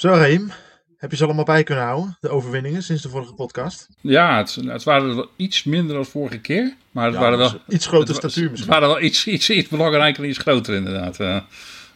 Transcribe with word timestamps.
Zo, 0.00 0.08
Raim. 0.08 0.52
Heb 0.96 1.10
je 1.10 1.16
ze 1.16 1.24
allemaal 1.24 1.44
bij 1.44 1.62
kunnen 1.62 1.84
houden, 1.84 2.16
de 2.20 2.28
overwinningen 2.28 2.82
sinds 2.82 3.02
de 3.02 3.08
vorige 3.08 3.34
podcast? 3.34 3.88
Ja, 4.00 4.36
het, 4.36 4.54
het 4.54 4.82
waren 4.82 5.16
wel 5.16 5.28
iets 5.36 5.64
minder 5.64 5.94
dan 5.96 6.04
vorige 6.04 6.38
keer. 6.40 6.76
Maar 6.90 7.04
het 7.04 7.14
Ja, 7.14 7.20
waren 7.20 7.38
wel. 7.38 7.60
iets 7.68 7.86
grotere 7.86 8.12
het 8.12 8.22
wa- 8.22 8.28
statuur 8.28 8.42
Het 8.42 8.50
misschien. 8.50 8.70
waren 8.72 8.88
wel 8.88 9.00
iets, 9.00 9.26
iets, 9.26 9.50
iets 9.50 9.68
belangrijker 9.68 10.22
en 10.22 10.28
iets 10.28 10.38
groter, 10.38 10.74
inderdaad. 10.74 11.20
Eh, 11.20 11.40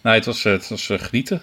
nee, 0.03 0.15
het 0.15 0.25
was, 0.25 0.45
eh, 0.45 0.53
het 0.53 0.69
was 0.69 0.91
eh, 0.91 0.99
genieten. 0.99 1.43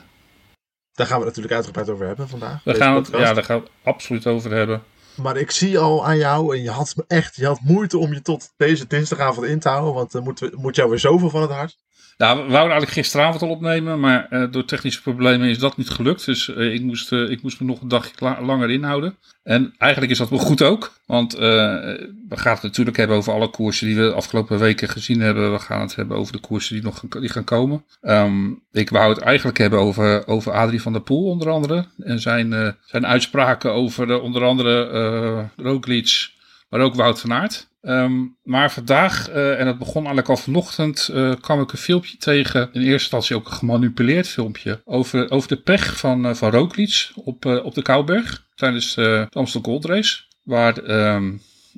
Daar 0.92 1.08
gaan 1.08 1.20
we 1.20 1.26
het 1.26 1.36
natuurlijk 1.36 1.54
uitgebreid 1.54 1.90
over 1.90 2.08
hebben 2.08 2.30
vandaag. 2.30 2.64
We 2.64 2.72
deze 2.72 2.84
gaan 2.84 2.96
het, 2.96 3.04
podcast. 3.04 3.24
ja, 3.28 3.34
daar 3.34 3.44
gaan 3.44 3.58
we 3.58 3.64
het 3.64 3.72
absoluut 3.84 4.28
over 4.28 4.52
hebben. 4.52 4.84
Maar 5.16 5.38
ik 5.38 5.52
zie 5.52 5.80
al 5.80 6.06
aan 6.06 6.18
jou, 6.18 6.56
en 6.58 6.64
je 6.64 6.70
had 6.70 6.96
echt, 7.08 7.36
je 7.36 7.46
had 7.46 7.60
moeite 7.62 7.98
om 7.98 8.14
je 8.14 8.22
tot 8.22 8.54
deze 8.58 8.88
dinsdagavond 8.88 9.48
in 9.48 9.60
te 9.60 9.70
houden, 9.70 9.94
want 9.94 10.14
er 10.14 10.22
moet, 10.22 10.56
moet 10.58 10.76
jou 10.76 10.90
weer 10.90 11.00
zoveel 11.00 11.30
van 11.30 11.42
het 11.42 11.52
hart. 11.52 11.78
Nou, 12.22 12.36
we 12.36 12.42
wouden 12.52 12.72
eigenlijk 12.72 12.92
gisteravond 12.92 13.42
al 13.42 13.50
opnemen, 13.50 14.00
maar 14.00 14.28
eh, 14.30 14.44
door 14.52 14.66
technische 14.66 15.02
problemen 15.02 15.50
is 15.50 15.60
dat 15.60 15.78
niet 15.78 15.90
gelukt. 15.90 16.26
Dus 16.26 16.54
eh, 16.54 16.74
ik, 16.74 16.82
moest, 16.82 17.12
eh, 17.12 17.30
ik 17.30 17.42
moest 17.42 17.60
me 17.60 17.66
nog 17.66 17.82
een 17.82 17.88
dagje 17.88 18.12
la- 18.18 18.42
langer 18.42 18.70
inhouden. 18.70 19.16
En 19.44 19.74
eigenlijk 19.78 20.12
is 20.12 20.18
dat 20.18 20.30
wel 20.30 20.40
goed 20.40 20.62
ook, 20.62 20.94
want 21.06 21.34
we 21.34 22.08
gaan 22.30 22.54
het 22.54 22.64
natuurlijk 22.64 22.98
hebben 22.98 23.18
over 23.18 23.34
alle 23.34 23.50
koersen 23.50 23.88
die 23.88 23.96
we 23.96 24.02
de 24.02 24.14
afgelopen 24.14 24.60
weken 24.60 24.90
gezien 24.90 25.22
hebben. 25.22 25.52
We 25.52 25.60
gaan 25.60 25.82
het 25.82 25.96
hebben 25.96 26.18
over 26.18 26.34
de 26.34 26.40
koersen 26.40 26.76
die 26.76 26.84
nog 26.84 27.04
die 27.10 27.30
gaan 27.30 27.44
komen. 27.44 27.86
Ehm, 28.02 28.50
ik 28.72 28.90
wou 28.90 29.14
het 29.14 29.22
eigenlijk 29.22 29.58
hebben 29.58 29.80
over, 29.80 30.28
over 30.28 30.52
Adrie 30.52 30.82
van 30.82 30.94
der 30.94 31.02
Poel 31.02 31.30
onder 31.30 31.50
andere. 31.50 31.86
En 32.00 32.20
zijn, 32.20 32.76
zijn 32.86 33.08
uitspraken 33.08 33.74
over 33.74 34.22
onder 34.22 34.44
andere 34.44 35.50
Roglic, 35.58 36.30
maar 36.72 36.80
ook 36.80 36.96
Wout 36.96 37.20
van 37.20 37.34
Aert. 37.34 37.70
Ehm, 37.82 38.26
maar 38.44 38.72
vandaag, 38.72 39.30
eh, 39.30 39.60
en 39.60 39.66
dat 39.66 39.78
begon 39.78 39.96
eigenlijk 39.96 40.30
al 40.30 40.38
vanochtend, 40.38 41.10
eh, 41.14 41.34
kwam 41.42 41.62
ik 41.62 41.72
een 41.72 41.78
filmpje 41.78 42.18
tegen. 42.18 42.62
In 42.62 42.82
eerste 42.82 42.92
instantie 42.92 43.36
ook 43.36 43.46
een 43.46 43.54
gemanipuleerd 43.54 44.28
filmpje. 44.28 44.82
Over, 44.86 45.32
over 45.32 45.48
de 45.48 45.58
pech 45.58 45.98
van, 45.98 46.26
eh, 46.26 46.34
van 46.34 46.52
Roglic 46.52 47.12
op, 47.16 47.46
op 47.46 47.74
de 47.76 47.82
Kouberg. 47.82 48.46
Tijdens 48.56 48.94
de 48.96 49.28
Amstel 49.30 49.62
Gold 49.62 49.86
Race. 49.86 50.22
Waar 50.44 50.78
ehm, 50.78 51.32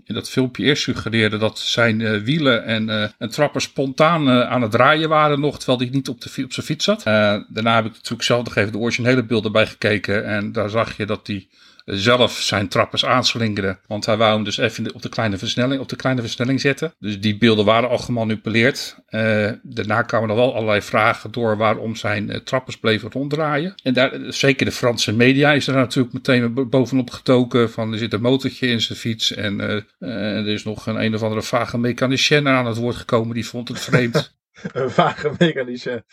in 0.04 0.14
dat 0.14 0.30
filmpje 0.30 0.64
eerst 0.64 0.84
suggereerde 0.84 1.38
dat 1.38 1.60
zijn 1.60 2.24
wielen 2.24 2.66
en, 2.66 2.90
en 3.18 3.30
trappen 3.30 3.62
spontaan 3.62 4.30
aan 4.30 4.62
het 4.62 4.72
draaien 4.72 5.10
waren 5.10 5.40
nog. 5.40 5.58
Terwijl 5.58 5.80
hij 5.80 5.90
niet 5.90 6.10
op, 6.10 6.22
de, 6.22 6.44
op 6.44 6.54
zijn 6.54 6.66
fiets 6.66 6.86
zat. 6.86 7.04
Daarna 7.04 7.76
heb 7.76 7.86
ik 7.86 7.94
natuurlijk 7.94 8.24
zelf 8.24 8.44
nog 8.44 8.56
even 8.56 8.72
de 8.72 8.78
originele 8.78 9.24
beelden 9.24 9.52
bij 9.52 9.68
gekeken. 9.68 10.26
En 10.26 10.52
daar 10.52 10.70
zag 10.70 10.98
je 10.98 11.06
dat 11.06 11.28
hij 11.28 11.48
zelf 11.86 12.32
zijn 12.40 12.68
trappers 12.68 13.06
aanslingerde. 13.06 13.78
Want 13.88 14.06
hij 14.06 14.18
wou 14.18 14.34
hem 14.34 14.44
dus 14.44 14.58
even 14.58 14.94
op 14.94 15.02
de 15.02 15.10
kleine 15.10 15.38
versnelling, 15.38 15.82
op 15.82 15.90
de 15.90 15.96
kleine 15.96 16.22
versnelling 16.22 16.62
zetten. 16.62 16.94
Dus 17.00 17.20
die 17.20 17.38
beelden 17.38 17.66
waren 17.66 17.90
al 17.90 17.98
gemanipuleerd. 17.98 18.98
Eh, 19.06 19.52
daarna 19.64 20.02
kwamen 20.02 20.30
er 20.30 20.36
wel 20.36 20.54
allerlei 20.56 20.82
vragen 20.82 21.32
door 21.32 21.58
waarom 21.58 21.96
zijn 21.96 22.30
eh, 22.30 22.40
trappers 22.40 22.78
bleven 22.78 23.12
ronddraaien. 23.12 23.74
En 23.84 23.94
daar, 23.94 24.12
zeker 24.28 24.66
de 24.66 24.72
Franse 24.72 25.14
media 25.14 25.52
is 25.54 25.68
er 25.68 25.76
natuurlijk 25.76 26.14
meteen 26.14 26.54
bo- 26.54 26.66
bovenop 26.66 27.10
getoken. 27.10 27.72
Van 27.72 27.92
er 27.92 27.98
zit 27.98 28.14
een 28.14 28.22
motortje 28.22 28.68
in 28.68 28.82
zijn 28.82 28.98
fiets. 29.00 29.34
En 29.34 29.60
eh, 29.62 29.76
eh, 30.00 30.38
er 30.38 30.48
is 30.48 30.64
nog 30.64 30.86
een 30.88 31.04
een 31.04 31.16
of 31.16 31.22
andere 31.24 31.42
vage 31.42 31.78
mechanicien 31.78 32.48
aan 32.48 32.66
het 32.66 32.78
woord 32.78 32.96
gekomen. 32.96 33.34
Die 33.36 33.48
vond 33.48 33.68
het 33.68 33.80
vreemd. 33.80 34.32
Een 34.74 34.90
vage 34.92 35.32
mechanische. 35.38 36.04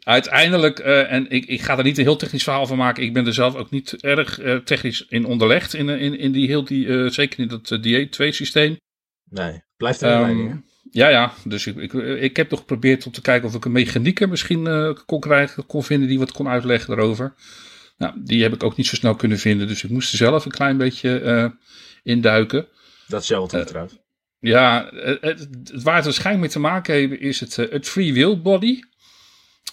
Uiteindelijk, 0.00 0.78
eh, 0.78 1.12
en 1.12 1.30
ik, 1.30 1.44
ik 1.44 1.60
ga 1.60 1.78
er 1.78 1.84
niet 1.84 1.98
een 1.98 2.04
heel 2.04 2.16
technisch 2.16 2.42
verhaal 2.42 2.66
van 2.66 2.76
maken. 2.76 3.02
Ik 3.02 3.12
ben 3.12 3.26
er 3.26 3.34
zelf 3.34 3.54
ook 3.54 3.70
niet 3.70 4.02
erg 4.02 4.38
eh, 4.38 4.56
technisch 4.56 5.06
in 5.08 5.24
onderlegd. 5.24 5.74
In, 5.74 5.88
in, 5.88 6.18
in 6.18 6.32
die 6.32 6.46
heel 6.46 6.64
die, 6.64 6.86
eh, 6.88 7.10
zeker 7.10 7.38
in 7.40 7.48
dat 7.48 7.78
D2 7.86 8.28
systeem. 8.28 8.76
Nee, 9.24 9.62
blijft 9.76 10.00
een 10.00 10.08
Ehm, 10.08 10.20
leiding. 10.20 10.50
hè? 10.50 10.56
ja, 10.90 11.08
ja. 11.08 11.32
Dus 11.44 11.66
ik, 11.66 11.76
ik, 11.76 11.92
ik 12.20 12.36
heb 12.36 12.50
nog 12.50 12.58
geprobeerd 12.58 13.06
om 13.06 13.12
te 13.12 13.20
kijken 13.20 13.48
of 13.48 13.54
ik 13.54 13.64
een 13.64 13.72
mechanieker 13.72 14.28
misschien 14.28 14.94
kon 15.06 15.20
krijgen, 15.20 15.66
kon 15.66 15.84
vinden 15.84 16.08
die 16.08 16.18
wat 16.18 16.32
kon 16.32 16.48
uitleggen 16.48 16.96
daarover. 16.96 17.34
Nou, 17.96 18.14
die 18.24 18.42
heb 18.42 18.52
ik 18.54 18.62
ook 18.62 18.76
niet 18.76 18.86
zo 18.86 18.94
snel 18.94 19.14
kunnen 19.14 19.38
vinden. 19.38 19.68
Dus 19.68 19.84
ik 19.84 19.90
moest 19.90 20.12
er 20.12 20.18
zelf 20.18 20.44
een 20.44 20.50
klein 20.50 20.76
beetje 20.76 21.52
induiken. 22.02 22.66
Dat 23.06 23.22
is 23.22 23.28
jouw 23.28 23.46
wat 23.46 23.66
trouwens. 23.66 23.98
Ja, 24.38 24.90
het, 24.94 25.20
het, 25.20 25.48
waar 25.82 25.94
het 25.96 26.04
waarschijnlijk 26.04 26.40
mee 26.40 26.48
te 26.48 26.58
maken 26.60 26.94
heeft, 26.94 27.20
is 27.20 27.40
het, 27.40 27.56
het 27.56 27.88
free 27.88 28.12
will 28.12 28.40
body. 28.40 28.80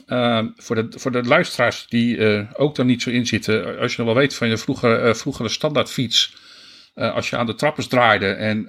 Ehm, 0.07 0.47
voor, 0.56 0.75
de, 0.75 1.00
voor 1.00 1.12
de 1.12 1.23
luisteraars 1.23 1.85
die 1.90 2.18
eh, 2.18 2.44
ook 2.53 2.75
daar 2.75 2.85
niet 2.85 3.01
zo 3.01 3.09
in 3.09 3.28
zitten. 3.28 3.79
Als 3.79 3.91
je 3.91 3.97
nog 3.97 4.13
wel 4.13 4.22
weet 4.22 4.35
van 4.35 4.47
je 4.50 4.57
vroeger, 4.57 5.03
eh, 5.03 5.13
vroegere 5.13 5.50
standaardfiets. 5.50 6.45
eh, 6.94 7.13
als 7.16 7.29
je 7.29 7.38
aan 7.38 7.45
de 7.45 7.56
trappers 7.56 7.88
draaide 7.88 8.25
en, 8.28 8.66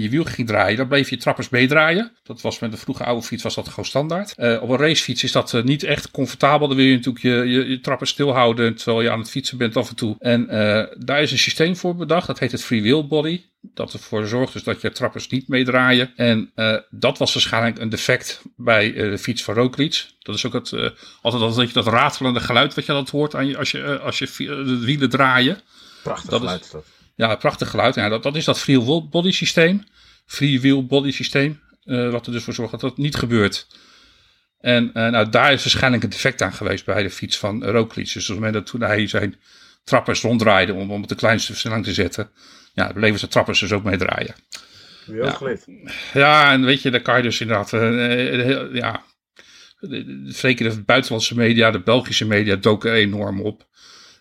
je 0.00 0.08
wiel 0.10 0.24
ging 0.24 0.48
draaien, 0.48 0.76
dan 0.76 0.88
bleef 0.88 1.10
je 1.10 1.16
trappers 1.16 1.48
meedraaien. 1.48 2.12
Dat 2.22 2.40
was 2.40 2.58
met 2.58 2.70
de 2.70 2.76
vroege 2.76 3.04
oude 3.04 3.26
fiets 3.26 3.42
was 3.42 3.54
dat 3.54 3.68
gewoon 3.68 3.84
standaard. 3.84 4.34
Op 4.60 4.68
een 4.68 4.76
racefiets 4.76 5.24
is 5.24 5.32
dat 5.32 5.64
niet 5.64 5.82
echt 5.82 6.10
comfortabel. 6.10 6.68
Dan 6.68 6.76
wil 6.76 6.86
je 6.86 6.94
natuurlijk 6.94 7.24
je, 7.24 7.30
je, 7.30 7.68
je 7.68 7.80
trappers 7.80 8.10
stilhouden 8.10 8.74
terwijl 8.74 9.02
je 9.02 9.10
aan 9.10 9.18
het 9.18 9.30
fietsen 9.30 9.58
bent 9.58 9.76
af 9.76 9.88
en 9.88 9.96
toe. 9.96 10.16
En 10.18 10.46
daar 10.98 11.22
is 11.22 11.32
een 11.32 11.38
systeem 11.38 11.76
voor 11.76 11.96
bedacht. 11.96 12.26
Dat 12.26 12.38
heet 12.38 12.52
het 12.52 12.64
free 12.64 12.82
will 12.82 13.06
body. 13.06 13.40
Dat 13.74 13.92
ervoor 13.92 14.26
zorgt 14.26 14.52
dus 14.52 14.62
dat 14.62 14.80
je 14.80 14.92
trappers 14.92 15.28
niet 15.28 15.48
meedraaien. 15.48 16.12
En 16.16 16.50
eh, 16.54 16.76
dat 16.90 17.18
was 17.18 17.34
waarschijnlijk 17.34 17.78
een 17.78 17.88
defect 17.88 18.42
bij 18.56 18.94
eh, 18.94 19.10
de 19.10 19.18
fiets 19.18 19.42
van 19.42 19.54
Roglic. 19.54 20.06
Dat 20.18 20.34
is 20.34 20.46
ook 20.46 20.52
het, 20.52 20.72
eh, 20.72 20.90
altijd 21.22 21.56
dat, 21.56 21.72
dat, 21.72 21.86
ratelende 21.86 22.40
geluid 22.40 22.74
wat 22.74 22.86
je 22.86 22.92
dat 22.92 23.10
hoort 23.10 23.34
aan 23.34 23.46
je, 23.46 23.58
als 23.58 23.70
je, 23.70 23.98
als 23.98 24.18
je 24.18 24.26
de 24.46 24.78
wielen 24.84 25.10
draaien. 25.10 25.60
Prachtig 26.02 26.30
dat 26.30 26.40
geluid 26.40 26.64
is 26.64 26.70
dat. 26.70 26.84
Ja, 27.14 27.34
prachtig 27.34 27.70
geluid. 27.70 27.94
Ja, 27.94 28.08
dat, 28.08 28.22
dat 28.22 28.36
is 28.36 28.44
dat 28.44 28.58
free 28.58 29.02
body 29.02 29.30
systeem. 29.30 29.84
Free 30.26 30.60
will 30.60 30.86
body 30.86 31.10
systeem. 31.10 31.60
wat 31.84 32.26
er 32.26 32.32
dus 32.32 32.44
voor 32.44 32.54
zorgt 32.54 32.70
dat 32.70 32.80
dat 32.80 32.96
niet 32.96 33.16
gebeurt. 33.16 33.66
En 34.60 34.90
nou, 34.92 35.28
daar 35.28 35.52
is 35.52 35.62
waarschijnlijk 35.62 36.02
een 36.02 36.10
defect 36.10 36.42
aan 36.42 36.52
geweest 36.52 36.84
bij 36.84 37.02
de 37.02 37.10
fiets 37.10 37.38
van 37.38 37.64
Roglic. 37.64 38.12
Dus 38.12 38.14
op 38.14 38.26
het 38.26 38.34
moment 38.36 38.54
dat 38.54 38.66
toen 38.66 38.80
hij 38.80 39.06
zijn 39.06 39.36
trappers 39.84 40.20
ronddraaide 40.20 40.74
om, 40.74 40.90
om 40.90 41.02
op 41.02 41.08
de 41.08 41.14
kleinste 41.14 41.52
versnelling 41.52 41.84
te 41.84 41.94
zetten. 41.94 42.30
Ja, 42.76 42.92
bleven 42.92 43.18
zijn 43.18 43.30
trappers 43.30 43.60
dus 43.60 43.72
ook 43.72 43.82
meedraaien. 43.84 44.34
Wie 45.06 45.22
ook 45.22 45.48
Ja. 45.48 45.56
Ja, 46.12 46.52
en 46.52 46.64
weet 46.64 46.82
je, 46.82 46.90
dan 46.90 47.02
kan 47.02 47.16
je 47.16 47.22
dus 47.22 47.40
inderdaad, 47.40 47.72
eh, 47.72 48.38
eh, 48.40 48.44
heel- 48.44 48.74
ja, 48.74 49.02
zeker 50.24 50.70
de 50.70 50.82
buitenlandse 50.82 51.34
media, 51.36 51.70
de 51.70 51.82
Belgische 51.82 52.26
media 52.26 52.56
doken 52.56 52.90
er 52.90 52.96
enorm 52.96 53.40
op. 53.40 53.66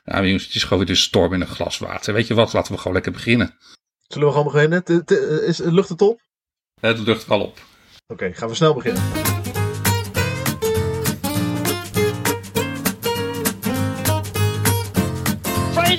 Ja, 0.03 0.13
maar 0.13 0.25
jongens, 0.25 0.45
het 0.45 0.55
is 0.55 0.63
gewoon 0.63 0.77
weer 0.77 0.87
de 0.95 1.01
storm 1.01 1.33
in 1.33 1.41
een 1.41 1.47
glas 1.47 1.77
water. 1.77 2.13
Weet 2.13 2.27
je 2.27 2.33
wat, 2.33 2.53
laten 2.53 2.71
we 2.71 2.77
gewoon 2.77 2.93
lekker 2.93 3.11
beginnen. 3.11 3.57
Zullen 4.07 4.27
we 4.27 4.33
gewoon 4.33 4.51
beginnen? 4.51 4.83
T- 4.83 5.07
t- 5.07 5.41
Is, 5.47 5.57
lucht 5.57 5.89
het 5.89 6.01
op? 6.01 6.21
Het 6.81 6.99
lucht 6.99 7.25
wel 7.27 7.41
op. 7.41 7.59
Oké, 8.07 8.33
gaan 8.33 8.49
we 8.49 8.55
snel 8.55 8.73
beginnen. 8.73 9.24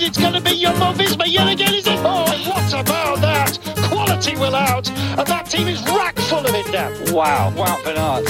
It's 0.02 0.18
going 0.18 0.34
to 0.34 0.40
be 0.40 0.60
Jumbo 0.60 0.92
Visma 0.92 1.24
yet 1.26 1.48
again, 1.52 1.74
is 1.74 1.86
it? 1.86 1.98
Oh, 1.98 2.24
what 2.48 2.72
about 2.72 3.20
that? 3.20 3.58
Quality 3.88 4.36
will 4.36 4.54
out, 4.54 4.88
and 4.90 5.26
that 5.26 5.46
team 5.46 5.68
is 5.68 5.82
rack 5.84 6.18
full 6.18 6.44
of 6.46 6.54
it 6.54 6.70
now. 6.70 6.90
Wow, 7.14 7.52
Wout 7.56 7.82
van 7.84 7.96
Aert. 7.96 8.26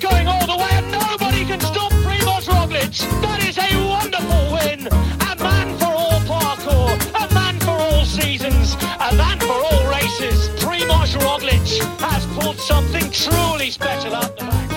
Going 0.00 0.28
all 0.28 0.46
the 0.46 0.56
way, 0.56 0.70
and 0.72 0.90
nobody 0.90 1.44
can 1.44 1.60
stop 1.60 1.92
Primoz 1.92 2.48
Roglic. 2.48 2.96
That 3.20 3.44
is 3.44 3.58
a 3.58 3.68
wonderful 3.86 4.52
win. 4.54 4.88
A 5.28 5.36
man 5.42 5.76
for 5.76 5.92
all 5.92 6.20
parkour, 6.24 6.96
a 7.20 7.34
man 7.34 7.60
for 7.60 7.72
all 7.72 8.04
seasons, 8.06 8.74
a 8.74 9.14
man 9.14 9.38
for 9.40 9.52
all 9.52 9.84
races. 9.90 10.48
Primoz 10.64 11.12
Roglic 11.20 11.59
pulled 12.38 12.58
something 12.58 13.10
truly 13.10 13.70
special 13.70 14.14
out 14.14 14.36
the 14.36 14.44
back. 14.44 14.69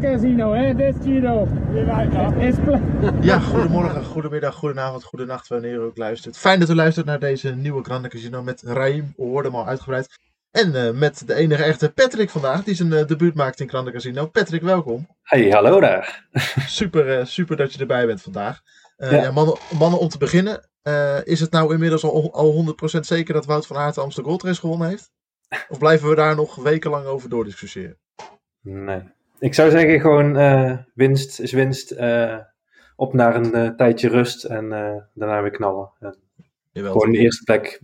Casino. 0.00 0.52
Hè? 0.52 0.74
Dit 0.74 0.94
Giro. 1.02 1.48
Is 2.38 2.54
Ja, 3.20 3.38
goedemorgen, 3.38 4.04
goedemiddag, 4.04 4.54
goedenavond, 4.54 5.04
goedenacht, 5.04 5.48
wanneer 5.48 5.74
u 5.74 5.78
ook 5.80 5.96
luistert. 5.96 6.36
Fijn 6.38 6.60
dat 6.60 6.70
u 6.70 6.74
luistert 6.74 7.06
naar 7.06 7.18
deze 7.18 7.54
nieuwe 7.54 7.84
Grande 7.84 8.08
Casino 8.08 8.42
met 8.42 8.62
Raim, 8.62 9.12
we 9.16 9.22
hoorden 9.22 9.52
hem 9.52 9.60
al 9.60 9.66
uitgebreid. 9.66 10.18
En 10.50 10.74
eh, 10.86 10.90
met 10.92 11.26
de 11.26 11.34
enige 11.34 11.62
echte 11.62 11.92
Patrick 11.92 12.30
vandaag, 12.30 12.64
die 12.64 12.74
zijn 12.74 12.92
eh, 12.92 13.06
debuut 13.06 13.34
maakt 13.34 13.60
in 13.60 13.68
Grande 13.68 13.92
Casino. 13.92 14.26
Patrick, 14.26 14.62
welkom. 14.62 15.06
Hey, 15.22 15.50
hallo 15.50 15.80
daar. 15.80 16.26
Super, 16.66 17.18
eh, 17.18 17.24
super 17.24 17.56
dat 17.56 17.72
je 17.72 17.80
erbij 17.80 18.06
bent 18.06 18.22
vandaag. 18.22 18.60
Eh, 18.96 19.10
Ja. 19.12 19.22
ja. 19.22 19.30
mannen, 19.30 19.56
mannen, 19.78 20.00
om 20.00 20.08
te 20.08 20.18
beginnen, 20.18 20.68
eh, 20.82 21.18
is 21.24 21.40
het 21.40 21.50
nou 21.50 21.72
inmiddels 21.72 22.04
al, 22.04 22.32
al 22.34 22.52
100% 22.52 23.06
zeker 23.06 23.34
dat 23.34 23.46
Wout 23.46 23.66
van 23.66 23.76
Aert 23.76 23.94
de 23.94 24.00
Amsterdam 24.00 24.30
Gold 24.30 24.44
Race 24.44 24.60
gewonnen 24.60 24.88
heeft? 24.88 25.10
Of 25.68 25.78
blijven 25.78 26.08
we 26.08 26.14
daar 26.14 26.36
nog 26.36 26.54
wekenlang 26.54 27.06
over 27.06 27.28
doordiscussiëren? 27.28 27.98
Nee. 28.60 29.02
Ik 29.42 29.54
zou 29.54 29.70
zeggen 29.70 30.00
gewoon 30.00 30.36
eh, 30.36 30.78
winst 30.94 31.40
is 31.40 31.52
winst. 31.52 31.90
eh, 31.90 32.38
op 32.96 33.12
naar 33.12 33.36
een 33.36 33.54
eh, 33.54 33.68
tijdje 33.68 34.08
rust 34.08 34.44
en 34.44 34.72
eh, 34.72 35.02
daarna 35.14 35.42
weer 35.42 35.50
knallen. 35.50 35.90
Gewoon 36.72 37.12
de 37.12 37.18
eerste 37.18 37.44
plek 37.44 37.80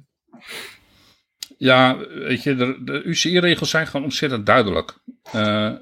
Ja, 1.56 1.96
weet 1.98 2.42
je, 2.42 2.54
de, 2.54 2.84
de 2.84 3.02
UCI-regels 3.02 3.70
zijn 3.70 3.86
gewoon 3.86 4.04
ontzettend 4.04 4.46
duidelijk. 4.46 4.98
Eh, 5.32 5.74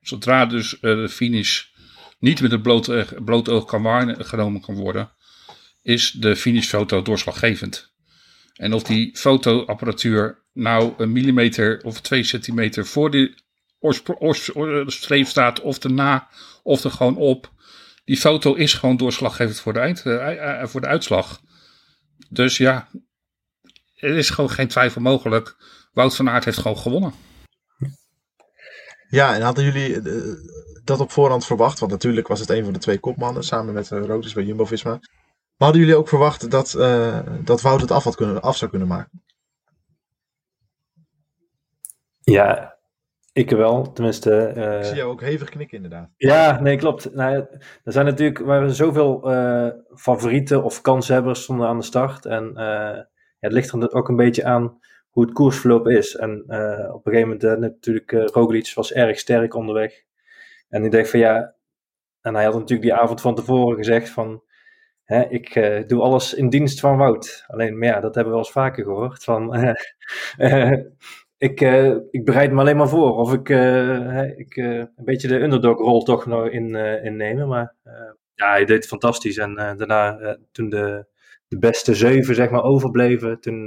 zodra 0.00 0.46
dus 0.46 0.74
eh, 0.80 0.80
de 0.80 1.08
finish 1.08 1.64
niet 2.18 2.40
met 2.40 2.50
het 2.50 2.62
blote, 2.62 3.06
blote 3.24 3.50
oog 3.50 3.64
kan 3.64 3.82
waargenomen 3.82 4.60
kan 4.60 4.74
worden, 4.74 5.10
is 5.82 6.10
de 6.10 6.36
finishfoto 6.36 7.02
doorslaggevend. 7.02 7.92
En 8.54 8.72
of 8.72 8.82
die 8.82 9.16
fotoapparatuur 9.16 10.42
nou 10.52 10.92
een 10.96 11.12
millimeter 11.12 11.80
of 11.84 12.00
twee 12.00 12.22
centimeter 12.24 12.86
voor 12.86 13.10
de 13.10 13.46
streep 14.86 15.26
staat, 15.26 15.60
of 15.60 15.78
erna, 15.78 16.28
of 16.62 16.84
er 16.84 16.90
gewoon 16.90 17.16
op. 17.16 17.52
Die 18.04 18.16
foto 18.16 18.54
is 18.54 18.74
gewoon 18.74 18.96
doorslaggevend 18.96 19.60
voor 19.60 19.72
de, 19.72 19.78
eind, 19.78 20.04
uh, 20.04 20.64
voor 20.64 20.80
de 20.80 20.86
uitslag. 20.86 21.40
Dus 22.28 22.56
ja, 22.56 22.88
er 23.94 24.16
is 24.16 24.30
gewoon 24.30 24.50
geen 24.50 24.68
twijfel 24.68 25.00
mogelijk. 25.00 25.56
Wout 25.92 26.16
van 26.16 26.28
Aert 26.28 26.44
heeft 26.44 26.58
gewoon 26.58 26.78
gewonnen. 26.78 27.12
Ja, 29.08 29.34
en 29.34 29.42
hadden 29.42 29.64
jullie 29.64 30.02
uh, 30.02 30.34
dat 30.84 31.00
op 31.00 31.10
voorhand 31.10 31.46
verwacht? 31.46 31.78
Want 31.78 31.92
natuurlijk 31.92 32.28
was 32.28 32.40
het 32.40 32.50
een 32.50 32.64
van 32.64 32.72
de 32.72 32.78
twee 32.78 32.98
kopmannen 32.98 33.42
samen 33.42 33.74
met 33.74 33.90
uh, 33.90 34.32
bij 34.34 34.44
Jumbo-Visma. 34.44 34.90
Maar 34.90 35.68
hadden 35.68 35.80
jullie 35.80 35.96
ook 35.96 36.08
verwacht 36.08 36.50
dat, 36.50 36.74
uh, 36.74 37.20
dat 37.44 37.60
Wout 37.60 37.80
het 37.80 37.90
af, 37.90 38.04
had 38.04 38.16
kunnen, 38.16 38.42
af 38.42 38.56
zou 38.56 38.70
kunnen 38.70 38.88
maken? 38.88 39.22
Ja, 42.20 42.77
ik 43.38 43.50
wel, 43.50 43.92
tenminste. 43.92 44.52
Uh, 44.56 44.78
ik 44.78 44.84
zie 44.84 44.96
jou 44.96 45.10
ook 45.10 45.20
hevig 45.20 45.48
knikken, 45.48 45.76
inderdaad. 45.76 46.10
Ja, 46.16 46.60
nee, 46.60 46.76
klopt. 46.76 47.14
Nou, 47.14 47.34
er 47.84 47.92
zijn 47.92 48.06
natuurlijk 48.06 48.38
waren 48.38 48.74
zoveel 48.74 49.32
uh, 49.32 49.68
favorieten 49.94 50.62
of 50.62 50.80
kanshebbers 50.80 51.42
stonden 51.42 51.68
aan 51.68 51.78
de 51.78 51.84
start. 51.84 52.26
En 52.26 52.50
uh, 52.50 52.56
ja, 52.56 53.06
het 53.38 53.52
ligt 53.52 53.72
er 53.72 53.92
ook 53.92 54.08
een 54.08 54.16
beetje 54.16 54.44
aan 54.44 54.80
hoe 55.10 55.24
het 55.24 55.32
koersverloop 55.32 55.88
is. 55.88 56.16
En 56.16 56.40
op 56.92 57.06
een 57.06 57.12
gegeven 57.12 57.28
moment, 57.28 57.60
natuurlijk, 57.60 58.12
Roglic 58.34 58.72
was 58.74 58.92
erg 58.92 59.18
sterk 59.18 59.54
onderweg. 59.54 60.02
En 60.68 60.84
ik 60.84 60.90
dacht 60.90 61.10
van 61.10 61.20
ja, 61.20 61.54
en 62.20 62.34
hij 62.34 62.44
had 62.44 62.54
natuurlijk 62.54 62.82
die 62.82 62.94
avond 62.94 63.20
van 63.20 63.34
tevoren 63.34 63.76
gezegd 63.76 64.08
van, 64.08 64.42
hè, 65.04 65.28
ik 65.28 65.54
doe 65.86 66.02
alles 66.02 66.34
in 66.34 66.48
dienst 66.48 66.80
van 66.80 66.96
Wout. 66.96 67.44
Alleen, 67.46 67.78
maar 67.78 67.88
ja, 67.88 68.00
dat 68.00 68.14
hebben 68.14 68.24
we 68.24 68.38
wel 68.38 68.38
eens 68.38 68.50
vaker 68.50 68.84
gehoord. 68.84 69.24
Van, 69.24 69.54
ik, 71.38 71.60
uh, 71.60 71.96
ik 72.10 72.24
bereid 72.24 72.52
me 72.52 72.60
alleen 72.60 72.76
maar 72.76 72.88
voor. 72.88 73.16
Of 73.16 73.32
ik, 73.32 73.48
uh, 73.48 74.38
ik 74.38 74.56
uh, 74.56 74.76
een 74.78 75.04
beetje 75.04 75.28
de 75.28 75.40
underdog-rol 75.40 76.02
toch 76.02 76.26
nog 76.26 76.48
in, 76.48 76.74
innemen. 77.04 77.48
Maar 77.48 77.74
ja, 78.34 78.50
hij 78.50 78.64
deed 78.64 78.86
fantastisch. 78.86 79.36
En 79.36 79.54
daarna, 79.54 80.38
toen 80.52 80.68
de, 80.68 81.06
de 81.48 81.58
beste 81.58 81.94
zeven 81.94 82.34
zeg 82.34 82.50
maar 82.50 82.62
overbleven, 82.62 83.40
toen 83.40 83.66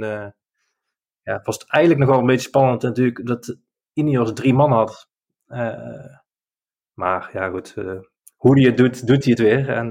ja, 1.22 1.40
was 1.42 1.58
het 1.58 1.70
eigenlijk 1.70 2.04
nog 2.04 2.10
wel 2.10 2.20
een 2.20 2.30
beetje 2.32 2.48
spannend 2.48 2.82
natuurlijk 2.82 3.26
dat 3.26 3.56
Ineos 3.92 4.32
drie 4.32 4.54
man 4.54 4.72
had. 4.72 5.08
maar 6.94 7.30
ja, 7.32 7.48
goed. 7.48 7.74
hoe 8.36 8.58
hij 8.58 8.66
het 8.68 8.76
doet, 8.76 9.06
doet 9.06 9.24
hij 9.24 9.32
het 9.32 9.40
weer. 9.40 9.68
En 9.68 9.88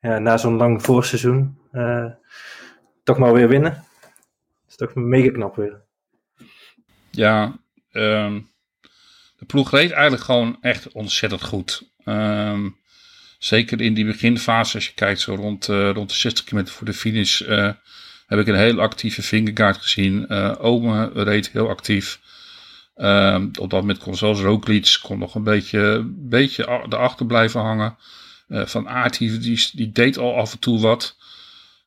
ja, 0.00 0.18
na 0.18 0.36
zo'n 0.36 0.56
lang 0.56 0.82
voorseizoen 0.82 1.58
toch 3.02 3.18
maar 3.18 3.32
weer 3.32 3.48
winnen. 3.48 3.70
Dat 3.70 4.68
is 4.68 4.76
toch 4.76 4.94
mega 4.94 5.30
knap 5.30 5.56
weer. 5.56 5.88
Ja, 7.10 7.58
um, 7.92 8.48
de 9.38 9.44
ploeg 9.46 9.70
reed 9.70 9.90
eigenlijk 9.90 10.22
gewoon 10.22 10.58
echt 10.60 10.92
ontzettend 10.92 11.42
goed. 11.42 11.82
Um, 12.04 12.76
zeker 13.38 13.80
in 13.80 13.94
die 13.94 14.04
beginfase, 14.04 14.74
als 14.74 14.86
je 14.86 14.94
kijkt 14.94 15.20
zo 15.20 15.34
rond, 15.34 15.68
uh, 15.68 15.90
rond 15.90 16.08
de 16.08 16.14
60 16.14 16.44
kilometer 16.44 16.74
voor 16.74 16.86
de 16.86 16.92
finish, 16.92 17.40
uh, 17.40 17.70
heb 18.26 18.38
ik 18.38 18.46
een 18.46 18.54
heel 18.54 18.80
actieve 18.80 19.22
Fingergaard 19.22 19.76
gezien. 19.76 20.26
Uh, 20.28 21.06
reed 21.14 21.50
heel 21.50 21.68
actief. 21.68 22.20
Um, 22.96 23.50
op 23.58 23.70
dat 23.70 23.80
moment 23.80 23.98
kon 23.98 24.16
zelfs 24.16 25.00
kon 25.00 25.18
nog 25.18 25.34
een 25.34 25.42
beetje, 25.42 26.02
beetje 26.06 26.68
erachter 26.88 27.26
blijven 27.26 27.60
hangen. 27.60 27.96
van 28.48 28.88
Aert, 28.88 29.18
die, 29.18 29.38
die, 29.72 29.92
deed 29.92 30.18
al 30.18 30.36
af 30.36 30.52
en 30.52 30.58
toe 30.58 30.80
wat. 30.80 31.16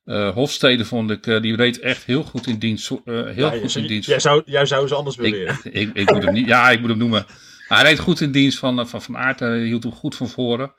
Uh, 0.06 0.34
Hofstede 0.34 0.86
vond 0.86 1.12
ik, 1.12 1.28
uh, 1.28 1.42
die 1.42 1.56
reed 1.56 1.80
echt 1.80 2.04
heel 2.04 2.24
goed 2.24 2.48
in 2.48 2.60
dienst. 2.60 2.92
Uh, 2.92 2.98
heel 3.06 3.54
ja, 3.54 3.60
goed 3.60 3.76
in 3.76 3.88
dienst. 3.88 4.10
Jij 4.10 4.20
zou, 4.20 4.42
jij 4.46 4.66
zou 4.66 4.88
ze 4.88 4.96
anders 4.96 5.16
beweren. 5.16 5.60
Ik, 5.64 5.74
ik, 5.82 5.94
ik, 5.94 6.12
moet 6.12 6.24
hem 6.24 6.34
niet, 6.34 6.48
ja, 6.48 6.70
ik 6.70 6.80
moet 6.80 6.90
hem 6.90 6.98
noemen. 6.98 7.26
Maar 7.68 7.80
hij 7.80 7.90
reed 7.90 8.00
goed 8.00 8.22
in 8.22 8.32
dienst 8.32 8.60
van 8.60 8.88
Van, 8.88 9.02
van 9.02 9.18
Aert. 9.18 9.40
Hij 9.40 9.64
hield 9.64 9.84
hem 9.84 9.92
goed 9.92 10.16
van 10.16 10.30
voren. 10.30 10.74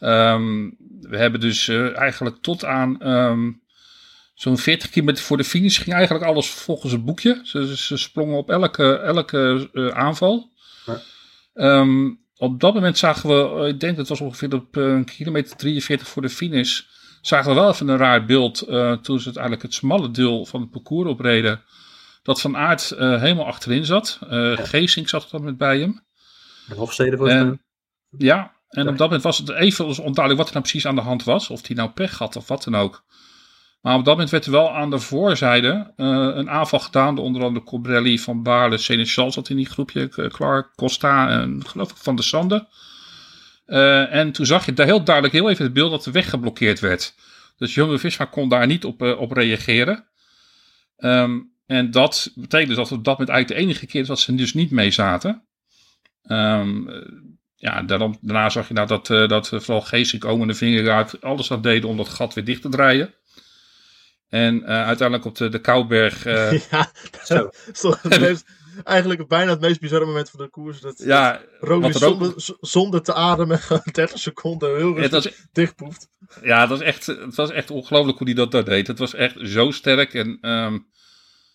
Um, 0.00 0.76
we 1.00 1.16
hebben 1.16 1.40
dus 1.40 1.68
eigenlijk 1.94 2.36
tot 2.40 2.64
aan 2.64 3.08
um, 3.08 3.62
zo'n 4.34 4.58
40 4.58 4.90
kilometer 4.90 5.24
voor 5.24 5.36
de 5.36 5.44
finish 5.44 5.82
ging 5.82 5.96
eigenlijk 5.96 6.24
alles 6.24 6.50
volgens 6.50 6.92
het 6.92 7.04
boekje. 7.04 7.40
Ze, 7.42 7.76
ze 7.76 7.96
sprongen 7.96 8.36
op 8.36 8.50
elke, 8.50 8.96
elke 8.96 9.90
aanval. 9.94 10.50
Ja. 10.86 11.00
Um, 11.80 12.20
op 12.36 12.60
dat 12.60 12.74
moment 12.74 12.98
zagen 12.98 13.28
we, 13.28 13.68
ik 13.68 13.80
denk 13.80 13.96
dat 13.96 14.08
het 14.08 14.18
was 14.18 14.20
ongeveer 14.20 14.54
op 14.54 14.76
een 14.76 15.04
kilometer 15.04 15.56
43 15.56 16.08
voor 16.08 16.22
de 16.22 16.28
finish 16.28 16.80
zagen 17.22 17.54
we 17.54 17.60
wel 17.60 17.70
even 17.70 17.88
een 17.88 17.96
raar 17.96 18.24
beeld 18.24 18.68
uh, 18.68 18.92
toen 18.92 19.18
ze 19.18 19.24
uiteindelijk 19.24 19.62
het 19.62 19.74
smalle 19.74 20.10
deel 20.10 20.46
van 20.46 20.60
het 20.60 20.70
parcours 20.70 21.08
opreden. 21.08 21.62
Dat 22.22 22.40
Van 22.40 22.56
Aert 22.56 22.94
uh, 22.98 23.20
helemaal 23.20 23.46
achterin 23.46 23.84
zat. 23.84 24.18
Uh. 24.30 24.58
Geesink 24.58 25.08
zat 25.08 25.32
er 25.32 25.42
met 25.42 25.56
bij 25.56 25.78
hem. 25.78 26.04
En 26.68 26.76
Hofstede 26.76 27.16
was 27.16 27.30
en, 27.30 27.62
Ja, 28.18 28.52
en 28.68 28.84
ja. 28.84 28.90
op 28.90 28.96
dat 28.96 29.06
moment 29.06 29.22
was 29.22 29.38
het 29.38 29.50
even 29.50 29.84
onduidelijk 29.84 30.36
wat 30.36 30.46
er 30.46 30.52
nou 30.52 30.60
precies 30.60 30.86
aan 30.86 30.94
de 30.94 31.00
hand 31.00 31.24
was. 31.24 31.50
Of 31.50 31.66
hij 31.66 31.76
nou 31.76 31.90
pech 31.90 32.18
had 32.18 32.36
of 32.36 32.48
wat 32.48 32.64
dan 32.64 32.76
ook. 32.76 33.04
Maar 33.80 33.96
op 33.96 34.04
dat 34.04 34.14
moment 34.14 34.30
werd 34.30 34.44
er 34.44 34.52
wel 34.52 34.74
aan 34.74 34.90
de 34.90 34.98
voorzijde 34.98 35.92
een 35.96 36.50
aanval 36.50 36.78
gedaan. 36.78 37.14
Door 37.14 37.24
onder 37.24 37.42
andere 37.42 37.64
Cobrelli, 37.64 38.18
Van 38.18 38.42
Baarle, 38.42 38.78
Seneschal 38.78 39.32
zat 39.32 39.48
in 39.48 39.56
die 39.56 39.66
groepje. 39.66 40.08
Clark, 40.28 40.74
Costa 40.74 41.28
en 41.28 41.66
geloof 41.66 41.90
ik 41.90 41.96
Van 41.96 42.16
de 42.16 42.22
Sande. 42.22 42.68
Uh, 43.72 44.14
en 44.14 44.32
toen 44.32 44.46
zag 44.46 44.66
je 44.66 44.72
daar 44.72 44.86
heel 44.86 45.04
duidelijk 45.04 45.34
heel 45.34 45.50
even 45.50 45.64
het 45.64 45.72
beeld 45.72 45.90
dat 45.90 46.04
de 46.04 46.10
weg 46.10 46.30
geblokkeerd 46.30 46.80
werd. 46.80 47.14
Dus 47.56 47.74
Jumbo 47.74 47.96
Visma 47.96 48.24
kon 48.24 48.48
daar 48.48 48.66
niet 48.66 48.84
op, 48.84 49.02
uh, 49.02 49.20
op 49.20 49.32
reageren. 49.32 50.04
Um, 50.98 51.52
en 51.66 51.90
dat 51.90 52.30
betekent 52.34 52.68
dus 52.68 52.76
dat 52.76 52.92
op 52.92 53.04
dat 53.04 53.18
moment 53.18 53.28
eigenlijk 53.28 53.60
de 53.60 53.66
enige 53.66 53.86
keer 53.86 54.00
is 54.00 54.06
dat 54.06 54.20
ze 54.20 54.34
dus 54.34 54.54
niet 54.54 54.70
mee 54.70 54.90
zaten. 54.90 55.42
Um, 56.26 56.88
ja, 57.56 57.82
daarom, 57.82 58.18
daarna 58.20 58.50
zag 58.50 58.68
je 58.68 58.74
nou 58.74 58.86
dat, 58.86 59.08
uh, 59.08 59.28
dat 59.28 59.48
vooral 59.48 59.80
Geesink, 59.80 60.24
Omen 60.24 60.40
en 60.40 60.48
de 60.48 60.54
Vingegaard 60.54 61.20
alles 61.20 61.50
aan 61.50 61.62
deden 61.62 61.88
om 61.88 61.96
dat 61.96 62.08
gat 62.08 62.34
weer 62.34 62.44
dicht 62.44 62.62
te 62.62 62.68
draaien. 62.68 63.14
En 64.28 64.66
uiteindelijk 64.66 65.24
op 65.28 65.36
de, 65.36 65.48
de 65.48 65.60
Kouberg... 65.60 66.24
ja, 66.70 66.90
zo. 67.72 67.94
dat 68.76 68.84
eigenlijk 68.94 69.28
bijna 69.28 69.50
het 69.50 69.60
meest 69.60 69.80
bizarre 69.80 70.06
moment 70.06 70.30
van 70.30 70.40
de 70.40 70.48
koers. 70.50 70.80
Dat, 70.80 70.98
ja, 70.98 71.40
zonder, 71.90 72.32
zonder 72.60 73.02
te 73.02 73.14
ademen 73.14 73.60
30 73.92 74.18
seconden 74.18 74.76
heel 74.76 74.94
rustig 74.94 75.24
was, 75.24 75.46
dichtpoeft. 75.52 76.08
Ja, 76.42 76.60
het 76.60 76.68
was 76.68 76.80
echt, 76.80 77.06
het 77.06 77.34
was 77.34 77.50
echt 77.50 77.70
ongelooflijk 77.70 78.18
hoe 78.18 78.26
hij 78.26 78.36
dat, 78.36 78.50
dat 78.50 78.66
deed. 78.66 78.86
Het 78.86 78.98
was 78.98 79.14
echt 79.14 79.36
zo 79.42 79.70
sterk. 79.70 80.14
En, 80.14 80.50
um, 80.50 80.86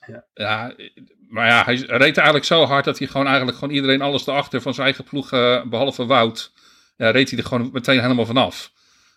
ja. 0.08 0.26
ja. 0.34 0.76
maar 1.30 1.48
ja, 1.48 1.64
hij 1.64 1.76
reed 1.76 2.18
eigenlijk 2.18 2.46
zo 2.46 2.64
hard 2.64 2.86
dat 2.86 2.98
hij 2.98 3.08
gewoon 3.08 3.28
eigenlijk 3.28 3.58
gewoon 3.58 3.74
iedereen 3.74 4.02
alles 4.02 4.28
erachter 4.28 4.62
van 4.62 4.74
zijn 4.74 4.86
eigen 4.86 5.04
ploeg, 5.04 5.32
uh, 5.32 5.64
behalve 5.64 6.06
Wout, 6.06 6.52
ja, 6.98 7.10
reed 7.10 7.30
hij 7.30 7.40
er 7.40 7.46
gewoon 7.46 7.70
meteen 7.74 8.02
helemaal 8.02 8.26
vanaf. 8.26 8.72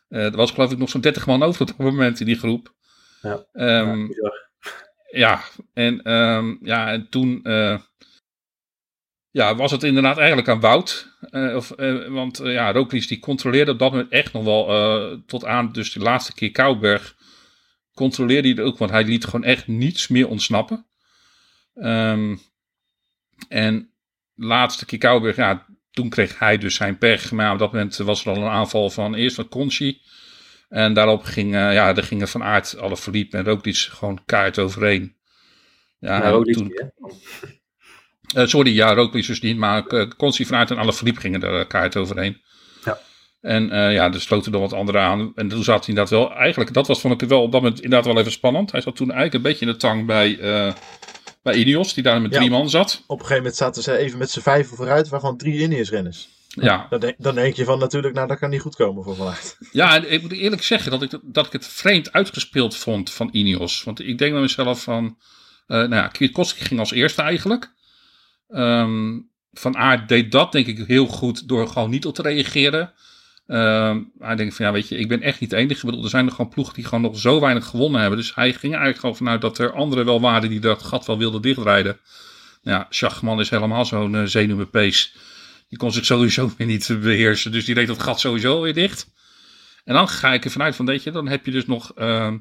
Uh, 0.09 0.25
er 0.25 0.37
was 0.37 0.51
geloof 0.51 0.73
ik 0.73 0.79
nog 0.79 0.89
zo'n 0.89 1.01
30 1.01 1.27
man 1.27 1.43
over 1.43 1.61
op 1.61 1.67
dat 1.67 1.77
moment 1.79 2.21
in 2.21 2.27
die 2.27 2.39
groep. 2.39 2.75
Ja, 3.23 3.45
um, 3.53 4.01
ja, 4.01 4.50
ja, 5.11 5.43
en, 5.75 6.13
um, 6.13 6.59
ja, 6.63 6.93
en 6.93 7.09
toen 7.09 7.41
uh, 7.43 7.79
ja, 9.31 9.55
was 9.55 9.71
het 9.71 9.83
inderdaad 9.83 10.19
eigenlijk 10.19 10.49
aan 10.49 10.61
Wout. 10.61 11.09
Uh, 11.31 11.57
of, 11.57 11.73
uh, 11.77 12.09
want 12.09 12.41
ja, 12.43 12.73
Roglic 12.73 13.09
die 13.09 13.19
controleerde 13.19 13.71
op 13.71 13.79
dat 13.79 13.91
moment 13.91 14.13
echt 14.13 14.33
nog 14.33 14.45
wel 14.45 15.23
tot 15.27 15.45
aan 15.45 15.73
dus 15.73 15.93
de 15.93 16.01
laatste 16.01 16.35
keer 16.35 16.51
Kouberg. 16.51 17.17
Controleerde 17.95 18.49
hij 18.49 18.57
het 18.57 18.67
ook, 18.67 18.79
want 18.79 18.91
hij 18.91 19.05
liet 19.05 19.25
gewoon 19.25 19.45
echt 19.45 19.67
niets 19.67 20.09
meer 20.09 20.29
ontsnappen. 20.29 20.87
Um, 21.75 22.41
en 23.49 23.93
laatste 24.35 24.87
keer 24.87 24.99
Kouberg, 24.99 25.37
ja, 25.37 25.67
toen 25.91 26.09
kreeg 26.09 26.39
hij 26.39 26.59
dus 26.59 26.75
zijn 26.75 26.99
pech. 26.99 27.33
Maar 27.33 27.53
op 27.53 27.59
dat 27.59 27.73
moment 27.73 27.97
was 27.97 28.25
er 28.25 28.33
al 28.33 28.43
een 28.43 28.51
aanval 28.51 28.91
van 28.91 29.15
eerst 29.15 29.37
van 29.37 29.49
Conchi. 29.49 30.01
En 30.71 30.95
daarop 30.95 31.25
ging, 31.25 31.53
ja, 31.53 31.97
er 31.97 32.03
gingen 32.03 32.29
van 32.29 32.43
aard 32.43 32.79
alle 32.79 32.97
verliep 32.97 33.35
en 33.35 33.45
Roglic 33.45 33.77
gewoon 33.77 34.21
kaart 34.27 34.59
overheen. 34.59 35.17
Ja, 35.99 36.31
Roglic, 36.31 36.55
toen... 36.55 36.73
Uh, 38.37 38.47
sorry, 38.47 38.75
ja, 38.75 38.95
Roglic 38.95 39.27
dus 39.27 39.41
niet, 39.41 39.57
maar 39.57 39.85
uh, 39.89 40.09
Consi 40.17 40.47
vanuit 40.47 40.71
en 40.71 40.79
alle 40.79 40.93
verliep 40.93 41.17
gingen 41.17 41.43
er 41.43 41.67
kaart 41.67 41.97
overheen. 41.97 42.41
Ja. 42.85 42.99
En 43.41 43.65
uh, 43.65 43.93
ja, 43.93 44.13
er 44.13 44.21
sloten 44.21 44.53
nog 44.53 44.61
wat 44.61 44.73
anderen 44.73 45.01
aan. 45.01 45.33
En 45.35 45.49
toen 45.49 45.65
zat 45.65 45.87
hij 45.87 45.89
inderdaad 45.89 46.19
wel, 46.19 46.33
eigenlijk, 46.35 46.73
dat 46.73 46.87
was 46.87 47.01
vond 47.01 47.23
ik 47.23 47.29
wel 47.29 47.43
op 47.43 47.53
dat 47.53 47.63
moment 47.63 47.81
inderdaad 47.81 48.07
wel 48.07 48.19
even 48.19 48.33
spannend. 48.33 48.73
Hij 48.73 48.81
zat 48.81 48.97
toen 48.97 49.11
eigenlijk 49.11 49.35
een 49.35 49.51
beetje 49.51 49.67
in 49.67 49.73
de 49.73 49.79
tang 49.79 50.07
bij, 50.07 50.37
bij 51.43 51.55
Ineos, 51.55 51.95
die 51.95 52.03
daar 52.03 52.21
met 52.21 52.33
drie 52.33 52.51
man 52.51 52.71
zat. 52.71 53.03
Op 53.07 53.09
een 53.09 53.27
gegeven 53.27 53.37
moment 53.37 53.57
zaten 53.57 53.83
ze 53.83 53.97
even 53.97 54.19
met 54.19 54.31
z'n 54.31 54.41
vijven 54.41 54.77
vooruit, 54.77 55.09
waarvan 55.09 55.37
drie 55.37 55.61
Ineos-renners. 55.63 56.29
Ja. 56.65 56.87
Dan 56.91 57.01
denk, 57.01 57.15
dan 57.19 57.35
denk 57.35 57.55
je 57.55 57.65
van 57.65 57.79
natuurlijk, 57.79 58.15
nou 58.15 58.29
dat 58.29 58.39
kan 58.39 58.51
niet 58.51 58.61
goed 58.61 58.77
komen 58.77 59.05
voor 59.05 59.17
vandaag. 59.17 59.57
Ja, 59.73 59.97
ik 59.97 60.23
moet 60.23 60.33
eerlijk 60.33 60.63
zeggen 60.63 60.91
dat 60.91 61.03
ik, 61.03 61.19
dat 61.23 61.47
ik 61.47 61.53
het 61.53 61.67
vreemd 61.67 62.13
uitgespeeld 62.13 62.77
vond 62.77 63.11
van 63.11 63.29
Ineos. 63.33 63.85
Want 63.85 64.01
ik 64.01 64.19
denk 64.19 64.33
bij 64.33 64.41
mezelf 64.41 64.83
van 64.83 65.17
Eh, 65.71 65.77
nou 65.77 65.95
ja, 65.95 66.09
Kwiatkowski 66.09 66.65
ging 66.65 66.81
als 66.81 66.93
eerste 66.93 67.23
eigenlijk. 67.23 67.73
Ehm, 68.49 69.19
van 69.53 69.77
Aert 69.77 70.09
deed 70.09 70.33
dat 70.33 70.53
denk 70.53 70.67
ik 70.67 70.87
heel 70.87 71.07
goed 71.07 71.49
door 71.49 71.69
gewoon 71.69 71.91
niet 71.91 72.07
op 72.07 72.15
te 72.15 72.23
reageren. 72.23 72.93
Ehm, 73.47 74.03
hij 74.19 74.37
denkt 74.37 74.55
van 74.55 74.67
ja, 74.67 74.73
weet 74.73 74.89
je, 74.89 74.97
ik 74.97 75.09
ben 75.09 75.23
echt 75.23 75.41
niet 75.41 75.51
de 75.51 75.57
enige. 75.57 75.87
Bedoel, 75.87 76.03
er 76.03 76.11
zijn 76.11 76.27
er 76.27 76.33
gewoon 76.33 76.51
ploegen 76.51 76.75
die 76.75 76.85
gewoon 76.85 77.01
nog 77.01 77.19
zo 77.19 77.41
weinig 77.41 77.67
gewonnen 77.67 78.01
hebben. 78.01 78.19
Dus 78.19 78.35
hij 78.35 78.51
ging 78.53 78.73
eigenlijk 78.73 79.01
gewoon 79.01 79.17
vanuit 79.17 79.41
dat 79.41 79.59
er 79.59 79.73
anderen 79.73 80.05
wel 80.05 80.21
waren 80.21 80.51
die 80.51 80.61
dat 80.61 80.83
gat 80.83 81.07
wel 81.07 81.19
wilden 81.19 81.43
dichtrijden. 81.43 82.01
Ja, 82.63 82.87
Schachman 82.89 83.41
is 83.41 83.51
helemaal 83.51 83.85
zo'n 83.85 84.15
uh, 84.15 84.25
zenuwenpees. 84.25 85.15
Die 85.71 85.79
kon 85.79 85.93
zich 85.93 86.05
sowieso 86.05 86.53
weer 86.57 86.67
niet 86.67 86.97
beheersen. 87.01 87.53
Dus 87.53 87.65
die 87.65 87.75
deed 87.75 87.87
dat 87.87 88.03
gat 88.03 88.21
sowieso 88.21 88.61
weer 88.61 88.75
dicht. 88.75 89.13
En 89.85 89.95
dan 89.95 90.09
ga 90.09 90.33
ik 90.33 90.45
er 90.45 90.51
vanuit 90.51 90.77
van, 90.77 90.87
weet 90.87 91.03
je, 91.03 91.11
dan 91.11 91.29
heb 91.29 91.45
je 91.45 91.51
dus 91.51 91.67
nog 91.67 91.93
uh, 91.99 92.35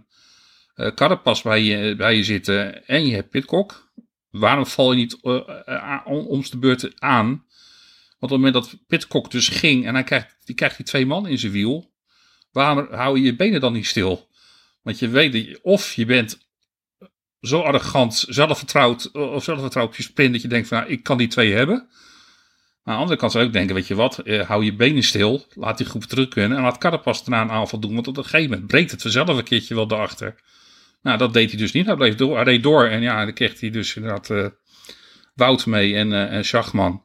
bij 1.44 1.64
je, 1.64 1.96
bij 1.96 2.16
je 2.16 2.24
zitten 2.24 2.88
en 2.88 3.08
je 3.08 3.16
hebt 3.16 3.30
Pitcock. 3.30 3.92
Waarom 4.30 4.66
val 4.66 4.92
je 4.92 4.98
niet 4.98 5.18
uh, 5.22 6.02
om 6.06 6.44
de 6.50 6.58
beurt 6.58 7.02
aan? 7.02 7.28
Want 8.20 8.32
op 8.32 8.40
het 8.44 8.52
moment 8.52 8.54
dat 8.54 8.78
Pitcock 8.88 9.32
dus 9.32 9.48
ging 9.48 9.86
en 9.86 9.94
hij 9.94 10.04
krijgt, 10.04 10.36
die 10.46 10.56
krijgt 10.56 10.78
die 10.78 10.86
twee 10.86 11.06
man 11.06 11.28
in 11.28 11.40
zijn 11.40 11.52
wiel, 11.52 11.94
waarom 12.52 12.94
hou 12.94 13.18
je 13.18 13.24
je 13.24 13.36
benen 13.36 13.62
dan 13.62 13.74
niet 13.74 13.88
stil? 13.88 14.30
Want 14.82 15.00
je 15.00 15.08
weet 15.08 15.34
dat 15.34 15.62
of 15.62 15.94
je 15.94 16.06
bent 16.06 16.48
zo 17.42 17.62
arrogant, 17.62 18.26
zelfvertrouwd, 18.28 19.12
of 19.12 19.44
zelfvertrouwd 19.44 19.88
op 19.88 19.96
je 19.96 20.04
sprint 20.04 20.34
dat 20.34 20.42
je 20.42 20.48
denkt 20.48 20.68
van, 20.68 20.78
nou, 20.78 20.90
ik 20.90 21.04
kan 21.04 21.18
die 21.18 21.28
twee 21.28 21.54
hebben. 21.54 21.90
Aan 22.84 22.96
de 22.96 23.02
andere 23.02 23.20
kant 23.20 23.32
zou 23.32 23.46
ik 23.46 23.54
denken, 23.54 23.76
weet 23.76 23.88
je 23.88 23.96
wat, 23.96 24.20
eh, 24.20 24.48
hou 24.48 24.64
je 24.66 24.76
benen 24.76 25.04
stil, 25.04 25.46
laat 25.54 25.78
die 25.78 25.88
groep 25.88 26.04
terug 26.04 26.28
kunnen 26.28 26.58
en 26.58 26.64
laat 26.64 26.78
Carapaz 26.78 27.22
erna 27.22 27.42
een 27.42 27.52
aanval 27.52 27.80
doen. 27.80 27.94
Want 27.94 28.08
op 28.08 28.18
een 28.18 28.24
gegeven 28.24 28.50
moment 28.50 28.68
breekt 28.68 28.92
het 28.92 29.02
vanzelf 29.02 29.28
een 29.28 29.44
keertje 29.44 29.76
wel 29.76 29.88
daarachter. 29.88 30.36
Nou, 31.02 31.18
dat 31.18 31.34
deed 31.34 31.50
hij 31.50 31.60
dus 31.60 31.72
niet. 31.72 31.86
Hij 31.86 31.96
bleef 31.96 32.16
door, 32.16 32.36
hij 32.36 32.44
reed 32.44 32.64
door 32.64 32.86
en 32.86 33.02
ja, 33.02 33.26
dan 33.26 33.34
kreeg 33.34 33.60
hij 33.60 33.70
dus 33.70 33.96
inderdaad 33.96 34.30
uh, 34.30 34.48
Wout 35.36 35.66
mee 35.66 35.96
en, 35.96 36.12
uh, 36.12 36.44
Schachman. 36.44 37.04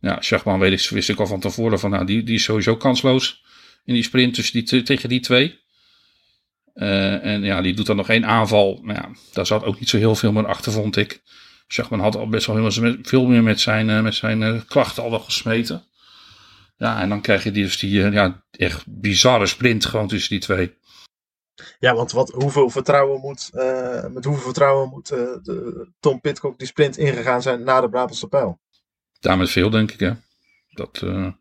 Ja, 0.00 0.20
Schachman 0.20 0.58
weet 0.58 0.84
ik, 0.84 0.90
wist 0.90 1.08
ik 1.08 1.18
al 1.18 1.26
van 1.26 1.40
tevoren 1.40 1.78
van, 1.78 1.90
nou, 1.90 2.06
die, 2.06 2.22
die 2.22 2.34
is 2.34 2.44
sowieso 2.44 2.76
kansloos 2.76 3.42
in 3.84 3.94
die 3.94 4.02
sprint 4.02 4.52
die, 4.52 4.82
tegen 4.82 5.08
die 5.08 5.20
twee. 5.20 5.58
En 6.74 7.42
ja, 7.42 7.60
die 7.60 7.74
doet 7.74 7.86
dan 7.86 7.96
nog 7.96 8.08
één 8.08 8.26
aanval. 8.26 8.80
Nou 8.82 8.98
ja, 8.98 9.08
daar 9.32 9.46
zat 9.46 9.64
ook 9.64 9.78
niet 9.78 9.88
zo 9.88 9.96
heel 9.96 10.14
veel 10.14 10.32
meer 10.32 10.46
achter, 10.46 10.72
vond 10.72 10.96
ik. 10.96 11.22
Schachman 11.72 12.00
had 12.00 12.16
al 12.16 12.28
best 12.28 12.46
wel 12.46 12.56
heel, 12.56 12.96
veel 13.02 13.26
meer 13.26 13.42
met 13.42 13.60
zijn, 13.60 13.88
uh, 13.88 14.00
met 14.00 14.14
zijn 14.14 14.40
uh, 14.40 14.60
klachten 14.66 15.02
al 15.02 15.10
wel 15.10 15.20
gesmeten. 15.20 15.84
Ja, 16.76 17.00
en 17.00 17.08
dan 17.08 17.20
krijg 17.20 17.44
je 17.44 17.50
die, 17.50 17.64
dus 17.64 17.78
die 17.78 18.10
ja, 18.10 18.42
echt 18.50 18.84
bizarre 18.86 19.46
sprint 19.46 19.86
gewoon 19.86 20.08
tussen 20.08 20.30
die 20.30 20.40
twee. 20.40 20.78
Ja, 21.78 21.94
want 21.94 22.12
wat, 22.12 22.30
hoeveel 22.30 22.70
vertrouwen 22.70 23.20
moet, 23.20 23.50
uh, 23.54 24.06
met 24.06 24.24
hoeveel 24.24 24.44
vertrouwen 24.44 24.88
moet 24.88 25.12
uh, 25.12 25.18
de, 25.18 25.88
Tom 26.00 26.20
Pitcock 26.20 26.58
die 26.58 26.66
sprint 26.66 26.96
ingegaan 26.96 27.42
zijn 27.42 27.62
na 27.62 27.80
de 27.80 27.88
Brabantse 27.88 28.28
pijl? 28.28 28.60
Daar 29.20 29.36
met 29.36 29.50
veel, 29.50 29.70
denk 29.70 29.90
ik. 29.90 30.00
Hè. 30.00 30.12
Dat, 30.70 31.00
uh, 31.04 31.32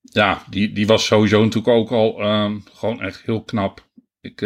ja, 0.00 0.44
die, 0.50 0.72
die 0.72 0.86
was 0.86 1.06
sowieso 1.06 1.42
natuurlijk 1.42 1.76
ook 1.76 1.90
al 1.90 2.22
um, 2.24 2.64
gewoon 2.72 3.00
echt 3.00 3.22
heel 3.22 3.42
knap. 3.42 3.86
Ik, 4.20 4.40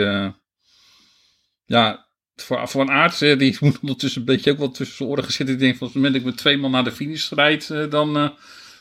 ja, 1.65 2.06
voor, 2.37 2.81
een 2.81 2.91
aard, 2.91 3.19
die 3.19 3.57
moet 3.61 3.81
ondertussen 3.81 4.21
een 4.21 4.27
beetje 4.27 4.51
ook 4.51 4.59
wel 4.59 4.71
tussen 4.71 4.97
zijn 4.97 5.09
oren 5.09 5.25
gezitten. 5.25 5.55
Ik 5.55 5.61
denk, 5.61 5.77
van 5.77 5.87
het 5.87 5.97
moment 5.97 6.13
dat 6.13 6.23
ik 6.23 6.29
met 6.29 6.39
twee 6.39 6.59
man 6.59 6.71
naar 6.71 6.85
de 6.85 6.93
finish 6.93 7.31
rijd, 7.31 7.91
dan 7.91 8.33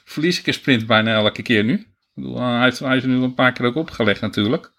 verlies 0.05 0.39
ik 0.39 0.47
een 0.47 0.53
sprint 0.53 0.88
bijna 0.88 1.13
elke 1.13 1.41
keer 1.41 1.63
nu. 1.63 1.74
Ik 1.74 1.88
bedoel, 2.13 2.41
hij, 2.41 2.63
heeft, 2.63 2.79
hij 2.79 2.97
is 2.97 3.03
er 3.03 3.09
nu 3.09 3.24
een 3.24 3.33
paar 3.33 3.51
keer 3.51 3.65
ook 3.65 3.75
opgelegd 3.75 4.21
natuurlijk. 4.21 4.71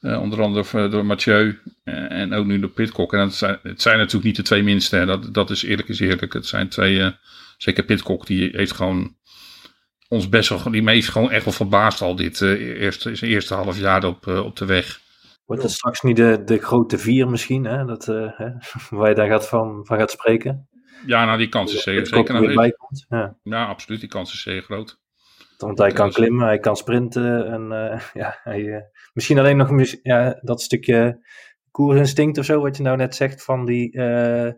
Onder 0.00 0.42
andere 0.42 0.88
door 0.88 1.06
Mathieu 1.06 1.58
en 1.84 2.32
ook 2.32 2.46
nu 2.46 2.60
door 2.60 2.70
Pitcock. 2.70 3.12
En 3.12 3.20
het 3.20 3.34
zijn, 3.34 3.58
het 3.62 3.82
zijn 3.82 3.98
natuurlijk 3.98 4.24
niet 4.24 4.36
de 4.36 4.42
twee 4.42 4.62
minste. 4.62 4.96
Hè. 4.96 5.06
Dat, 5.06 5.34
dat 5.34 5.50
is 5.50 5.62
eerlijk 5.62 5.88
is 5.88 6.00
eerlijk. 6.00 6.32
Het 6.32 6.46
zijn 6.46 6.68
twee, 6.68 7.12
zeker 7.56 7.84
Pitcock, 7.84 8.26
die 8.26 8.48
heeft 8.52 8.72
gewoon 8.72 9.16
ons 10.08 10.28
best 10.28 10.48
wel, 10.48 10.70
die 10.70 10.82
meest 10.82 11.08
gewoon 11.08 11.30
echt 11.30 11.44
wel 11.44 11.52
verbaasd 11.52 12.00
al 12.00 12.16
dit 12.16 12.40
eerste, 12.40 13.16
zijn 13.16 13.30
eerste 13.30 13.54
half 13.54 13.78
jaar 13.78 14.04
op, 14.04 14.26
op 14.26 14.56
de 14.56 14.64
weg. 14.64 15.00
Wordt 15.46 15.62
het 15.62 15.72
straks 15.72 16.00
niet 16.00 16.16
de, 16.16 16.42
de 16.44 16.58
grote 16.58 16.98
vier 16.98 17.28
misschien, 17.28 17.64
hè? 17.64 17.84
Dat, 17.84 18.06
hè? 18.06 18.48
waar 18.96 19.08
je 19.08 19.14
daar 19.14 19.28
gaat 19.28 19.48
van, 19.48 19.86
van 19.86 19.98
gaat 19.98 20.10
spreken? 20.10 20.68
Ja, 21.06 21.24
nou 21.24 21.38
die 21.38 21.48
kans 21.48 21.74
is 21.74 21.82
zeker. 21.82 22.06
zeker 22.06 22.54
bij 22.54 22.70
komt. 22.70 23.06
Ja. 23.08 23.36
ja, 23.42 23.66
absoluut. 23.66 24.00
Die 24.00 24.08
kans 24.08 24.32
is 24.32 24.42
zeer 24.42 24.62
groot. 24.62 24.98
Want 25.58 25.78
hij 25.78 25.92
kan 25.92 26.10
klimmen, 26.10 26.46
hij 26.46 26.58
kan 26.58 26.76
sprinten 26.76 27.46
en 27.46 27.62
uh, 27.72 28.00
ja, 28.22 28.40
hij, 28.42 28.60
uh, 28.60 28.80
misschien 29.12 29.38
alleen 29.38 29.56
nog 29.56 29.70
ja, 30.02 30.38
dat 30.42 30.62
stukje 30.62 31.26
koerinstinct 31.70 32.38
of 32.38 32.44
zo, 32.44 32.60
wat 32.60 32.76
je 32.76 32.82
nou 32.82 32.96
net 32.96 33.14
zegt, 33.14 33.44
van 33.44 33.66
die 33.66 33.92
uh, 33.92 34.52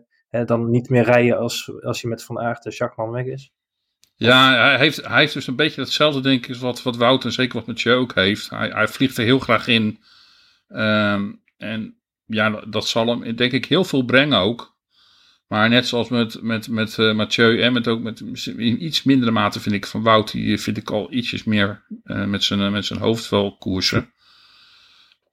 dan 0.45 0.69
niet 0.69 0.89
meer 0.89 1.03
rijden 1.03 1.37
als, 1.37 1.71
als 1.81 2.01
je 2.01 2.07
met 2.07 2.23
Van 2.23 2.39
Aert 2.39 2.65
en 2.65 2.71
Schachman 2.71 3.11
weg 3.11 3.25
is. 3.25 3.51
Ja, 4.15 4.53
hij 4.53 4.77
heeft, 4.77 5.07
hij 5.07 5.19
heeft 5.19 5.33
dus 5.33 5.47
een 5.47 5.55
beetje 5.55 5.81
hetzelfde, 5.81 6.21
denk 6.21 6.47
ik, 6.47 6.55
wat, 6.55 6.83
wat 6.83 6.95
Wout 6.95 7.25
en 7.25 7.31
zeker 7.31 7.57
wat 7.57 7.67
Mathieu 7.67 7.95
ook 7.95 8.15
heeft. 8.15 8.49
Hij, 8.49 8.69
hij 8.69 8.87
vliegt 8.87 9.17
er 9.17 9.23
heel 9.23 9.39
graag 9.39 9.67
in. 9.67 9.99
Um, 10.69 11.41
en 11.57 11.95
ja, 12.25 12.49
dat 12.67 12.87
zal 12.87 13.07
hem, 13.07 13.35
denk 13.35 13.51
ik, 13.51 13.65
heel 13.65 13.83
veel 13.83 14.03
brengen 14.03 14.39
ook. 14.39 14.77
Maar 15.47 15.69
net 15.69 15.87
zoals 15.87 16.09
met, 16.09 16.41
met, 16.41 16.67
met 16.67 16.97
uh, 16.97 17.15
Mathieu 17.15 17.61
en 17.61 17.73
met 17.73 17.87
ook 17.87 18.01
met 18.01 18.19
in 18.45 18.85
iets 18.85 19.03
mindere 19.03 19.31
mate 19.31 19.59
vind 19.59 19.75
ik 19.75 19.85
van 19.85 20.03
Wout, 20.03 20.31
die 20.31 20.59
vind 20.59 20.77
ik 20.77 20.91
al 20.91 21.11
ietsjes 21.13 21.43
meer 21.43 21.83
uh, 22.03 22.25
met, 22.25 22.43
zijn, 22.43 22.71
met 22.71 22.85
zijn 22.85 22.99
hoofd 22.99 23.29
wel 23.29 23.57
koersen. 23.57 24.13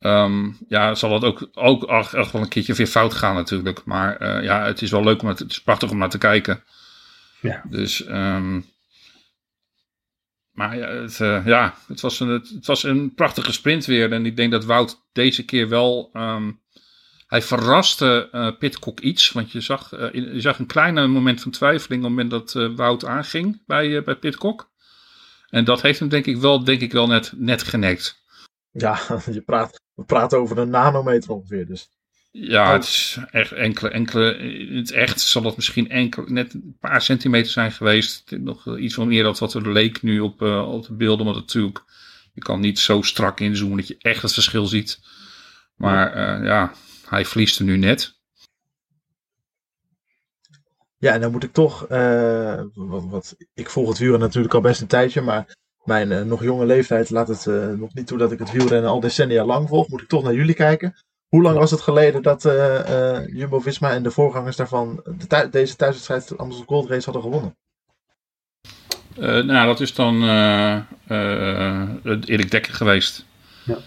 Um, 0.00 0.58
ja, 0.68 0.94
zal 0.94 1.10
dat 1.10 1.24
ook, 1.24 1.48
ook 1.54 1.84
echt 2.12 2.32
wel 2.32 2.42
een 2.42 2.48
keertje 2.48 2.74
weer 2.74 2.86
fout 2.86 3.14
gaan 3.14 3.34
natuurlijk. 3.34 3.84
Maar 3.84 4.22
uh, 4.22 4.44
ja, 4.44 4.64
het 4.64 4.82
is 4.82 4.90
wel 4.90 5.04
leuk 5.04 5.22
om 5.22 5.28
het, 5.28 5.38
het 5.38 5.50
is 5.50 5.62
prachtig 5.62 5.90
om 5.90 5.98
naar 5.98 6.10
te 6.10 6.18
kijken. 6.18 6.62
Ja. 7.40 7.62
Dus, 7.70 8.08
um, 8.08 8.64
maar 10.56 10.76
ja 10.76 10.88
het, 10.88 11.16
ja, 11.44 11.74
het, 11.88 12.00
was 12.00 12.20
een, 12.20 12.28
het, 12.28 12.66
was 12.66 12.82
een 12.82 13.14
prachtige 13.14 13.52
sprint 13.52 13.84
weer. 13.84 14.12
En 14.12 14.26
ik 14.26 14.36
denk 14.36 14.52
dat 14.52 14.64
Wout 14.64 15.06
deze 15.12 15.44
keer 15.44 15.68
wel... 15.68 16.10
Um, 16.12 16.64
hij 17.26 17.42
verraste 17.42 18.28
uh, 18.32 18.58
Pitcock 18.58 19.00
iets, 19.00 19.32
want 19.32 19.52
je 19.52 19.60
zag, 19.60 19.92
uh, 19.92 20.12
je 20.12 20.40
zag 20.40 20.58
een 20.58 20.66
kleine 20.66 21.06
moment 21.06 21.40
van 21.40 21.50
twijfeling 21.50 22.04
op 22.04 22.08
het 22.08 22.18
moment 22.18 22.30
dat 22.30 22.76
Wout 22.76 23.04
aanging 23.04 23.62
bij, 23.66 24.02
bij 24.02 24.16
Pitcock. 24.16 24.70
En 25.48 25.64
dat 25.64 25.82
heeft 25.82 25.98
hem 25.98 26.08
denk 26.08 26.26
ik 26.26 26.36
wel, 26.36 26.64
denk 26.64 26.80
ik 26.80 26.92
wel 26.92 27.06
net, 27.06 27.32
net 27.36 27.62
genekt. 27.62 28.24
Ja, 28.70 28.98
je 29.32 29.40
praat, 29.40 29.80
we 29.94 30.04
praten 30.04 30.38
over 30.38 30.58
een 30.58 30.70
nanometer 30.70 31.30
ongeveer 31.30 31.66
dus. 31.66 31.90
Ja, 32.38 32.72
het 32.72 32.84
is 32.84 33.18
echt 33.30 33.52
enkele, 33.52 33.90
enkele, 33.90 34.36
in 34.36 34.76
het 34.76 34.90
echt 34.90 35.20
zal 35.20 35.42
het 35.42 35.56
misschien 35.56 35.90
enkel, 35.90 36.24
net 36.26 36.54
een 36.54 36.76
paar 36.80 37.02
centimeter 37.02 37.50
zijn 37.50 37.72
geweest. 37.72 38.30
Nog 38.30 38.78
iets 38.78 38.94
van 38.94 39.08
meer 39.08 39.22
dan 39.22 39.36
wat 39.38 39.54
er 39.54 39.72
leek 39.72 40.02
nu 40.02 40.20
op, 40.20 40.42
op 40.42 40.86
de 40.86 40.92
beelden, 40.92 41.24
want 41.24 41.36
natuurlijk, 41.36 41.84
je 42.32 42.40
kan 42.40 42.60
niet 42.60 42.78
zo 42.78 43.02
strak 43.02 43.40
inzoomen 43.40 43.76
dat 43.76 43.86
je 43.88 43.96
echt 43.98 44.22
het 44.22 44.32
verschil 44.32 44.66
ziet. 44.66 45.00
Maar 45.76 46.18
ja, 46.18 46.44
ja 46.44 46.72
hij 47.08 47.24
verliest 47.24 47.58
er 47.58 47.64
nu 47.64 47.76
net. 47.76 48.14
Ja, 50.98 51.12
en 51.12 51.20
dan 51.20 51.32
moet 51.32 51.44
ik 51.44 51.52
toch, 51.52 51.90
uh, 51.90 52.62
wat, 52.74 53.04
wat, 53.04 53.36
ik 53.54 53.70
volg 53.70 53.88
het 53.88 53.98
wielrennen 53.98 54.26
natuurlijk 54.26 54.54
al 54.54 54.60
best 54.60 54.80
een 54.80 54.86
tijdje, 54.86 55.20
maar 55.20 55.56
mijn 55.84 56.28
nog 56.28 56.42
jonge 56.42 56.66
leeftijd 56.66 57.10
laat 57.10 57.28
het 57.28 57.46
nog 57.78 57.94
niet 57.94 58.06
toe 58.06 58.18
dat 58.18 58.32
ik 58.32 58.38
het 58.38 58.52
wielrennen 58.52 58.90
al 58.90 59.00
decennia 59.00 59.44
lang 59.44 59.68
volg. 59.68 59.88
Moet 59.88 60.02
ik 60.02 60.08
toch 60.08 60.22
naar 60.22 60.34
jullie 60.34 60.54
kijken. 60.54 60.94
Hoe 61.36 61.44
lang 61.44 61.58
was 61.58 61.70
het 61.70 61.80
geleden 61.80 62.22
dat 62.22 62.42
Jumbo-Visma 63.26 63.90
en 63.90 64.02
de 64.02 64.10
voorgangers 64.10 64.56
daarvan 64.56 65.02
de 65.04 65.48
deze 65.50 65.76
thuiswedstrijd 65.76 66.38
Amsterdam 66.38 66.66
Gold 66.66 66.88
Race 66.88 67.04
hadden 67.10 67.22
gewonnen? 67.22 67.56
nou, 69.46 69.66
dat 69.66 69.80
is 69.80 69.94
dan 69.94 70.22
Erik 72.24 72.50
Dekker 72.50 72.74
geweest. 72.74 73.24
Ja. 73.64 73.78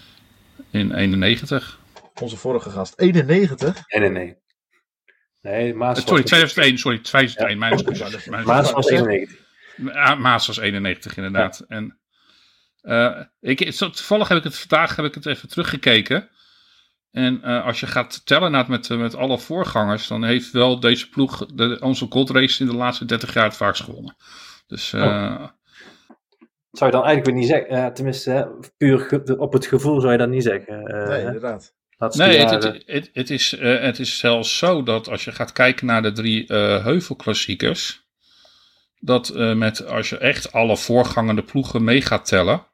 In 0.70 0.92
91 0.92 1.78
onze 2.20 2.36
vorige 2.36 2.70
gast. 2.70 3.00
91? 3.00 3.82
Nee, 3.88 4.10
nee, 4.10 4.10
nee. 4.10 4.36
Nee, 5.42 5.74
Maas 5.74 5.98
uh, 5.98 6.06
sorry, 6.06 6.22
2001. 6.22 6.78
Sorry, 6.78 6.98
2001. 6.98 7.52
Ja. 7.52 7.58
Mijn 7.58 7.72
excuses. 7.72 8.26
Maas 8.44 8.72
was 8.72 8.88
91. 8.88 9.38
Ja, 9.76 10.14
Maas 10.14 10.46
was 10.46 10.58
91 10.58 11.16
inderdaad. 11.16 11.64
Ja. 11.68 11.76
En 11.76 11.98
uh, 12.82 13.20
ik, 13.40 13.70
toevallig 13.70 14.28
heb 14.28 14.38
ik 14.38 14.44
het 14.44 14.58
vandaag 14.58 14.96
heb 14.96 15.04
ik 15.04 15.14
het 15.14 15.26
even 15.26 15.48
teruggekeken. 15.48 16.30
En 17.10 17.40
uh, 17.44 17.64
als 17.64 17.80
je 17.80 17.86
gaat 17.86 18.26
tellen 18.26 18.68
met, 18.68 18.88
met 18.88 19.16
alle 19.16 19.38
voorgangers, 19.38 20.08
dan 20.08 20.24
heeft 20.24 20.50
wel 20.50 20.80
deze 20.80 21.08
ploeg 21.08 21.46
de, 21.46 21.78
onze 21.80 22.06
gold 22.08 22.30
race 22.30 22.62
in 22.62 22.70
de 22.70 22.76
laatste 22.76 23.04
30 23.04 23.34
jaar 23.34 23.44
het 23.44 23.56
vaakst 23.56 23.82
gewonnen. 23.82 24.16
Dus 24.66 24.92
uh, 24.92 25.02
oh. 25.02 25.44
Zou 26.70 26.90
je 26.90 26.96
dan 26.96 27.04
eigenlijk 27.06 27.24
weer 27.24 27.34
niet 27.34 27.46
zeggen, 27.46 27.72
uh, 27.72 27.86
tenminste, 27.86 28.58
puur 28.76 29.22
op 29.38 29.52
het 29.52 29.66
gevoel 29.66 30.00
zou 30.00 30.12
je 30.12 30.18
dat 30.18 30.28
niet 30.28 30.42
zeggen. 30.42 30.82
nee, 30.82 31.24
inderdaad. 31.24 31.74
Nee, 32.08 32.38
het, 32.38 32.50
het, 32.50 32.82
het, 32.86 33.10
het, 33.12 33.30
is, 33.30 33.52
uh, 33.52 33.80
het 33.80 33.98
is 33.98 34.18
zelfs 34.18 34.58
zo 34.58 34.82
dat 34.82 35.08
als 35.08 35.24
je 35.24 35.32
gaat 35.32 35.52
kijken 35.52 35.86
naar 35.86 36.02
de 36.02 36.12
drie 36.12 36.44
uh, 36.48 36.84
heuvelklassiekers, 36.84 38.08
dat 38.98 39.32
uh, 39.34 39.54
met, 39.54 39.86
als 39.86 40.08
je 40.08 40.18
echt 40.18 40.52
alle 40.52 40.76
voorgangende 40.76 41.42
ploegen 41.42 41.84
mee 41.84 42.02
gaat 42.02 42.26
tellen, 42.26 42.66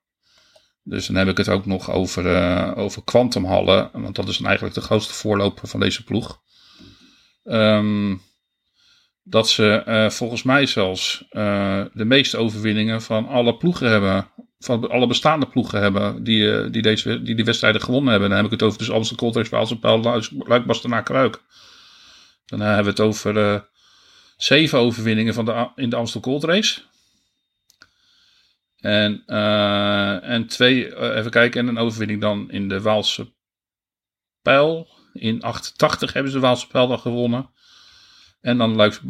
dus 0.89 1.07
dan 1.07 1.17
heb 1.17 1.29
ik 1.29 1.37
het 1.37 1.49
ook 1.49 1.67
nog 1.67 1.91
over, 1.91 2.77
over 2.77 3.05
Quantumhallen, 3.05 3.91
want 3.93 4.17
dat 4.17 4.29
is 4.29 4.41
eigenlijk 4.41 4.75
de 4.75 4.81
grootste 4.81 5.15
voorloper 5.15 5.69
van 5.69 5.81
deze 5.81 6.05
ploeg. 6.05 6.41
ehm, 7.45 8.15
dat 9.23 9.49
ze 9.49 9.73
eh, 9.73 10.11
volgens 10.11 10.43
mij 10.43 10.67
zelfs 10.67 11.25
eh, 11.31 11.85
de 11.93 12.05
meeste 12.05 12.37
overwinningen 12.37 13.03
van 13.03 13.29
alle 13.29 13.57
ploegen 13.57 13.91
hebben. 13.91 14.31
Van 14.59 14.91
alle 14.91 15.07
bestaande 15.07 15.47
ploegen 15.47 15.81
hebben 15.81 16.25
die, 16.25 16.71
die, 16.71 16.83
deze, 16.83 17.23
die 17.23 17.45
wedstrijden 17.45 17.81
gewonnen 17.81 18.11
hebben. 18.11 18.29
Dan 18.29 18.39
heb 18.39 18.47
ik 18.47 18.53
het 18.53 18.63
over 18.63 18.79
dus 18.79 18.91
Amsterdam 18.91 19.31
Cold 19.31 19.37
Race, 19.37 19.51
Waalse 19.51 19.79
Luik, 19.81 20.31
Luik, 20.49 20.67
Bastenaken, 20.67 21.15
Ruik. 21.15 21.43
Dan 22.47 22.61
hebben 22.61 22.85
we 22.85 22.91
het 22.91 23.01
over 23.01 23.65
zeven 24.37 24.79
overwinningen 24.79 25.35
van 25.35 25.45
de, 25.45 25.69
in 25.75 25.91
de 25.91 25.97
Amstel 25.97 26.21
Gold 26.21 26.45
Race. 26.45 26.81
En, 28.81 29.23
eh, 29.27 30.29
en 30.29 30.47
twee, 30.47 30.95
eh, 30.95 31.19
even 31.19 31.31
kijken, 31.31 31.61
en 31.61 31.69
een 31.69 31.79
overwinning 31.79 32.21
dan 32.21 32.51
in 32.51 32.69
de 32.69 32.81
Waalse 32.81 33.33
Pijl. 34.43 34.89
In 35.13 35.43
88 35.43 36.13
hebben 36.13 36.33
ze 36.33 36.39
de 36.39 36.47
Waalse 36.47 36.67
Pijl 36.67 36.87
dan 36.87 36.99
gewonnen. 36.99 37.51
En 38.41 38.59
dan 38.59 38.75
Luik, 38.75 39.01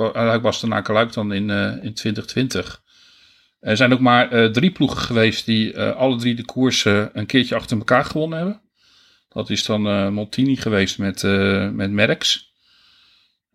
Bastenaken 0.43 0.95
Luik 0.95 1.13
dan 1.13 1.33
in, 1.33 1.51
eh, 1.51 1.85
in 1.85 1.95
2020. 1.95 2.85
Er 3.61 3.77
zijn 3.77 3.93
ook 3.93 4.01
maar 4.01 4.33
eh, 4.33 4.51
drie 4.51 4.71
ploegen 4.71 4.99
geweest 4.99 5.47
die 5.47 5.73
eh, 5.73 5.97
alle 5.97 6.17
drie 6.17 6.35
de 6.35 6.45
koersen 6.45 7.11
een 7.13 7.27
keertje 7.27 7.55
achter 7.55 7.77
elkaar 7.77 8.05
gewonnen 8.05 8.39
hebben. 8.39 8.61
Dat 9.29 9.51
is 9.51 9.65
dan 9.65 9.87
eh 9.87 10.09
Montini 10.09 10.57
geweest 10.57 10.99
met, 10.99 11.25
eh 11.25 11.71
met 11.71 11.91
Merckx. 11.91 12.53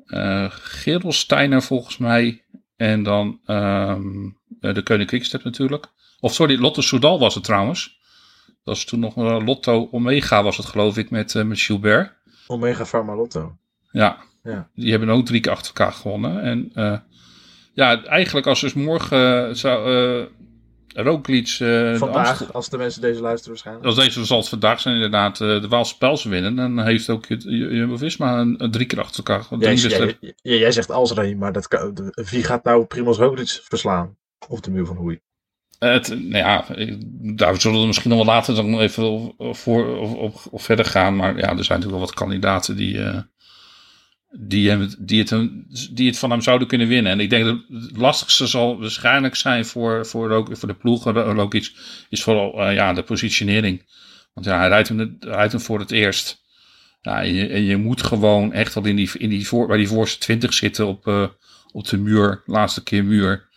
Eh 0.06 0.46
Gerolsteiner 0.50 1.62
volgens 1.62 1.98
mij. 1.98 2.46
En 2.76 3.04
dan 3.04 3.40
ehm, 3.46 4.26
eh, 4.60 4.74
de 4.74 4.82
Koning 4.84 5.10
Quickstep 5.10 5.44
natuurlijk. 5.44 5.88
Of 6.22 6.34
sorry, 6.34 6.60
Lotto 6.60 6.82
Soudal 6.82 7.20
was 7.20 7.36
het 7.36 7.44
trouwens. 7.44 8.00
Dat 8.64 8.76
is 8.76 8.86
toen 8.86 9.00
nog 9.00 9.16
Lotto 9.16 9.88
Omega 9.92 10.44
was 10.44 10.58
het 10.58 10.66
geloof 10.66 10.98
ik 10.98 11.10
met, 11.10 11.36
eh, 11.36 11.44
met 11.44 11.60
Gilbert. 11.60 12.14
Omega 12.48 12.84
Pharma 12.86 13.16
Lotto. 13.16 13.58
Ja. 13.92 14.18
Ja. 14.44 14.70
Die 14.76 14.92
hebben 14.92 15.10
ook 15.10 15.26
drie 15.26 15.40
keer 15.42 15.52
achter 15.52 15.68
elkaar 15.68 15.94
gewonnen. 15.94 16.42
En 16.42 16.72
eh, 16.74 16.98
ja, 17.74 18.04
eigenlijk 18.04 18.48
als 18.48 18.62
dus 18.62 18.74
morgen 18.74 19.48
eh, 19.48 19.54
zou 19.56 19.92
uh, 20.20 20.26
Roglic... 21.06 21.56
de 21.58 21.96
Vandaag, 21.98 22.28
Amstel- 22.30 22.52
als 22.52 22.70
de 22.70 22.78
mensen 22.78 23.02
deze 23.02 23.22
luisteren 23.22 23.50
waarschijnlijk. 23.50 23.86
als 23.86 23.96
deze 23.96 24.26
zal 24.26 24.38
het 24.38 24.50
vandaag 24.50 24.80
zijn 24.82 24.96
inderdaad 24.96 25.38
de 25.38 25.68
Waalse 25.70 25.98
Pijls 25.98 26.24
winnen. 26.24 26.56
Dan 26.56 26.80
heeft 26.80 27.10
ook 27.10 27.26
Jumbo-Visma 27.28 28.38
een, 28.40 28.64
een 28.64 28.72
drie 28.72 28.86
keer 28.86 29.00
achter 29.00 29.18
elkaar. 29.18 29.44
gewonnen. 29.44 29.76
Jij, 29.78 29.90
jij, 29.90 30.18
jij- 30.42 30.58
jij 30.60 30.72
zegt 30.72 30.92
als 30.92 31.12
Ray, 31.12 31.34
maar 31.34 31.52
dat 31.52 31.68
kan, 31.68 31.94
de- 31.94 32.26
wie 32.32 32.44
gaat 32.44 32.64
nou 32.64 32.86
Primoz 32.86 33.18
Roglic 33.18 33.60
verslaan? 33.64 34.18
Of 34.48 34.60
de 34.60 34.72
muur 34.72 34.86
van 34.86 34.96
Hoei? 34.96 35.20
Het, 35.90 36.08
nou 36.10 36.38
ja, 36.38 36.66
daar 37.36 37.62
zullen 37.62 37.80
we 37.82 37.88
misschien 37.88 38.10
nog 38.10 38.26
wel 38.26 38.34
later 38.34 38.56
dan 38.56 38.80
even 38.80 39.34
voor, 39.38 39.98
op, 39.98 40.42
op 40.52 40.62
verder 40.62 40.86
gaan. 40.86 41.16
Maar 41.16 41.38
ja, 41.38 41.42
er 41.42 41.48
zijn 41.48 41.58
natuurlijk 41.58 41.92
wel 41.92 42.00
wat 42.00 42.14
kandidaten 42.14 42.76
die, 42.76 43.04
eh, 43.04 43.20
die, 44.30 44.88
die, 45.00 45.20
het, 45.20 45.50
die 45.92 46.08
het 46.08 46.18
van 46.18 46.32
hem 46.32 46.42
zouden 46.42 46.68
kunnen 46.68 46.88
winnen. 46.88 47.12
En 47.12 47.20
ik 47.20 47.30
denk 47.30 47.46
dat 47.46 47.58
het 47.70 47.98
lastigste 47.98 48.48
zal 48.48 48.80
waarschijnlijk 48.80 49.36
zijn 49.36 49.66
voor, 49.66 50.06
voor, 50.06 50.48
voor 50.52 50.68
de 50.68 50.76
ploegen. 50.76 51.14
Roglic 51.14 51.72
is 52.10 52.24
vooral 52.24 52.62
eh, 52.62 52.74
ja, 52.76 52.94
de 52.94 53.04
positionering. 53.04 53.86
Want 54.34 54.46
ja, 54.46 54.58
hij 54.58 54.68
rijdt 54.68 54.88
hem, 54.88 55.18
rijdt 55.20 55.52
hem 55.52 55.62
voor 55.62 55.80
het 55.80 55.92
eerst. 55.92 56.42
Ja, 57.02 57.24
en, 57.24 57.34
je, 57.34 57.48
en 57.48 57.64
je 57.64 57.78
moet 57.78 58.04
gewoon 58.04 58.54
echt 58.54 58.76
al 58.76 58.86
in 58.86 58.96
die, 58.96 59.10
in 59.18 59.30
die 59.30 59.48
voor, 59.48 59.68
bij 59.68 59.78
die 59.78 59.88
voorste 59.88 60.20
20 60.20 60.54
zitten 60.54 60.88
op, 60.88 61.08
eh, 61.08 61.28
op 61.72 61.88
de 61.88 61.98
muur, 61.98 62.44
laatste 62.46 62.84
keer 62.84 63.06
muur. 63.06 63.50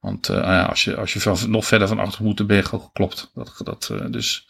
Want 0.00 0.28
eh, 0.28 0.36
ja, 0.36 0.64
als 0.64 0.84
je, 0.84 0.96
als 0.96 1.12
je 1.12 1.20
van, 1.20 1.36
nog 1.46 1.66
verder 1.66 1.88
van 1.88 1.98
achter 1.98 2.24
moet, 2.24 2.36
dan 2.36 2.46
ben 2.46 2.56
je 2.56 2.62
gewoon 2.62 2.84
geklopt. 2.84 3.30
Dat, 3.34 3.60
dat, 3.64 3.88
eh, 3.92 4.06
dus 4.10 4.48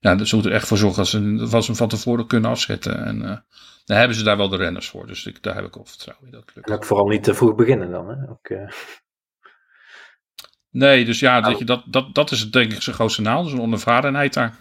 ja, 0.00 0.14
dus 0.14 0.28
ze 0.28 0.34
moeten 0.34 0.52
er 0.52 0.58
echt 0.58 0.68
voor 0.68 0.78
zorgen 0.78 0.98
dat 0.98 1.08
ze, 1.08 1.36
dat 1.36 1.64
ze 1.64 1.70
hem 1.70 1.76
van 1.76 1.88
tevoren 1.88 2.26
kunnen 2.26 2.50
afzetten. 2.50 3.04
En 3.04 3.22
eh 3.22 3.36
daar 3.84 3.98
hebben 3.98 4.16
ze 4.16 4.24
daar 4.24 4.36
wel 4.36 4.48
de 4.48 4.56
renners 4.56 4.88
voor. 4.88 5.06
Dus 5.06 5.26
ik, 5.26 5.42
daar 5.42 5.54
heb 5.54 5.64
ik 5.64 5.74
wel 5.74 5.84
vertrouwen 5.84 6.26
in 6.26 6.32
dat 6.32 6.50
lukt. 6.54 6.68
En 6.68 6.74
ook 6.74 6.84
vooral 6.84 7.06
niet 7.06 7.24
te 7.24 7.34
vroeg 7.34 7.54
beginnen 7.54 7.90
dan. 7.90 8.08
Hè? 8.08 8.30
Ook, 8.30 8.48
eh, 8.48 8.68
Nee, 10.70 11.04
dus 11.04 11.20
ja, 11.20 11.34
dat, 11.34 11.44
Nou. 11.44 11.58
je, 11.58 11.64
dat, 11.64 11.82
dat, 11.86 12.14
dat 12.14 12.30
is 12.30 12.40
het 12.40 12.52
denk 12.52 12.72
ik 12.72 12.82
zijn 12.82 12.96
grootste 12.96 13.22
naal. 13.22 13.42
Dus 13.42 13.52
een 13.52 13.60
onervarenheid 13.60 14.32
daar. 14.32 14.56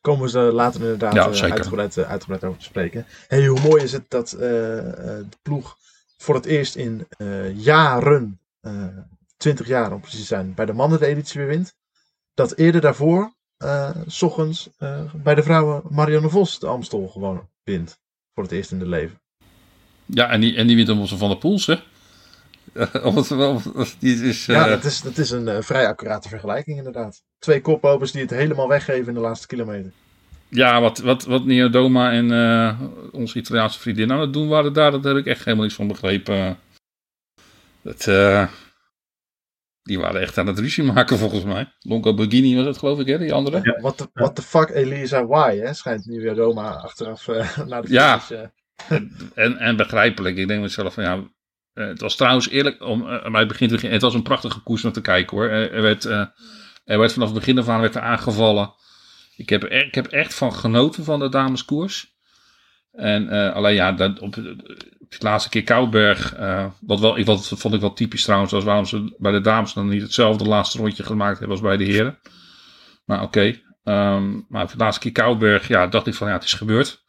Komen 0.00 0.22
we 0.22 0.28
ze 0.28 0.38
later 0.38 0.80
inderdaad 0.80 1.14
Ja, 1.14 1.48
uitgebreid, 1.48 1.98
uitgebreid 1.98 2.44
over 2.44 2.58
te 2.58 2.64
spreken. 2.64 3.06
Hey, 3.28 3.46
hoe 3.46 3.60
mooi 3.60 3.82
is 3.82 3.92
het 3.92 4.10
dat 4.10 4.32
eh, 4.32 4.78
eh, 4.78 4.94
de 5.28 5.36
ploeg 5.42 5.76
voor 6.16 6.34
het 6.34 6.44
eerst 6.44 6.76
in 6.76 7.06
eh, 7.08 7.56
jaren, 7.58 8.40
eh 8.60 8.86
20 9.36 9.66
jaar 9.66 9.92
om 9.92 10.00
precies 10.00 10.20
te 10.20 10.26
zijn, 10.26 10.54
bij 10.54 10.66
de 10.66 10.72
mannen 10.72 10.98
de 10.98 11.06
editie 11.06 11.40
weer 11.40 11.48
wint. 11.48 11.74
Dat 12.34 12.56
eerder 12.56 12.80
daarvoor, 12.80 13.34
s 14.06 14.22
ochtends, 14.22 14.68
eh, 14.78 15.00
bij 15.14 15.34
de 15.34 15.42
vrouwen 15.42 15.82
Marianne 15.90 16.28
Vos 16.28 16.58
de 16.58 16.66
Amstel 16.66 17.08
gewoon 17.08 17.48
wint. 17.64 17.98
Voor 18.34 18.42
het 18.42 18.52
eerst 18.52 18.70
in 18.70 18.78
het 18.80 18.88
leven. 18.88 19.20
Ja, 20.06 20.28
en 20.30 20.40
die, 20.40 20.56
en 20.56 20.66
die 20.66 20.76
wint 20.76 20.88
hem 20.88 20.98
onze 21.00 21.16
Van 21.16 21.28
der 21.28 21.38
Poels, 21.38 21.66
hè? 21.66 21.74
Of 23.02 23.14
het- 23.14 23.30
of- 23.30 23.66
of- 23.66 23.96
die 23.98 24.24
is, 24.28 24.46
Ja, 24.46 24.64
eh, 24.64 24.70
dat 24.70 24.84
is, 24.84 25.00
dat 25.00 25.18
is 25.18 25.30
een 25.30 25.62
vrij 25.62 25.86
accurate 25.88 26.28
vergelijking 26.28 26.76
inderdaad. 26.78 27.22
Twee 27.38 27.60
koplopers 27.60 28.12
die 28.12 28.20
het 28.20 28.30
helemaal 28.30 28.68
weggeven 28.68 29.08
in 29.08 29.14
de 29.14 29.20
laatste 29.20 29.46
kilometer. 29.46 29.92
ja, 30.48 30.80
wat, 30.80 30.98
wat, 30.98 31.24
wat 31.24 31.44
Neodoma 31.44 32.12
en 32.12 32.32
eh, 32.32 32.80
onze 33.12 33.38
Italiaanse 33.38 33.78
vriendin 33.80 34.12
aan 34.12 34.20
het 34.20 34.32
doen 34.32 34.48
waren 34.48 34.72
daar, 34.72 34.90
dat 34.90 35.04
heb 35.04 35.16
ik 35.16 35.26
echt 35.26 35.44
helemaal 35.44 35.64
niets 35.64 35.76
van 35.76 35.88
begrepen. 35.88 36.58
Dat, 37.82 38.06
die 39.86 39.98
waren 39.98 40.20
echt 40.20 40.38
aan 40.38 40.46
het 40.46 40.58
ruzie 40.58 40.84
maken 40.84 41.18
volgens 41.18 41.44
mij. 41.44 41.72
Longo 41.78 42.14
Borghini 42.14 42.56
was 42.56 42.64
het 42.66 42.78
geloof 42.78 42.98
ik, 42.98 43.06
hè, 43.06 43.18
die 43.18 43.32
andere? 43.32 43.60
Ja. 43.62 43.80
What 43.80 43.96
the, 43.96 44.08
what 44.12 44.34
the 44.34 44.42
fuck 44.42 44.70
Elisa 44.70 45.26
Why, 45.26 45.58
hè? 45.58 45.72
Schijnt 45.74 46.06
Nieuwe 46.06 46.34
Roma 46.34 46.70
achteraf 46.70 47.28
eh, 47.28 47.58
naar 47.68 47.82
de 47.82 47.92
Ja. 47.92 48.20
finish, 48.20 48.42
eh, 48.88 48.96
En, 49.34 49.56
en 49.58 49.76
begrijpelijk. 49.76 50.36
Ik 50.36 50.48
denk 50.48 50.60
mezelf 50.62 50.94
van 50.94 51.04
ja. 51.04 51.14
eh, 51.72 51.86
Het 51.86 52.00
was 52.00 52.16
trouwens 52.16 52.48
eerlijk, 52.48 52.82
om 52.82 53.02
bij 53.04 53.40
het 53.40 53.48
begin 53.48 53.66
te 53.68 53.74
beginnen, 53.74 53.92
het 53.92 54.02
was 54.02 54.14
een 54.14 54.22
prachtige 54.22 54.60
koers 54.62 54.84
om 54.84 54.92
te 54.92 55.00
kijken 55.00 55.36
hoor. 55.36 55.48
Er 55.48 55.72
er 55.72 55.82
werd, 55.82 56.04
eh, 56.04 56.24
er 56.84 56.98
werd 56.98 57.12
vanaf 57.12 57.28
het 57.28 57.38
begin 57.38 57.58
af 57.58 57.68
aan 57.68 57.80
werd 57.80 57.94
er 57.94 58.00
aangevallen. 58.02 58.74
Ik 59.36 59.48
heb, 59.48 59.62
er, 59.62 59.72
ik 59.72 59.94
heb 59.94 60.06
echt 60.06 60.34
van 60.34 60.52
genoten 60.54 61.04
van 61.04 61.18
de 61.18 61.28
dameskoers. 61.28 62.15
En 62.96 63.28
eh, 63.28 63.54
alleen 63.54 63.74
ja, 63.74 63.92
dat, 63.92 64.18
op, 64.18 64.34
de 64.34 65.16
laatste 65.18 65.50
keer 65.50 65.62
Kouwberg, 65.62 66.34
eh, 66.34 66.66
wat, 66.80 67.00
wel, 67.00 67.18
ik- 67.18 67.26
vond 67.40 67.74
ik 67.74 67.80
wel 67.80 67.92
typisch 67.92 68.22
trouwens, 68.24 68.52
was 68.52 68.64
waarom 68.64 68.84
ze 68.86 69.14
bij 69.18 69.32
de 69.32 69.40
dames 69.40 69.72
dan 69.72 69.88
niet 69.88 70.02
hetzelfde 70.02 70.44
laatste 70.44 70.78
rondje 70.78 71.02
gemaakt 71.02 71.38
hebben 71.38 71.56
als 71.56 71.66
bij 71.66 71.76
de 71.76 71.84
heren. 71.84 72.18
Maar 73.04 73.22
oké. 73.22 73.60
Ehm, 73.84 74.40
maar 74.48 74.66
de 74.66 74.76
laatste 74.76 75.00
keer 75.02 75.12
Kouwberg, 75.12 75.68
ja, 75.68 75.86
dacht 75.86 76.06
ik 76.06 76.14
van 76.14 76.26
ja, 76.28 76.32
het 76.32 76.44
is 76.44 76.52
gebeurd. 76.52 77.04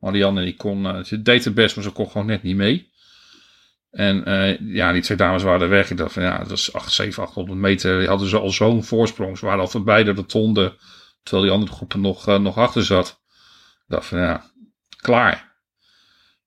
Marianne 0.00 0.44
die 0.44 0.56
kon, 0.56 0.86
eh, 0.86 1.04
ze 1.04 1.22
deed 1.22 1.44
het 1.44 1.54
best, 1.54 1.74
maar 1.74 1.84
ze 1.84 1.90
kon 1.90 2.10
gewoon 2.10 2.26
net 2.26 2.42
niet 2.42 2.56
mee. 2.56 2.88
En 3.90 4.24
ja, 4.60 4.92
die 4.92 5.02
twee 5.02 5.16
dames 5.16 5.42
waren 5.42 5.60
er 5.60 5.68
weg. 5.68 5.90
Ik 5.90 5.96
dacht 5.96 6.12
van 6.12 6.22
ja, 6.22 6.38
dat 6.38 6.48
was 6.48 6.72
8, 6.72 6.92
7, 6.92 7.22
800 7.22 7.58
meter. 7.58 7.98
Die 7.98 8.08
hadden 8.08 8.28
ze 8.28 8.38
al 8.38 8.50
zo'n 8.50 8.84
voorsprong. 8.84 9.38
Ze 9.38 9.44
waren 9.46 9.60
al 9.60 9.68
voorbij 9.68 10.04
de 10.04 10.26
tonde. 10.26 10.76
Terwijl 11.22 11.44
die 11.44 11.52
andere 11.54 11.72
groepen 11.72 12.00
nog, 12.00 12.26
nog 12.38 12.56
achter 12.58 12.84
zat. 12.84 13.08
Ik 13.86 13.96
dacht 13.96 14.06
van 14.06 14.18
ja, 14.18 14.49
klaar. 15.00 15.48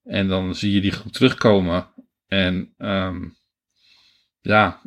En 0.04 0.28
dan 0.28 0.56
zie 0.56 0.72
je 0.72 0.82
die 0.82 0.92
groep 0.92 1.12
terugkomen. 1.12 1.88
En 2.28 2.74
ehm, 2.78 3.30
ja, 4.42 4.82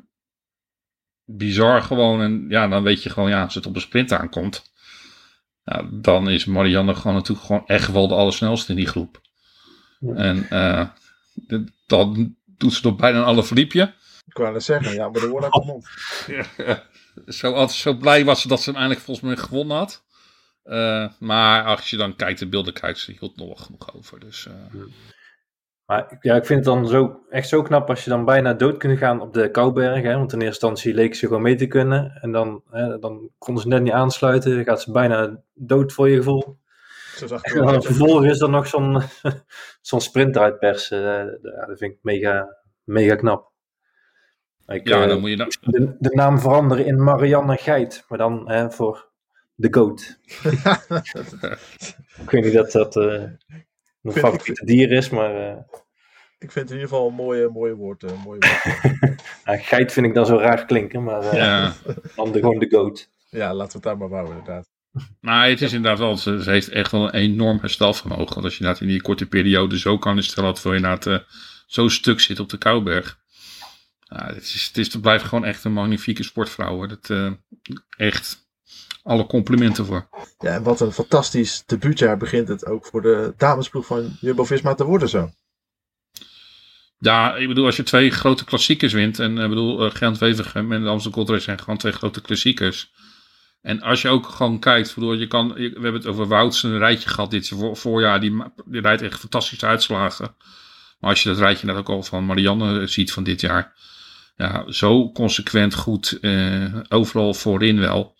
bizar 1.24 1.82
gewoon. 1.82 2.20
En 2.20 2.44
ja, 2.48 2.68
dan 2.68 2.82
weet 2.82 3.02
je 3.02 3.10
gewoon, 3.10 3.30
ja, 3.30 3.42
als 3.42 3.54
het 3.54 3.66
op 3.66 3.74
een 3.74 3.80
sprint 3.80 4.12
aankomt. 4.12 4.72
Ja, 5.64 5.88
dan 5.92 6.30
is 6.30 6.44
Marianne 6.44 6.94
gewoon 6.94 7.16
natuurlijk 7.16 7.46
gewoon 7.46 7.66
echt 7.66 7.92
wel 7.92 8.08
de 8.08 8.14
allersnelste 8.14 8.70
in 8.70 8.76
die 8.76 8.86
groep. 8.86 9.20
Ja. 10.00 10.14
En 10.14 10.48
eh, 10.50 10.88
dit- 11.34 11.72
dan 11.86 12.36
doet 12.44 12.72
ze 12.72 12.80
nog 12.86 12.96
bijna 12.96 13.18
een 13.18 13.24
alle 13.24 13.44
verliepje. 13.44 13.94
Ik 14.26 14.36
wou 14.36 14.52
net 14.52 14.62
zeggen, 14.64 14.94
ja, 14.94 15.08
maar 15.08 15.20
de 15.20 15.28
woorden 15.28 15.50
de 15.50 15.64
mond. 15.66 15.88
zo, 17.34 17.66
zo 17.66 17.94
blij 17.94 18.24
was 18.24 18.40
ze 18.40 18.48
dat 18.48 18.62
ze 18.62 18.70
hem 18.70 18.78
eindelijk 18.78 19.04
volgens 19.04 19.26
mij 19.26 19.36
gewonnen 19.36 19.76
had. 19.76 20.04
Eh, 20.66 21.08
maar 21.18 21.64
als 21.64 21.90
je 21.90 21.96
dan 21.96 22.16
kijkt, 22.16 22.38
de 22.38 22.48
beelden 22.48 22.72
kijkt, 22.72 22.98
ze 22.98 23.16
hield 23.18 23.36
nog 23.36 23.46
wel 23.46 23.56
genoeg 23.56 23.94
over. 23.96 24.20
Dus 24.20 24.46
eh, 24.46 24.82
Maar 25.86 26.06
ik- 26.12 26.22
ja, 26.22 26.34
ik 26.34 26.44
vind 26.46 26.64
het 26.64 26.74
dan 26.74 26.86
zo, 26.88 27.20
echt 27.30 27.48
zo 27.48 27.62
knap 27.62 27.88
als 27.88 28.04
je 28.04 28.10
dan 28.10 28.24
bijna 28.24 28.52
dood 28.54 28.76
kunt 28.76 28.98
gaan 28.98 29.20
op 29.20 29.32
de 29.34 29.50
Kouberg. 29.50 30.02
Hè? 30.02 30.16
Want 30.16 30.32
in 30.32 30.40
eerste 30.40 30.66
instantie 30.66 30.94
leek 30.94 31.14
ze 31.14 31.26
gewoon 31.26 31.42
mee 31.42 31.54
te 31.54 31.66
kunnen. 31.66 32.18
En 32.20 32.32
dan, 32.32 32.62
hè, 32.70 32.98
dan 32.98 33.30
konden 33.38 33.62
ze 33.62 33.68
net 33.68 33.82
niet 33.82 33.92
aansluiten. 33.92 34.54
Dan 34.54 34.64
gaat 34.64 34.82
ze 34.82 34.92
bijna 34.92 35.42
dood 35.54 35.92
voor 35.92 36.08
je 36.08 36.16
gevoel. 36.16 36.58
Zo 37.16 37.26
zag 37.26 37.44
ik 37.44 37.54
En 37.54 37.64
dan 37.64 37.82
vervolgens 37.82 38.30
is 38.32 38.40
er 38.40 38.50
nog 38.50 38.66
zo'n 38.66 39.02
zo'n 39.80 40.00
sprint 40.00 40.36
eruit 40.36 40.58
persen. 40.58 40.98
Eh, 40.98 41.52
ja, 41.52 41.66
dat 41.66 41.78
vind 41.78 41.92
ik 41.92 41.98
mega, 42.02 42.56
mega 42.84 43.14
knap. 43.14 43.52
Ik, 44.66 44.88
ja, 44.88 45.06
dan 45.06 45.20
moet 45.20 45.30
je 45.30 45.36
dan. 45.36 45.52
de, 45.60 45.96
de 45.98 46.14
naam 46.14 46.38
veranderen 46.38 46.86
in 46.86 47.02
Marianne 47.02 47.56
Geit. 47.56 48.04
Maar 48.08 48.18
dan 48.18 48.50
hè, 48.50 48.70
voor 48.70 49.10
de 49.56 49.68
goat. 49.70 50.18
ik 52.22 52.30
weet 52.30 52.44
niet 52.44 52.52
dat 52.52 52.72
dat 52.72 52.96
eh 52.96 53.02
mijn 54.00 54.16
ik- 54.16 54.18
favoriete 54.18 54.64
dier 54.64 54.92
is, 54.92 55.08
maar... 55.10 55.34
eh, 55.50 55.56
Ik 56.38 56.52
vind 56.52 56.54
het 56.54 56.70
in 56.70 56.74
ieder 56.74 56.88
geval 56.88 57.08
een 57.08 57.14
mooie, 57.14 57.48
mooie 57.48 57.74
woord. 57.74 58.02
eh, 58.02 58.24
mooie 58.24 58.38
woord. 58.40 59.62
Geit 59.66 59.92
vind 59.92 60.06
ik 60.06 60.14
dan 60.14 60.26
zo 60.26 60.36
raar 60.36 60.64
klinken, 60.66 61.04
maar 61.04 61.22
eh, 61.22 61.32
Ja. 61.32 61.72
dan 62.16 62.32
de, 62.32 62.38
gewoon 62.38 62.58
de 62.58 62.68
goat. 62.70 63.08
ja, 63.30 63.54
laten 63.54 63.66
we 63.66 63.72
het 63.72 63.82
daar 63.82 63.98
maar 63.98 64.08
bouwen 64.08 64.36
inderdaad. 64.36 64.68
Maar 65.20 65.48
het 65.48 65.60
is 65.62 65.72
inderdaad 65.72 65.98
wel, 65.98 66.16
ze, 66.16 66.42
ze 66.42 66.50
heeft 66.50 66.68
echt 66.68 66.90
wel 66.90 67.02
een 67.04 67.14
enorm 67.14 67.58
herstelvermogen. 67.60 68.34
Want 68.34 68.44
als 68.44 68.52
je 68.52 68.58
inderdaad 68.60 68.82
in 68.82 68.88
die 68.88 69.02
korte 69.02 69.26
periode 69.26 69.78
zo 69.78 69.98
kan 69.98 70.14
herstellen, 70.14 70.54
dat 70.54 70.62
wil 70.62 70.72
je 70.72 70.78
inderdaad, 70.78 71.06
eh, 71.06 71.26
zo 71.66 71.88
stuk 71.88 72.20
zit 72.20 72.40
op 72.40 72.48
de 72.48 72.58
Kouberg. 72.58 73.18
Het, 74.06 74.42
is, 74.42 74.64
het, 74.66 74.76
is, 74.78 74.92
het 74.92 75.02
blijft 75.02 75.24
gewoon 75.24 75.44
echt 75.44 75.64
een 75.64 75.72
magnifieke 75.72 76.22
sportvrouw. 76.22 76.74
Hoor. 76.74 76.88
Dat, 76.88 77.08
uh, 77.08 77.32
echt 77.96 78.45
alle 79.06 79.26
complimenten 79.26 79.86
voor. 79.86 80.08
Ja, 80.38 80.50
en 80.50 80.62
wat 80.62 80.80
een 80.80 80.92
fantastisch 80.92 81.62
debuutjaar 81.66 82.16
begint 82.16 82.48
het 82.48 82.66
ook 82.66 82.86
voor 82.86 83.02
de 83.02 83.34
damesploeg 83.36 83.86
van 83.86 84.16
Jumbo-Visma 84.20 84.74
te 84.74 84.84
worden 84.84 85.08
zo. 85.08 85.30
Ja, 86.98 87.34
ik 87.34 87.48
bedoel, 87.48 87.66
als 87.66 87.76
je 87.76 87.82
twee 87.82 88.10
grote 88.10 88.44
klassiekers 88.44 88.92
wint. 88.92 89.18
En 89.18 89.38
ik 89.38 89.48
bedoel, 89.48 89.84
uh, 89.84 89.90
Gent-Wevergem 89.94 90.72
en 90.72 90.82
de 90.82 90.88
Amsterdam 90.88 91.18
Gold 91.18 91.30
Race 91.30 91.44
zijn 91.44 91.58
gewoon 91.58 91.78
twee 91.78 91.92
grote 91.92 92.20
klassiekers. 92.20 92.92
En 93.62 93.82
als 93.82 94.02
je 94.02 94.08
ook 94.08 94.28
gewoon 94.28 94.58
kijkt, 94.58 94.94
bedoel, 94.94 95.12
je 95.12 95.26
kan, 95.26 95.52
we 95.52 95.70
hebben 95.72 95.94
het 95.94 96.06
over 96.06 96.26
Wouts 96.26 96.62
een 96.62 96.78
rijtje 96.78 97.08
gehad 97.08 97.30
dit 97.30 97.52
voorjaar. 97.72 98.20
Die, 98.20 98.42
die 98.64 98.80
rijdt 98.80 99.02
echt 99.02 99.20
fantastische 99.20 99.66
uitslagen. 99.66 100.34
Maar 101.00 101.10
als 101.10 101.22
je 101.22 101.28
dat 101.28 101.38
rijtje 101.38 101.66
net 101.66 101.76
ook 101.76 101.88
al 101.88 102.02
van 102.02 102.24
Marianne 102.24 102.86
ziet 102.86 103.12
van 103.12 103.24
dit 103.24 103.40
jaar. 103.40 103.74
Ja, 104.36 104.64
zo 104.72 105.12
consequent 105.12 105.74
goed. 105.74 106.18
Uh, 106.20 106.74
overal 106.88 107.34
voorin 107.34 107.78
wel. 107.78 108.15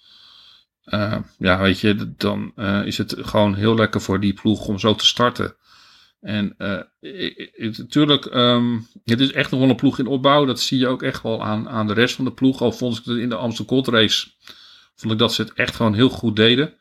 Uh, 0.87 1.16
ja, 1.38 1.61
weet 1.61 1.81
je, 1.81 2.14
dan 2.16 2.53
uh, 2.57 2.87
is 2.87 2.99
het 2.99 3.14
gewoon 3.18 3.55
heel 3.55 3.75
lekker 3.75 4.01
voor 4.01 4.20
die 4.20 4.33
ploeg 4.33 4.66
om 4.66 4.79
zo 4.79 4.94
te 4.94 5.07
starten. 5.07 5.57
En 6.20 6.57
natuurlijk, 7.77 8.25
um, 8.25 8.87
het 9.05 9.20
is 9.20 9.33
echt 9.33 9.51
nog 9.51 9.61
wel 9.61 9.68
een 9.68 9.77
ploeg 9.77 9.99
in 9.99 10.07
opbouw. 10.07 10.44
Dat 10.44 10.61
zie 10.61 10.79
je 10.79 10.88
ook 10.88 11.03
echt 11.03 11.22
wel 11.22 11.44
aan, 11.44 11.68
aan 11.68 11.87
de 11.87 11.92
rest 11.92 12.14
van 12.14 12.25
de 12.25 12.33
ploeg. 12.33 12.61
Al 12.61 12.72
vond 12.72 12.99
ik 12.99 13.05
het 13.05 13.16
in 13.16 13.29
de 13.29 13.37
Amsterdam 13.37 13.75
Gold 13.75 13.88
Race, 13.88 14.29
vond 14.94 15.12
ik 15.12 15.18
dat 15.18 15.35
ze 15.35 15.42
het 15.42 15.53
echt 15.53 15.75
gewoon 15.75 15.94
heel 15.94 16.09
goed 16.09 16.37
deden. 16.37 16.75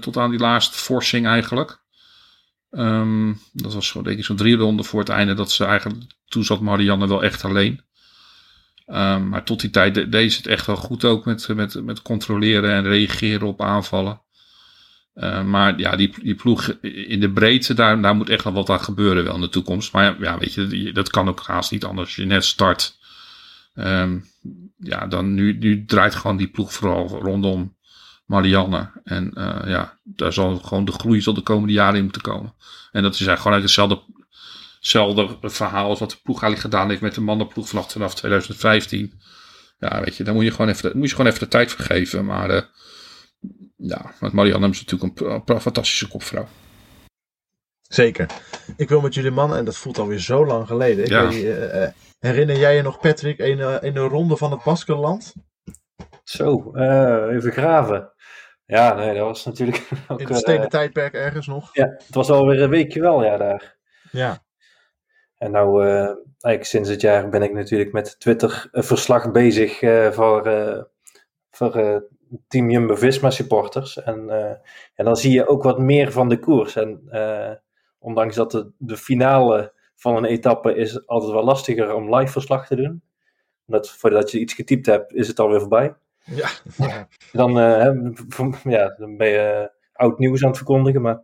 tot 0.00 0.16
aan 0.16 0.30
die 0.30 0.40
laatste 0.40 0.78
forcing 0.78 1.26
eigenlijk. 1.26 1.80
Um, 2.70 3.40
dat 3.52 3.74
was 3.74 3.90
gewoon 3.90 4.06
denk 4.06 4.18
ik 4.18 4.24
zo'n 4.24 4.36
drie 4.36 4.56
ronden 4.56 4.84
voor 4.84 5.00
het 5.00 5.08
einde. 5.08 5.34
Dat 5.34 5.50
ze 5.50 5.64
eigenlijk, 5.64 6.00
toen 6.28 6.44
zat 6.44 6.60
Marianne 6.60 7.08
wel 7.08 7.22
echt 7.22 7.44
alleen. 7.44 7.80
Um, 8.92 9.28
maar 9.28 9.44
tot 9.44 9.60
die 9.60 9.70
tijd 9.70 9.94
de, 9.94 10.08
deed 10.08 10.32
ze 10.32 10.38
het 10.38 10.46
echt 10.46 10.66
wel 10.66 10.76
goed 10.76 11.04
ook 11.04 11.24
met, 11.24 11.48
met, 11.48 11.84
met 11.84 12.02
controleren 12.02 12.72
en 12.72 12.82
reageren 12.82 13.46
op 13.46 13.62
aanvallen. 13.62 14.20
Uh, 15.14 15.44
maar 15.44 15.78
ja, 15.78 15.96
die, 15.96 16.14
die 16.22 16.34
ploeg 16.34 16.68
in 16.82 17.20
de 17.20 17.30
breedte, 17.30 17.74
daar, 17.74 18.00
daar 18.00 18.16
moet 18.16 18.28
echt 18.28 18.44
nog 18.44 18.54
wat 18.54 18.70
aan 18.70 18.80
gebeuren 18.80 19.24
wel 19.24 19.34
in 19.34 19.40
de 19.40 19.48
toekomst. 19.48 19.92
Maar 19.92 20.22
ja, 20.22 20.38
weet 20.38 20.54
je, 20.54 20.92
dat 20.92 21.10
kan 21.10 21.28
ook 21.28 21.40
haast 21.46 21.70
niet 21.70 21.84
anders. 21.84 22.16
Je 22.16 22.24
net 22.24 22.44
start, 22.44 22.98
um, 23.74 24.24
ja, 24.76 25.06
dan 25.06 25.34
nu, 25.34 25.58
nu 25.58 25.84
draait 25.84 26.14
gewoon 26.14 26.36
die 26.36 26.48
ploeg 26.48 26.72
vooral 26.72 27.08
rondom 27.08 27.76
Marianne. 28.24 28.90
En 29.04 29.30
uh, 29.34 29.60
ja, 29.66 29.98
daar 30.04 30.32
zal 30.32 30.56
gewoon 30.56 30.84
de 30.84 30.92
groei 30.92 31.20
zal 31.20 31.34
de 31.34 31.40
komende 31.40 31.72
jaren 31.72 31.96
in 31.96 32.02
moeten 32.02 32.22
komen. 32.22 32.54
En 32.92 33.02
dat 33.02 33.14
is 33.14 33.26
eigenlijk 33.26 33.40
gewoon 33.40 33.60
hetzelfde, 33.60 34.02
hetzelfde 34.80 35.38
verhaal 35.40 35.88
als 35.88 35.98
wat 35.98 36.10
de 36.10 36.18
ploeg 36.22 36.42
eigenlijk 36.42 36.74
gedaan 36.74 36.88
heeft 36.88 37.00
met 37.00 37.14
de 37.14 37.20
mannenploeg 37.20 37.68
vanaf, 37.68 37.92
vanaf 37.92 38.14
2015. 38.14 39.20
Ja, 39.78 40.00
weet 40.00 40.16
je, 40.16 40.24
dan 40.24 40.34
moet 40.34 40.44
je 40.44 40.50
gewoon 40.50 40.68
even, 40.70 40.98
moet 40.98 41.08
je 41.08 41.14
gewoon 41.14 41.30
even 41.30 41.42
de 41.42 41.48
tijd 41.48 41.72
vergeven. 41.72 42.24
Maar 42.24 42.50
uh, 42.50 42.62
ja, 43.76 44.14
met 44.20 44.32
Marianne 44.32 44.68
is 44.68 44.84
natuurlijk 44.84 45.20
een, 45.20 45.42
een 45.44 45.60
fantastische 45.60 46.08
kopvrouw. 46.08 46.48
Zeker. 47.82 48.26
Ik 48.76 48.88
wil 48.88 49.00
met 49.00 49.14
jullie 49.14 49.30
mannen, 49.30 49.58
en 49.58 49.64
dat 49.64 49.76
voelt 49.76 49.98
alweer 49.98 50.18
zo 50.18 50.46
lang 50.46 50.66
geleden. 50.66 51.04
Ik 51.04 51.10
Ja. 51.10 51.28
weet, 51.28 51.44
eh, 51.44 51.82
eh, 51.84 51.92
herinner 52.18 52.56
jij 52.58 52.76
je 52.76 52.82
nog, 52.82 53.00
Patrick, 53.00 53.38
een, 53.38 53.60
eh, 53.60 53.76
een 53.80 53.98
ronde 53.98 54.36
van 54.36 54.50
het 54.50 54.62
Baskenland? 54.62 55.34
Zo, 56.24 56.72
eh, 56.72 57.34
even 57.36 57.52
graven. 57.52 58.12
Ja, 58.66 58.94
nee, 58.94 59.14
dat 59.14 59.24
was 59.26 59.44
natuurlijk 59.44 59.88
ook... 60.08 60.20
In 60.20 60.26
het 60.26 60.34
eh, 60.34 60.40
stenen 60.40 60.68
tijdperk 60.68 61.14
ergens 61.14 61.46
nog? 61.46 61.70
ja, 61.72 61.86
het 61.86 62.14
was 62.14 62.30
alweer 62.30 62.62
een 62.62 62.70
weekje 62.70 63.00
wel, 63.00 63.24
ja, 63.24 63.36
daar. 63.36 63.78
Ja. 64.10 64.42
En 65.40 65.50
nou, 65.50 65.84
eh, 65.86 66.04
eigenlijk 66.40 66.64
sinds 66.64 66.88
het 66.88 67.00
jaar 67.00 67.28
ben 67.28 67.42
ik 67.42 67.52
natuurlijk 67.52 67.92
met 67.92 68.20
Twitter 68.20 68.68
een 68.72 68.84
verslag 68.84 69.30
bezig 69.30 69.82
eh, 69.82 70.10
voor, 70.10 70.46
eh, 70.46 70.82
voor 71.50 71.74
eh, 71.74 71.96
Team 72.48 72.70
Jumbo-Visma 72.70 73.30
supporters. 73.30 74.02
En, 74.02 74.30
eh, 74.30 74.54
en 74.94 75.04
dan 75.04 75.16
zie 75.16 75.32
je 75.32 75.48
ook 75.48 75.62
wat 75.62 75.78
meer 75.78 76.12
van 76.12 76.28
de 76.28 76.38
koers. 76.38 76.76
En 76.76 77.02
eh, 77.10 77.52
ondanks 77.98 78.34
dat 78.36 78.50
de, 78.50 78.70
de 78.78 78.96
finale 78.96 79.72
van 79.94 80.16
een 80.16 80.24
etappe 80.24 80.74
is 80.74 81.06
altijd 81.06 81.32
wel 81.32 81.44
lastiger 81.44 81.94
om 81.94 82.14
live 82.14 82.32
verslag 82.32 82.66
te 82.66 82.76
doen. 82.76 83.02
Omdat 83.66 83.90
voordat 83.90 84.30
je 84.30 84.38
iets 84.38 84.54
getypt 84.54 84.86
hebt, 84.86 85.14
is 85.14 85.28
het 85.28 85.38
alweer 85.38 85.60
voorbij. 85.60 85.94
Ja. 86.24 86.48
Dan, 87.32 87.58
eh, 87.58 87.92
ja, 88.74 88.94
dan 88.98 89.16
ben 89.16 89.28
je 89.28 89.70
oud 89.92 90.18
nieuws 90.18 90.42
aan 90.42 90.48
het 90.48 90.56
verkondigen. 90.56 91.00
Maar 91.00 91.20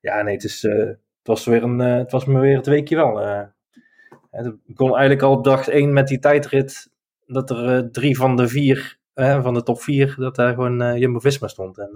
ja, 0.00 0.22
nee, 0.22 0.34
het, 0.34 0.44
is, 0.44 0.64
eh, 0.64 0.78
het, 0.78 0.98
was, 1.22 1.44
weer 1.44 1.62
een, 1.62 1.80
eh, 1.80 1.96
het 1.96 2.12
was 2.12 2.24
me 2.24 2.40
weer 2.40 2.56
het 2.56 2.66
weekje 2.66 2.96
wel. 2.96 3.20
Het 4.34 4.56
begon 4.66 4.90
eigenlijk 4.90 5.22
al 5.22 5.32
op 5.32 5.44
dag 5.44 5.68
één 5.68 5.92
met 5.92 6.08
die 6.08 6.18
tijdrit. 6.18 6.92
Dat 7.26 7.50
er 7.50 7.76
eh, 7.76 7.90
drie 7.90 8.16
van 8.16 8.36
de 8.36 8.48
vier, 8.48 8.98
eh, 9.14 9.42
van 9.42 9.54
de 9.54 9.62
top 9.62 9.80
vier, 9.80 10.14
dat 10.18 10.36
daar 10.36 10.54
gewoon 10.54 10.82
eh, 10.82 10.96
Jumbo-Visma 10.96 11.48
stond. 11.48 11.78
En 11.78 11.90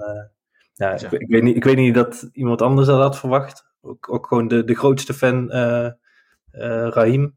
ja, 0.75 0.91
Ja. 0.91 0.95
Ik, 0.95 1.13
ik, 1.13 1.29
weet 1.29 1.43
niet, 1.43 1.57
ik 1.57 1.65
weet 1.65 1.77
niet 1.77 1.95
dat 1.95 2.29
iemand 2.33 2.63
anders 2.63 2.87
dat 2.87 3.01
had 3.01 3.19
verwacht. 3.19 3.67
Ook, 3.81 4.13
ook 4.13 4.27
gewoon 4.27 4.49
de, 4.49 4.65
de 4.65 4.75
grootste 4.75 5.15
fan, 5.15 5.51
eh, 5.51 6.89
Rahim. 6.89 7.37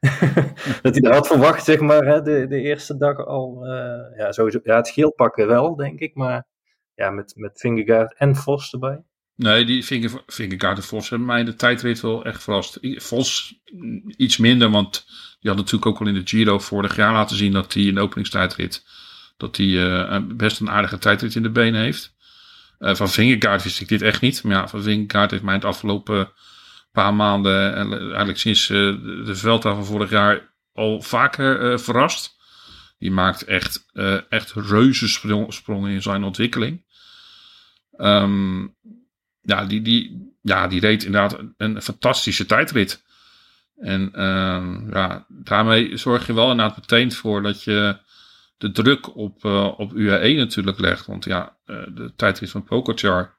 dat 0.82 0.92
hij 0.92 1.00
dat 1.00 1.14
had 1.14 1.26
verwacht, 1.26 1.64
zeg 1.64 1.80
maar, 1.80 2.04
hè, 2.04 2.22
de, 2.22 2.46
de 2.46 2.60
eerste 2.60 2.96
dag 2.96 3.26
al. 3.26 3.66
ja, 4.16 4.32
sowieso, 4.32 4.60
ja, 4.62 4.76
het 4.76 4.88
geel 4.88 5.12
pakken 5.12 5.46
wel, 5.46 5.76
denk 5.76 6.00
ik. 6.00 6.14
Maar 6.14 6.46
ja, 6.94 7.10
met, 7.10 7.32
met 7.36 7.60
Vingegaard 7.60 8.14
en 8.14 8.36
Vos 8.36 8.72
erbij. 8.72 9.02
Nee, 9.40 9.64
die 9.64 9.84
Vingegaard 10.26 10.76
en 10.76 10.82
Vos 10.82 11.08
hebben 11.08 11.28
mij 11.28 11.44
de 11.44 11.54
tijdrit 11.54 12.00
wel 12.00 12.24
echt 12.24 12.42
verrast. 12.42 12.78
Vos 12.82 13.54
mm, 13.72 14.02
iets 14.16 14.36
minder, 14.36 14.70
want 14.70 15.04
die 15.40 15.50
had 15.50 15.58
natuurlijk 15.58 15.86
ook 15.86 16.00
al 16.00 16.06
in 16.06 16.14
de 16.14 16.22
Giro 16.24 16.58
vorig 16.58 16.96
jaar 16.96 17.12
laten 17.12 17.36
zien 17.36 17.52
dat 17.52 17.74
hij 17.74 17.82
in 17.82 17.94
de 17.94 18.00
openingstijdrit 18.00 18.84
dat 19.36 19.56
hij 19.56 19.92
eh, 20.08 20.20
best 20.34 20.60
een 20.60 20.70
aardige 20.70 20.98
tijdrit 20.98 21.34
in 21.34 21.42
de 21.42 21.50
benen 21.50 21.80
heeft. 21.80 22.14
Eh, 22.78 22.94
van 22.94 23.08
Vingegaard 23.08 23.62
wist 23.62 23.80
ik 23.80 23.88
dit 23.88 24.02
echt 24.02 24.20
niet. 24.20 24.42
Maar 24.42 24.56
ja, 24.56 24.68
van 24.68 24.82
Vingegaard 24.82 25.30
heeft 25.30 25.42
mij 25.42 25.54
het 25.54 25.64
afgelopen 25.64 26.32
paar 26.92 27.14
maanden, 27.14 27.74
en 27.74 27.92
eigenlijk 27.92 28.38
sinds 28.38 28.70
eh, 28.70 28.76
de 29.24 29.34
Vuelta 29.34 29.74
van 29.74 29.84
vorig 29.84 30.10
jaar, 30.10 30.52
al 30.72 31.02
vaker 31.02 31.80
verrast. 31.80 32.38
Die 32.98 33.10
maakt 33.10 33.44
echt, 33.44 33.86
echt 34.28 34.52
reuze 34.52 35.08
sprong- 35.08 35.52
sprongen 35.54 35.90
in 35.90 36.02
zijn 36.02 36.24
ontwikkeling. 36.24 36.84
Ehm, 37.92 38.66
ja, 39.42 39.64
die, 39.64 39.82
die, 39.82 40.32
ja, 40.42 40.68
die 40.68 40.80
reed 40.80 41.04
inderdaad 41.04 41.40
een, 41.56 41.82
fantastische 41.82 42.46
tijdrit. 42.46 43.02
En 43.76 44.12
ehm, 44.12 44.92
ja, 44.92 45.26
daarmee 45.28 45.96
zorg 45.96 46.26
je 46.26 46.32
wel 46.32 46.50
inderdaad 46.50 46.76
meteen 46.76 47.12
voor 47.12 47.42
dat 47.42 47.62
je 47.62 47.98
de 48.60 48.70
druk 48.70 49.16
op, 49.16 49.44
eh, 49.44 49.78
op 49.78 49.92
UAE 49.94 50.34
natuurlijk 50.34 50.78
legt. 50.78 51.06
Want 51.06 51.24
ja, 51.24 51.56
eh, 51.64 51.76
de 51.94 52.12
tijdrit 52.16 52.50
van 52.50 52.64
Pogacar, 52.64 53.34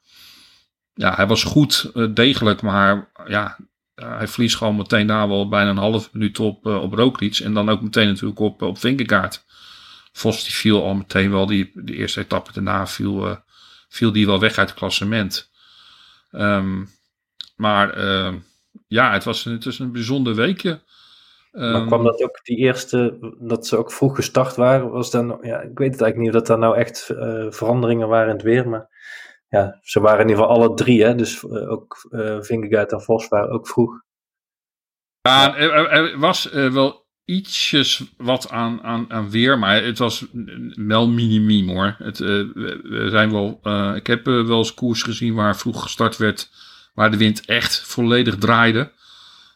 ja, 0.94 1.16
hij 1.16 1.28
was 1.28 1.44
goed, 1.44 1.92
eh, 1.94 2.08
degelijk, 2.14 2.62
maar 2.62 3.12
ja, 3.28 3.58
hij 3.96 4.28
verliest 4.28 4.56
gewoon 4.56 4.76
meteen 4.76 5.08
daar 5.08 5.28
wel 5.28 5.48
bijna 5.48 5.70
een 5.70 5.78
half 5.78 6.14
minuut 6.14 6.40
op, 6.40 6.66
op 6.66 6.94
Roglic. 6.94 7.38
En 7.38 7.54
dan 7.54 7.70
ook 7.70 7.82
meteen 7.82 8.08
natuurlijk 8.08 8.40
op, 8.40 8.62
op 8.62 8.78
Vingegaard. 8.78 9.46
Vos 10.12 10.44
die 10.44 10.54
viel 10.54 10.84
al 10.84 10.94
meteen 10.94 11.32
wel, 11.32 11.46
die, 11.46 11.72
de 11.74 11.96
eerste 11.96 12.20
etappe 12.20 12.52
daarna 12.54 12.88
viel, 12.88 13.38
viel 13.90 14.12
die 14.12 14.26
wel 14.26 14.40
weg 14.40 14.58
uit 14.58 14.70
het 14.70 14.78
klassement. 14.78 15.51
Ehm, 16.32 16.86
maar 17.56 17.94
ehm, 17.94 18.38
ja, 18.88 19.14
het 19.14 19.24
was, 19.24 19.44
het 19.44 19.66
was 19.66 19.80
een 19.80 19.92
bijzonder 19.92 20.36
weekje. 20.36 20.82
Maar 21.52 21.74
Ehm, 21.74 21.86
kwam 21.88 22.04
dat 22.04 22.24
ook 22.24 22.40
die 22.44 22.58
eerste, 22.58 23.18
dat 23.40 23.68
ze 23.68 23.78
ook 23.78 23.92
vroeg 23.92 24.16
gestart 24.16 24.56
waren? 24.56 24.90
Was 24.92 25.12
dan, 25.12 25.38
ja, 25.42 25.60
ik 25.62 25.78
weet 25.78 25.92
het 25.92 26.02
eigenlijk 26.02 26.18
niet 26.18 26.28
of 26.28 26.34
dat 26.34 26.48
daar 26.48 26.58
nou 26.58 26.76
echt 26.78 27.10
eh, 27.10 27.46
veranderingen 27.50 28.08
waren 28.08 28.28
in 28.30 28.34
het 28.36 28.44
weer. 28.44 28.70
Maar 28.70 28.90
ja, 29.50 29.80
ze 29.82 30.00
waren 30.00 30.22
in 30.22 30.30
ieder 30.30 30.44
geval 30.44 30.58
alle 30.60 30.74
drie, 30.74 31.04
hè? 31.04 31.16
Dus 31.16 31.44
eh, 31.44 31.72
ook 31.72 32.08
eh 32.10 32.42
Vingegaard 32.42 32.92
en 32.92 33.02
Vos 33.02 33.28
waren 33.28 33.50
ook 33.50 33.68
vroeg. 33.68 34.02
Ja, 35.22 35.58
er, 35.58 35.72
er- 35.90 36.20
was 36.20 36.50
eh, 36.52 36.72
wel 36.74 37.01
ietsjes 37.26 38.04
wat 38.18 38.50
aan, 38.50 38.84
aan, 38.84 39.12
aan 39.12 39.30
weer, 39.30 39.60
maar 39.60 39.84
het 39.84 39.98
was 39.98 40.26
wel 40.76 41.08
minimum 41.08 41.70
hoor. 41.70 41.96
Het, 41.98 42.20
eh, 42.20 42.28
we 42.84 43.08
zijn 43.10 43.32
wel, 43.32 43.60
eh, 43.64 43.92
ik 43.96 44.08
heb 44.08 44.28
eh, 44.28 44.46
wel 44.46 44.58
eens 44.58 44.74
koers 44.74 45.04
gezien 45.04 45.34
waar 45.34 45.58
vroeg 45.58 45.82
gestart 45.82 46.18
werd, 46.18 46.50
waar 46.94 47.12
de 47.12 47.18
wind 47.18 47.46
echt 47.46 47.80
volledig 47.80 48.38
draaide. 48.38 48.92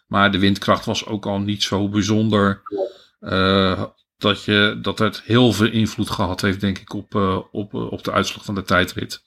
Maar 0.07 0.31
de 0.31 0.39
windkracht 0.39 0.85
was 0.85 1.05
ook 1.05 1.25
al 1.25 1.39
niet 1.39 1.63
zo 1.63 1.89
bijzonder 1.89 2.61
dat, 4.17 4.43
je, 4.43 4.79
dat 4.81 4.99
het 4.99 5.21
heel 5.21 5.53
veel 5.53 5.67
invloed 5.67 6.09
gehad 6.09 6.41
heeft, 6.41 6.59
denk 6.59 6.77
ik, 6.77 6.93
op, 6.93 7.15
op, 7.51 7.73
op 7.73 8.03
de 8.03 8.11
uitslag 8.11 8.45
van 8.45 8.55
de 8.55 8.63
tijdrit. 8.63 9.23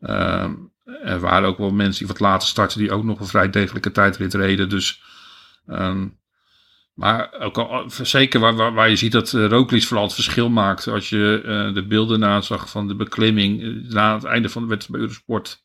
Ehm, 0.00 0.54
er 1.02 1.20
waren 1.20 1.48
ook 1.48 1.58
wel 1.58 1.70
mensen 1.70 1.98
die 1.98 2.12
wat 2.12 2.20
later 2.20 2.48
startten, 2.48 2.78
die 2.78 2.92
ook 2.92 3.04
nog 3.04 3.20
een 3.20 3.26
vrij 3.26 3.50
degelijke 3.50 3.92
tijdrit 3.92 4.34
reden. 4.34 4.68
Dus 4.68 5.02
Ehm, 5.66 6.08
maar 6.94 7.32
ook 7.40 7.58
al, 7.58 7.90
zeker 8.02 8.40
waar, 8.40 8.54
waar, 8.54 8.72
waar 8.72 8.90
je 8.90 8.96
ziet 8.96 9.12
dat 9.12 9.32
uh, 9.32 9.46
Roglic 9.46 9.82
vooral 9.82 10.04
het 10.04 10.14
verschil 10.14 10.48
maakt. 10.48 10.88
Als 10.88 11.08
je 11.08 11.42
uh, 11.44 11.74
de 11.74 11.86
beelden 11.86 12.20
nazag 12.20 12.70
van 12.70 12.88
de 12.88 12.94
beklimming. 12.94 13.62
Uh, 13.62 13.90
na 13.90 14.14
het 14.14 14.24
einde 14.24 14.48
van 14.48 14.62
de 14.62 14.68
wedstrijd 14.68 15.00
bij 15.00 15.08
Eurosport. 15.08 15.62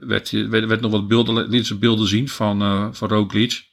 werd, 0.00 0.30
je, 0.30 0.48
werd, 0.48 0.66
werd 0.66 0.80
nog 0.80 0.90
wat 0.90 1.08
beelden, 1.08 1.48
liet 1.48 1.66
ze 1.66 1.78
beelden 1.78 2.06
zien 2.06 2.28
van, 2.28 2.94
van 2.94 3.08
Roglic. 3.08 3.70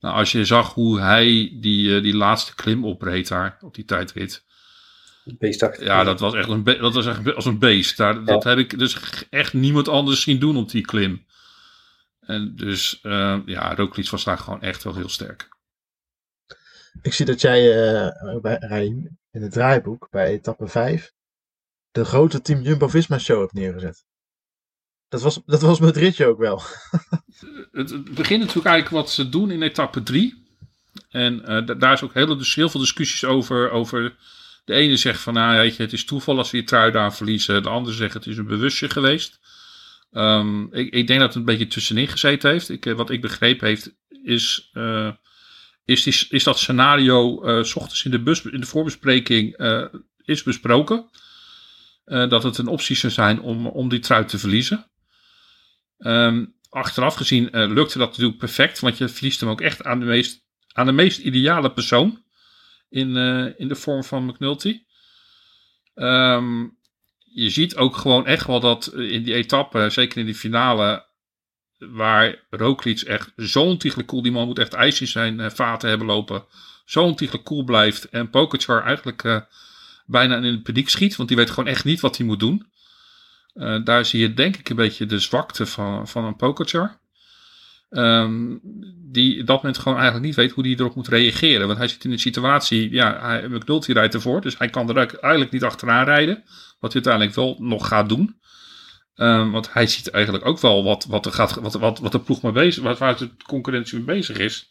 Nou, 0.00 0.14
als 0.14 0.32
je 0.32 0.44
zag 0.44 0.74
hoe 0.74 1.00
hij 1.00 1.56
die, 1.60 1.96
eh, 1.96 2.02
die 2.02 2.16
laatste 2.16 2.54
klim 2.54 2.84
opreed 2.84 3.28
daar 3.28 3.58
op 3.60 3.74
die 3.74 3.84
tijdrit. 3.84 4.46
Beestachtig. 5.24 5.84
Ja, 5.84 6.04
dat 6.04 6.20
was 6.20 6.34
echt 6.34 6.48
een, 6.48 6.64
dat 6.64 6.94
was 6.94 7.06
echt 7.06 7.34
als 7.34 7.44
een 7.44 7.58
beest. 7.58 7.96
Daar, 7.96 8.24
Dat 8.24 8.44
heb 8.44 8.58
ik 8.58 8.78
dus 8.78 8.96
echt 9.30 9.52
niemand 9.52 9.88
anders 9.88 10.22
zien 10.22 10.38
doen 10.38 10.56
op 10.56 10.70
die 10.70 10.84
klim. 10.84 11.26
En 12.20 12.56
dus, 12.56 12.98
eh, 13.02 13.38
ja, 13.46 13.74
Roglic 13.74 14.08
was 14.08 14.24
daar 14.24 14.38
gewoon 14.38 14.62
echt 14.62 14.84
wel 14.84 14.94
heel 14.94 15.08
sterk. 15.08 15.48
Ik 17.02 17.12
zie 17.12 17.26
dat 17.26 17.40
jij 17.40 17.90
eh, 18.02 18.40
bij 18.40 18.84
in 19.30 19.42
het 19.42 19.52
draaiboek 19.52 20.08
bij 20.10 20.26
etappe 20.26 20.66
5 20.66 21.12
de 21.90 22.04
grote 22.04 22.40
Team 22.40 22.62
Jumbo-Visma 22.62 23.18
show 23.18 23.40
hebt 23.40 23.52
neergezet. 23.52 24.04
Dat 25.08 25.22
was, 25.22 25.40
dat 25.46 25.60
was 25.60 25.80
met 25.80 25.96
ritje 25.96 26.26
ook 26.26 26.38
wel. 26.38 26.62
Het, 27.72 28.04
begint 28.04 28.40
natuurlijk 28.40 28.66
eigenlijk 28.66 28.88
wat 28.88 29.10
ze 29.10 29.28
doen 29.28 29.50
in 29.50 29.62
etappe 29.62 30.02
3. 30.02 30.46
En 31.08 31.44
eh, 31.44 31.66
da- 31.66 31.74
daar 31.74 31.92
is 31.92 32.02
ook 32.02 32.14
hele, 32.14 32.36
dus 32.36 32.54
heel 32.54 32.68
veel 32.68 32.80
discussies 32.80 33.24
over, 33.24 33.70
over. 33.70 34.16
De 34.64 34.74
ene 34.74 34.96
zegt 34.96 35.20
van, 35.20 35.34
nou, 35.34 35.56
weet 35.56 35.76
je, 35.76 35.82
het 35.82 35.92
is 35.92 36.04
toeval 36.04 36.38
als 36.38 36.50
we 36.50 36.56
die 36.56 36.66
trui 36.66 36.92
daar 36.92 37.14
verliezen. 37.14 37.62
De 37.62 37.68
andere 37.68 37.96
zegt 37.96 38.14
het 38.14 38.26
is 38.26 38.36
een 38.36 38.46
bewustje 38.46 38.90
geweest. 38.90 39.40
Ehm, 40.12 40.62
ik, 40.62 40.94
ik 40.94 41.06
denk 41.06 41.20
dat 41.20 41.28
het 41.28 41.38
een 41.38 41.44
beetje 41.44 41.66
tussenin 41.66 42.08
gezeten 42.08 42.50
heeft. 42.50 42.68
Ik, 42.68 42.86
eh, 42.86 42.94
wat 42.94 43.10
ik 43.10 43.20
begrepen 43.20 43.66
heeft, 43.66 43.94
is, 44.22 44.70
is, 45.88 46.28
is 46.28 46.44
dat 46.44 46.58
scenario 46.58 47.42
eh, 47.42 47.56
ochtends 47.58 48.04
in 48.04 48.10
de, 48.10 48.22
bus, 48.22 48.42
in 48.42 48.60
de 48.60 48.66
voorbespreking 48.66 49.56
eh, 49.56 49.84
is 50.24 50.42
besproken. 50.42 51.10
Eh, 52.04 52.28
dat 52.28 52.42
het 52.42 52.58
een 52.58 52.66
optie 52.66 52.96
zou 52.96 53.12
zijn 53.12 53.40
om, 53.40 53.66
om 53.66 53.88
die 53.88 53.98
trui 53.98 54.24
te 54.24 54.38
verliezen. 54.38 54.86
Ehm, 55.98 56.44
achteraf 56.68 57.14
gezien 57.14 57.48
lukte 57.52 57.98
dat 57.98 58.08
natuurlijk 58.08 58.38
perfect, 58.38 58.78
want 58.78 58.98
je 58.98 59.08
verliest 59.08 59.40
hem 59.40 59.48
ook 59.48 59.60
echt 59.60 59.84
aan 59.84 60.00
de 60.00 60.06
meest, 60.06 60.44
aan 60.72 60.86
de 60.86 60.92
meest 60.92 61.18
ideale 61.18 61.72
persoon 61.72 62.22
in, 62.88 63.16
in 63.56 63.68
de 63.68 63.74
vorm 63.74 64.04
van 64.04 64.24
McNulty. 64.24 64.82
Ehm, 65.94 66.66
je 67.18 67.50
ziet 67.50 67.76
ook 67.76 67.96
gewoon 67.96 68.26
echt 68.26 68.46
wel 68.46 68.60
dat 68.60 68.92
in 68.94 69.22
die 69.22 69.34
etappe, 69.34 69.90
zeker 69.90 70.18
in 70.18 70.26
die 70.26 70.34
finale, 70.34 71.07
waar 71.78 72.44
Roglic 72.50 73.00
echt 73.00 73.32
zo 73.36 73.62
ontiegelijk 73.62 74.08
cool, 74.08 74.22
die 74.22 74.32
man 74.32 74.46
moet 74.46 74.58
echt 74.58 74.72
ijs 74.72 75.00
in 75.00 75.06
zijn 75.06 75.40
eh, 75.40 75.50
vaten 75.50 75.88
hebben 75.88 76.06
lopen, 76.06 76.44
zo 76.84 77.02
ontiegelijk 77.02 77.44
cool 77.44 77.64
blijft 77.64 78.08
en 78.08 78.30
Pogacar 78.30 78.84
eigenlijk 78.84 79.24
eh, 79.24 79.40
bijna 80.06 80.36
in 80.36 80.42
de 80.42 80.60
paniek 80.60 80.88
schiet, 80.88 81.16
want 81.16 81.28
die 81.28 81.38
weet 81.38 81.50
gewoon 81.50 81.70
echt 81.70 81.84
niet 81.84 82.00
wat 82.00 82.16
hij 82.16 82.26
moet 82.26 82.40
doen. 82.40 82.66
Eh, 83.54 83.84
daar 83.84 84.04
zie 84.04 84.20
je 84.20 84.34
denk 84.34 84.56
ik 84.56 84.68
een 84.68 84.76
beetje 84.76 85.06
de 85.06 85.18
zwakte 85.18 85.66
van, 85.66 86.08
van 86.08 86.24
een 86.24 86.36
Pogacar. 86.36 86.98
Ehm, 87.90 88.56
die 89.10 89.40
op 89.40 89.46
dat 89.46 89.56
moment 89.56 89.78
gewoon 89.78 89.98
eigenlijk 89.98 90.26
niet 90.26 90.36
weet 90.36 90.50
hoe 90.50 90.66
hij 90.66 90.76
erop 90.76 90.94
moet 90.94 91.08
reageren. 91.08 91.66
Want 91.66 91.78
hij 91.78 91.88
zit 91.88 92.04
in 92.04 92.12
een 92.12 92.18
situatie, 92.18 92.92
ja, 92.92 93.18
hij, 93.20 93.60
rijdt 93.86 94.14
ervoor, 94.14 94.40
dus 94.40 94.58
hij 94.58 94.68
kan 94.68 94.88
er 94.88 94.96
eigenlijk 95.20 95.52
niet 95.52 95.64
achteraan 95.64 96.04
rijden. 96.04 96.44
Wat 96.80 96.92
hij 96.92 97.02
uiteindelijk 97.04 97.34
wel 97.34 97.56
nog 97.58 97.88
gaat 97.88 98.08
doen. 98.08 98.36
Ehm, 99.18 99.50
want 99.50 99.72
hij 99.72 99.86
ziet 99.86 100.10
eigenlijk 100.10 100.46
ook 100.46 100.60
wel 100.60 100.84
wat, 100.84 101.04
wat, 101.04 101.26
er 101.26 101.32
gaat, 101.32 101.54
wat, 101.54 101.72
wat, 101.72 101.98
wat 101.98 102.12
de 102.12 102.20
ploeg 102.20 102.42
mee 102.42 102.52
bezig 102.52 102.82
waar, 102.82 102.96
waar 102.96 103.16
de 103.16 103.30
concurrentie 103.46 103.96
mee 103.96 104.16
bezig 104.16 104.36
is. 104.36 104.70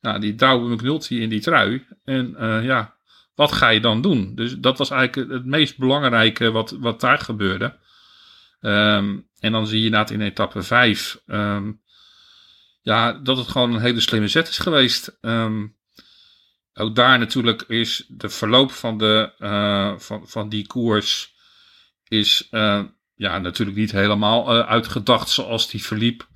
Nou, 0.00 0.20
die 0.20 0.34
douwen 0.34 0.72
McNulty 0.72 1.14
in 1.14 1.28
die 1.28 1.40
trui. 1.40 1.86
En 2.04 2.36
eh, 2.36 2.64
ja, 2.64 2.96
wat 3.34 3.52
ga 3.52 3.68
je 3.68 3.80
dan 3.80 4.02
doen? 4.02 4.34
Dus 4.34 4.56
dat 4.58 4.78
was 4.78 4.90
eigenlijk 4.90 5.30
het 5.30 5.44
meest 5.44 5.78
belangrijke 5.78 6.50
wat, 6.50 6.70
wat 6.70 7.00
daar 7.00 7.18
gebeurde. 7.18 7.78
Ehm, 8.60 9.18
en 9.40 9.52
dan 9.52 9.66
zie 9.66 9.78
je 9.78 9.84
inderdaad 9.84 10.10
in 10.10 10.20
etappe 10.20 10.62
5 10.62 11.22
ja, 12.82 13.12
dat 13.12 13.36
het 13.36 13.48
gewoon 13.48 13.74
een 13.74 13.80
hele 13.80 14.00
slimme 14.00 14.28
zet 14.28 14.48
is 14.48 14.58
geweest. 14.58 15.18
Ehm, 15.20 15.66
ook 16.74 16.94
daar 16.94 17.18
natuurlijk 17.18 17.62
is 17.62 18.04
de 18.08 18.28
verloop 18.28 18.72
van, 18.72 18.98
de, 18.98 19.32
eh, 19.38 19.98
van, 19.98 20.28
van 20.28 20.48
die 20.48 20.66
koers 20.66 21.34
is 22.08 22.48
eh, 22.50 22.84
ja, 23.20 23.38
natuurlijk 23.38 23.78
niet 23.78 23.92
helemaal 23.92 24.50
eh, 24.50 24.68
uitgedacht 24.68 25.28
zoals 25.28 25.70
die 25.70 25.84
verliep. 25.84 26.28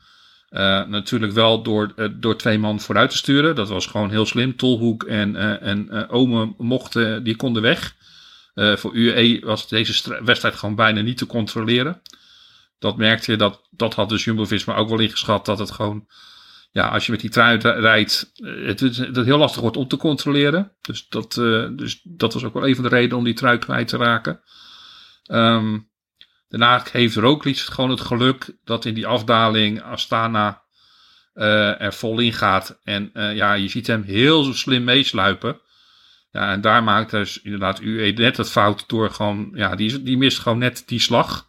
Eh, 0.48 0.86
natuurlijk 0.86 1.32
wel 1.32 1.62
door, 1.62 1.92
eh, 1.96 2.08
door 2.12 2.36
twee 2.36 2.58
man 2.58 2.80
vooruit 2.80 3.10
te 3.10 3.16
sturen. 3.16 3.54
Dat 3.54 3.68
was 3.68 3.86
gewoon 3.86 4.10
heel 4.10 4.26
slim. 4.26 4.56
Tolhoek 4.56 5.02
en, 5.02 5.60
en 5.60 6.08
Ome 6.08 6.54
mochten, 6.58 7.24
die 7.24 7.36
konden 7.36 7.62
weg. 7.62 7.94
Voor 8.54 8.96
UE 8.96 9.40
was 9.44 9.68
deze 9.68 10.22
wedstrijd 10.24 10.54
gewoon 10.54 10.74
bijna 10.74 11.00
niet 11.00 11.16
te 11.16 11.26
controleren. 11.26 12.00
Dat 12.78 12.96
merkte 12.96 13.30
je, 13.30 13.36
dat, 13.36 13.68
dat 13.70 13.94
had 13.94 14.08
dus 14.08 14.24
Jumbo-Visma 14.24 14.74
ook 14.74 14.88
wel 14.88 14.98
ingeschat. 14.98 15.46
Dat 15.46 15.58
het 15.58 15.70
gewoon, 15.70 16.06
ja, 16.70 16.88
als 16.88 17.06
je 17.06 17.12
met 17.12 17.20
die 17.20 17.30
trui 17.30 17.58
ri- 17.58 17.80
rijdt, 17.80 18.32
het, 18.42 18.80
het 18.80 19.16
heel 19.16 19.38
lastig 19.38 19.60
wordt 19.62 19.76
om 19.76 19.88
te 19.88 19.96
controleren. 19.96 20.72
Dus 20.80 21.08
dat, 21.08 21.32
dus 21.72 22.00
dat 22.02 22.32
was 22.32 22.44
ook 22.44 22.54
wel 22.54 22.68
een 22.68 22.74
van 22.74 22.84
de 22.84 22.90
redenen 22.90 23.16
om 23.16 23.24
die 23.24 23.34
trui 23.34 23.58
kwijt 23.58 23.88
te 23.88 23.96
raken. 23.96 24.40
Ehm, 25.24 25.78
daarna 26.48 26.86
heeft 26.92 27.16
Roglic 27.16 27.58
gewoon 27.58 27.90
het 27.90 28.00
geluk 28.00 28.56
dat 28.64 28.84
in 28.84 28.94
die 28.94 29.06
afdaling 29.06 29.82
Astana 29.82 30.62
eh, 31.34 31.80
er 31.80 31.94
vol 31.94 32.18
in 32.18 32.32
gaat. 32.32 32.80
En 32.84 33.10
eh, 33.12 33.34
ja, 33.34 33.52
je 33.52 33.68
ziet 33.68 33.86
hem 33.86 34.02
heel 34.02 34.54
slim 34.54 34.84
meesluipen. 34.84 35.60
Ja, 36.32 36.52
en 36.52 36.60
daar 36.60 36.82
maakt 36.82 37.10
dus 37.10 37.42
inderdaad 37.42 37.80
UE 37.80 38.12
net 38.12 38.36
het 38.36 38.50
fout 38.50 38.84
door 38.88 39.10
gewoon, 39.10 39.50
ja, 39.54 39.74
die, 39.74 40.02
die 40.02 40.16
mist 40.16 40.38
gewoon 40.38 40.58
net 40.58 40.82
die 40.86 41.00
slag. 41.00 41.46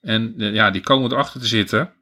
En 0.00 0.34
eh, 0.38 0.52
ja, 0.52 0.70
die 0.70 0.80
komen 0.80 1.12
erachter 1.12 1.40
te 1.40 1.46
zitten. 1.46 1.92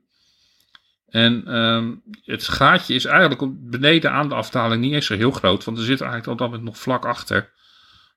En 1.09 1.47
ehm, 1.47 1.95
het 2.25 2.49
gaatje 2.49 2.95
is 2.95 3.05
eigenlijk 3.05 3.71
beneden 3.71 4.13
aan 4.13 4.29
de 4.29 4.35
afdaling 4.35 4.83
niet 4.83 4.93
eens 4.93 5.07
zo 5.07 5.17
heel 5.17 5.31
groot, 5.31 5.65
want 5.65 5.79
er 5.79 5.85
zit 5.85 6.01
eigenlijk 6.01 6.41
moment 6.41 6.63
nog 6.63 6.79
vlak 6.79 7.05
achter. 7.05 7.53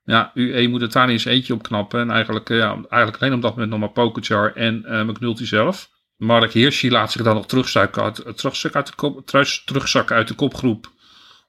Ja, 0.04 0.30
UE 0.34 0.68
moet 0.68 0.80
het 0.80 0.92
daar 0.92 1.08
eens 1.08 1.24
eentje 1.24 1.54
op 1.54 1.62
knappen. 1.62 2.00
En 2.00 2.10
eigenlijk, 2.10 2.50
eh, 2.50 2.56
ja, 2.56 2.72
eigenlijk 2.88 3.22
alleen 3.22 3.34
op 3.34 3.42
dat 3.42 3.50
moment 3.52 3.70
nog 3.70 3.80
maar 3.80 3.90
Pogacar 3.90 4.52
en 4.54 4.84
eh 4.84 5.02
McNulty 5.04 5.44
zelf. 5.44 5.90
Mark 6.16 6.52
Hirschi 6.52 6.90
laat 6.90 7.12
zich 7.12 7.22
dan 7.22 7.34
nog 7.34 7.46
terugzakken 7.46 8.02
uit, 8.02 8.18
eh, 8.18 8.32
terugzakken 8.32 8.80
uit, 8.80 8.88
de 8.90 8.94
kop, 8.96 9.26
terug- 9.26 9.62
terugzakken 9.64 10.16
uit 10.16 10.28
de 10.28 10.34
kopgroep. 10.34 10.90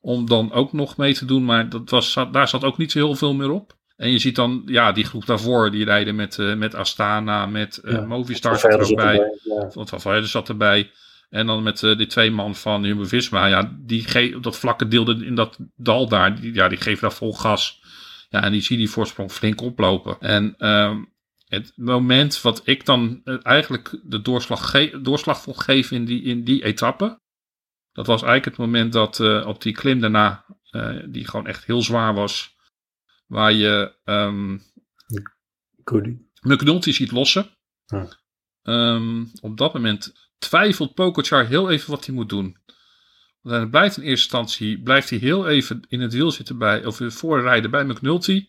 Om 0.01 0.27
dan 0.27 0.51
ook 0.51 0.73
nog 0.73 0.97
mee 0.97 1.13
te 1.13 1.25
doen. 1.25 1.45
Maar 1.45 1.69
dat 1.69 1.89
was, 1.89 2.17
daar 2.31 2.47
zat 2.47 2.63
ook 2.63 2.77
niet 2.77 2.91
zo 2.91 2.99
heel 2.99 3.15
veel 3.15 3.33
meer 3.33 3.49
op. 3.49 3.73
En 3.97 4.11
je 4.11 4.17
ziet 4.19 4.35
dan, 4.35 4.61
ja, 4.65 4.91
die 4.91 5.03
groep 5.05 5.25
daarvoor, 5.25 5.71
die 5.71 5.85
rijden 5.85 6.15
met, 6.15 6.39
eh, 6.39 6.53
met 6.55 6.75
Astana, 6.75 7.45
met 7.45 7.77
eh, 7.77 7.91
Ja, 7.93 8.01
Movistar 8.01 8.59
zat 8.59 8.71
er 8.73 8.79
ook 8.79 8.95
bij. 8.95 9.15
ja. 9.43 9.69
Want 9.73 9.89
Van 9.89 10.01
Verder 10.01 10.27
zat 10.27 10.49
erbij. 10.49 10.91
En 11.29 11.47
dan 11.47 11.63
met 11.63 11.83
eh, 11.83 11.97
die 11.97 12.07
twee 12.07 12.31
man 12.31 12.55
van 12.55 12.83
Jumbo-Visma. 12.83 13.45
Ja, 13.45 13.71
die 13.79 14.03
ge- 14.03 14.37
dat 14.41 14.57
vlakke 14.57 14.87
deel 14.87 15.09
in 15.21 15.35
dat 15.35 15.57
dal 15.75 16.07
daar. 16.07 16.41
Die, 16.41 16.53
ja, 16.53 16.67
die 16.67 16.77
geven 16.77 17.01
daar 17.01 17.11
vol 17.17 17.33
gas. 17.33 17.80
Ja, 18.31 18.43
en 18.43 18.51
die 18.51 18.61
zie 18.61 18.77
die 18.77 18.89
voorsprong 18.89 19.31
flink 19.31 19.61
oplopen. 19.61 20.19
En 20.19 20.55
ehm, 20.57 21.03
het 21.45 21.71
moment 21.75 22.41
wat 22.41 22.61
ik 22.63 22.85
dan 22.85 23.21
eh, 23.23 23.37
eigenlijk 23.41 23.99
de 24.03 24.21
doorslag, 24.21 24.71
doorslag 25.01 25.41
vond 25.41 25.59
geven 25.59 25.95
in 25.97 26.05
die, 26.05 26.23
in 26.23 26.43
die 26.43 26.63
etappe. 26.63 27.19
Dat 27.91 28.07
was 28.07 28.21
eigenlijk 28.21 28.57
het 28.57 28.65
moment 28.65 28.93
dat 28.93 29.19
eh, 29.19 29.47
op 29.47 29.61
die 29.61 29.73
klim 29.73 29.99
daarna, 29.99 30.45
eh, 30.69 30.97
die 31.05 31.27
gewoon 31.27 31.47
echt 31.47 31.65
heel 31.65 31.81
zwaar 31.81 32.13
was. 32.13 32.55
Waar 33.27 33.53
je 33.53 33.95
Cody. 35.83 36.17
McNulty 36.41 36.91
ziet 36.91 37.11
lossen. 37.11 37.49
Ja. 37.85 38.07
Ehm, 38.61 39.25
op 39.41 39.57
dat 39.57 39.73
moment 39.73 40.29
twijfelt 40.37 40.93
Pogacar 40.93 41.45
heel 41.45 41.69
even 41.69 41.89
wat 41.89 42.05
hij 42.05 42.15
moet 42.15 42.29
doen. 42.29 42.57
Want 43.41 43.55
hij 43.55 43.65
blijft 43.65 43.97
in 43.97 44.03
eerste 44.03 44.35
instantie 44.37 44.81
blijft 44.81 45.09
hij 45.09 45.19
heel 45.19 45.47
even 45.47 45.81
in 45.87 46.01
het 46.01 46.13
wiel 46.13 46.31
zitten 46.31 46.57
bij, 46.57 46.85
of 46.85 46.99
voorrijden 47.07 47.71
bij 47.71 47.83
McNulty. 47.83 48.47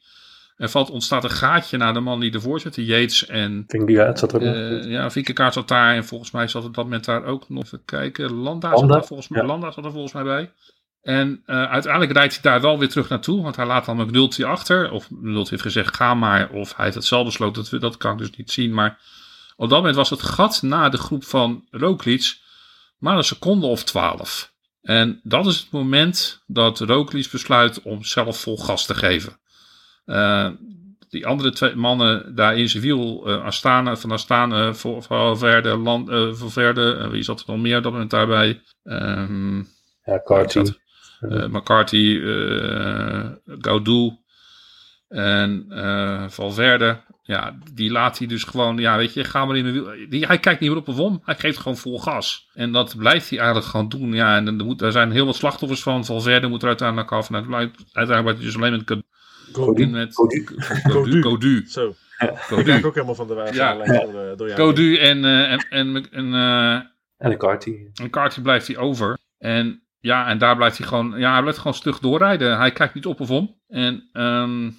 Er 0.56 0.68
valt, 0.68 0.90
ontstaat 0.90 1.24
een 1.24 1.30
gaatje 1.30 1.76
naar 1.76 1.94
de 1.94 2.00
man 2.00 2.20
die 2.20 2.32
ervoor 2.32 2.60
zit, 2.60 2.74
de 2.74 2.84
Yates. 2.84 3.26
En 3.26 3.64
het 4.06 4.18
zat 4.18 4.32
er 4.32 4.38
ook 4.38 4.44
nog. 4.44 4.54
eh 4.54 4.90
ja, 4.90 5.50
zat 5.52 5.68
daar. 5.68 5.94
En 5.94 6.04
volgens 6.04 6.30
mij 6.30 6.48
zat 6.48 6.64
op 6.64 6.74
dat 6.74 6.84
moment 6.84 7.04
daar 7.04 7.24
ook 7.24 7.48
nog 7.48 7.64
even 7.64 7.84
kijken. 7.84 8.32
Landa, 8.32 8.68
zat 8.68 8.78
Landa? 8.78 8.94
daar 8.94 9.04
volgens 9.04 9.28
mij, 9.28 9.40
Ja. 9.40 9.46
Landa 9.46 9.70
zat 9.70 9.84
er 9.84 9.90
volgens 9.90 10.12
mij 10.12 10.22
bij. 10.22 10.52
En 11.02 11.42
eh, 11.46 11.70
uiteindelijk 11.70 12.12
rijdt 12.12 12.32
hij 12.32 12.42
daar 12.42 12.60
wel 12.60 12.78
weer 12.78 12.88
terug 12.88 13.08
naartoe. 13.08 13.42
Want 13.42 13.56
hij 13.56 13.66
laat 13.66 13.84
dan 13.84 13.96
McNulty 13.96 14.44
achter. 14.44 14.90
Of 14.90 15.10
McNulty 15.10 15.50
heeft 15.50 15.62
gezegd 15.62 15.96
ga 15.96 16.14
maar. 16.14 16.50
Of 16.50 16.76
hij 16.76 16.84
heeft 16.84 16.96
het 16.96 17.06
zelf 17.06 17.24
besloten. 17.24 17.64
Dat, 17.70 17.80
dat 17.80 17.96
kan 17.96 18.12
ik 18.12 18.18
dus 18.18 18.36
niet 18.36 18.50
zien. 18.50 18.74
Maar 18.74 18.98
op 19.56 19.68
dat 19.68 19.78
moment 19.78 19.96
was 19.96 20.10
het 20.10 20.22
gat 20.22 20.62
na 20.62 20.88
de 20.88 20.98
groep 20.98 21.24
van 21.24 21.66
Roglic 21.70 22.40
maar 22.98 23.16
een 23.16 23.24
seconde 23.24 23.66
of 23.66 23.84
twaalf. 23.84 24.51
En 24.82 25.20
dat 25.22 25.46
is 25.46 25.58
het 25.58 25.70
moment 25.70 26.42
dat 26.46 26.80
Roglic 26.80 27.28
besluit 27.30 27.82
om 27.82 28.04
zelf 28.04 28.40
vol 28.40 28.56
gas 28.56 28.86
te 28.86 28.94
geven. 28.94 29.40
Eh, 30.04 30.50
die 31.08 31.26
andere 31.26 31.52
twee 31.52 31.74
mannen 31.74 32.34
daar 32.34 32.56
in 32.56 32.68
eh 33.26 33.44
Astana, 33.44 33.96
van 33.96 34.10
Astana, 34.10 34.74
voor 34.74 35.02
Valverde, 35.02 35.76
Land, 35.76 36.08
eh 36.08 36.32
Valverde, 36.32 37.08
wie 37.10 37.22
zat 37.22 37.40
er 37.40 37.44
nog 37.46 37.58
meer 37.58 37.76
op 37.76 37.82
dat 37.82 37.92
moment 37.92 38.10
daarbij? 38.10 38.62
Ehm 38.82 39.62
Ja, 41.20 41.48
McCarthy, 41.48 42.20
eh 42.24 43.30
Gaudu. 43.46 44.20
En 45.08 45.66
Valverde, 46.28 47.00
ja, 47.22 47.58
die 47.74 47.90
laat 47.90 48.18
hij 48.18 48.26
dus 48.26 48.44
gewoon, 48.44 48.76
ja, 48.76 48.96
weet 48.96 49.14
je, 49.14 49.24
ga 49.24 49.44
maar 49.44 49.56
in 49.56 49.64
de 49.64 49.70
wiel. 49.72 49.90
Die, 50.08 50.26
hij 50.26 50.38
kijkt 50.38 50.60
niet 50.60 50.70
meer 50.70 50.78
op 50.78 50.88
een 50.88 50.94
wom, 50.94 51.20
hij 51.24 51.36
geeft 51.36 51.58
gewoon 51.58 51.76
vol 51.76 51.98
gas. 52.00 52.50
En 52.54 52.72
dat 52.72 52.96
blijft 52.96 53.28
hij 53.30 53.38
eigenlijk 53.38 53.68
gewoon 53.68 53.88
doen. 53.88 54.12
Ja, 54.12 54.36
en 54.36 54.46
er, 54.46 54.64
moet, 54.64 54.82
er 54.82 54.92
zijn 54.92 55.10
heel 55.10 55.26
wat 55.26 55.34
slachtoffers 55.36 55.82
van. 55.82 56.04
Valverde 56.04 56.46
moet 56.48 56.62
er 56.62 56.68
uiteindelijk 56.68 57.12
af. 57.12 57.28
En 57.28 57.34
uiteindelijk 57.34 57.76
uiteindelijk 57.92 58.22
wordt 58.22 58.38
hij 58.38 58.46
dus 58.46 58.56
alleen 58.56 58.72
met 58.72 59.04
Godu. 59.52 59.86
met 59.86 60.14
Codu. 60.14 60.44
Codu. 60.88 61.20
Codu. 61.20 61.64
Zo. 61.68 61.94
Ik 62.18 62.44
Codu. 62.48 62.62
kijk 62.62 62.86
ook 62.86 62.94
helemaal 62.94 63.14
van 63.14 63.26
de 63.26 63.34
wijze 63.34 63.54
Ja. 63.54 63.74
door, 63.74 63.84
eh, 63.84 64.36
door 64.36 64.48
jou. 64.48 64.60
Codu 64.60 64.96
en, 64.96 65.24
eh, 65.24 65.52
en, 65.52 65.58
en, 65.70 66.10
en, 66.10 66.34
eh, 66.34 66.74
En 66.74 67.30
een 67.30 67.36
kartie. 67.38 67.90
een 67.94 68.10
kaartje 68.10 68.42
blijft 68.42 68.66
hij 68.66 68.76
over. 68.76 69.18
En 69.38 69.82
ja, 70.00 70.26
en 70.28 70.38
daar 70.38 70.56
blijft 70.56 70.78
hij 70.78 70.86
gewoon, 70.86 71.14
ja, 71.18 71.32
hij 71.32 71.40
blijft 71.40 71.58
gewoon 71.58 71.74
stug 71.74 71.98
doorrijden. 71.98 72.56
Hij 72.58 72.72
kijkt 72.72 72.94
niet 72.94 73.06
op 73.06 73.20
of 73.20 73.30
om. 73.30 73.60
En 73.68 74.08
ehm, 74.12 74.70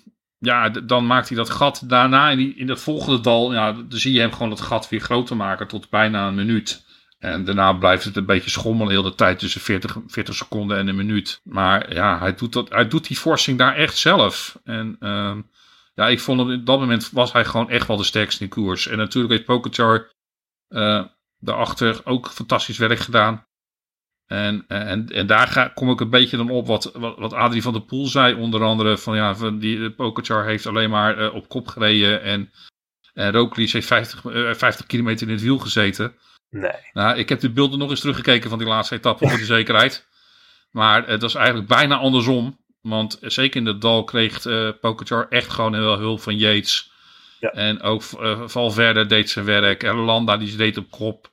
ja, 0.43 0.69
dan 0.69 1.05
maakt 1.05 1.27
hij 1.27 1.37
dat 1.37 1.49
gat 1.49 1.83
daarna 1.85 2.29
in, 2.29 2.37
die, 2.37 2.55
in 2.55 2.67
dat 2.67 2.81
volgende 2.81 3.21
dal. 3.21 3.53
Ja, 3.53 3.71
dan 3.71 3.99
zie 3.99 4.13
je 4.13 4.19
hem 4.19 4.31
gewoon 4.31 4.49
het 4.49 4.61
gat 4.61 4.89
weer 4.89 4.99
groter 4.99 5.35
maken 5.35 5.67
tot 5.67 5.89
bijna 5.89 6.27
een 6.27 6.35
minuut. 6.35 6.85
En 7.19 7.43
daarna 7.43 7.73
blijft 7.73 8.03
het 8.03 8.15
een 8.15 8.25
beetje 8.25 8.49
schommelen 8.49 8.91
heel 8.91 9.03
de 9.03 9.15
tijd 9.15 9.39
tussen 9.39 9.61
40, 9.61 9.97
40 10.07 10.35
seconden 10.35 10.77
en 10.77 10.87
een 10.87 10.95
minuut. 10.95 11.41
Maar 11.43 11.93
ja, 11.93 12.19
hij 12.19 12.35
doet, 12.35 12.53
dat, 12.53 12.69
hij 12.69 12.87
doet 12.87 13.07
die 13.07 13.17
forcing 13.17 13.57
daar 13.57 13.75
echt 13.75 13.97
zelf. 13.97 14.59
En 14.63 14.95
ehm, 14.99 15.41
ja, 15.93 16.07
ik 16.07 16.19
vond 16.19 16.39
hem, 16.39 16.53
op 16.53 16.65
dat 16.65 16.79
moment 16.79 17.09
was 17.11 17.31
hij 17.33 17.45
gewoon 17.45 17.69
echt 17.69 17.87
wel 17.87 17.97
de 17.97 18.03
sterkste 18.03 18.43
in 18.43 18.49
koers. 18.49 18.87
En 18.87 18.97
natuurlijk 18.97 19.33
heeft 19.33 19.45
Pogacar 19.45 20.11
eh 20.67 21.03
daarachter 21.43 22.01
ook 22.03 22.27
fantastisch 22.27 22.77
werk 22.77 22.99
gedaan. 22.99 23.45
En, 24.27 24.65
en, 24.67 25.07
en 25.09 25.27
daar 25.27 25.47
ga, 25.47 25.67
kom 25.67 25.89
ik 25.89 25.99
een 25.99 26.09
beetje 26.09 26.37
dan 26.37 26.49
op 26.49 26.67
wat, 26.67 26.91
wat, 26.93 27.33
Adrie 27.33 27.61
van 27.61 27.73
der 27.73 27.81
Poel 27.81 28.05
zei. 28.05 28.35
Onder 28.35 28.63
andere 28.63 28.97
van 28.97 29.15
ja, 29.15 29.35
van 29.35 29.59
die 29.59 29.79
de 29.79 29.91
Pogacar 29.91 30.45
heeft 30.45 30.65
alleen 30.65 30.89
maar 30.89 31.17
eh, 31.17 31.35
op 31.35 31.49
kop 31.49 31.67
gereden. 31.67 32.21
En, 32.21 32.51
en 33.13 33.31
Roglic 33.31 33.71
heeft 33.71 33.87
50, 33.87 34.25
eh, 34.25 34.53
50 34.53 34.85
kilometer 34.85 35.27
in 35.27 35.33
het 35.33 35.41
wiel 35.41 35.57
gezeten. 35.57 36.15
Nee. 36.49 36.91
Nou, 36.93 37.17
ik 37.17 37.29
heb 37.29 37.39
de 37.39 37.51
beelden 37.51 37.79
nog 37.79 37.89
eens 37.89 37.99
teruggekeken 37.99 38.49
van 38.49 38.59
die 38.59 38.67
laatste 38.67 38.95
etappe 38.95 39.29
voor 39.29 39.37
de 39.37 39.45
zekerheid. 39.45 40.07
Maar 40.71 41.07
het 41.07 41.21
was 41.21 41.35
eigenlijk 41.35 41.67
bijna 41.67 41.95
andersom. 41.95 42.61
Want 42.81 43.17
zeker 43.21 43.57
in 43.57 43.65
de 43.65 43.77
dal 43.77 44.03
kreeg 44.03 44.45
eh 44.45 44.69
Pogacar 44.81 45.27
echt 45.29 45.49
gewoon 45.49 45.73
heel 45.73 45.83
veel 45.83 45.99
hulp 45.99 46.21
van 46.21 46.37
Yates. 46.37 46.91
Ja. 47.39 47.49
En 47.49 47.81
ook 47.81 48.03
eh, 48.03 48.41
Valverde 48.45 49.05
deed 49.05 49.29
zijn 49.29 49.45
werk. 49.45 49.83
En 49.83 49.95
Landa 49.95 50.37
die 50.37 50.57
reed 50.57 50.77
op 50.77 50.91
kop. 50.91 51.31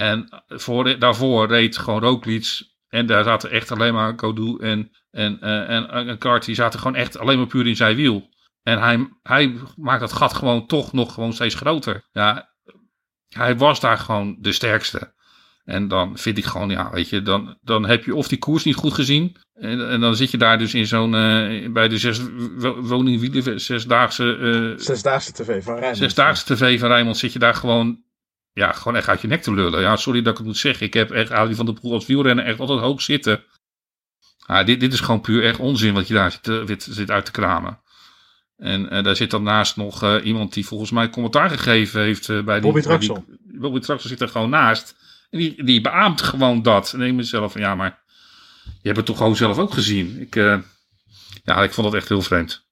En 0.00 0.42
voor, 0.48 0.98
daarvoor 0.98 1.46
reed 1.48 1.78
gewoon 1.78 2.00
Roglic. 2.00 2.62
En 2.88 3.06
daar 3.06 3.24
zaten 3.24 3.50
echt 3.50 3.70
alleen 3.70 3.94
maar 3.94 4.14
Codu 4.14 4.56
en, 4.58 4.90
en, 5.10 5.40
eh, 5.40 5.70
en, 5.76 5.88
en 5.88 6.18
Kart. 6.18 6.44
Die 6.44 6.54
zaten 6.54 6.78
gewoon 6.78 6.96
echt 6.96 7.18
alleen 7.18 7.38
maar 7.38 7.46
puur 7.46 7.66
in 7.66 7.76
zijn 7.76 7.96
wiel. 7.96 8.28
En 8.62 8.78
hij, 8.78 9.08
hij 9.22 9.56
maakt 9.76 10.00
dat 10.00 10.12
gat 10.12 10.34
gewoon 10.34 10.66
toch 10.66 10.92
nog 10.92 11.14
gewoon 11.14 11.32
steeds 11.32 11.54
groter. 11.54 12.08
Ja, 12.12 12.54
hij 13.28 13.56
was 13.56 13.80
daar 13.80 13.98
gewoon 13.98 14.36
de 14.40 14.52
sterkste. 14.52 15.14
En 15.64 15.88
dan 15.88 16.18
vind 16.18 16.38
ik 16.38 16.44
gewoon, 16.44 16.70
ja, 16.70 16.90
weet 16.90 17.08
je, 17.08 17.22
dan, 17.22 17.58
dan 17.60 17.86
heb 17.86 18.04
je 18.04 18.14
of 18.14 18.28
die 18.28 18.38
koers 18.38 18.64
niet 18.64 18.74
goed 18.76 18.92
gezien. 18.94 19.36
En, 19.52 19.90
en 19.90 20.00
dan 20.00 20.16
zit 20.16 20.30
je 20.30 20.38
daar 20.38 20.58
dus 20.58 20.74
in 20.74 20.86
zo'n, 20.86 21.14
eh, 21.14 21.72
bij 21.72 21.88
de 21.88 21.98
zes 21.98 22.20
wo- 22.56 22.80
woningwielen, 22.82 23.60
zesdaagse, 23.60 24.36
eh 24.36 24.84
Zesdaagse 24.84 25.32
tv 25.32 25.62
van 25.64 25.74
Rijnmond. 25.74 25.96
zesdaagse 25.96 26.54
tv 26.54 26.78
van 26.80 26.88
Rijnmond, 26.88 27.16
zit 27.16 27.32
je 27.32 27.38
daar 27.38 27.54
gewoon, 27.54 28.08
ja, 28.52 28.72
gewoon 28.72 28.96
echt 28.96 29.08
uit 29.08 29.20
je 29.20 29.28
nek 29.28 29.42
te 29.42 29.54
lullen. 29.54 29.80
Ja, 29.80 29.96
sorry 29.96 30.22
dat 30.22 30.32
ik 30.32 30.38
het 30.38 30.46
moet 30.46 30.56
zeggen. 30.56 30.86
Ik 30.86 30.94
heb 30.94 31.10
echt 31.10 31.30
Audi 31.30 31.54
van 31.54 31.66
de 31.66 31.72
Poel 31.72 31.92
als 31.92 32.06
wielrenner 32.06 32.44
echt 32.44 32.58
altijd 32.60 32.80
hoog 32.80 33.02
zitten. 33.02 33.44
Ja, 34.46 34.64
dit, 34.64 34.80
dit 34.80 34.92
is 34.92 35.00
gewoon 35.00 35.20
puur 35.20 35.44
echt 35.44 35.58
onzin 35.58 35.94
wat 35.94 36.08
je 36.08 36.14
daar 36.14 36.30
zit, 36.32 36.42
te- 36.42 36.76
zit, 36.78 37.10
uit 37.10 37.24
te 37.24 37.30
kramen. 37.30 37.80
En 38.56 38.90
eh, 38.90 39.04
daar 39.04 39.16
zit 39.16 39.30
dan 39.30 39.42
naast 39.42 39.76
nog 39.76 40.02
eh, 40.02 40.16
iemand 40.24 40.52
die 40.54 40.66
volgens 40.66 40.90
mij 40.90 41.10
commentaar 41.10 41.50
gegeven 41.50 42.00
heeft 42.00 42.28
eh, 42.28 42.42
bij 42.42 42.54
die... 42.54 42.62
Bobby 42.72 42.80
die- 42.80 42.88
Traxel. 42.88 43.24
Bobby 43.42 43.80
Traxel 43.80 44.08
zit 44.08 44.20
er 44.20 44.28
gewoon 44.28 44.50
naast. 44.50 44.96
En 45.30 45.38
die, 45.38 45.64
die 45.64 45.80
beaamt 45.80 46.22
gewoon 46.22 46.62
dat. 46.62 46.92
En 46.92 47.00
ik 47.00 47.14
mezelf 47.14 47.52
van 47.52 47.60
ja, 47.60 47.74
maar 47.74 48.02
je 48.64 48.70
hebt 48.82 48.96
het 48.96 49.06
toch 49.06 49.16
gewoon 49.16 49.36
zelf 49.36 49.58
ook 49.58 49.72
gezien. 49.72 50.20
Ik, 50.20 50.36
eh, 50.36 50.58
ja, 51.44 51.62
ik 51.62 51.72
vond 51.72 51.86
dat 51.86 51.96
echt 51.96 52.08
heel 52.08 52.22
vreemd. 52.22 52.66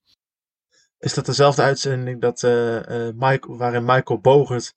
Is 0.99 1.13
dat 1.13 1.25
dezelfde 1.25 1.61
uitzending 1.61 2.21
dat, 2.21 2.43
eh, 2.43 3.07
eh, 3.07 3.13
Mike, 3.15 3.55
waarin 3.55 3.85
Michael 3.85 4.19
Bogert 4.19 4.73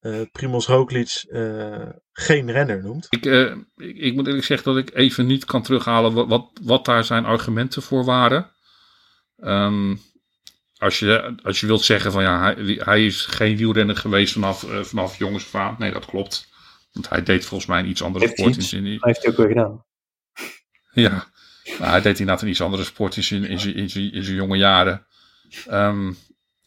eh 0.00 0.20
Primoz 0.32 0.66
Roglic 0.66 1.24
eh, 1.28 1.88
geen 2.12 2.50
renner 2.50 2.82
noemt? 2.82 3.06
Ik, 3.10 3.26
eh, 3.26 3.50
ik, 3.76 3.96
ik 3.96 4.14
moet 4.14 4.26
eerlijk 4.26 4.44
zeggen 4.44 4.74
dat 4.74 4.88
ik 4.88 4.94
even 4.94 5.26
niet 5.26 5.44
kan 5.44 5.62
terughalen 5.62 6.12
wat, 6.12 6.28
wat, 6.28 6.50
wat 6.62 6.84
daar 6.84 7.04
zijn 7.04 7.24
argumenten 7.24 7.82
voor 7.82 8.04
waren. 8.04 8.50
Ehm, 9.36 9.96
als, 10.76 10.98
je, 10.98 11.34
als 11.42 11.60
je 11.60 11.66
wilt 11.66 11.82
zeggen 11.84 12.12
van 12.12 12.22
ja, 12.22 12.40
hij, 12.42 12.80
hij 12.84 13.06
is 13.06 13.26
geen 13.26 13.56
wielrenner 13.56 13.96
geweest 13.96 14.32
vanaf, 14.32 14.66
vanaf 14.82 15.18
jongens 15.18 15.44
af 15.44 15.54
aan. 15.54 15.76
Nee, 15.78 15.92
dat 15.92 16.04
klopt. 16.06 16.48
Want 16.92 17.08
hij 17.08 17.22
deed 17.22 17.44
volgens 17.44 17.68
mij 17.70 17.78
een 17.80 17.88
iets 17.88 18.02
andere 18.02 18.24
Heeft 18.24 18.38
sport. 18.38 18.56
iets. 18.56 18.72
in 18.72 18.82
zijn- 18.82 18.94
Dat 18.98 19.04
heeft 19.04 19.22
hij 19.22 19.30
ook 19.30 19.36
weer 19.38 19.48
gedaan. 19.48 19.84
Ja, 20.92 21.26
maar 21.78 21.90
hij 21.90 22.00
deed 22.00 22.18
inderdaad 22.18 22.42
een 22.42 22.48
iets 22.48 22.60
andere 22.60 22.84
sport 22.84 23.16
in 23.16 23.22
zijn, 23.24 23.44
in 23.44 23.60
zijn, 23.60 23.74
in 23.74 23.90
zijn, 23.90 24.12
in 24.12 24.24
zijn 24.24 24.36
jonge 24.36 24.56
jaren. 24.56 25.06
Ehm, 25.66 26.12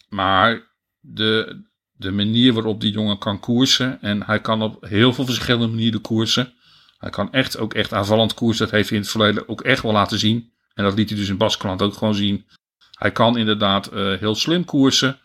maar 0.10 0.72
de, 1.00 1.62
de 1.98 2.12
manier 2.12 2.54
waarop 2.54 2.82
die 2.82 2.92
jongen 2.92 3.18
kan 3.18 3.40
koersen. 3.40 4.02
En 4.02 4.24
hij 4.24 4.42
kan 4.42 4.62
op 4.62 4.86
heel 4.86 5.14
veel 5.14 5.26
verschillende 5.26 5.68
manieren 5.68 6.02
koersen. 6.02 6.54
Hij 6.98 7.10
kan 7.10 7.32
echt 7.32 7.58
ook 7.58 7.74
echt 7.74 7.94
aanvallend 7.94 8.34
koersen. 8.34 8.66
Dat 8.66 8.74
heeft 8.74 8.90
hij 8.90 8.98
in 8.98 9.04
het 9.04 9.12
verleden 9.12 9.50
ook 9.50 9.62
echt 9.62 9.84
wel 9.84 9.92
laten 9.92 10.20
zien. 10.20 10.52
En 10.74 10.84
dat 10.84 10.96
liet 10.96 11.10
hij 11.10 11.18
dus 11.18 11.30
in 11.30 11.38
Baskeland 11.38 11.82
ook 11.82 11.94
gewoon 11.94 12.16
zien. 12.16 12.46
Hij 12.92 13.12
kan 13.12 13.38
inderdaad 13.38 13.88
eh, 13.88 14.14
heel 14.20 14.36
slim 14.36 14.66
koersen. 14.66 15.18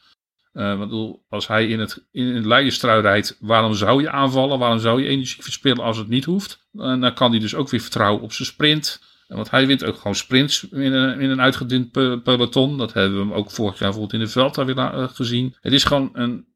Eh, 0.52 0.82
als 1.28 1.46
hij 1.46 1.66
in 1.68 1.80
het, 1.80 2.06
in 2.10 2.26
het 2.34 2.44
leiderstrui 2.44 3.00
rijdt, 3.00 3.36
waarom 3.40 3.74
zou 3.74 4.02
je 4.02 4.10
aanvallen? 4.10 4.58
Waarom 4.58 4.78
zou 4.78 5.02
je 5.02 5.08
energie 5.08 5.42
verspillen 5.42 5.84
als 5.84 5.96
het 5.96 6.08
niet 6.08 6.24
hoeft? 6.24 6.68
En 6.72 7.00
dan 7.00 7.14
kan 7.14 7.30
hij 7.30 7.40
dus 7.40 7.54
ook 7.54 7.68
weer 7.70 7.80
vertrouwen 7.80 8.22
op 8.22 8.32
zijn 8.32 8.48
sprint. 8.48 9.00
Want 9.28 9.50
hij 9.50 9.66
wint 9.66 9.84
ook 9.84 9.96
gewoon 9.96 10.14
sprints 10.14 10.68
in 10.68 10.92
een, 10.92 11.20
in 11.20 11.30
een 11.30 11.40
uitgedund 11.40 11.90
pe- 11.90 12.20
peloton. 12.24 12.78
Dat 12.78 12.92
hebben 12.92 13.18
we 13.18 13.24
hem 13.24 13.32
ook 13.32 13.50
vorig 13.50 13.78
jaar 13.78 13.90
bijvoorbeeld 13.90 14.12
in 14.12 14.26
de 14.26 14.32
veld 14.32 14.56
weer 14.56 14.78
eh, 14.78 15.08
gezien. 15.08 15.54
Het 15.60 15.72
is 15.72 15.84
gewoon 15.84 16.10
een. 16.12 16.46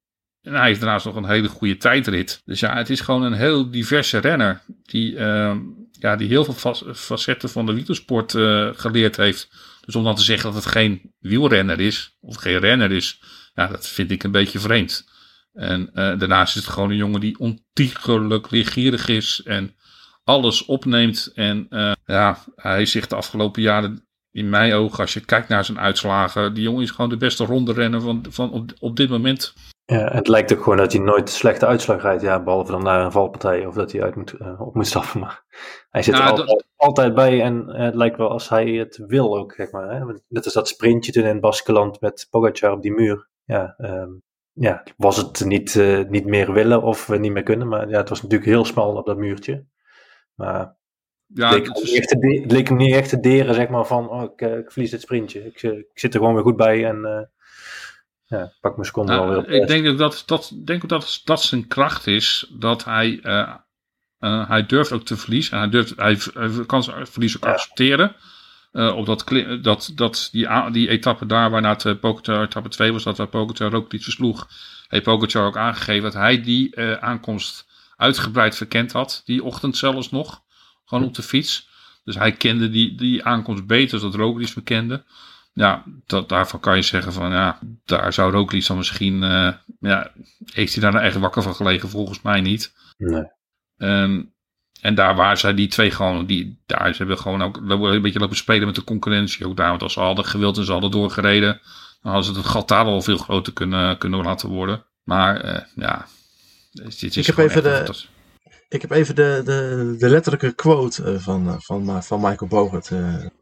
En 0.43 0.55
hij 0.55 0.67
heeft 0.67 0.81
daarnaast 0.81 1.05
nog 1.05 1.17
een 1.17 1.29
hele 1.29 1.49
goede 1.49 1.77
tijdrit. 1.77 2.43
Dus 2.45 2.61
ja, 2.61 2.77
het 2.77 2.91
is 2.91 3.01
gewoon 3.01 3.23
een 3.23 3.33
heel 3.33 3.71
diverse 3.71 4.19
renner. 4.19 4.63
Die, 4.83 5.17
ehm, 5.17 5.59
ja, 5.91 6.17
die 6.17 6.29
heel 6.29 6.45
veel 6.45 6.55
fa- 6.55 6.95
facetten 6.95 7.49
van 7.51 7.67
de 7.67 7.73
wielersport 7.73 8.35
eh, 8.35 8.69
geleerd 8.73 9.17
heeft. 9.17 9.49
Dus 9.85 9.97
om 9.97 10.05
dan 10.05 10.15
te 10.15 10.23
zeggen 10.23 10.53
dat 10.53 10.65
het 10.65 10.73
geen 10.73 11.13
wielrenner 11.19 11.81
is, 11.81 12.17
of 12.21 12.37
geen 12.37 12.59
renner 12.59 12.93
is, 12.93 13.21
ja, 13.55 13.67
dat 13.67 13.89
vind 13.89 14.11
ik 14.11 14.23
een 14.23 14.31
beetje 14.31 14.59
vreemd. 14.59 15.09
En 15.53 15.91
eh, 15.95 16.19
daarnaast 16.19 16.57
is 16.57 16.65
het 16.65 16.73
gewoon 16.73 16.91
een 16.91 16.97
jongen 16.97 17.21
die 17.21 17.39
ontiegelijk 17.39 18.51
leergierig 18.51 19.09
is 19.09 19.41
en 19.45 19.75
alles 20.25 20.65
opneemt. 20.65 21.31
En 21.35 21.67
eh, 21.69 21.93
ja, 22.07 22.45
hij 22.57 22.87
zich 22.87 23.07
de 23.07 23.15
afgelopen 23.15 23.63
jaren, 23.63 24.07
in 24.31 24.49
mijn 24.49 24.73
ogen, 24.73 24.99
als 24.99 25.15
je 25.15 25.21
kijkt 25.21 25.49
naar 25.49 25.65
zijn 25.65 25.79
uitslagen, 25.79 26.55
die 26.55 26.63
jongen 26.63 26.83
is 26.83 26.91
gewoon 26.91 27.11
de 27.11 27.17
beste 27.17 27.45
ronde 27.45 27.73
renner 27.73 28.01
van, 28.01 28.27
van 28.29 28.51
op, 28.51 28.73
op 28.79 28.97
dit 28.97 29.09
moment. 29.09 29.55
Ja, 29.93 30.13
het 30.13 30.29
lijkt 30.29 30.53
ook 30.53 30.63
gewoon 30.63 30.79
dat 30.79 30.93
hij 30.93 31.01
nooit 31.03 31.31
slechte 31.31 31.67
uitslag 31.67 32.03
rijdt. 32.03 32.23
Ja, 32.23 32.43
behalve 32.43 32.73
dan 32.73 32.83
naar 32.83 33.05
een 33.05 33.13
valpartij 33.13 33.67
of 33.67 33.75
dat 33.75 33.93
hij 33.93 34.03
uit 34.03 34.15
moet, 34.17 34.33
eh, 34.33 34.61
op 34.61 34.75
moet 34.75 34.87
stappen. 34.87 35.21
Maar 35.21 35.45
hij 35.91 36.03
zit 36.03 36.15
er 36.19 36.25
dat- 36.37 36.65
altijd, 36.77 37.15
bij 37.15 37.43
en 37.43 37.69
eh, 37.69 37.85
het 37.85 37.95
lijkt 37.95 38.17
wel 38.17 38.31
als 38.31 38.49
hij 38.49 38.67
het 38.71 38.97
wil 39.07 39.39
ook, 39.39 39.53
zeg 39.53 39.71
maar. 39.71 39.91
Hè? 39.95 40.05
Net 40.29 40.45
als 40.45 40.55
dat 40.55 40.69
sprintje 40.69 41.13
toen 41.13 41.25
in 41.25 41.41
Baskeland 41.41 42.01
met 42.01 42.27
Pogacar 42.31 42.73
op 42.73 42.83
die 42.83 42.93
muur. 42.93 43.29
Ja, 43.45 43.75
ehm, 43.79 44.11
ja 44.53 44.83
was 44.97 45.17
het 45.17 45.45
niet, 45.45 45.77
eh, 45.77 46.01
niet 46.09 46.27
meer 46.27 46.53
willen 46.53 46.83
of 46.83 47.09
niet 47.19 47.33
meer 47.33 47.43
kunnen. 47.43 47.69
Maar 47.69 47.89
ja, 47.89 47.99
het 47.99 48.09
was 48.09 48.23
natuurlijk 48.23 48.51
heel 48.51 48.65
smal 48.65 48.97
op 48.97 49.07
dat 49.07 49.17
muurtje. 49.17 49.65
Maar 50.35 50.77
Ja, 51.35 51.45
het, 51.49 51.55
leek 51.55 51.65
dat 51.67 51.75
hem 51.75 51.85
is- 51.85 51.91
niet 51.91 51.99
echt 51.99 52.09
te 52.09 52.19
de- 52.19 52.41
het 52.43 52.53
leek 52.53 52.69
hem 52.69 52.77
niet 52.77 52.95
echt 52.95 53.09
te 53.09 53.21
deren, 53.21 53.55
zeg 53.55 53.69
maar, 53.69 53.87
van 53.87 54.11
oh, 54.11 54.23
ik, 54.23 54.41
ik 54.41 54.71
verlies 54.73 54.91
dit 54.91 55.01
sprintje. 55.01 55.45
Ik, 55.47 55.63
ik 55.63 55.87
zit 55.99 56.13
er 56.15 56.19
gewoon 56.21 56.35
weer 56.35 56.43
goed 56.45 56.57
bij 56.57 56.87
en 56.87 57.31
ja, 58.39 58.53
pak 58.61 58.73
mijn 58.77 58.87
seconde 58.87 59.13
Nou, 59.13 59.37
op. 59.37 59.49
ik 59.49 59.67
denk 59.67 59.99
dat 59.99 60.23
dat, 60.27 60.53
denk 60.65 60.89
dat 60.89 61.21
dat 61.25 61.43
zijn 61.43 61.67
kracht 61.67 62.07
is. 62.07 62.47
Dat 62.51 62.85
hij, 62.85 63.21
eh, 63.23 63.55
eh, 64.19 64.49
hij 64.49 64.67
durft 64.67 64.93
ook 64.93 65.05
te 65.05 65.17
verliezen. 65.17 65.53
En 65.53 65.59
hij, 65.59 65.69
durft, 65.69 65.97
hij, 65.97 66.19
hij 66.35 66.67
kan 66.67 66.83
zijn 66.83 67.07
verlies 67.07 67.37
ook 67.37 67.45
Ja. 67.45 67.51
accepteren. 67.51 68.15
Eh, 68.73 68.97
op 68.97 69.07
dat, 69.07 69.25
dat, 69.63 69.93
dat 69.95 70.29
die, 70.33 70.71
die 70.71 70.89
etappe 70.89 71.27
daar, 71.27 71.51
waarna 71.51 71.69
het 71.69 71.85
uh, 71.85 71.95
Pogacar 72.01 72.43
etappe 72.43 72.69
2 72.69 72.93
was, 72.93 73.03
dat 73.03 73.17
waar 73.17 73.27
Pogacar 73.29 73.75
ook 73.75 73.93
niet 73.93 74.03
versloeg, 74.03 74.49
heeft 74.89 75.05
Pogacar 75.05 75.47
ook 75.47 75.57
aangegeven 75.57 76.03
dat 76.03 76.15
hij 76.15 76.43
die 76.43 76.81
aankomst 77.01 77.67
uitgebreid 77.97 78.57
verkend 78.57 78.93
had. 78.93 79.23
Die 79.25 79.45
ochtend 79.45 79.77
zelfs 79.77 80.11
nog. 80.11 80.43
Gewoon 80.85 81.05
op 81.05 81.15
de 81.15 81.23
fiets. 81.23 81.69
Dus 82.05 82.15
hij 82.15 82.33
kende 82.33 82.71
die, 82.71 82.95
die 82.95 83.25
aankomst 83.25 83.67
beter 83.67 84.01
dan 84.01 84.15
Roglic 84.15 84.57
me 84.57 84.63
kende. 84.63 85.05
Ja, 85.53 85.85
dat, 86.07 86.29
daarvan 86.29 86.61
kan 86.61 86.77
je 86.77 86.83
zeggen 86.83 87.13
van 87.13 87.31
ja, 87.31 87.59
daar 87.85 88.13
zou 88.13 88.33
Roglic 88.33 88.67
dan 88.67 88.77
misschien, 88.77 89.23
eh, 89.23 89.53
ja, 89.81 90.13
heeft 90.53 90.73
hij 90.73 90.83
daar 90.83 90.93
nou 90.93 91.05
echt 91.05 91.17
wakker 91.17 91.43
van 91.43 91.55
gelegen? 91.55 91.89
Volgens 91.89 92.23
mij 92.23 92.41
niet. 92.41 92.73
Nee. 92.97 93.25
Ehm, 93.77 94.23
en 94.81 94.95
daar 94.95 95.15
waar 95.15 95.37
zij 95.37 95.55
die 95.55 95.69
twee 95.69 95.91
gewoon, 95.91 96.27
die, 96.27 96.63
daar 96.67 96.93
ze 96.93 96.99
hebben 96.99 97.19
gewoon 97.19 97.43
ook 97.43 97.57
een 97.57 98.03
beetje 98.03 98.19
lopen 98.19 98.37
spelen 98.37 98.67
met 98.67 98.75
de 98.75 98.85
concurrentie 98.85 99.47
ook 99.47 99.57
daar. 99.57 99.69
Want 99.69 99.83
als 99.83 99.93
ze 99.93 100.01
hadden 100.01 100.25
gewild 100.25 100.59
en 100.59 100.65
ze 100.65 100.73
hadden 100.73 100.91
doorgereden, 100.91 101.61
dan 102.03 102.13
hadden 102.13 102.35
ze 102.35 102.41
het 102.41 102.49
gat 102.49 102.69
daar 102.69 102.85
al 102.85 103.03
veel 103.03 103.17
groter 103.17 103.53
kunnen, 103.53 103.99
kunnen 103.99 104.23
laten 104.23 104.49
worden. 104.49 104.85
Maar 105.03 105.45
uh, 105.45 105.59
ja, 105.75 106.07
dit 106.73 107.03
is 107.03 107.17
ik 107.17 107.27
heb 107.27 107.39
even 107.39 107.63
de, 107.63 108.05
ik 108.73 108.81
heb 108.81 108.91
even 108.91 109.15
de, 109.15 109.43
de, 109.45 109.95
de 109.99 110.09
letterlijke 110.09 110.55
quote 110.55 111.03
uh, 111.03 111.19
van, 111.19 111.47
uh, 111.47 111.55
van, 111.59 112.03
van 112.03 112.21
Michael 112.21 112.51
Bogert 112.51 112.91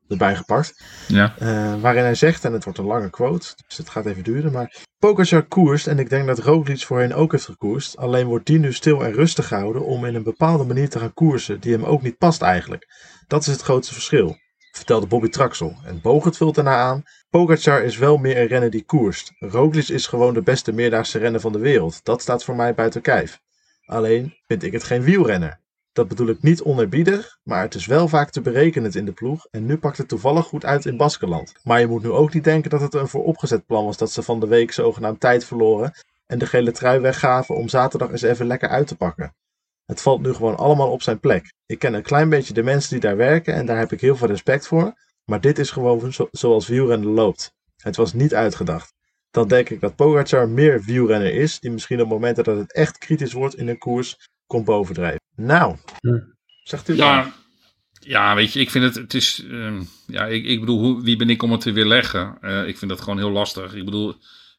erbij 0.09 0.37
gepakt. 0.37 0.85
Ja. 1.09 1.35
waarin 1.81 2.03
hij 2.03 2.14
zegt, 2.14 2.45
en 2.45 2.53
het 2.53 2.64
wordt 2.64 2.78
een 2.78 2.85
lange 2.85 3.11
quote, 3.11 3.55
dus 3.66 3.76
het 3.76 3.91
gaat 3.91 4.07
even 4.07 4.24
duren, 4.24 4.53
maar 4.53 4.89
Pogacar 4.99 5.43
koerst 5.43 5.87
en 5.87 5.99
ik 5.99 6.09
denk 6.11 6.26
dat 6.26 6.39
Roglic 6.39 6.83
voorheen 6.83 7.14
ook 7.14 7.33
heeft 7.33 7.45
gekoerst. 7.45 7.97
Alleen 7.97 8.26
wordt 8.26 8.47
die 8.47 8.59
nu 8.59 8.72
stil 8.72 9.05
en 9.05 9.12
rustig 9.12 9.49
gehouden 9.49 9.85
om 9.85 10.05
in 10.05 10.14
een 10.14 10.22
bepaalde 10.22 10.64
manier 10.64 10.89
te 10.89 10.99
gaan 10.99 11.14
koersen 11.14 11.61
die 11.61 11.72
hem 11.72 11.85
ook 11.85 12.03
niet 12.03 12.18
past 12.18 12.43
eigenlijk. 12.43 12.87
Dat 13.26 13.41
is 13.41 13.47
het 13.47 13.61
grootste 13.61 13.95
verschil, 13.95 14.37
vertelde 14.72 15.07
Bobby 15.07 15.28
Traxel. 15.28 15.76
En 15.85 16.01
Bogert 16.01 16.37
vult 16.37 16.55
daarna 16.55 16.76
aan, 16.76 17.03
Pogacar 17.31 17.83
is 17.83 17.97
wel 17.97 18.16
meer 18.16 18.39
een 18.39 18.47
renner 18.47 18.70
die 18.70 18.85
koerst. 18.85 19.33
Roglic 19.39 19.89
is 19.89 20.07
gewoon 20.07 20.35
de 20.35 20.43
beste 20.43 20.72
meerdaagse 20.72 21.18
renner 21.18 21.41
van 21.41 21.53
de 21.53 21.59
wereld. 21.59 22.05
Dat 22.05 22.22
staat 22.22 22.45
voor 22.45 22.57
mij 22.57 22.74
buiten 22.74 23.01
kijf. 23.01 23.41
Alleen 23.91 24.34
vind 24.47 24.62
ik 24.62 24.72
het 24.72 24.84
geen 24.84 25.03
wielrenner. 25.03 25.61
Dat 25.93 26.09
bedoel 26.09 26.28
ik 26.28 26.43
niet 26.43 26.62
onerbiedig, 26.62 27.38
maar 27.43 27.62
het 27.62 27.74
is 27.74 27.86
wel 27.86 28.09
vaak 28.09 28.30
te 28.30 28.41
berekenend 28.41 28.95
in 28.95 29.05
de 29.05 29.12
ploeg 29.12 29.47
en 29.51 29.66
nu 29.66 29.78
pakt 29.78 29.99
het 29.99 30.09
toevallig 30.09 30.47
goed 30.47 30.64
uit 30.64 30.86
in 30.86 30.97
Baskeland. 30.97 31.53
Maar 31.62 31.80
je 31.80 31.86
moet 31.86 32.03
nu 32.03 32.11
ook 32.11 32.34
niet 32.34 32.45
denken 32.45 32.70
dat 32.70 32.80
het 32.80 32.95
een 32.95 33.09
vooropgezet 33.09 33.66
plan 33.66 33.84
was 33.84 33.97
dat 33.97 34.11
ze 34.11 34.22
van 34.22 34.41
de 34.41 34.47
week 34.47 34.72
zogenaamd 34.72 35.20
tijd 35.20 35.45
verloren 35.45 35.93
en 36.26 36.38
de 36.38 36.47
gele 36.47 36.70
trui 36.70 37.01
weggaven 37.01 37.55
om 37.55 37.68
zaterdag 37.68 38.11
eens 38.11 38.22
even 38.22 38.47
lekker 38.47 38.68
uit 38.68 38.86
te 38.86 38.97
pakken. 38.97 39.34
Het 39.84 40.01
valt 40.01 40.20
nu 40.20 40.32
gewoon 40.32 40.57
allemaal 40.57 40.91
op 40.91 41.03
zijn 41.03 41.20
plek. 41.20 41.53
Ik 41.66 41.78
ken 41.78 41.95
een 41.95 42.03
klein 42.03 42.28
beetje 42.28 42.55
de 42.55 42.62
mensen 42.62 42.91
die 42.91 43.01
daar 43.01 43.16
werken 43.16 43.55
en 43.55 43.66
daar 43.66 43.78
heb 43.78 43.93
ik 43.93 44.01
heel 44.01 44.16
veel 44.16 44.28
respect 44.28 44.66
voor, 44.66 44.93
maar 45.24 45.41
dit 45.41 45.59
is 45.59 45.70
gewoon 45.70 46.12
zo 46.12 46.28
zoals 46.30 46.68
wielrennen 46.68 47.11
loopt. 47.11 47.55
Het 47.76 47.97
was 47.97 48.12
niet 48.12 48.34
uitgedacht. 48.34 48.95
Dan 49.31 49.49
denk 49.49 49.68
ik 49.70 49.81
dat 49.81 49.97
Pogacar 49.97 50.49
meer 50.49 50.83
wielrenner 50.83 51.35
is, 51.35 51.61
die 51.61 51.70
misschien 51.70 52.01
op 52.01 52.09
momenten 52.09 52.45
dat 52.45 52.57
het 52.57 52.72
echt 52.72 52.99
kritisch 52.99 53.33
wordt 53.33 53.57
in 53.57 53.68
een 53.68 53.78
koers, 53.78 54.28
komt 54.47 54.64
bovendrijven. 54.64 55.20
Nou, 55.37 55.76
hm. 56.01 56.18
zegt 56.62 56.89
u 56.89 56.97
ja, 56.97 57.33
ja, 58.01 58.35
weet 58.35 58.53
je, 58.53 58.61
ik 58.61 58.70
vind 58.70 58.85
het, 58.85 58.95
het 58.95 59.14
is, 59.14 59.45
uh, 59.45 59.81
ja, 60.07 60.26
ik, 60.26 60.45
ik 60.45 60.61
bedoel, 60.61 60.78
hoe, 60.78 61.03
wie 61.03 61.16
ben 61.16 61.31
ik 61.31 61.43
om 61.43 61.53
het 61.53 61.61
te 61.61 61.72
weerleggen? 61.72 62.39
Uh, 62.41 62.68
ik 62.68 62.78
vind 62.78 62.91
dat 62.91 63.01
gewoon 63.01 63.18
heel 63.18 63.31
lastig. 63.31 63.74
Ik 63.74 63.85
bedoel, 63.85 64.14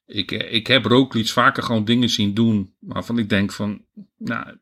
ik, 0.06 0.32
ik 0.32 0.68
heb 0.68 0.86
Roglic 0.86 1.28
vaker 1.28 1.64
gewoon 1.64 1.86
dingen 1.86 2.10
zien 2.10 2.34
doen 2.34 2.76
waarvan 2.80 3.18
ik 3.18 3.30
denk 3.30 3.52
van, 3.52 3.86
nou, 4.18 4.58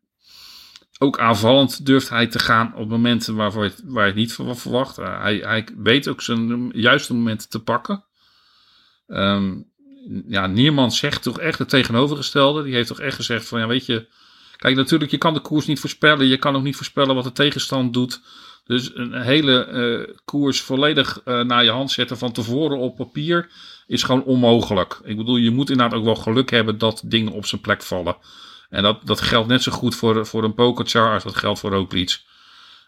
ook 1.00 1.20
aanvallend 1.20 1.86
durft 1.86 2.10
hij 2.10 2.28
te 2.28 2.40
gaan 2.40 2.76
op 2.76 2.90
momenten 2.90 3.36
waarvoor 3.36 3.64
je, 3.64 3.74
waar 3.84 4.04
je 4.04 4.12
het 4.12 4.20
niet 4.20 4.34
van 4.34 4.58
verwacht. 4.58 5.00
Uh, 5.00 5.22
hij, 5.22 5.36
hij 5.36 5.68
weet 5.78 6.08
ook 6.08 6.22
zijn 6.22 6.70
juiste 6.74 7.14
momenten 7.14 7.50
te 7.50 7.64
pakken. 7.64 8.06
Um, 9.08 9.69
ja, 10.28 10.48
Nierman 10.48 10.92
zegt 10.92 11.24
toch 11.24 11.40
echt 11.40 11.60
het 11.60 11.70
tegenovergestelde. 11.70 12.64
Die 12.64 12.74
heeft 12.74 12.88
toch 12.88 13.00
echt 13.00 13.16
gezegd 13.16 13.48
van, 13.48 13.60
ja, 13.60 13.68
weet 13.68 13.86
je, 13.86 14.08
Kijk, 14.60 14.76
natuurlijk, 14.76 15.12
je 15.12 15.18
kan 15.18 15.34
de 15.34 15.40
koers 15.40 15.66
niet 15.66 15.80
voorspellen. 15.80 16.28
Je 16.28 16.38
kan 16.38 16.56
ook 16.56 16.64
niet 16.64 16.76
voorspellen 16.76 17.16
wat 17.16 17.24
de 17.24 17.32
tegenstand 17.32 17.94
doet. 17.94 18.22
Dus 18.66 18.96
een 18.96 19.22
hele 19.22 19.68
uh, 19.68 20.16
koers 20.26 20.62
volledig 20.62 21.22
uh, 21.26 21.42
naar 21.42 21.64
je 21.64 21.72
hand 21.72 21.92
zetten 21.92 22.18
van 22.18 22.32
tevoren 22.32 22.78
op 22.78 22.96
papier 22.96 23.50
is 23.88 24.04
gewoon 24.04 24.24
onmogelijk. 24.24 25.00
Ik 25.04 25.18
bedoel, 25.18 25.36
je 25.36 25.52
moet 25.52 25.70
inderdaad 25.70 26.00
ook 26.00 26.06
wel 26.06 26.16
geluk 26.16 26.50
hebben 26.50 26.78
dat 26.78 27.02
dingen 27.06 27.32
op 27.32 27.46
zijn 27.46 27.62
plek 27.62 27.84
vallen. 27.84 28.18
En 28.70 28.84
dat, 28.84 29.08
dat 29.08 29.22
geldt 29.22 29.48
net 29.48 29.64
zo 29.64 29.72
goed 29.72 29.96
voor, 29.96 30.26
voor 30.26 30.44
een 30.44 30.54
Pokerchar 30.54 31.14
als 31.14 31.24
dat 31.24 31.36
geldt 31.36 31.60
voor 31.60 31.72
Roglic. 31.72 32.22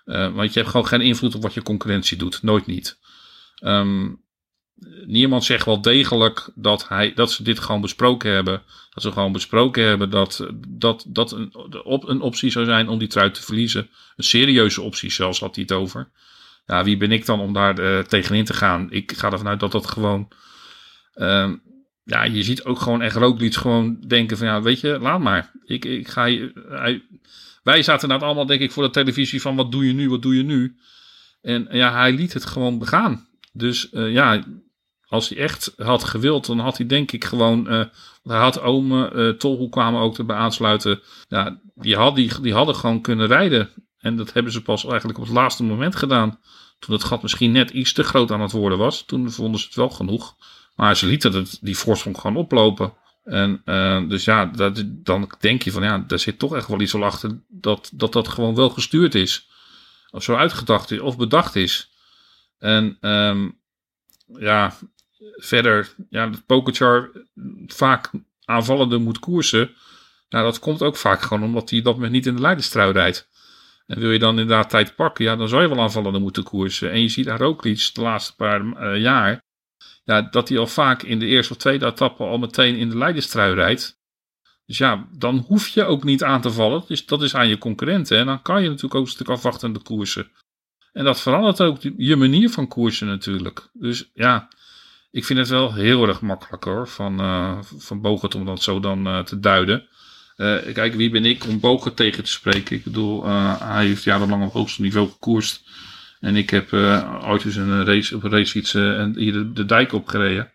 Uh, 0.06 0.34
want 0.34 0.54
je 0.54 0.60
hebt 0.60 0.72
gewoon 0.72 0.88
geen 0.88 1.02
invloed 1.02 1.36
op 1.36 1.42
wat 1.42 1.54
je 1.54 1.62
concurrentie 1.62 2.18
doet. 2.18 2.44
Nooit 2.44 2.66
niet. 2.66 3.00
Um, 3.64 4.22
niemand 5.06 5.44
zegt 5.44 5.66
wel 5.66 5.82
degelijk 5.82 6.50
dat, 6.56 6.88
hij, 6.88 7.14
dat 7.14 7.32
ze 7.32 7.44
dit 7.44 7.60
gewoon 7.60 7.82
besproken 7.82 8.32
hebben. 8.32 8.62
Dat 8.94 9.04
ze 9.04 9.12
gewoon 9.12 9.32
besproken 9.32 9.84
hebben 9.84 10.10
dat 10.10 10.48
dat, 10.68 11.06
dat 11.08 11.32
een, 11.32 11.56
op, 11.84 12.08
een 12.08 12.22
optie 12.22 12.50
zou 12.50 12.66
zijn 12.66 12.90
om 12.90 13.00
die 13.00 13.08
trui 13.08 13.32
te 13.32 13.42
verliezen. 13.42 13.90
Een 14.16 14.24
serieuze 14.24 14.82
optie 14.82 15.12
zelfs 15.12 15.40
had 15.40 15.56
hij 15.56 15.64
het 15.64 15.78
over. 15.78 16.10
Ja, 16.66 16.84
wie 16.84 16.98
ben 16.98 17.12
ik 17.12 17.26
dan 17.26 17.40
om 17.40 17.54
daar 17.54 17.80
uh, 17.80 18.00
tegenin 18.00 18.46
te 18.46 18.54
gaan? 18.54 18.92
Ik 18.92 19.12
ga 19.18 19.32
ervan 19.32 19.48
uit 19.48 19.60
dat 19.60 19.72
dat 19.72 19.88
gewoon... 19.88 20.28
Uh, 21.16 21.52
ja, 22.04 22.24
je 22.24 22.44
ziet 22.44 22.64
ook 22.64 22.80
gewoon 22.80 23.02
echt 23.02 23.16
Roglic 23.16 23.56
gewoon 23.56 24.00
denken 24.08 24.38
van... 24.38 24.48
Ja, 24.48 24.62
weet 24.62 24.80
je, 24.80 25.00
laat 25.00 25.20
maar. 25.20 25.52
Ik, 25.64 25.86
ik 25.86 26.08
ga... 26.08 26.24
Hij, 26.70 27.04
wij 27.64 27.84
zaten 27.84 28.10
nou 28.10 28.22
allemaal 28.22 28.46
denk 28.46 28.62
ik 28.62 28.72
voor 28.72 28.84
de 28.84 28.90
televisie 28.90 29.42
van... 29.42 29.56
Wat 29.56 29.72
doe 29.72 29.86
je 29.86 29.94
nu, 29.94 30.10
wat 30.10 30.22
doe 30.22 30.36
je 30.36 30.44
nu? 30.44 30.76
En 31.42 31.68
ja, 31.72 31.94
hij 31.94 32.14
liet 32.14 32.34
het 32.34 32.46
gewoon 32.46 32.80
begaan. 32.80 33.28
Dus 33.54 33.88
uh, 33.92 34.12
ja, 34.12 34.44
als 35.12 35.30
hij 35.30 35.38
echt 35.38 35.74
had 35.78 36.04
gewild, 36.04 36.46
dan 36.46 36.60
had 36.60 36.78
hij 36.78 36.86
denk 36.86 37.12
ik 37.12 37.26
gewoon. 37.26 37.74
Uh, 37.74 37.84
hij 38.24 38.38
had 38.38 38.62
Ome, 38.62 39.12
uh, 39.14 39.30
Tolhoe 39.30 39.70
kwamen 39.70 40.02
ook 40.02 40.18
erbij 40.18 40.36
aansluiten. 40.36 41.02
Ja, 41.28 41.60
die, 41.76 41.96
had, 41.96 42.16
die, 42.16 42.42
die 42.42 42.54
hadden 42.54 42.76
gewoon 42.76 43.02
kunnen 43.02 43.28
rijden. 43.28 43.70
En 44.00 44.16
dat 44.16 44.34
hebben 44.34 44.52
ze 44.52 44.62
pas 44.62 44.86
eigenlijk 44.86 45.20
op 45.20 45.26
het 45.26 45.34
laatste 45.34 45.64
moment 45.64 45.96
gedaan. 45.96 46.40
Toen 46.80 46.94
het 46.94 47.04
gat 47.04 47.22
misschien 47.22 47.52
net 47.52 47.70
iets 47.70 47.94
te 47.94 48.04
groot 48.04 48.32
aan 48.32 48.42
het 48.42 48.52
worden 48.52 48.78
was. 48.78 49.04
Toen 49.06 49.32
vonden 49.32 49.60
ze 49.60 49.66
het 49.66 49.76
wel 49.76 49.90
genoeg. 49.90 50.36
Maar 50.76 50.98
ze 50.98 51.06
lieten 51.06 51.46
die 51.62 51.78
voorsprong 51.78 52.18
gewoon 52.18 52.38
oplopen. 52.38 52.94
En 53.24 53.62
uh, 53.66 54.10
dus 54.10 54.26
ja, 54.26 54.46
dat, 54.46 54.84
dan 54.88 55.32
denk 55.40 55.62
je 55.62 55.72
van 55.72 55.84
ja, 55.84 56.04
daar 56.08 56.20
zit 56.20 56.40
toch 56.40 56.56
echt 56.56 56.68
wel 56.68 56.82
iets 56.82 56.96
al 56.96 57.04
achter. 57.04 57.42
Dat, 57.48 57.92
dat 57.94 58.14
dat 58.14 58.28
gewoon 58.28 58.56
wel 58.56 58.70
gestuurd 58.70 59.16
is. 59.16 59.50
Of 60.12 60.24
zo 60.24 60.36
uitgedacht 60.36 60.92
is, 60.92 61.00
of 61.00 61.18
bedacht 61.18 61.56
is. 61.56 61.90
En 62.58 62.98
um, 63.02 63.60
ja, 64.40 64.74
verder, 65.36 65.96
ja, 66.10 66.28
dat 66.28 66.46
Pokerchar 66.46 67.12
vaak 67.68 68.10
aanvallende 68.46 68.98
moet 68.98 69.20
koersen. 69.20 69.76
Nou, 70.30 70.44
dat 70.46 70.60
komt 70.60 70.82
ook 70.82 70.98
vaak 70.98 71.22
gewoon 71.22 71.44
omdat 71.44 71.70
hij 71.70 71.82
dat 71.82 71.98
met 71.98 72.12
niet 72.12 72.26
in 72.26 72.36
de 72.36 72.42
leiderstrui 72.42 72.92
rijdt. 72.92 73.30
En 73.88 74.00
wil 74.00 74.12
je 74.12 74.20
dan 74.20 74.40
inderdaad 74.40 74.70
tijd 74.70 74.96
pakken, 74.96 75.26
ja, 75.26 75.36
dan 75.36 75.48
zou 75.48 75.62
je 75.62 75.70
wel 75.70 75.82
aanvallende 75.82 76.20
moeten 76.20 76.44
koersen. 76.44 76.92
En 76.92 77.02
je 77.02 77.10
ziet 77.10 77.30
aan 77.30 77.38
Roglic 77.38 77.90
de 77.94 78.02
laatste 78.02 78.36
paar 78.36 78.62
uh, 78.62 79.02
jaar, 79.02 79.44
ja, 80.04 80.22
dat 80.22 80.50
hij 80.50 80.58
al 80.58 80.68
vaak 80.68 81.04
in 81.04 81.20
de 81.20 81.26
eerste 81.26 81.54
of 81.54 81.60
tweede 81.60 81.86
etappe 81.86 82.24
al 82.24 82.38
meteen 82.38 82.76
in 82.76 82.90
de 82.90 82.98
leiderstrui 82.98 83.54
rijdt. 83.54 84.00
Dus 84.66 84.78
ja, 84.78 85.08
dan 85.18 85.38
hoef 85.48 85.68
je 85.68 85.84
ook 85.84 86.04
niet 86.04 86.24
aan 86.24 86.42
te 86.42 86.52
vallen. 86.52 86.84
Dus 86.88 87.06
dat 87.06 87.22
is 87.22 87.36
aan 87.36 87.48
je 87.48 87.58
concurrenten. 87.58 88.18
En 88.18 88.26
dan 88.26 88.42
kan 88.42 88.62
je 88.62 88.68
natuurlijk 88.68 88.96
ook 88.96 89.06
een 89.06 89.12
stuk 89.12 89.30
afwachtende 89.30 89.80
koersen. 89.80 90.32
En 90.94 91.04
dat 91.04 91.22
verandert 91.22 91.62
ook 91.62 91.78
je 91.98 92.16
manier 92.16 92.50
van 92.50 92.68
koersen 92.68 93.08
natuurlijk. 93.08 93.70
Dus 93.74 94.10
ja, 94.14 94.48
ik 95.12 95.26
vind 95.26 95.40
het 95.40 95.50
wel 95.50 95.74
heel 95.74 96.08
erg 96.08 96.22
makkelijk 96.22 96.64
hoor, 96.64 96.88
van, 96.88 97.22
uh, 97.22 97.58
van 97.78 98.02
Bogert 98.02 98.36
om 98.36 98.46
dat 98.46 98.62
zo 98.62 98.80
dan 98.80 99.08
uh, 99.08 99.20
te 99.20 99.40
duiden. 99.40 99.88
Uh, 100.38 100.74
kijk, 100.74 100.94
wie 100.94 101.10
ben 101.10 101.26
ik 101.26 101.46
om 101.48 101.60
Bogert 101.60 101.96
tegen 101.96 102.24
te 102.24 102.32
spreken? 102.32 102.76
Ik 102.76 102.84
bedoel, 102.84 103.26
hij 103.60 103.86
heeft 103.86 104.04
jarenlang 104.04 104.44
op 104.44 104.54
hoogste 104.54 104.82
niveau 104.82 105.10
gekoerst. 105.10 105.62
En 106.20 106.36
ik 106.36 106.50
heb 106.50 106.74
ooit 107.24 107.46
eens 107.46 107.56
een 107.56 107.86
race, 107.86 108.16
op 108.16 108.24
een 108.24 108.32
racefiets 108.32 108.74
en 108.74 109.14
hier 109.18 109.34
de, 109.34 109.54
de, 109.54 109.66
dijk 109.66 109.94
opgereden. 109.94 110.52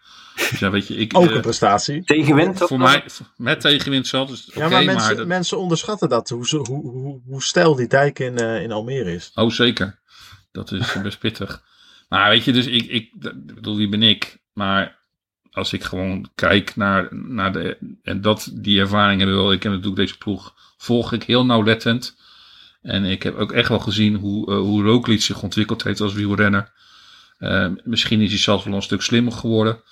Dus 0.51 0.59
ja, 0.59 0.71
weet 0.71 0.87
je, 0.87 0.97
ik, 0.97 1.17
Ook 1.17 1.31
een 1.31 1.41
prestatie. 1.41 2.05
Tegenwind? 2.05 2.59
Voor 2.59 2.79
mij, 2.79 3.05
met 3.37 3.61
tegenwind 3.61 4.07
zat. 4.07 4.29
Dus 4.29 4.51
ja, 4.55 4.69
maar, 4.69 4.85
mensen, 4.85 5.17
maar 5.17 5.27
mensen 5.27 5.59
onderschatten 5.59 6.09
dat, 6.09 6.29
hoe, 6.29 6.47
hoe, 6.49 6.91
hoe, 6.91 7.21
hoe 7.27 7.43
stijl 7.43 7.75
die 7.75 7.87
dijk 7.87 8.19
in, 8.19 8.39
in 8.39 8.73
Almere 8.73 9.15
is. 9.15 9.31
Oh, 9.35 9.51
zeker. 9.51 9.99
Dat 10.53 10.73
is 10.73 11.03
best 11.03 11.19
pittig. 11.19 11.63
Maar 12.09 12.31
weet 12.31 12.45
je, 12.45 12.53
dus 12.53 12.67
ik, 12.67 12.87
ik 12.87 13.11
bedoel, 13.55 13.77
wie 13.77 13.89
ben 13.89 14.03
ik? 14.03 14.39
Maar 14.53 14.99
als 15.57 15.73
ik 15.73 15.85
gewoon 15.85 16.31
kijk 16.35 16.77
naar, 16.77 17.09
naar 17.11 17.53
de. 17.53 17.99
En 18.03 18.21
dat, 18.21 18.51
die 18.53 18.81
ervaring 18.81 19.21
hebben 19.21 19.37
wel. 19.39 19.53
Ik 19.53 19.63
heb 19.63 19.73
natuurlijk 19.73 20.01
deze 20.01 20.19
ploeg. 20.19 20.55
Volg 20.77 21.13
ik 21.13 21.23
heel 21.23 21.45
nauwlettend. 21.45 22.17
En 22.83 23.05
ik 23.05 23.23
heb 23.23 23.37
ook 23.37 23.53
echt 23.53 23.69
wel 23.69 23.79
gezien 23.79 24.15
hoe, 24.15 24.51
uh, 24.51 24.59
hoe 24.59 24.83
Roglic 24.83 25.23
zich 25.23 25.43
ontwikkeld 25.43 25.83
heeft 25.83 26.01
als 26.01 26.13
wielrenner. 26.13 26.73
Uh, 27.39 27.69
misschien 27.85 28.21
is 28.21 28.31
hij 28.31 28.39
zelfs 28.39 28.65
wel 28.65 28.75
een 28.75 28.83
stuk 28.83 29.03
slimmer 29.03 29.33
geworden. 29.33 29.83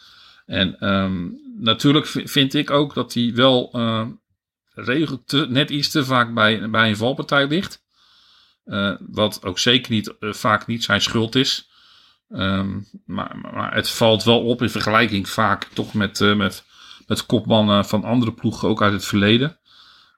En 0.46 0.88
um, 0.88 1.40
natuurlijk 1.58 2.06
vind 2.06 2.54
ik 2.54 2.70
ook 2.70 2.94
dat 2.94 3.14
hij 3.14 3.32
wel 3.34 3.70
uh, 3.76 5.12
te, 5.24 5.46
net 5.48 5.70
iets 5.70 5.90
te 5.90 6.04
vaak 6.04 6.34
bij, 6.34 6.70
bij 6.70 6.88
een 6.88 6.96
valpartij 6.96 7.46
ligt. 7.46 7.82
wat 9.00 9.44
ook 9.44 9.58
zeker 9.58 9.92
niet, 9.92 10.14
vaak 10.20 10.66
niet 10.66 10.84
zijn 10.84 11.00
schuld 11.00 11.34
is. 11.34 11.68
Um, 12.34 12.86
maar, 13.06 13.36
maar, 13.52 13.74
het 13.74 13.90
valt 13.90 14.24
wel 14.24 14.44
op 14.44 14.62
in 14.62 14.70
vergelijking 14.70 15.28
vaak 15.28 15.64
toch 15.64 15.94
met, 15.94 16.20
uh, 16.20 16.36
met, 16.36 16.64
met 17.06 17.26
kopmannen 17.26 17.84
van 17.84 18.04
andere 18.04 18.32
ploegen, 18.32 18.68
ook 18.68 18.82
uit 18.82 18.92
het 18.92 19.04
verleden. 19.04 19.58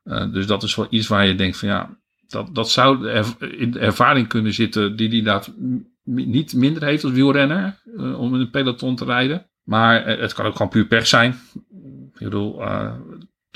Uh, 0.05 0.33
dus 0.33 0.47
dat 0.47 0.63
is 0.63 0.75
wel 0.75 0.87
iets 0.91 1.07
waar 1.07 1.27
je 1.27 1.35
denkt 1.35 1.57
van 1.57 1.69
ja, 1.69 1.99
dat, 2.29 2.55
dat 2.55 2.71
zou 2.71 3.09
in 3.39 3.71
de 3.71 3.79
ervaring 3.79 4.29
kunnen 4.29 4.53
zitten 4.53 4.97
die 4.97 5.23
dat 5.23 5.53
niet 6.05 6.55
minder 6.55 6.85
heeft 6.85 7.05
als 7.05 7.13
wielrenner 7.13 7.81
uh, 7.87 8.21
om 8.21 8.35
in 8.35 8.41
een 8.41 8.51
peloton 8.51 8.97
te 8.97 9.05
rijden. 9.05 9.47
Maar 9.63 10.07
het 10.07 10.33
kan 10.33 10.47
ook 10.47 10.57
gewoon 10.57 10.73
puur 10.73 10.87
pech 10.87 11.07
zijn. 11.07 11.41
Ik 12.15 12.25
bedoel, 12.25 12.63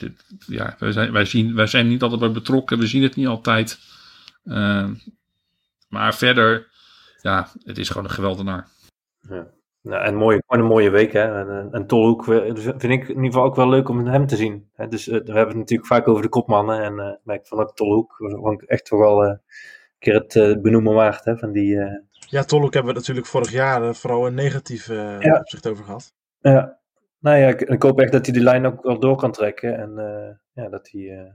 dit, 0.01 0.25
ja, 0.47 0.77
wij, 0.79 0.93
zijn, 0.93 1.13
wij, 1.13 1.25
zien, 1.25 1.55
wij 1.55 1.67
zijn 1.67 1.89
niet 1.89 2.03
altijd 2.03 2.21
bij 2.21 2.31
betrokken, 2.31 2.79
we 2.79 2.87
zien 2.87 3.03
het 3.03 3.17
niet 3.17 3.27
altijd. 3.27 3.79
Eh, 4.45 4.89
maar 5.89 6.15
verder, 6.15 6.70
ja, 7.21 7.47
het 7.65 7.79
is 7.79 7.89
gewoon 7.89 8.05
een 8.05 8.11
geweldenaar. 8.15 8.69
Nou, 9.83 10.05
en 10.05 10.15
mooie, 10.15 10.43
gewoon 10.47 10.65
een 10.65 10.71
mooie 10.71 10.91
week. 10.91 11.13
Hè? 11.13 11.41
En, 11.41 11.49
en, 11.51 11.69
en 11.73 11.87
Tolhoek 11.87 12.29
eh, 12.29 12.55
vind 12.55 12.83
ik 12.85 13.03
in 13.03 13.09
ieder 13.09 13.25
geval 13.25 13.45
ook 13.45 13.57
wel 13.57 13.69
leuk 13.69 13.89
om 13.89 14.07
hem 14.07 14.27
te 14.27 14.37
zien. 14.37 14.69
Hè? 14.75 14.89
Dus 14.89 15.09
eh, 15.09 15.13
we 15.15 15.25
hebben 15.33 15.49
het 15.49 15.57
natuurlijk 15.57 15.89
vaak 15.89 16.09
over 16.09 16.23
de 16.23 16.29
kopmannen. 16.29 16.83
En 16.83 16.99
eh 16.99 17.13
maar 17.23 17.37
ik 17.37 17.47
vond 17.47 17.61
ook 17.61 17.75
Tolhoek 17.77 18.15
vond 18.17 18.63
ik 18.63 18.69
echt 18.69 18.85
toch 18.85 18.99
wel 18.99 19.25
eh, 19.25 19.29
een 19.31 19.41
keer 19.99 20.15
het 20.15 20.37
eh, 20.37 20.57
benoemen 20.61 20.95
waard. 20.95 21.25
Hè? 21.25 21.37
Van 21.39 21.53
die, 21.53 21.79
eh, 21.81 21.99
Ja, 22.13 22.43
Tolhoek 22.45 22.75
hebben 22.75 22.93
we 22.93 22.99
natuurlijk 22.99 23.27
vorig 23.27 23.51
jaar 23.51 23.83
eh, 23.83 23.93
vooral 23.95 24.27
een 24.27 24.35
negatief 24.35 24.89
eh, 24.89 25.21
Ja. 25.21 25.39
opzicht 25.39 25.67
over 25.69 25.85
gehad. 25.85 26.15
ja. 26.41 26.79
Nou 27.21 27.37
ja, 27.39 27.49
ik, 27.49 27.61
ik 27.61 27.83
hoop 27.83 28.01
echt 28.01 28.13
dat 28.13 28.25
hij 28.27 28.35
die 28.35 28.43
lijn 28.45 28.67
ook 28.67 28.83
wel 28.83 28.99
door 28.99 29.17
kan 29.17 29.33
trekken. 29.33 29.79
En 29.79 29.99
eh, 29.99 30.63
ja, 30.65 30.69
dat 30.71 30.89
hij 30.91 31.01
eh, 31.19 31.33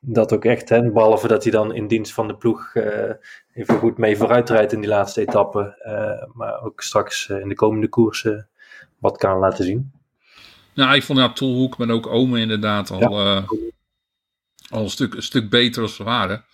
dat 0.00 0.32
ook 0.32 0.44
echt, 0.44 0.68
hè, 0.68 0.90
behalve 0.90 1.28
dat 1.28 1.42
hij 1.42 1.52
dan 1.52 1.74
in 1.74 1.86
dienst 1.86 2.12
van 2.12 2.28
de 2.28 2.36
ploeg 2.36 2.74
eh, 2.74 3.12
even 3.52 3.78
goed 3.78 3.98
mee 3.98 4.16
vooruit 4.16 4.50
rijdt 4.50 4.72
in 4.72 4.80
die 4.80 4.88
laatste 4.88 5.20
etappe. 5.20 5.76
eh, 5.78 6.34
maar 6.34 6.62
ook 6.62 6.80
straks 6.82 7.28
eh, 7.28 7.40
in 7.40 7.48
de 7.48 7.54
komende 7.54 7.88
koersen 7.88 8.48
wat 8.98 9.16
kan 9.16 9.38
laten 9.38 9.64
zien. 9.64 9.92
Nou, 10.74 10.94
ik 10.94 11.02
vond 11.02 11.18
ja, 11.18 11.32
Tolhoek, 11.32 11.76
maar 11.78 11.90
ook 11.90 12.06
Ome 12.06 12.40
inderdaad 12.40 12.90
al, 12.90 13.18
al 14.68 14.82
een, 14.82 14.90
stuk, 14.90 15.14
een 15.14 15.22
stuk 15.22 15.50
beter 15.50 15.82
als 15.82 15.94
ze 15.94 16.04
waren. 16.04 16.44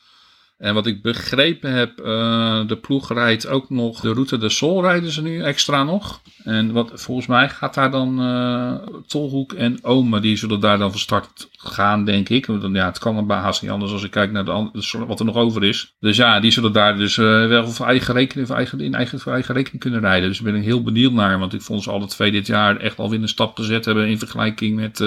En 0.62 0.74
wat 0.74 0.86
ik 0.86 1.02
begrepen 1.02 1.72
heb, 1.72 1.98
eh, 1.98 2.66
de 2.66 2.76
ploeg 2.76 3.12
rijdt 3.12 3.46
ook 3.46 3.70
nog 3.70 4.00
de 4.00 4.12
route 4.12 4.38
de 4.38 4.48
Sol 4.48 4.82
rijden 4.82 5.10
ze 5.10 5.22
nu 5.22 5.42
extra 5.42 5.84
nog. 5.84 6.20
En 6.44 6.72
wat, 6.72 6.90
volgens 6.94 7.26
mij 7.26 7.48
gaat 7.48 7.74
daar 7.74 7.90
dan 7.90 8.20
eh, 8.20 8.74
Tolhoek 9.06 9.52
en 9.52 9.84
Ome, 9.84 10.20
die 10.20 10.36
zullen 10.36 10.60
daar 10.60 10.78
dan 10.78 10.90
van 10.90 11.00
start 11.00 11.48
gaan, 11.52 12.04
denk 12.04 12.28
ik. 12.28 12.46
Want 12.46 12.74
Ja, 12.74 12.86
het 12.86 12.98
kan 12.98 13.16
een 13.16 13.26
baas 13.26 13.60
niet 13.60 13.70
anders 13.70 13.92
als 13.92 14.02
ik 14.02 14.10
kijk 14.10 14.32
naar 14.32 14.44
de, 14.44 14.68
de- 14.72 15.04
wat 15.06 15.18
er 15.20 15.24
nog 15.26 15.36
over 15.36 15.64
is. 15.64 15.94
Dus 16.00 16.16
ja, 16.16 16.40
die 16.40 16.50
zullen 16.50 16.72
daar 16.72 16.96
dus 16.96 17.18
eh, 17.18 17.24
wel 17.46 17.68
voor 17.68 17.86
eigen 17.86 18.14
rekening, 18.14 18.50
eigen, 18.50 18.80
in 18.80 18.94
eigen, 18.94 19.20
voor 19.20 19.32
eigen 19.32 19.54
rekening 19.54 19.82
kunnen 19.82 20.00
rijden. 20.00 20.28
Dus 20.28 20.38
daar 20.38 20.52
ben 20.52 20.60
ik 20.60 20.66
heel 20.66 20.82
benieuwd 20.82 21.12
naar, 21.12 21.38
want 21.38 21.52
ik 21.54 21.62
vond 21.62 21.82
ze 21.82 21.90
alle 21.90 22.06
twee 22.06 22.30
dit 22.30 22.46
jaar 22.46 22.76
echt 22.76 22.98
alweer 22.98 23.22
een 23.22 23.28
stap 23.28 23.56
gezet 23.56 23.84
hebben 23.84 24.08
in 24.08 24.18
vergelijking 24.18 24.76
met 24.76 24.98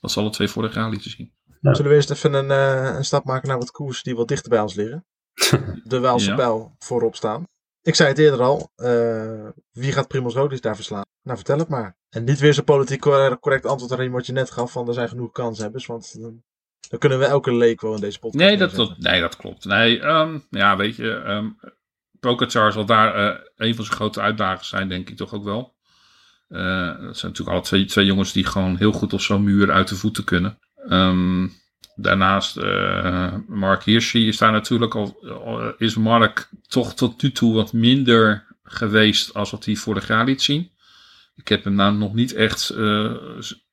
wat 0.00 0.12
ze 0.12 0.20
alle 0.20 0.30
twee 0.30 0.48
vorig 0.48 0.74
jaar 0.74 0.90
lieten 0.90 1.10
zien. 1.10 1.35
Ja. 1.66 1.74
Zullen 1.74 1.90
we 1.90 1.96
eerst 1.96 2.10
even 2.10 2.32
een, 2.34 2.50
eh, 2.50 2.96
een 2.96 3.04
stap 3.04 3.24
maken 3.24 3.48
naar 3.48 3.58
wat 3.58 3.70
koers 3.70 4.02
die 4.02 4.16
wat 4.16 4.28
dichter 4.28 4.50
bij 4.50 4.60
ons 4.60 4.74
liggen? 4.74 5.04
De 5.84 6.00
Waalse 6.00 6.30
Ja. 6.30 6.36
pijl 6.36 6.74
voorop 6.78 7.16
staan. 7.16 7.44
Ik 7.82 7.94
zei 7.94 8.08
het 8.08 8.18
eerder 8.18 8.42
al, 8.42 8.70
eh, 8.76 9.48
wie 9.72 9.92
gaat 9.92 10.08
Primoz 10.08 10.34
Roglic 10.34 10.62
daar 10.62 10.74
verslaan? 10.76 11.04
Nou, 11.22 11.36
vertel 11.36 11.58
het 11.58 11.68
maar. 11.68 11.96
En 12.08 12.24
niet 12.24 12.38
weer 12.38 12.54
zo'n 12.54 12.64
politiek 12.64 13.00
cor- 13.00 13.38
correct 13.38 13.66
antwoord 13.66 14.00
aan 14.00 14.10
wat 14.10 14.26
je 14.26 14.32
net 14.32 14.50
gaf, 14.50 14.72
van 14.72 14.88
er 14.88 14.94
zijn 14.94 15.08
genoeg 15.08 15.32
kanshebbers, 15.32 15.86
want 15.86 16.20
dan, 16.20 16.42
dan 16.88 16.98
kunnen 16.98 17.18
we 17.18 17.24
elke 17.24 17.54
leek 17.54 17.80
wel 17.80 17.94
in 17.94 18.00
deze 18.00 18.18
podcast 18.18 18.44
Nee, 18.44 18.56
dat, 18.56 18.74
dat, 18.74 18.98
nee, 18.98 19.20
dat 19.20 19.36
klopt. 19.36 19.64
Nee, 19.64 20.00
ehm, 20.00 20.38
ja, 20.50 20.76
weet 20.76 20.96
je, 20.96 21.14
ehm 21.14 21.48
Pogacar 22.20 22.72
zal 22.72 22.86
daar 22.86 23.14
eh, 23.14 23.40
een 23.56 23.74
van 23.74 23.84
zijn 23.84 23.96
grote 23.96 24.20
uitdagers 24.20 24.68
zijn, 24.68 24.88
denk 24.88 25.08
ik 25.08 25.16
toch 25.16 25.34
ook 25.34 25.44
wel. 25.44 25.74
Eh, 26.48 26.86
dat 26.86 27.16
zijn 27.16 27.32
natuurlijk 27.32 27.48
alle 27.48 27.60
twee, 27.60 27.84
twee 27.84 28.04
jongens 28.06 28.32
die 28.32 28.44
gewoon 28.46 28.76
heel 28.76 28.92
goed 28.92 29.12
op 29.12 29.20
zo'n 29.20 29.44
muur 29.44 29.70
uit 29.72 29.88
de 29.88 29.96
voeten 29.96 30.24
kunnen. 30.24 30.58
Ehm, 30.88 31.46
daarnaast, 31.94 32.56
eh, 32.56 33.34
Mark 33.48 33.82
Hirschi 33.84 34.28
is 34.28 34.38
daar 34.38 34.52
natuurlijk 34.52 34.94
al, 34.94 35.16
is 35.78 35.94
Mark 35.96 36.48
toch 36.68 36.94
tot 36.94 37.22
nu 37.22 37.32
toe 37.32 37.54
wat 37.54 37.72
minder 37.72 38.46
geweest 38.62 39.34
als 39.34 39.50
wat 39.50 39.64
hij 39.64 39.74
vorig 39.76 40.08
jaar 40.08 40.24
liet 40.24 40.42
zien. 40.42 40.70
Ik 41.34 41.48
heb 41.48 41.64
hem 41.64 41.74
nou 41.74 41.94
nog 41.96 42.14
niet 42.14 42.32
echt, 42.34 42.60
s- 43.38 43.64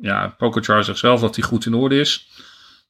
ja, 0.00 0.28
Pogacar 0.38 0.84
zegt 0.84 0.98
zelf 0.98 1.20
dat 1.20 1.36
hij 1.36 1.44
goed 1.44 1.66
in 1.66 1.74
orde 1.74 2.00
is. 2.00 2.28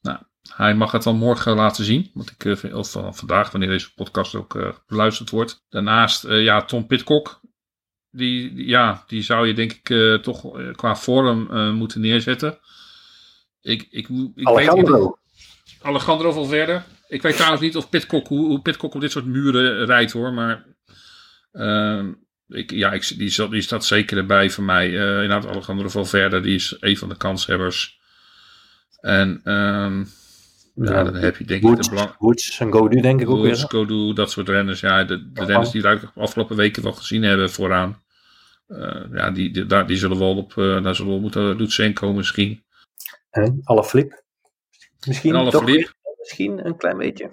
Nou, 0.01 0.17
hij 0.55 0.75
mag 0.75 0.91
het 0.91 1.03
dan 1.03 1.15
morgen 1.17 1.55
laten 1.55 1.83
zien. 1.85 2.11
Want 2.13 2.29
ik, 2.31 2.45
eh, 2.45 2.55
vind- 2.55 2.73
of 2.73 2.91
van 2.91 3.15
vandaag, 3.15 3.51
wanneer 3.51 3.69
deze 3.69 3.93
podcast 3.93 4.35
ook 4.35 4.55
eh, 4.55 4.69
beluisterd 4.87 5.29
wordt. 5.29 5.65
Daarnaast, 5.69 6.27
ja, 6.27 6.61
Tom 6.61 6.87
Pitcock. 6.87 7.39
Die, 8.09 8.65
ja, 8.67 9.03
die 9.07 9.21
zou 9.21 9.47
je 9.47 9.53
denk 9.53 9.71
ik 9.83 10.21
toch 10.23 10.45
qua 10.75 10.95
vorm 10.95 11.47
moeten 11.75 12.01
neerzetten. 12.01 12.59
Ik, 13.61 13.87
ik, 13.89 14.07
ik 14.09 14.33
weet 14.35 14.45
Alejandro. 14.47 15.17
Alejandro 15.81 16.31
Valverde. 16.31 16.81
Ik 17.07 17.21
weet 17.21 17.35
trouwens 17.35 17.61
niet 17.61 17.75
of 17.75 17.89
Pitcock, 17.89 18.27
hoe, 18.27 18.45
hoe 18.47 18.61
Pitcock 18.61 18.93
op 18.93 19.01
dit 19.01 19.11
soort 19.11 19.25
muren 19.25 19.85
rijdt 19.85 20.11
hoor. 20.11 20.33
Maar 20.33 20.65
ehm, 21.51 22.11
ik, 22.47 22.71
ja, 22.71 22.91
ik, 22.91 23.13
die, 23.17 23.29
zat- 23.29 23.51
die 23.51 23.61
staat 23.61 23.85
zeker 23.85 24.17
erbij 24.17 24.49
voor 24.49 24.63
mij. 24.63 24.85
Eh 24.85 25.21
inderdaad, 25.23 25.47
Alejandro 25.47 25.89
Valverde, 25.89 26.39
die 26.41 26.55
is 26.55 26.75
een 26.79 26.97
van 26.97 27.09
de 27.09 27.17
kanshebbers. 27.17 27.99
En 29.01 29.41
ehm, 29.43 29.99
ja, 30.75 30.93
Ja. 30.93 31.03
dan 31.03 31.15
heb 31.15 31.37
je 31.37 31.43
denk 31.45 31.63
ik 31.63 31.81
de 31.83 31.89
belang... 31.89 32.15
Woods 32.17 32.59
en 32.59 32.71
Godu 32.71 33.01
denk 33.01 33.21
ik 33.21 33.29
ook 33.29 33.37
Woods, 33.37 33.59
weer. 33.59 33.67
Kodu, 33.67 34.13
dat 34.13 34.31
soort 34.31 34.49
renners. 34.49 34.79
Ja, 34.79 35.03
de, 35.03 35.31
de 35.31 35.45
renners 35.45 35.71
die 35.71 35.81
we 35.81 35.99
de 35.99 36.21
afgelopen 36.21 36.55
weken 36.55 36.83
wel 36.83 36.93
gezien 36.93 37.23
hebben 37.23 37.49
vooraan. 37.51 38.01
Eh, 38.67 39.01
ja, 39.13 39.31
die, 39.31 39.51
die, 39.51 39.65
daar, 39.65 39.87
die 39.87 39.97
zullen 39.97 40.19
wel 40.19 40.35
op, 40.37 40.57
eh, 40.57 40.83
daar 40.83 40.95
zullen 40.95 41.13
we 41.13 41.19
moeten 41.19 41.55
Lutsenko 41.55 42.13
misschien. 42.13 42.63
En 43.31 43.61
Alaphilippe. 43.63 44.23
Misschien 45.07 45.33
En 45.33 45.39
alle 45.39 45.51
toch 45.51 45.63
weer- 45.63 45.93
Misschien 46.19 46.65
een 46.65 46.77
klein 46.77 46.97
beetje. 46.97 47.29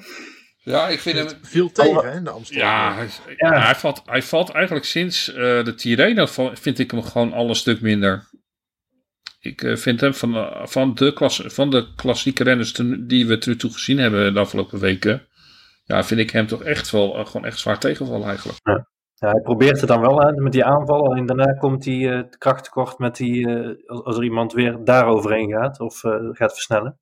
Ja, 0.58 0.88
ik 0.88 1.00
vind 1.00 1.16
hem, 1.18 1.28
viel 1.42 1.72
tegen, 1.72 2.10
hè, 2.10 2.16
in 2.16 2.24
de 2.24 2.30
Amsterdam. 2.30 2.66
Ja, 2.68 2.94
hij, 2.94 3.08
Ja. 3.36 3.60
hij, 3.64 3.74
valt, 3.74 4.02
hij 4.04 4.22
valt 4.22 4.50
eigenlijk 4.50 4.84
sinds 4.84 5.28
eh, 5.32 5.64
de 5.64 5.74
Tirreno 5.74 6.26
vind 6.52 6.78
ik 6.78 6.90
hem 6.90 7.02
gewoon 7.02 7.32
al 7.32 7.48
een 7.48 7.54
stuk 7.54 7.80
minder. 7.80 8.28
Ik 9.40 9.62
eh, 9.62 9.76
vind 9.76 10.00
hem 10.00 10.14
van, 10.14 10.34
eh, 10.36 10.66
van, 10.66 10.94
de 10.94 11.12
klas, 11.12 11.42
van 11.44 11.70
de 11.70 11.94
klassieke 11.94 12.42
renners 12.44 12.72
ten- 12.72 13.06
die 13.06 13.26
we 13.26 13.34
tot 13.38 13.46
nu 13.46 13.56
toe 13.56 13.72
gezien 13.72 13.98
hebben 13.98 14.34
de 14.34 14.40
afgelopen 14.40 14.78
weken. 14.78 15.26
Ja, 15.84 16.04
vind 16.04 16.20
ik 16.20 16.30
hem 16.30 16.46
toch 16.46 16.62
echt 16.62 16.90
wel 16.90 17.24
gewoon 17.24 17.44
echt 17.44 17.58
zwaar 17.58 17.78
tegenvallen 17.78 18.28
eigenlijk. 18.28 18.58
Ja, 18.62 18.88
hij 19.18 19.40
probeert 19.42 19.80
het 19.80 19.88
dan 19.88 20.00
wel 20.00 20.20
hè, 20.20 20.32
met 20.32 20.52
die 20.52 20.64
aanval. 20.64 21.14
En 21.14 21.26
daarna 21.26 21.52
komt 21.52 21.84
hij 21.84 22.12
eh 22.16 22.22
kracht 22.38 22.64
tekort 22.64 22.98
met 22.98 23.16
die, 23.16 23.48
eh, 23.48 23.88
als, 24.04 24.16
er 24.16 24.22
iemand 24.24 24.52
weer 24.52 24.78
daaroverheen 24.84 25.50
gaat 25.50 25.80
of 25.80 26.04
eh, 26.04 26.12
gaat 26.32 26.52
versnellen. 26.52 26.98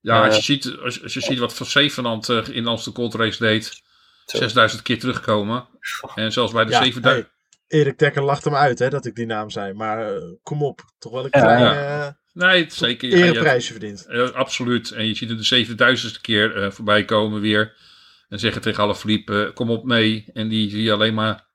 Ja, 0.00 0.24
als, 0.24 0.36
je 0.36 0.42
ziet, 0.42 0.76
als, 0.82 1.02
als 1.02 1.14
je 1.14 1.20
ziet 1.20 1.38
wat 1.38 1.54
Van 1.54 1.66
Zevenand 1.66 2.28
eh, 2.28 2.48
in 2.48 2.62
de 2.62 2.68
Amsterdam 2.68 3.02
Gold 3.02 3.14
Race 3.14 3.38
deed. 3.44 3.82
Zo. 4.26 4.38
6000 4.38 4.82
keer 4.82 4.98
terugkomen. 4.98 5.68
En 6.14 6.32
zelfs 6.32 6.52
bij 6.52 6.64
de 6.64 6.70
Ja, 6.70 6.82
7000. 6.82 7.24
hey, 7.68 7.80
Erik 7.80 7.98
Dekker 7.98 8.22
lachte 8.22 8.50
me 8.50 8.56
uit 8.56 8.78
hè, 8.78 8.88
dat 8.88 9.06
ik 9.06 9.14
die 9.14 9.26
naam 9.26 9.50
zei. 9.50 9.72
Maar 9.72 10.14
eh, 10.14 10.22
kom 10.42 10.62
op, 10.62 10.80
toch 10.98 11.12
wel 11.12 11.24
een 11.24 11.28
Ja, 11.30 11.40
klein 11.40 11.60
ja. 11.60 12.20
Nee, 12.32 12.66
zeker. 12.68 13.08
Ja, 13.08 13.16
je- 13.16 13.24
ereprijsje 13.24 13.72
verdiend. 13.72 14.06
Ja, 14.08 14.22
absoluut. 14.24 14.90
En 14.90 15.06
je 15.06 15.14
ziet 15.14 15.30
er 15.30 15.36
de 15.36 15.66
7000ste 16.16 16.20
keer 16.20 16.56
eh, 16.56 16.70
voorbij 16.70 17.04
komen 17.04 17.40
weer. 17.40 17.76
En 18.28 18.38
zeggen 18.38 18.62
tegen 18.62 18.82
alle 18.82 18.94
Philippe, 18.94 19.50
kom 19.54 19.70
op 19.70 19.84
mee. 19.84 20.24
En 20.32 20.48
die 20.48 20.70
zie 20.70 20.82
je 20.82 20.92
alleen 20.92 21.14
maar 21.14 21.46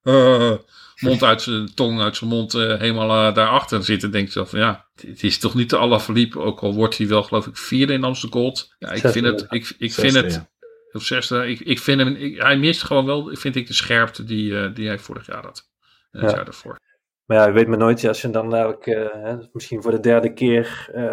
mond 0.99 1.23
uit 1.23 1.41
zijn 1.41 1.73
tong 1.75 2.01
uit 2.01 2.15
zijn 2.17 2.29
mond 2.29 2.53
eh, 2.53 2.79
helemaal 2.79 3.27
eh, 3.27 3.33
daarachter 3.35 3.83
zitten. 3.83 4.11
Denk 4.11 4.25
je 4.25 4.31
zo 4.31 4.45
van 4.45 4.59
ja, 4.59 4.85
het 4.95 5.23
is 5.23 5.39
toch 5.39 5.53
niet 5.55 5.69
de 5.69 5.77
Alaphilippe. 5.77 6.39
Ook 6.39 6.59
al 6.59 6.73
wordt 6.73 6.97
hij 6.97 7.07
wel 7.07 7.23
geloof 7.23 7.47
ik 7.47 7.57
vierde 7.57 7.93
in 7.93 8.03
Amsterdam 8.03 8.41
Gold. 8.41 8.75
Ja, 8.79 8.91
ik 8.91 9.07
vind 9.07 9.25
het, 9.25 9.39
ja. 9.39 9.45
ik, 9.49 9.75
ik 9.77 9.93
vind 9.93 10.13
het, 10.13 10.33
ja. 10.33 10.47
of 10.91 11.03
zesde, 11.03 11.47
ik, 11.47 11.59
ik 11.59 11.79
vind 11.79 11.99
hem, 11.99 12.15
ik- 12.15 12.41
hij 12.41 12.57
mist 12.57 12.83
gewoon 12.83 13.05
wel, 13.05 13.29
vind 13.31 13.55
ik, 13.55 13.67
de 13.67 13.73
scherpte 13.73 14.23
die, 14.23 14.59
eh, 14.59 14.73
die 14.73 14.87
hij 14.87 14.99
vorig 14.99 15.25
jaar 15.27 15.43
had. 15.45 15.69
En 16.11 16.19
het 16.19 16.29
Ja. 16.29 16.35
jaar 16.35 16.45
daarvoor. 16.45 16.79
Maar 17.25 17.37
ja, 17.37 17.45
je 17.47 17.51
weet 17.51 17.67
maar 17.67 17.77
nooit 17.77 18.07
als 18.07 18.21
je 18.21 18.29
dan 18.29 18.53
eigenlijk 18.53 18.85
eh, 18.85 19.23
hè, 19.23 19.35
misschien 19.51 19.81
voor 19.81 19.91
de 19.91 19.99
derde 19.99 20.33
keer 20.33 20.89
eh 20.93 21.03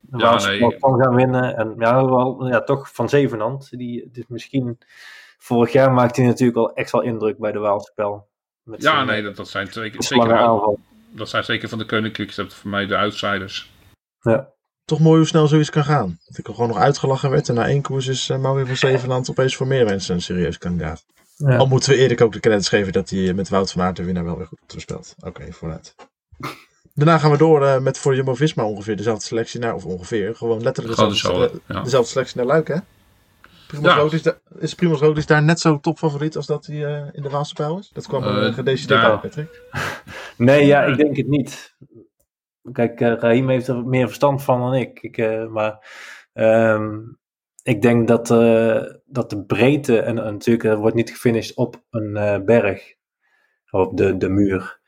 de 0.00 0.18
Waalse 0.18 0.48
nee. 0.50 0.78
Kan 0.78 1.00
gaan 1.02 1.14
winnen. 1.14 1.56
En 1.56 1.74
ja, 1.78 2.04
wel, 2.04 2.46
ja, 2.48 2.62
toch 2.62 2.92
van 2.94 3.08
Zevenand. 3.08 3.68
Die, 3.70 4.08
dit 4.12 4.28
misschien, 4.28 4.78
vorig 5.38 5.72
jaar 5.72 5.92
maakte 5.92 6.20
hij 6.20 6.30
natuurlijk 6.30 6.58
al 6.58 6.72
echt 6.74 6.90
wel 6.90 7.02
indruk 7.02 7.38
bij 7.38 7.52
de 7.52 7.58
Waalse 7.58 7.90
Spel. 7.90 8.28
Met 8.62 8.82
Ja, 8.82 9.04
nee, 9.04 9.22
dat, 9.22 9.36
dat 9.36 9.48
zijn 9.48 9.68
twee, 9.68 9.92
zeker, 9.98 10.76
dat 11.10 11.28
zijn 11.28 11.44
zeker 11.44 11.68
van 11.68 11.78
de 11.78 11.86
Koninklijks, 11.86 12.36
dat 12.36 12.54
voor 12.54 12.70
mij 12.70 12.86
de 12.86 12.96
outsiders. 12.96 13.70
Ja. 14.20 14.52
Toch 14.84 15.00
mooi 15.00 15.16
hoe 15.16 15.26
snel 15.26 15.46
zoiets 15.46 15.70
kan 15.70 15.84
gaan. 15.84 16.18
Dat 16.26 16.38
ik 16.38 16.46
er 16.46 16.54
gewoon 16.54 16.68
nog 16.68 16.78
uitgelachen 16.78 17.30
werd. 17.30 17.48
En 17.48 17.54
na 17.54 17.66
één 17.66 17.82
koers 17.82 18.06
is 18.06 18.28
uh, 18.28 18.38
Maurice 18.38 18.66
van 18.66 18.76
Zevenland 18.76 19.30
opeens 19.30 19.56
voor 19.56 19.66
meer 19.66 19.84
mensen 19.84 20.14
een 20.14 20.22
serieus 20.22 20.58
kandidaat. 20.58 21.04
Ja. 21.36 21.56
Al 21.56 21.66
moeten 21.66 21.90
we 21.90 21.96
Erik 21.96 22.20
ook 22.20 22.32
de 22.32 22.40
credits 22.40 22.68
geven 22.68 22.92
dat 22.92 23.10
hij 23.10 23.34
met 23.34 23.48
Wout 23.48 23.72
van 23.72 23.82
Aert 23.82 23.96
de 23.96 24.04
winnaar 24.04 24.24
wel 24.24 24.36
weer 24.36 24.46
goed 24.46 24.74
speelt. 24.76 25.14
Oké, 25.20 25.52
vooruit. 25.52 25.94
Daarna 26.94 27.18
gaan 27.18 27.30
we 27.30 27.36
door 27.36 27.62
uh, 27.62 27.78
met 27.78 27.98
voor 27.98 28.14
Jumbo-Visma 28.14 28.64
ongeveer 28.64 28.96
dezelfde 28.96 29.26
selectie 29.26 29.60
naar, 29.60 29.74
of 29.74 29.84
ongeveer, 29.84 30.36
gewoon 30.36 30.62
letterlijk 30.62 30.96
dezelfde, 30.98 31.60
ja. 31.66 31.82
dezelfde 31.82 32.10
selectie 32.10 32.36
naar 32.36 32.46
Luik, 32.46 32.68
hè? 32.68 32.76
Primoz 33.70 33.86
Ja. 33.94 33.96
Roglic 33.96 34.22
da- 34.22 34.38
is 34.58 34.74
Primoz 34.74 35.00
Roglic 35.00 35.26
daar 35.26 35.42
net 35.42 35.60
zo 35.60 35.80
topfavoriet 35.80 36.36
als 36.36 36.46
dat 36.46 36.66
hij 36.66 36.84
eh, 36.84 37.08
in 37.12 37.22
de 37.22 37.28
Waalse 37.28 37.54
pijl 37.54 37.78
is? 37.78 37.88
Dat 37.92 38.06
kwam 38.06 38.22
er 38.22 38.42
Eh, 38.42 38.48
uh, 38.48 38.54
gedecideerd 38.54 39.02
uit, 39.02 39.20
Patrick. 39.20 39.62
Nee, 40.36 40.66
ja, 40.66 40.82
ik 40.82 40.96
denk 40.96 41.16
het 41.16 41.26
niet. 41.28 41.76
Kijk, 42.72 43.00
eh 43.00 43.12
Raheem 43.12 43.48
heeft 43.48 43.68
er 43.68 43.86
meer 43.86 44.06
verstand 44.06 44.42
van 44.42 44.60
dan 44.60 44.74
ik. 44.74 45.00
ik 45.00 45.16
eh, 45.16 45.46
maar 45.46 45.86
ehm, 46.32 46.98
ik 47.62 47.82
denk 47.82 48.08
dat, 48.08 48.30
eh, 48.30 48.82
dat 49.04 49.30
de 49.30 49.44
breedte, 49.44 49.98
en, 50.00 50.18
en 50.18 50.32
natuurlijk 50.32 50.64
er 50.64 50.76
wordt 50.78 50.96
niet 50.96 51.10
gefinished 51.10 51.56
op 51.56 51.82
een 51.90 52.16
eh, 52.16 52.38
berg, 52.44 52.94
op 53.70 53.96
de, 53.96 54.16
de 54.16 54.28
muur. 54.28 54.80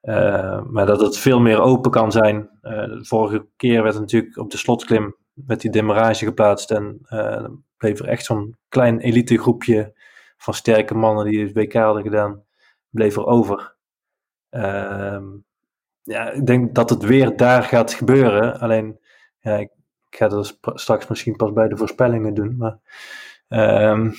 Eh, 0.00 0.62
maar 0.62 0.86
dat 0.86 1.00
het 1.00 1.18
veel 1.18 1.40
meer 1.40 1.60
open 1.60 1.90
kan 1.90 2.12
zijn. 2.12 2.50
Eh, 2.60 2.84
de 2.84 3.04
vorige 3.04 3.46
keer 3.56 3.82
werd 3.82 3.98
natuurlijk 3.98 4.36
op 4.36 4.50
de 4.50 4.56
slotklim 4.56 5.16
met 5.32 5.60
die 5.60 5.70
demarrage 5.70 6.24
geplaatst. 6.24 6.70
En 6.70 6.98
eh, 7.02 7.44
bleef 7.76 7.98
er 7.98 8.08
echt 8.08 8.24
zo'n 8.24 8.56
klein 8.68 9.00
elite 9.00 9.38
groepje 9.38 9.92
van 10.36 10.54
sterke 10.54 10.94
mannen 10.94 11.24
die 11.24 11.42
het 11.44 11.52
WK 11.52 11.72
hadden 11.72 12.02
gedaan, 12.02 12.42
bleef 12.90 13.16
er 13.16 13.26
over. 13.26 13.74
Ehm, 14.50 15.24
ja, 16.02 16.30
ik 16.30 16.46
denk 16.46 16.74
dat 16.74 16.90
het 16.90 17.02
weer 17.02 17.36
daar 17.36 17.62
gaat 17.62 17.92
gebeuren. 17.92 18.60
Alleen, 18.60 18.98
ja, 19.40 19.56
ik, 19.56 19.70
ik 20.10 20.16
ga 20.16 20.28
dat 20.28 20.58
straks 20.62 21.06
misschien 21.06 21.36
pas 21.36 21.52
bij 21.52 21.68
de 21.68 21.76
voorspellingen 21.76 22.34
doen. 22.34 22.56
Maar, 22.56 22.78
ehm, 23.48 24.10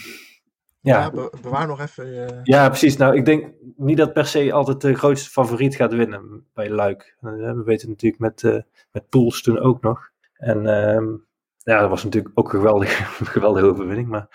Ja, 0.81 0.99
ja, 0.99 1.11
be- 1.11 1.33
bewaar 1.41 1.67
nog 1.67 1.79
even 1.81 2.39
ja, 2.43 2.67
precies. 2.67 2.97
Nou, 2.97 3.15
ik 3.15 3.25
denk 3.25 3.53
niet 3.75 3.97
dat 3.97 4.13
per 4.13 4.25
se 4.25 4.53
altijd 4.53 4.81
de 4.81 4.95
grootste 4.95 5.29
favoriet 5.29 5.75
gaat 5.75 5.93
winnen 5.93 6.45
bij 6.53 6.69
Luik. 6.69 7.15
Eh, 7.21 7.31
We 7.31 7.63
weten 7.65 7.89
natuurlijk 7.89 8.21
met, 8.21 8.43
eh 8.43 8.61
met 8.91 9.09
Poels 9.09 9.41
toen 9.41 9.59
ook 9.59 9.81
nog. 9.81 10.09
En 10.33 10.65
ehm, 10.67 11.05
ja, 11.67 11.79
dat 11.79 11.89
was 11.89 12.03
natuurlijk 12.03 12.39
ook 12.39 12.53
een 12.53 12.59
geweldige, 12.59 13.03
geweldige 13.35 13.65
overwinning. 13.65 14.07
Maar 14.07 14.27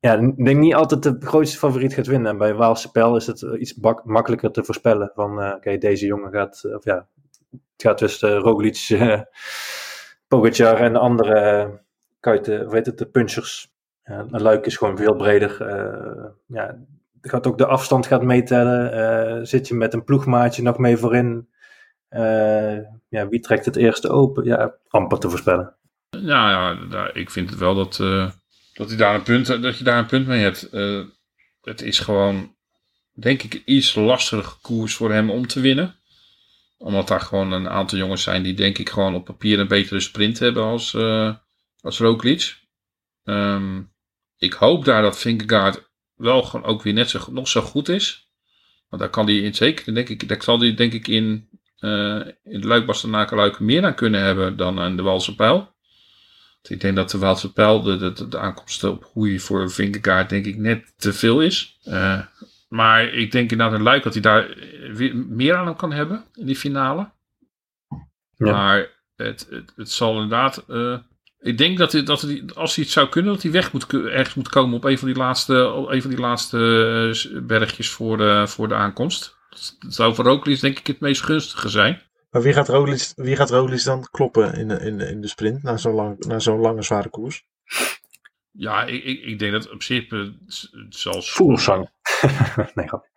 ja, 0.00 0.14
ik 0.14 0.44
denk 0.44 0.58
niet 0.58 0.74
altijd 0.74 1.02
de 1.02 1.16
grootste 1.20 1.58
favoriet 1.58 1.94
gaat 1.94 2.06
winnen. 2.06 2.30
En 2.30 2.38
bij 2.38 2.54
Waalse 2.54 2.90
Pijl 2.90 3.16
is 3.16 3.26
het 3.26 3.42
eh, 3.42 3.60
iets 3.60 3.78
makkelijker 4.04 4.50
te 4.50 4.64
voorspellen. 4.64 5.10
Van, 5.14 5.40
eh, 5.40 5.54
oké, 5.56 5.78
deze 5.78 6.06
jongen 6.06 6.32
gaat, 6.32 6.62
eh, 6.64 6.74
of 6.74 6.84
ja, 6.84 7.06
het 7.50 7.60
gaat 7.76 7.98
tussen 7.98 8.36
uh, 8.36 8.38
Roglic, 8.38 8.88
Pogacar 10.28 10.76
en 10.76 10.92
de 10.92 10.98
andere 10.98 11.34
eh, 11.34 11.68
kuiten, 12.20 12.72
heet 12.72 12.86
het, 12.86 12.98
de 12.98 13.06
punchers. 13.06 13.70
Een 14.02 14.42
luik 14.42 14.66
is 14.66 14.76
gewoon 14.76 14.96
veel 14.96 15.16
breder. 15.16 15.56
ja, 16.46 16.78
gaat 17.20 17.46
ook 17.46 17.58
de 17.58 17.66
afstand 17.66 18.06
gaat 18.06 18.22
meetellen. 18.22 19.46
zit 19.46 19.68
je 19.68 19.74
met 19.74 19.94
een 19.94 20.04
ploegmaatje 20.04 20.62
nog 20.62 20.78
mee 20.78 20.96
voorin? 20.96 21.48
Ja, 23.08 23.28
wie 23.28 23.40
trekt 23.40 23.64
het 23.64 23.76
eerste 23.76 24.08
open? 24.08 24.44
Ja, 24.44 24.74
amper 24.88 25.18
te 25.18 25.30
voorspellen. 25.30 25.76
Ja, 26.20 26.50
ja 26.90 27.10
ik 27.12 27.30
vind 27.30 27.50
het 27.50 27.58
wel 27.58 27.74
dat, 27.74 28.00
eh, 28.00 28.30
dat, 28.74 28.90
daar 28.90 29.14
een 29.14 29.22
punt, 29.22 29.46
dat 29.46 29.78
je 29.78 29.84
daar 29.84 29.98
een 29.98 30.06
punt 30.06 30.26
mee 30.26 30.42
hebt. 30.42 30.62
Eh, 30.68 31.00
het 31.62 31.82
is 31.82 31.98
gewoon, 31.98 32.54
denk 33.12 33.42
ik, 33.42 33.54
een 33.54 33.62
iets 33.64 33.94
lastige 33.94 34.60
koers 34.60 34.94
voor 34.94 35.12
hem 35.12 35.30
om 35.30 35.46
te 35.46 35.60
winnen. 35.60 35.96
Omdat 36.78 37.08
daar 37.08 37.20
gewoon 37.20 37.52
een 37.52 37.68
aantal 37.68 37.98
jongens 37.98 38.22
zijn 38.22 38.42
die 38.42 38.54
denk 38.54 38.78
ik 38.78 38.90
gewoon 38.90 39.14
op 39.14 39.24
papier 39.24 39.58
een 39.58 39.68
betere 39.68 40.00
sprint 40.00 40.38
hebben 40.38 40.62
als, 40.62 40.94
eh 40.94 41.34
als 41.80 41.98
Roglic. 41.98 42.56
Ehm, 43.24 43.82
ik 44.38 44.52
hoop 44.52 44.84
daar 44.84 45.02
dat 45.02 45.18
Vingegaard 45.18 45.90
wel 46.14 46.42
gewoon 46.42 46.66
ook 46.66 46.82
weer 46.82 46.92
net 46.92 47.10
zo, 47.10 47.18
nog 47.30 47.48
zo 47.48 47.60
goed 47.60 47.88
is. 47.88 48.28
Want 48.88 49.02
daar 49.02 49.10
kan 49.10 49.26
hij 49.26 49.36
in 49.36 49.54
zeker, 49.54 49.94
denk 49.94 50.08
ik, 50.08 50.28
daar 50.28 50.42
zal 50.42 50.60
hij 50.60 50.74
denk 50.74 50.92
ik 50.92 51.08
in, 51.08 51.48
eh 51.78 52.20
in 52.44 52.60
de 52.60 52.66
luik 52.66 53.60
meer 53.60 53.84
aan 53.84 53.94
kunnen 53.94 54.22
hebben 54.22 54.56
dan 54.56 54.80
aan 54.80 54.96
de 54.96 55.02
Walse 55.02 55.34
pijl. 55.34 55.71
Ik 56.68 56.80
denk 56.80 56.96
dat 56.96 57.10
de 57.10 57.18
Waalse 57.18 57.52
pijl, 57.52 57.82
de, 57.82 58.12
de, 58.28 58.88
op 58.90 59.04
groei 59.04 59.40
voor 59.40 59.70
Vingegaard, 59.70 60.28
denk 60.28 60.46
ik 60.46 60.56
net 60.56 60.92
te 60.96 61.12
veel 61.12 61.40
is. 61.40 61.78
Eh, 61.84 62.20
maar 62.68 63.04
ik 63.04 63.32
denk 63.32 63.50
inderdaad 63.50 63.78
een 63.78 63.84
luik 63.84 64.02
dat 64.02 64.12
hij 64.12 64.22
daar 64.22 64.56
weer 64.92 65.16
meer 65.16 65.56
aan 65.56 65.66
hem 65.66 65.76
kan 65.76 65.92
hebben 65.92 66.24
in 66.34 66.46
die 66.46 66.56
finale. 66.56 67.10
Ja. 68.36 68.52
Maar 68.52 68.90
het, 69.16 69.46
het, 69.50 69.72
het 69.76 69.90
zal 69.90 70.14
inderdaad. 70.14 70.64
eh, 70.68 70.98
ik 71.40 71.58
denk 71.58 71.78
dat, 71.78 71.92
hij, 71.92 72.02
dat 72.02 72.20
hij, 72.20 72.44
als 72.54 72.74
hij 72.74 72.84
het 72.84 72.92
zou 72.92 73.08
kunnen, 73.08 73.32
dat 73.32 73.42
hij 73.42 73.52
weg 73.52 73.72
moet, 73.72 73.86
ergens 73.92 74.34
moet 74.34 74.48
komen 74.48 74.76
op 74.76 74.84
een 74.84 74.98
van 74.98 75.08
die 75.08 75.16
laatste, 75.16 75.70
op 75.70 75.90
een 75.90 76.00
van 76.02 76.10
die 76.10 76.20
laatste 76.20 76.58
eh, 77.34 77.40
bergjes 77.42 77.90
voor 77.90 78.16
de, 78.16 78.44
voor 78.46 78.68
de 78.68 78.74
aankomst. 78.74 79.36
Dat 79.50 79.94
zou 79.94 80.14
voor 80.14 80.24
Roglic 80.24 80.60
denk 80.60 80.78
ik 80.78 80.86
het 80.86 81.00
meest 81.00 81.22
gunstige 81.22 81.68
zijn. 81.68 82.02
Maar 82.32 82.42
wie 82.42 82.52
gaat 82.52 82.68
Roglic, 82.68 83.12
wie 83.16 83.36
gaat 83.36 83.50
Roglic 83.50 83.84
dan 83.84 84.08
kloppen 84.10 84.54
in 84.54 84.68
de, 84.68 84.74
in 84.74 84.98
de, 84.98 85.08
in 85.08 85.20
de 85.20 85.28
sprint 85.28 85.62
na 85.62 85.76
zo'n 85.76 85.94
lang, 85.94 86.24
na 86.24 86.38
zo'n 86.38 86.60
lange, 86.60 86.82
zware 86.82 87.08
koers? 87.08 87.44
Ja, 88.50 88.84
ik, 88.84 89.04
ik, 89.04 89.22
ik 89.22 89.38
denk 89.38 89.52
dat 89.52 89.70
op 89.70 89.82
zich 89.82 90.08
eh, 90.08 90.20
s- 90.46 90.68
het 90.72 90.96
zal 90.96 91.22
Voelsang. 91.22 91.90
nee, 92.74 92.86
grap. 92.88 93.08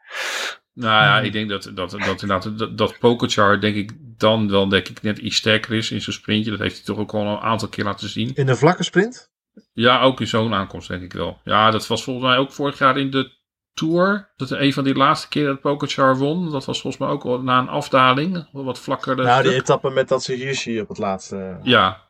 Nou 0.74 1.04
ja, 1.04 1.20
ik 1.20 1.32
denk 1.32 1.50
dat, 1.50 1.64
dat, 1.64 1.92
dat 1.92 2.22
inderdaad 2.22 2.58
dat, 2.58 2.78
dat 2.78 3.62
denk 3.62 3.76
ik 3.76 3.92
dan 4.18 4.50
wel 4.50 4.68
denk 4.70 4.88
ik 4.88 5.02
net 5.02 5.18
iets 5.18 5.36
sterker 5.36 5.74
is 5.74 5.92
in 5.92 6.02
zijn 6.02 6.16
sprintje. 6.16 6.52
Dat 6.52 6.60
heeft 6.60 6.76
hij 6.76 6.86
toch 6.86 6.98
ook 6.98 7.14
al 7.14 7.22
een 7.22 7.38
aantal 7.38 7.68
keer 7.68 7.84
laten 7.84 8.10
zien. 8.10 8.32
In 8.34 8.48
een 8.48 8.58
vlakke 8.58 8.84
sprint? 8.84 9.32
Ja, 9.74 10.02
ook 10.02 10.20
in 10.20 10.28
zo'n 10.28 10.54
aankomst 10.54 10.88
denk 10.88 11.02
ik 11.02 11.14
wel. 11.14 11.40
Ja, 11.44 11.72
dat 11.72 11.88
was 11.88 12.04
volgens 12.04 12.26
mij 12.26 12.38
ook 12.38 12.52
vorig 12.52 12.78
jaar 12.78 12.98
in 12.98 13.12
de 13.12 13.32
Tour. 13.76 14.34
Dat 14.36 14.52
een 14.52 14.74
van 14.74 14.84
die 14.84 14.96
laatste 14.96 15.28
keer 15.28 15.46
dat 15.46 15.62
Pogacar 15.62 16.18
won. 16.18 16.52
Dat 16.52 16.66
was 16.66 16.82
volgens 16.82 17.02
mij 17.02 17.12
ook 17.12 17.24
al 17.24 17.42
na 17.42 17.60
een 17.60 17.68
afdaling. 17.70 18.48
Wat 18.52 18.80
vlakker. 18.80 19.16
nou, 19.16 19.44
die 19.44 19.54
etappe 19.54 19.90
met 19.90 20.08
dat 20.08 20.26
Hirschi 20.26 20.82
op 20.82 20.88
het 20.88 20.98
laatste. 20.98 21.60
Ja. 21.64 22.04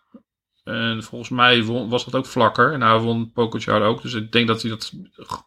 En 0.63 1.03
volgens 1.03 1.30
mij 1.30 1.63
won- 1.63 1.89
was 1.89 2.05
dat 2.05 2.16
ook 2.16 2.26
vlakker. 2.26 2.74
En 2.74 2.82
hij 2.82 2.97
won 2.97 3.32
Pogacar 3.32 3.82
ook. 3.82 4.01
Dus 4.01 4.13
ik 4.13 4.32
denk 4.32 4.47
dat 4.47 4.61
hij 4.61 4.72
dat 4.72 4.91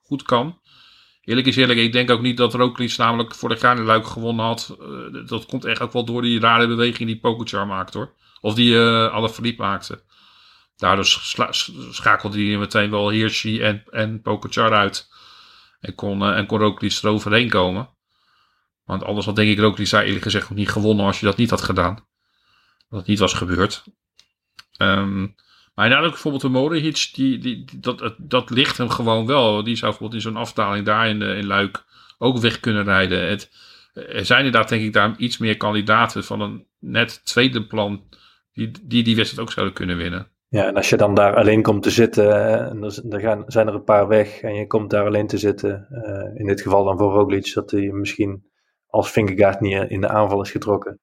goed 0.02 0.22
kan. 0.22 0.58
Eerlijk 1.22 1.46
is 1.46 1.56
eerlijk, 1.56 1.78
ik 1.78 1.92
denk 1.92 2.10
ook 2.10 2.20
niet 2.20 2.36
dat 2.36 2.54
Roglic 2.54 2.96
namelijk 2.96 3.34
vorig 3.34 3.60
jaar 3.60 3.76
in 3.76 3.84
Luik 3.84 4.06
gewonnen 4.06 4.44
had. 4.44 4.76
Eh, 4.80 5.26
dat 5.26 5.46
komt 5.46 5.64
echt 5.64 5.80
ook 5.80 5.92
wel 5.92 6.04
door 6.04 6.22
die 6.22 6.40
rare 6.40 6.66
beweging 6.66 7.08
die 7.08 7.18
Pogacar 7.20 7.66
maakt 7.66 7.94
hoor. 7.94 8.14
Of 8.40 8.54
die 8.54 8.76
eh 8.78 9.12
Alaphilippe 9.12 9.62
maakte. 9.62 10.02
Daardoor 10.76 11.04
schakelde 11.90 12.44
hij 12.46 12.56
meteen 12.58 12.90
wel 12.90 13.10
Hirschi 13.10 13.60
en, 13.62 13.82
en 13.90 14.20
Pogacar 14.22 14.72
uit. 14.72 15.08
En 15.80 15.94
kon, 15.94 16.22
eh, 16.22 16.36
en 16.36 16.46
kon 16.46 16.58
Roglic 16.58 16.98
eroverheen 17.02 17.48
komen. 17.48 17.88
Want 18.84 19.04
anders 19.04 19.26
had 19.26 19.36
denk 19.36 19.50
ik 19.50 19.58
Roglic 19.58 19.90
daar 19.90 20.04
eerlijk 20.04 20.22
gezegd 20.22 20.44
ook 20.44 20.56
niet 20.56 20.68
gewonnen 20.68 21.06
als 21.06 21.20
je 21.20 21.26
dat 21.26 21.36
niet 21.36 21.50
had 21.50 21.62
gedaan. 21.62 21.94
Dat 22.88 22.98
het 22.98 23.08
niet 23.08 23.18
was 23.18 23.32
gebeurd. 23.32 23.84
Ehm, 24.76 25.26
maar 25.74 26.02
ook 26.02 26.10
bijvoorbeeld 26.10 26.42
de 26.42 26.48
Moderhits, 26.48 27.12
die, 27.12 27.38
die, 27.38 27.64
dat, 27.76 28.14
dat, 28.16 28.50
ligt 28.50 28.78
hem 28.78 28.90
gewoon 28.90 29.26
wel. 29.26 29.64
Die 29.64 29.76
zou 29.76 29.90
bijvoorbeeld 29.90 30.24
in 30.24 30.30
zo'n 30.30 30.40
afdaling 30.40 30.84
daar 30.86 31.08
in, 31.08 31.18
de, 31.18 31.36
in 31.36 31.46
Luik 31.46 31.84
ook 32.18 32.38
weg 32.38 32.60
kunnen 32.60 32.84
rijden. 32.84 33.28
Het, 33.28 33.50
er 33.94 34.24
zijn 34.24 34.44
inderdaad 34.44 34.68
denk 34.68 34.82
ik 34.82 34.92
daar 34.92 35.16
iets 35.16 35.38
meer 35.38 35.56
kandidaten 35.56 36.24
van 36.24 36.40
een 36.40 36.66
net 36.78 37.20
tweede 37.24 37.66
plan 37.66 38.08
die 38.52 38.70
die, 38.82 39.02
die 39.02 39.16
wedstrijd 39.16 39.48
ook 39.48 39.54
zouden 39.54 39.74
kunnen 39.74 39.96
winnen. 39.96 40.30
Ja, 40.50 40.66
en 40.66 40.76
als 40.76 40.88
je 40.88 40.96
dan 40.96 41.14
daar 41.14 41.36
alleen 41.36 41.62
komt 41.62 41.82
te 41.82 41.90
zitten, 41.90 42.32
eh, 42.32 42.70
en 42.70 42.82
er, 43.12 43.20
gaan, 43.20 43.44
zijn 43.46 43.66
er 43.68 43.74
een 43.74 43.84
paar 43.84 44.08
weg 44.08 44.40
en 44.40 44.54
je 44.54 44.66
komt 44.66 44.90
daar 44.90 45.06
alleen 45.06 45.26
te 45.26 45.38
zitten, 45.38 45.86
eh, 45.90 46.40
in 46.40 46.46
dit 46.46 46.60
geval 46.60 46.84
dan 46.84 46.98
voor 46.98 47.12
Roglic, 47.12 47.54
dat 47.54 47.70
hij 47.70 47.90
misschien 47.90 48.50
als 48.86 49.10
Vingegaard 49.10 49.60
niet 49.60 49.90
in 49.90 50.00
de 50.00 50.08
aanval 50.08 50.42
is 50.42 50.50
getrokken, 50.50 51.00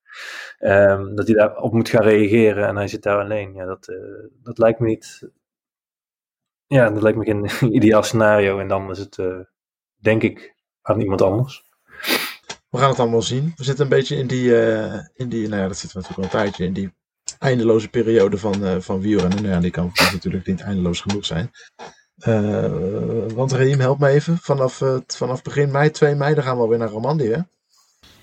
ehm, 0.58 1.16
dat 1.16 1.28
hij 1.28 1.36
daarop 1.36 1.74
moet 1.74 1.90
gaan 1.90 2.04
reageren 2.04 2.68
en 2.68 2.76
hij 2.76 2.88
zit 2.88 3.04
daar 3.04 3.20
alleen. 3.20 3.54
Ja, 3.54 3.66
dat, 3.66 3.88
eh, 3.88 3.98
dat 4.44 4.58
lijkt 4.58 4.80
me 4.80 4.88
niet, 4.88 5.30
ja, 6.68 6.90
dat 6.90 7.02
lijkt 7.02 7.18
me 7.18 7.26
geen 7.26 7.50
ideaal 7.78 8.04
scenario 8.04 8.60
en 8.60 8.68
dan 8.68 8.90
is 8.90 9.00
het, 9.00 9.20
denk 9.96 10.24
ik, 10.24 10.56
aan 10.82 11.00
iemand 11.02 11.22
anders. 11.22 11.64
We 12.70 12.78
gaan 12.78 12.90
het 12.90 13.00
allemaal 13.00 13.22
zien. 13.22 13.54
We 13.56 13.64
zitten 13.64 13.84
een 13.84 13.90
beetje 13.90 14.16
in 14.16 14.28
die, 14.28 14.54
in 15.14 15.30
die 15.30 15.48
nou 15.48 15.62
ja, 15.62 15.68
dat 15.68 15.78
zitten 15.78 16.02
we 16.02 16.08
natuurlijk 16.08 16.34
al 16.34 16.40
een 16.40 16.46
tijdje, 16.46 16.66
in 16.66 16.74
die 16.74 16.94
eindeloze 17.46 17.88
periode 17.88 18.38
van, 18.38 18.66
eh 18.66 18.76
van 18.80 19.02
wielrennen. 19.02 19.42
Nou 19.42 19.54
ja, 19.54 19.60
die 19.60 19.72
kan 19.72 19.92
natuurlijk 20.12 20.48
niet 20.48 20.62
eindeloos 20.62 21.02
genoeg 21.02 21.26
zijn. 21.26 21.52
Eh, 22.18 22.72
want 23.34 23.52
Reem, 23.52 23.80
help 23.80 24.00
me 24.00 24.08
even. 24.08 24.38
Vanaf, 24.38 24.82
eh, 24.82 24.98
vanaf 25.08 25.42
begin 25.42 25.72
mei, 25.72 25.92
2 25.92 26.16
mei, 26.16 26.34
dan 26.34 26.44
gaan 26.44 26.56
we 26.56 26.62
alweer 26.62 26.78
naar 26.78 26.90
Romandie, 26.90 27.32
hè? 27.32 27.40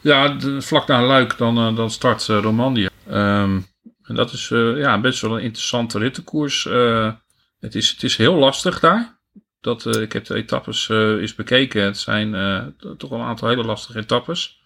Ja, 0.01 0.37
vlak 0.59 0.87
na 0.87 1.03
Luik 1.03 1.39
dan, 1.39 1.75
dan 1.75 1.91
start 1.91 2.27
Romandie. 2.27 2.89
Ehm, 3.09 3.61
en 4.03 4.15
dat 4.15 4.33
is 4.33 4.49
ja, 4.77 5.01
best 5.01 5.21
wel 5.21 5.37
een 5.37 5.43
interessante 5.43 5.99
rittenkoers. 5.99 6.65
Het, 7.61 7.75
is, 7.75 7.91
het 7.91 8.03
is 8.03 8.17
heel 8.17 8.35
lastig 8.35 8.81
daar. 8.81 9.21
Dat, 9.61 9.97
ik 9.97 10.13
heb 10.13 10.25
de 10.25 10.35
etappes 10.35 10.89
eens 10.89 11.35
bekeken. 11.35 11.83
Het 11.83 11.99
zijn 11.99 12.31
toch 12.99 13.11
een 13.11 13.21
aantal 13.21 13.49
hele 13.49 13.65
lastige 13.65 13.99
etappes. 13.99 14.62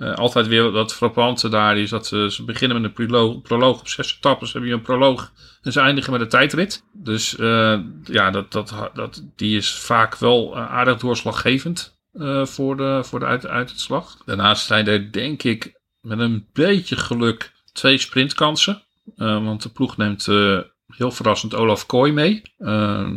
Eh, 0.00 0.14
altijd 0.14 0.46
weer 0.46 0.70
dat 0.72 0.94
frappante 0.94 1.48
daar 1.48 1.78
is 1.78 1.90
dat 1.90 2.06
ze, 2.06 2.26
ze 2.30 2.44
beginnen 2.44 2.80
met 2.80 2.90
een 2.90 3.06
proloog, 3.06 3.42
proloog 3.42 3.80
op 3.80 3.88
zes 3.88 4.16
etappes. 4.16 4.52
Heb 4.52 4.64
je 4.64 4.72
een 4.72 4.82
proloog 4.82 5.32
en 5.62 5.72
ze 5.72 5.80
eindigen 5.80 6.12
met 6.12 6.20
een 6.20 6.28
tijdrit. 6.28 6.84
Dus 6.92 7.36
eh, 7.36 7.78
ja, 8.04 8.30
dat, 8.30 8.52
dat, 8.52 8.90
dat, 8.94 9.24
die 9.36 9.56
is 9.56 9.74
vaak 9.74 10.16
wel 10.16 10.56
eh, 10.56 10.70
aardig 10.70 10.98
doorslaggevend 10.98 11.98
eh, 12.12 12.44
voor, 12.46 12.76
de, 12.76 13.00
voor 13.04 13.18
de 13.18 13.26
uit, 13.26 13.46
uitslag. 13.46 14.16
Daarnaast 14.24 14.66
zijn 14.66 14.86
er 14.86 15.12
denk 15.12 15.42
ik 15.42 15.72
met 16.00 16.18
een 16.18 16.46
beetje 16.52 16.96
geluk 16.96 17.52
twee 17.72 17.98
sprintkansen. 17.98 18.82
Eh, 19.16 19.44
want 19.44 19.62
de 19.62 19.68
ploeg 19.68 19.96
neemt 19.96 20.28
eh, 20.28 20.58
heel 20.86 21.10
verrassend 21.10 21.54
Olaf 21.54 21.86
Kooi 21.86 22.12
mee. 22.12 22.42
Eh, 22.58 23.08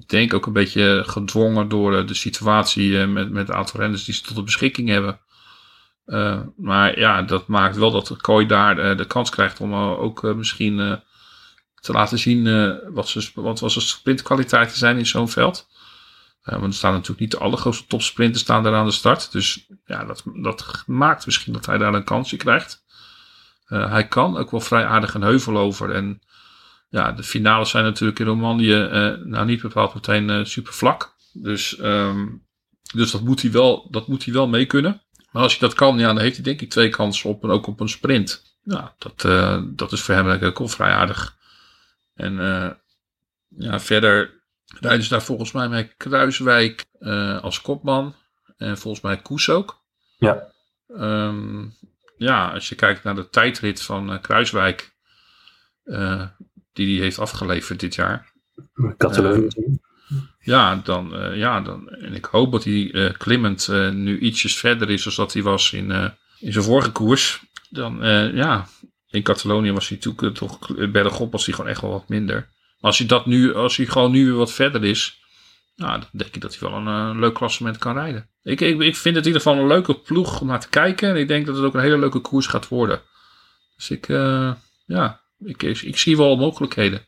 Ik 0.00 0.08
denk 0.08 0.34
ook 0.34 0.46
een 0.46 0.52
beetje 0.52 1.02
gedwongen 1.06 1.68
door 1.68 1.96
eh, 1.96 2.06
de 2.06 2.14
situatie 2.14 3.00
eh, 3.00 3.08
met, 3.08 3.30
met 3.30 3.46
het 3.48 3.56
aantal 3.56 3.80
renners 3.80 4.04
die 4.04 4.14
ze 4.14 4.22
tot 4.22 4.36
de 4.36 4.42
beschikking 4.42 4.88
hebben. 4.88 5.20
Eh, 6.04 6.40
maar 6.56 6.98
ja, 6.98 7.22
dat 7.22 7.46
maakt 7.46 7.76
wel 7.76 7.90
dat 7.90 8.16
Kooi 8.16 8.46
daar 8.46 8.78
eh, 8.78 8.96
de 8.96 9.06
kans 9.06 9.30
krijgt 9.30 9.60
om 9.60 9.72
eh, 9.72 10.00
ook 10.00 10.22
misschien 10.22 11.00
te 11.74 11.92
laten 11.92 12.18
zien 12.18 12.44
wat, 12.92 13.08
ze, 13.08 13.30
wat, 13.34 13.60
wat 13.60 13.72
zijn 13.72 13.84
sprintkwaliteiten 13.84 14.76
zijn 14.76 14.98
in 14.98 15.06
zo'n 15.06 15.28
veld. 15.28 15.70
Want 16.42 16.64
er 16.64 16.72
staan 16.72 16.92
natuurlijk 16.92 17.20
niet 17.20 17.30
de 17.30 17.38
allergrootste 17.38 17.86
topsprinters 17.86 18.42
staan 18.42 18.62
daar 18.62 18.74
aan 18.74 18.86
de 18.86 18.92
start. 18.92 19.32
Dus 19.32 19.66
ja, 19.84 20.04
dat, 20.04 20.22
dat 20.34 20.82
maakt 20.86 21.26
misschien 21.26 21.52
dat 21.52 21.66
hij 21.66 21.78
daar 21.78 21.94
een 21.94 22.04
kansje 22.04 22.36
krijgt. 22.36 22.84
Hij 23.64 24.08
kan 24.08 24.36
ook 24.36 24.50
wel 24.50 24.60
vrij 24.60 24.86
aardig 24.86 25.14
een 25.14 25.22
heuvel 25.22 25.58
over. 25.58 25.90
En 25.90 26.22
ja, 26.88 27.12
de 27.12 27.22
finales 27.22 27.70
zijn 27.70 27.84
natuurlijk 27.84 28.18
in 28.18 28.26
Romandie 28.26 28.76
nou 29.24 29.44
niet 29.44 29.62
bepaald 29.62 29.94
meteen 29.94 30.46
super 30.46 30.72
vlak. 30.72 31.14
Dus, 31.32 31.76
ehm, 31.76 32.26
dus 32.94 33.10
dat, 33.10 33.22
moet 33.22 33.42
hij 33.42 33.50
wel, 33.50 33.88
dat 33.90 34.08
moet 34.08 34.24
hij 34.24 34.34
wel 34.34 34.48
mee 34.48 34.66
kunnen. 34.66 35.02
Maar 35.32 35.42
als 35.42 35.58
hij 35.58 35.68
dat 35.68 35.76
kan, 35.76 35.98
ja, 35.98 36.06
dan 36.06 36.18
heeft 36.18 36.34
hij 36.34 36.44
denk 36.44 36.60
ik 36.60 36.70
twee 36.70 36.88
kansen 36.88 37.30
op 37.30 37.42
en 37.42 37.50
ook 37.50 37.66
op 37.66 37.80
een 37.80 37.88
sprint. 37.88 38.56
Ja, 38.62 38.94
dat, 38.98 39.24
eh, 39.24 39.62
dat 39.64 39.92
is 39.92 40.02
voor 40.02 40.14
hem 40.14 40.24
denk 40.24 40.42
ik 40.42 40.60
ook 40.60 40.70
vrij 40.70 40.92
aardig. 40.92 41.36
En 42.14 42.40
eh, 42.40 42.70
ja, 43.48 43.80
verder 43.80 44.42
rijden 44.80 45.02
ze 45.02 45.08
daar 45.08 45.22
volgens 45.22 45.52
mij 45.52 45.68
met 45.68 45.94
Kruiswijk 45.96 46.84
eh, 46.98 47.42
als 47.42 47.60
kopman. 47.60 48.14
En 48.56 48.78
volgens 48.78 49.02
mij 49.02 49.16
Koes 49.16 49.48
ook. 49.48 49.82
Ja. 50.18 50.52
Ehm, 50.88 51.64
ja, 52.16 52.50
als 52.50 52.68
je 52.68 52.74
kijkt 52.74 53.04
naar 53.04 53.14
de 53.14 53.28
tijdrit 53.28 53.82
van 53.82 54.20
Kruiswijk, 54.20 54.94
die 56.72 56.94
hij 56.94 57.04
heeft 57.04 57.18
afgeleverd 57.18 57.80
dit 57.80 57.94
jaar. 57.94 58.32
Catalonië. 58.96 59.48
Ja, 60.38 60.80
dan, 60.84 61.16
eh, 61.16 61.36
ja 61.36 61.60
dan, 61.60 61.88
en 61.88 62.14
ik 62.14 62.24
hoop 62.24 62.52
dat 62.52 62.64
hij 62.64 62.90
eh, 62.92 63.12
klimmend 63.16 63.68
eh, 63.68 63.90
nu 63.90 64.18
ietsjes 64.18 64.56
verder 64.56 64.90
is 64.90 65.02
dan 65.02 65.12
dat 65.16 65.32
hij 65.32 65.42
was 65.42 65.72
in, 65.72 65.90
in 66.38 66.52
zijn 66.52 66.64
vorige 66.64 66.90
koers. 66.90 67.40
Dan, 67.70 67.98
ja, 68.34 68.68
in 69.12 69.22
Catalonië 69.22 69.72
was 69.72 69.88
hij 69.88 69.98
natuurlijk 70.02 70.36
toch, 70.36 70.76
eh, 70.76 70.90
bergop 70.90 71.32
was 71.32 71.46
hij 71.46 71.54
gewoon 71.54 71.70
echt 71.70 71.80
wel 71.80 71.90
wat 71.90 72.08
minder. 72.08 72.34
Maar 72.36 72.90
als 72.90 72.98
hij 72.98 73.06
dat 73.06 73.26
nu, 73.26 73.54
als 73.54 73.76
hij 73.76 73.86
gewoon 73.86 74.10
nu 74.10 74.26
weer 74.26 74.34
wat 74.34 74.52
verder 74.52 74.84
is, 74.84 75.20
nou, 75.76 76.00
dan 76.00 76.08
denk 76.12 76.34
ik 76.34 76.40
dat 76.40 76.58
hij 76.58 76.70
wel 76.70 76.78
een 76.78 77.18
leuk 77.18 77.34
klassement 77.34 77.78
kan 77.78 77.94
rijden. 77.94 78.28
Ik, 78.42 78.60
ik, 78.60 78.80
ik 78.80 78.96
vind 78.96 79.16
het 79.16 79.26
in 79.26 79.32
ieder 79.32 79.42
geval 79.42 79.58
een 79.58 79.66
leuke 79.66 79.94
ploeg 79.94 80.40
om 80.40 80.46
naar 80.46 80.60
te 80.60 80.68
kijken. 80.68 81.08
En 81.08 81.16
ik 81.16 81.28
denk 81.28 81.46
dat 81.46 81.56
het 81.56 81.64
ook 81.64 81.74
een 81.74 81.80
hele 81.80 81.98
leuke 81.98 82.18
koers 82.18 82.46
gaat 82.46 82.68
worden. 82.68 83.00
Dus 83.76 83.90
ik, 83.90 84.08
ja, 84.86 85.20
ik, 85.38 85.62
ik 85.62 85.98
zie 85.98 86.16
wel 86.16 86.36
mogelijkheden 86.36 87.06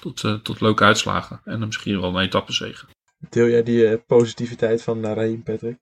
tot, 0.00 0.24
eh, 0.24 0.34
tot 0.34 0.60
leuke 0.60 0.84
uitslagen. 0.84 1.40
En 1.44 1.58
dan 1.58 1.66
misschien 1.66 2.00
wel 2.00 2.14
een 2.14 2.24
etappezege. 2.24 2.86
Deel 3.18 3.48
jij 3.48 3.62
die 3.62 3.86
eh, 3.86 3.98
positiviteit 4.06 4.82
van 4.82 4.98
uh, 4.98 5.12
Raheem, 5.12 5.42
Patrick? 5.42 5.78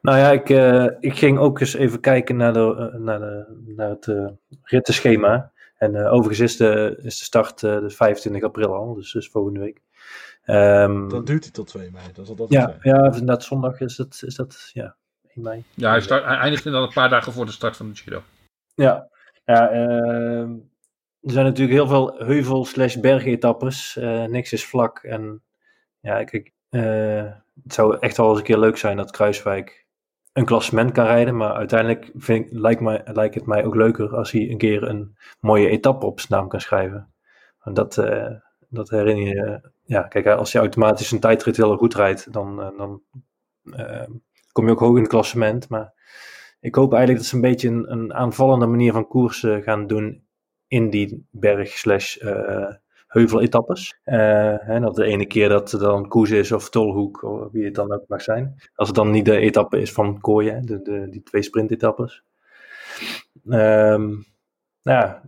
Nou 0.00 0.18
ja, 0.18 0.30
ik, 0.30 0.50
eh, 0.50 0.86
ik 1.00 1.18
ging 1.18 1.38
ook 1.38 1.60
eens 1.60 1.74
even 1.74 2.00
kijken 2.00 2.36
naar, 2.36 2.52
de, 2.52 2.90
eh, 2.92 3.00
naar, 3.00 3.18
de, 3.18 3.62
naar 3.76 3.88
het 3.88 4.08
eh 4.08 4.26
rittenschema. 4.62 5.52
En 5.76 5.94
eh, 5.94 6.12
overigens 6.12 6.50
is 6.50 6.56
de, 6.56 6.98
is 7.02 7.18
de 7.18 7.24
start 7.24 7.62
eh, 7.62 7.78
de 7.78 7.90
25 7.90 8.42
april 8.42 8.74
al, 8.74 8.94
dus, 8.94 9.12
dus 9.12 9.28
volgende 9.28 9.60
week. 9.60 9.80
Ehm, 10.44 11.08
Dan 11.08 11.24
duurt 11.24 11.44
hij 11.44 11.52
tot 11.52 11.66
2 11.66 11.90
mei. 11.90 12.04
Dat 12.12 12.24
is 12.24 12.30
al 12.30 12.36
dat 12.36 12.50
ja, 12.50 12.76
ja, 12.82 13.04
inderdaad, 13.04 13.44
zondag 13.44 13.80
is 13.80 13.96
dat, 13.96 14.22
is 14.26 14.34
dat 14.34 14.70
ja, 14.72 14.96
1 15.34 15.44
mei. 15.44 15.64
Ja, 15.74 15.90
hij, 15.90 16.00
start, 16.00 16.24
hij 16.24 16.36
eindigt 16.36 16.64
inderdaad 16.64 16.88
een 16.88 16.94
paar 16.94 17.08
dagen 17.08 17.32
voor 17.32 17.46
de 17.46 17.52
start 17.52 17.76
van 17.76 17.88
de 17.88 17.96
Giro. 17.96 18.22
Ja, 18.74 19.08
ja 19.44 19.70
ehm, 19.70 20.50
er 21.22 21.30
zijn 21.30 21.44
natuurlijk 21.44 21.78
heel 21.78 21.86
veel 21.86 22.14
heuvel 22.18 22.64
slash 22.64 22.96
bergetappes. 22.96 23.96
Eh, 23.96 24.24
niks 24.24 24.52
is 24.52 24.66
vlak. 24.66 24.98
En 24.98 25.42
ja, 26.00 26.24
kijk, 26.24 26.52
eh, 26.68 27.32
het 27.62 27.74
zou 27.74 27.96
echt 28.00 28.16
wel 28.16 28.28
eens 28.28 28.38
een 28.38 28.44
keer 28.44 28.58
leuk 28.58 28.76
zijn 28.76 28.96
dat 28.96 29.10
Kruiswijk 29.10 29.86
een 30.32 30.44
klassement 30.44 30.92
kan 30.92 31.06
rijden. 31.06 31.36
Maar 31.36 31.52
uiteindelijk 31.52 32.10
vind 32.14 32.46
ik, 32.46 32.52
lijkt, 32.52 32.80
lijkt 33.04 33.34
het 33.34 33.46
mij 33.46 33.64
ook 33.64 33.74
leuker 33.74 34.16
als 34.16 34.30
hij 34.30 34.50
een 34.50 34.58
keer 34.58 34.82
een 34.82 35.16
mooie 35.40 35.68
etappe 35.68 36.06
op 36.06 36.20
zijn 36.20 36.40
naam 36.40 36.48
kan 36.48 36.60
schrijven. 36.60 37.12
En 37.62 37.74
dat, 37.74 37.98
eh, 37.98 38.30
dat 38.68 38.90
herinner 38.90 39.26
je. 39.26 39.70
ja, 39.84 40.02
kijk, 40.02 40.26
als 40.26 40.52
je 40.52 40.58
automatisch 40.58 41.10
een 41.10 41.20
tijdrit 41.20 41.56
heel 41.56 41.76
goed 41.76 41.94
rijdt, 41.94 42.32
dan, 42.32 42.56
dan 42.56 43.02
kom 44.52 44.66
je 44.66 44.72
ook 44.72 44.80
hoog 44.80 44.94
in 44.94 45.02
het 45.02 45.10
klassement. 45.10 45.68
Maar 45.68 45.92
ik 46.60 46.74
hoop 46.74 46.92
eigenlijk 46.92 47.22
dat 47.22 47.30
ze 47.30 47.36
een 47.36 47.50
beetje 47.50 47.68
een, 47.68 47.92
een 47.92 48.14
aanvallende 48.14 48.66
manier 48.66 48.92
van 48.92 49.08
koersen 49.08 49.62
gaan 49.62 49.86
doen 49.86 50.27
in 50.68 50.90
die 50.90 51.26
berg 51.30 51.68
slash 51.68 52.16
eh, 52.16 52.74
heuveletappes. 53.08 54.00
Eh, 54.04 54.68
en 54.68 54.82
dat 54.82 54.94
de 54.94 55.04
ene 55.04 55.26
keer 55.26 55.48
dat 55.48 55.72
er 55.72 55.78
dan 55.78 56.08
koers 56.08 56.30
is 56.30 56.52
of 56.52 56.70
tolhoek, 56.70 57.22
of 57.22 57.52
wie 57.52 57.64
het 57.64 57.74
dan 57.74 57.92
ook 57.92 58.04
mag 58.08 58.22
zijn. 58.22 58.54
Als 58.74 58.88
het 58.88 58.96
dan 58.96 59.10
niet 59.10 59.24
de 59.24 59.36
etappe 59.36 59.80
is 59.80 59.92
van 59.92 60.20
Kooien, 60.20 60.66
de, 60.66 60.82
de, 60.82 61.08
die 61.10 61.22
twee 61.22 61.42
sprintetappes. 61.42 62.22
Ehm 63.48 64.06
nou 64.82 65.00
ja, 65.00 65.22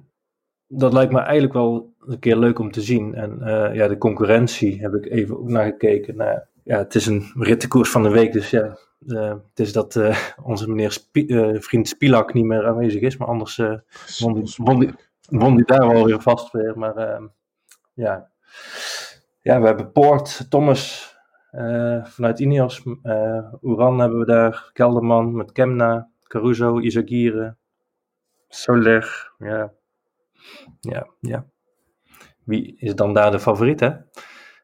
dat 0.66 0.92
lijkt 0.92 1.12
me 1.12 1.18
eigenlijk 1.18 1.52
wel 1.52 1.92
een 2.06 2.18
keer 2.18 2.36
leuk 2.36 2.58
om 2.58 2.70
te 2.70 2.80
zien. 2.80 3.14
En 3.14 3.42
eh, 3.42 3.74
ja, 3.74 3.88
de 3.88 3.98
concurrentie 3.98 4.80
heb 4.80 4.94
ik 4.94 5.10
even 5.10 5.38
ook 5.38 5.48
naar 5.48 5.64
gekeken. 5.64 6.16
Nou, 6.16 6.38
ja, 6.64 6.78
het 6.78 6.94
is 6.94 7.06
een 7.06 7.24
rittenkoers 7.34 7.90
van 7.90 8.02
de 8.02 8.08
week, 8.08 8.32
dus 8.32 8.50
ja, 8.50 8.78
het 9.06 9.60
is 9.60 9.72
dat 9.72 10.00
onze 10.42 10.68
meneer 10.68 10.92
Spie- 10.92 11.56
vriend 11.60 11.88
Spilak 11.88 12.34
niet 12.34 12.44
meer 12.44 12.66
aanwezig 12.66 13.00
is, 13.00 13.16
maar 13.16 13.28
anders 13.28 13.60
won, 14.18 14.80
die, 14.80 14.94
won, 15.30 15.56
die 15.56 15.64
daar 15.64 15.88
wel 15.88 16.04
weer 16.04 16.20
vast 16.20 16.52
weer. 16.52 16.78
Maar 16.78 16.96
ehm, 16.96 17.26
ja. 17.94 18.30
ja, 19.40 19.60
we 19.60 19.66
hebben 19.66 19.92
Poort, 19.92 20.50
Thomas 20.50 21.14
eh, 21.50 22.04
vanuit 22.04 22.40
Ineos, 22.40 22.82
eh 23.02 23.52
Uran 23.60 23.98
hebben 23.98 24.18
we 24.18 24.24
daar, 24.24 24.70
Kelderman 24.72 25.36
met 25.36 25.52
Kemna, 25.52 26.10
Caruso, 26.22 26.78
Izagire, 26.78 27.56
Soler, 28.48 29.32
ja. 29.38 29.72
Ja, 30.80 31.06
ja. 31.20 31.46
Wie 32.44 32.76
is 32.76 32.94
dan 32.94 33.14
daar 33.14 33.30
de 33.30 33.40
favoriet, 33.40 33.80
hè? 33.80 33.88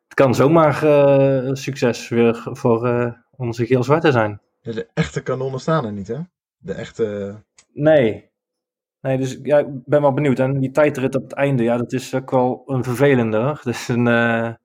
Het 0.05 0.14
kan 0.14 0.35
zomaar 0.35 0.83
eh, 0.83 1.55
succes 1.55 2.09
weer 2.09 2.41
voor 2.45 3.25
onze 3.37 3.67
geel-zwarte 3.67 4.12
zijn. 4.12 4.41
Ja, 4.61 4.73
de 4.73 4.89
echte 4.95 5.23
kanonnen 5.23 5.61
staan 5.61 5.85
er 5.85 5.93
niet, 5.93 6.09
hè? 6.09 6.19
De 6.59 6.73
echte... 6.73 7.35
Nee. 7.73 8.31
Nee, 9.07 9.18
dus 9.18 9.38
ja, 9.42 9.59
ik 9.59 9.66
ben 9.84 10.00
wel 10.00 10.12
benieuwd. 10.12 10.38
En 10.38 10.61
die 10.61 10.70
tijdrit 10.70 11.14
op 11.14 11.22
het 11.22 11.32
einde, 11.32 11.62
ja, 11.62 11.76
dat 11.76 11.92
is 11.92 12.14
ook 12.14 12.30
wel 12.30 12.62
een 12.66 12.84
vervelende. 12.84 13.36
Er, 13.36 13.61
is 13.64 13.88
een, 13.96 14.07
eh, 14.07 14.44
er 14.44 14.59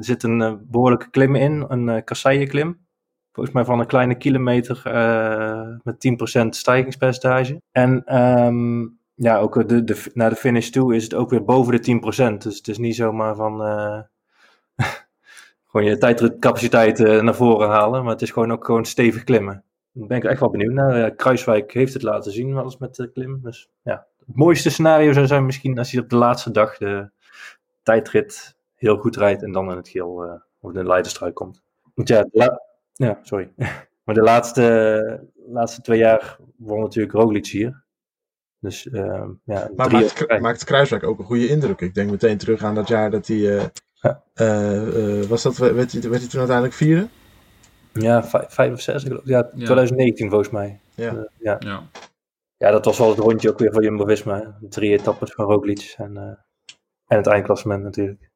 zit 0.00 0.22
een 0.22 0.42
eh, 0.42 0.54
behoorlijke 0.60 1.10
klim 1.10 1.34
in, 1.34 1.64
een 1.68 1.88
uh, 1.88 1.96
kasseijenklim. 2.04 2.86
Volgens 3.36 3.54
mij 3.54 3.64
van 3.64 3.80
een 3.80 3.86
kleine 3.86 4.16
kilometer 4.16 4.80
eh, 4.84 5.76
met 5.82 6.38
10% 6.42 6.48
stijgingspercentage. 6.48 7.62
En 7.72 8.04
ehm, 8.04 8.86
ja, 9.14 9.38
ook 9.38 9.68
de, 9.68 10.10
naar 10.14 10.30
de 10.30 10.36
finish 10.36 10.68
toe 10.68 10.94
is 10.94 11.02
het 11.02 11.14
ook 11.14 11.30
weer 11.30 11.44
boven 11.44 11.82
de 11.82 12.00
10%. 12.32 12.36
Dus 12.36 12.56
het 12.56 12.68
is 12.68 12.78
niet 12.78 12.94
zomaar 12.94 13.34
van 13.34 13.62
eh, 13.62 14.00
gewoon 15.68 15.86
je 15.86 15.98
tijdritcapaciteit 15.98 17.00
eh, 17.00 17.22
naar 17.22 17.34
voren 17.34 17.68
halen. 17.68 18.02
Maar 18.02 18.12
het 18.12 18.22
is 18.22 18.30
gewoon 18.30 18.52
ook 18.52 18.64
gewoon 18.64 18.84
stevig 18.84 19.24
klimmen. 19.24 19.64
Daar 19.98 20.06
ben 20.06 20.16
ik 20.16 20.24
echt 20.24 20.40
wel 20.40 20.50
benieuwd 20.50 20.72
naar. 20.72 20.98
Ja, 20.98 21.10
Kruiswijk 21.10 21.72
heeft 21.72 21.92
het 21.92 22.02
laten 22.02 22.32
zien, 22.32 22.54
wel 22.54 22.64
eens 22.64 22.78
met 22.78 22.94
de 22.94 23.10
klim. 23.12 23.40
Dus 23.42 23.70
ja, 23.82 24.06
het 24.26 24.36
mooiste 24.36 24.70
scenario 24.70 25.12
zou 25.12 25.26
zijn 25.26 25.46
misschien 25.46 25.78
als 25.78 25.90
hij 25.92 26.02
op 26.02 26.08
de 26.10 26.16
laatste 26.16 26.50
dag 26.50 26.78
de 26.78 27.10
tijdrit 27.82 28.56
heel 28.74 28.96
goed 28.96 29.16
rijdt 29.16 29.42
en 29.42 29.52
dan 29.52 29.70
in 29.70 29.76
het 29.76 29.88
geel 29.88 30.24
eh, 30.24 30.32
of 30.60 30.70
in 30.70 30.78
de 30.78 30.84
leiderstruik 30.86 31.34
komt. 31.34 31.62
Want 31.94 32.08
ja, 32.08 32.26
ja 32.92 33.18
sorry. 33.22 33.52
maar 34.04 34.14
de 34.14 34.22
laatste, 34.22 35.26
laatste 35.46 35.80
twee 35.80 35.98
jaar 35.98 36.38
won 36.56 36.80
natuurlijk 36.80 37.14
Roglic 37.14 37.46
hier. 37.46 37.84
Dus 38.60 38.88
eh, 38.88 39.24
ja, 39.44 39.70
Maar 39.76 39.90
maakt, 39.90 40.40
maakt 40.40 40.64
Kruiswijk 40.64 41.02
ook 41.04 41.18
een 41.18 41.24
goede 41.24 41.48
indruk. 41.48 41.80
Ik 41.80 41.94
denk 41.94 42.10
meteen 42.10 42.38
terug 42.38 42.62
aan 42.62 42.74
dat 42.74 42.88
jaar 42.88 43.10
dat 43.10 43.26
hij... 43.26 43.56
eh, 43.58 43.64
Ja. 44.00 44.22
eh, 44.34 45.20
eh, 45.20 45.26
was 45.26 45.42
dat, 45.42 45.56
werd, 45.56 45.92
hij, 45.92 46.00
werd 46.00 46.20
hij 46.20 46.28
toen 46.28 46.38
uiteindelijk 46.38 46.74
vierde? 46.76 47.08
Ja, 48.02 48.24
vijf, 48.24 48.44
vijf 48.48 48.72
of 48.72 48.80
zes, 48.80 49.02
ik 49.02 49.08
geloof. 49.08 49.26
Ja, 49.26 49.42
2019 49.42 50.28
volgens 50.28 50.50
mij. 50.50 50.80
Ja. 50.94 51.08
Eh, 51.10 51.22
ja. 51.38 51.56
Ja. 51.58 51.82
ja, 52.56 52.70
dat 52.70 52.84
was 52.84 52.98
wel 52.98 53.08
het 53.08 53.18
rondje 53.18 53.50
ook 53.50 53.58
weer 53.58 53.72
van 53.72 53.82
Jumbo-Visma. 53.82 54.58
Drie 54.68 54.92
etappes 54.92 55.32
van 55.32 55.44
Roglic 55.44 55.94
en, 55.96 56.16
eh, 56.16 56.22
en 57.06 57.16
het 57.16 57.26
eindklassement 57.26 57.82
natuurlijk. 57.82 58.30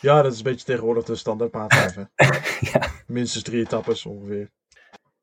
Ja, 0.00 0.22
dat 0.22 0.32
is 0.32 0.38
een 0.38 0.44
beetje 0.44 0.64
tegenwoordig 0.66 1.04
de 1.04 1.14
standaard 1.14 1.52
ja. 2.72 2.90
Minstens 3.06 3.44
drie 3.44 3.60
etappes 3.64 4.06
ongeveer. 4.06 4.50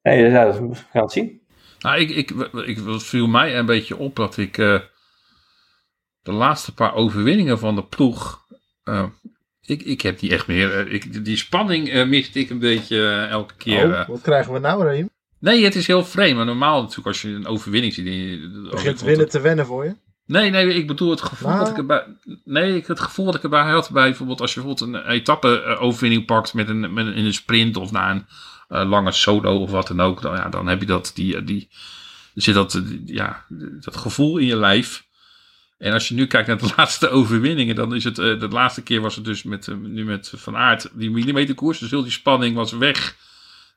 Nee, 0.01 0.29
ja, 0.29 0.45
dat- 0.45 0.59
we 0.59 0.75
gaan 0.75 1.01
het 1.01 1.11
zien. 1.11 1.41
Nou, 1.79 1.99
ik, 1.99 2.09
ik, 2.09 2.31
ik, 2.65 2.77
het 2.77 3.03
viel 3.03 3.27
mij 3.27 3.57
een 3.57 3.65
beetje 3.65 3.97
op 3.97 4.15
dat 4.15 4.37
ik 4.37 4.57
eh, 4.57 4.79
de 6.21 6.31
laatste 6.31 6.73
paar 6.73 6.93
overwinningen 6.93 7.59
van 7.59 7.75
de 7.75 7.85
ploeg. 7.85 8.45
eh, 8.83 9.09
ik, 9.65 9.81
ik 9.83 10.01
heb 10.01 10.19
die 10.19 10.31
echt 10.31 10.47
meer. 10.47 10.73
eh, 10.87 10.93
ik, 10.93 11.25
die 11.25 11.37
spanning 11.37 11.89
eh, 11.89 12.07
miste 12.07 12.39
ik 12.39 12.49
een 12.49 12.59
beetje 12.59 12.97
eh, 13.07 13.29
elke 13.29 13.53
keer. 13.57 13.85
Oh, 13.85 14.07
wat 14.07 14.21
krijgen 14.21 14.53
we 14.53 14.59
nou, 14.59 14.83
Raheem? 14.83 15.09
Nee, 15.39 15.63
het 15.63 15.75
is 15.75 15.87
heel 15.87 16.05
vreemd. 16.05 16.35
Maar 16.35 16.45
normaal 16.45 16.79
natuurlijk 16.81 17.07
als 17.07 17.21
je 17.21 17.27
een 17.29 17.47
overwinning 17.47 17.93
ziet. 17.93 18.05
je- 18.05 18.67
Begint 18.71 19.01
winnen 19.01 19.29
te 19.29 19.39
wennen 19.41 19.65
voor 19.65 19.85
je? 19.85 19.95
Nee, 20.25 20.49
nee, 20.49 20.73
ik 20.73 20.87
bedoel 20.87 21.09
het 21.09 21.21
gevoel 21.21 21.49
Nou. 21.49 21.59
dat 21.59 21.69
ik 21.69 21.77
erbij. 21.77 22.03
Nee, 22.43 22.75
ik- 22.75 22.87
het 22.87 22.99
gevoel 22.99 23.25
dat 23.25 23.35
ik 23.35 23.43
erbij 23.43 23.61
had 23.71 23.89
bij 23.91 24.03
bijvoorbeeld 24.07 24.41
als 24.41 24.53
je 24.53 24.61
bijvoorbeeld 24.61 24.95
een 25.05 25.09
etappe-overwinning 25.11 26.25
pakt 26.25 26.53
met 26.53 26.69
een, 26.69 26.93
met 26.93 27.05
een, 27.05 27.13
in 27.13 27.25
een 27.25 27.33
sprint 27.33 27.77
of 27.77 27.91
na 27.91 28.25
een 28.67 28.87
lange 28.87 29.11
solo 29.11 29.57
of 29.59 29.71
wat 29.71 29.87
dan 29.87 30.01
ook. 30.01 30.21
Dan, 30.21 30.35
ja, 30.35 30.49
dan 30.49 30.67
heb 30.67 30.79
je 30.79 30.85
dat, 30.85 31.11
die, 31.15 31.43
die, 31.43 31.69
zit 32.33 32.53
dat, 32.53 32.81
ja, 33.05 33.45
dat 33.79 33.97
gevoel 33.97 34.37
in 34.37 34.45
je 34.45 34.55
lijf. 34.57 35.05
En 35.77 35.93
als 35.93 36.07
je 36.07 36.15
nu 36.15 36.27
kijkt 36.27 36.47
naar 36.47 36.57
de 36.57 36.73
laatste 36.77 37.09
overwinningen, 37.09 37.75
dan 37.75 37.95
is 37.95 38.03
het, 38.03 38.19
eh, 38.19 38.39
de 38.39 38.47
laatste 38.47 38.83
keer 38.83 39.01
was 39.01 39.15
het 39.15 39.25
dus 39.25 39.43
met, 39.43 39.67
eh, 39.67 39.75
nu 39.75 40.05
met 40.05 40.31
Van 40.35 40.55
Aert, 40.55 40.89
die 40.93 41.11
millimeterkoers. 41.11 41.79
Dus 41.79 41.89
heel 41.89 42.03
die 42.03 42.11
spanning 42.11 42.55
was 42.55 42.71
weg. 42.71 43.15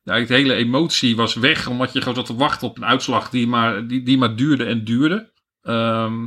Ja, 0.05 0.21
de 0.21 0.35
hele 0.35 0.55
emotie 0.55 1.17
was 1.17 1.35
weg, 1.35 1.67
omdat 1.67 1.93
je 1.93 1.99
gewoon 1.99 2.15
zat 2.15 2.27
te 2.27 2.35
wachten 2.35 2.69
op 2.69 2.77
een 2.77 2.85
uitslag 2.85 3.31
die 3.31 3.47
maar, 3.47 3.87
die, 3.87 4.03
die 4.03 4.19
maar 4.19 4.37
duurde 4.37 4.65
en 4.65 4.85
duurde. 4.85 5.31
Ehm, 5.63 6.27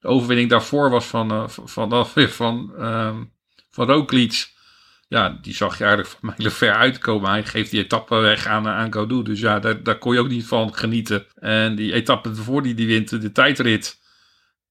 de 0.00 0.08
overwinning 0.08 0.50
daarvoor 0.50 0.90
was 0.90 1.06
van, 1.06 1.30
eh, 1.30 1.48
van, 1.48 1.68
van, 1.68 1.90
van, 2.06 2.28
van, 2.28 2.74
ehm, 2.78 3.22
van 3.70 3.86
Roglic. 3.86 4.52
Ja, 5.08 5.38
die 5.42 5.54
zag 5.54 5.78
je 5.78 5.84
eigenlijk 5.84 6.14
van 6.14 6.28
mijlen 6.36 6.52
ver 6.52 6.72
uitkomen. 6.72 7.30
Hij 7.30 7.44
geeft 7.44 7.70
die 7.70 7.84
etappe 7.84 8.16
weg 8.16 8.46
aan, 8.46 8.68
aan. 8.68 9.24
Dus 9.24 9.40
ja, 9.40 9.58
daar, 9.58 9.82
daar 9.82 9.98
kon 9.98 10.14
je 10.14 10.20
ook 10.20 10.28
niet 10.28 10.46
van 10.46 10.74
genieten. 10.74 11.26
En 11.34 11.74
die 11.74 11.92
etappe 11.92 12.28
ervoor 12.28 12.62
die 12.62 12.74
die 12.74 12.86
wint, 12.86 13.20
de 13.20 13.32
tijdrit. 13.32 14.02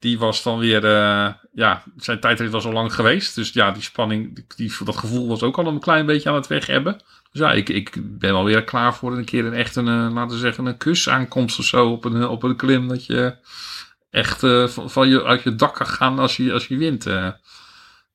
Die 0.04 0.20
was 0.20 0.44
dan 0.44 0.60
weer, 0.60 0.86
eh, 0.86 1.34
ja, 1.54 1.84
zijn 1.98 2.20
tijdrit 2.20 2.52
was 2.52 2.66
al 2.66 2.72
lang 2.72 2.94
geweest. 2.94 3.36
Dus 3.36 3.54
ja, 3.54 3.72
die 3.72 3.82
spanning, 3.82 4.46
die, 4.56 4.74
dat 4.84 4.98
gevoel 4.98 5.28
was 5.28 5.44
ook 5.44 5.58
al 5.58 5.68
een 5.68 5.80
klein 5.80 6.06
beetje 6.06 6.30
aan 6.30 6.36
het 6.36 6.48
weg 6.48 6.68
hebben. 6.68 7.02
Dus 7.32 7.42
ja, 7.42 7.52
ik, 7.52 7.70
ik 7.70 7.92
ben 8.20 8.34
wel 8.34 8.44
weer 8.44 8.64
klaar 8.64 8.96
voor 8.96 9.18
een 9.18 9.26
keer 9.26 9.46
een 9.46 9.54
echt 9.54 9.76
een, 9.76 9.88
eh, 9.88 10.14
laten 10.14 10.36
we 10.36 10.42
zeggen, 10.42 10.66
een 10.66 10.78
kusaankomst 10.78 11.60
of 11.60 11.66
zo 11.66 11.92
op 11.92 12.06
een, 12.06 12.28
op 12.28 12.44
een 12.44 12.56
klim. 12.56 12.88
Dat 12.88 13.06
je 13.06 13.36
echt 14.10 14.44
eh, 14.44 14.68
van, 14.68 14.90
van 14.90 15.10
je, 15.10 15.24
uit 15.24 15.42
je 15.42 15.56
dak 15.56 15.76
kan 15.76 15.88
gaan 15.88 16.20
als 16.20 16.38
je, 16.38 16.54
als 16.54 16.68
je 16.68 16.78
wint. 16.78 17.04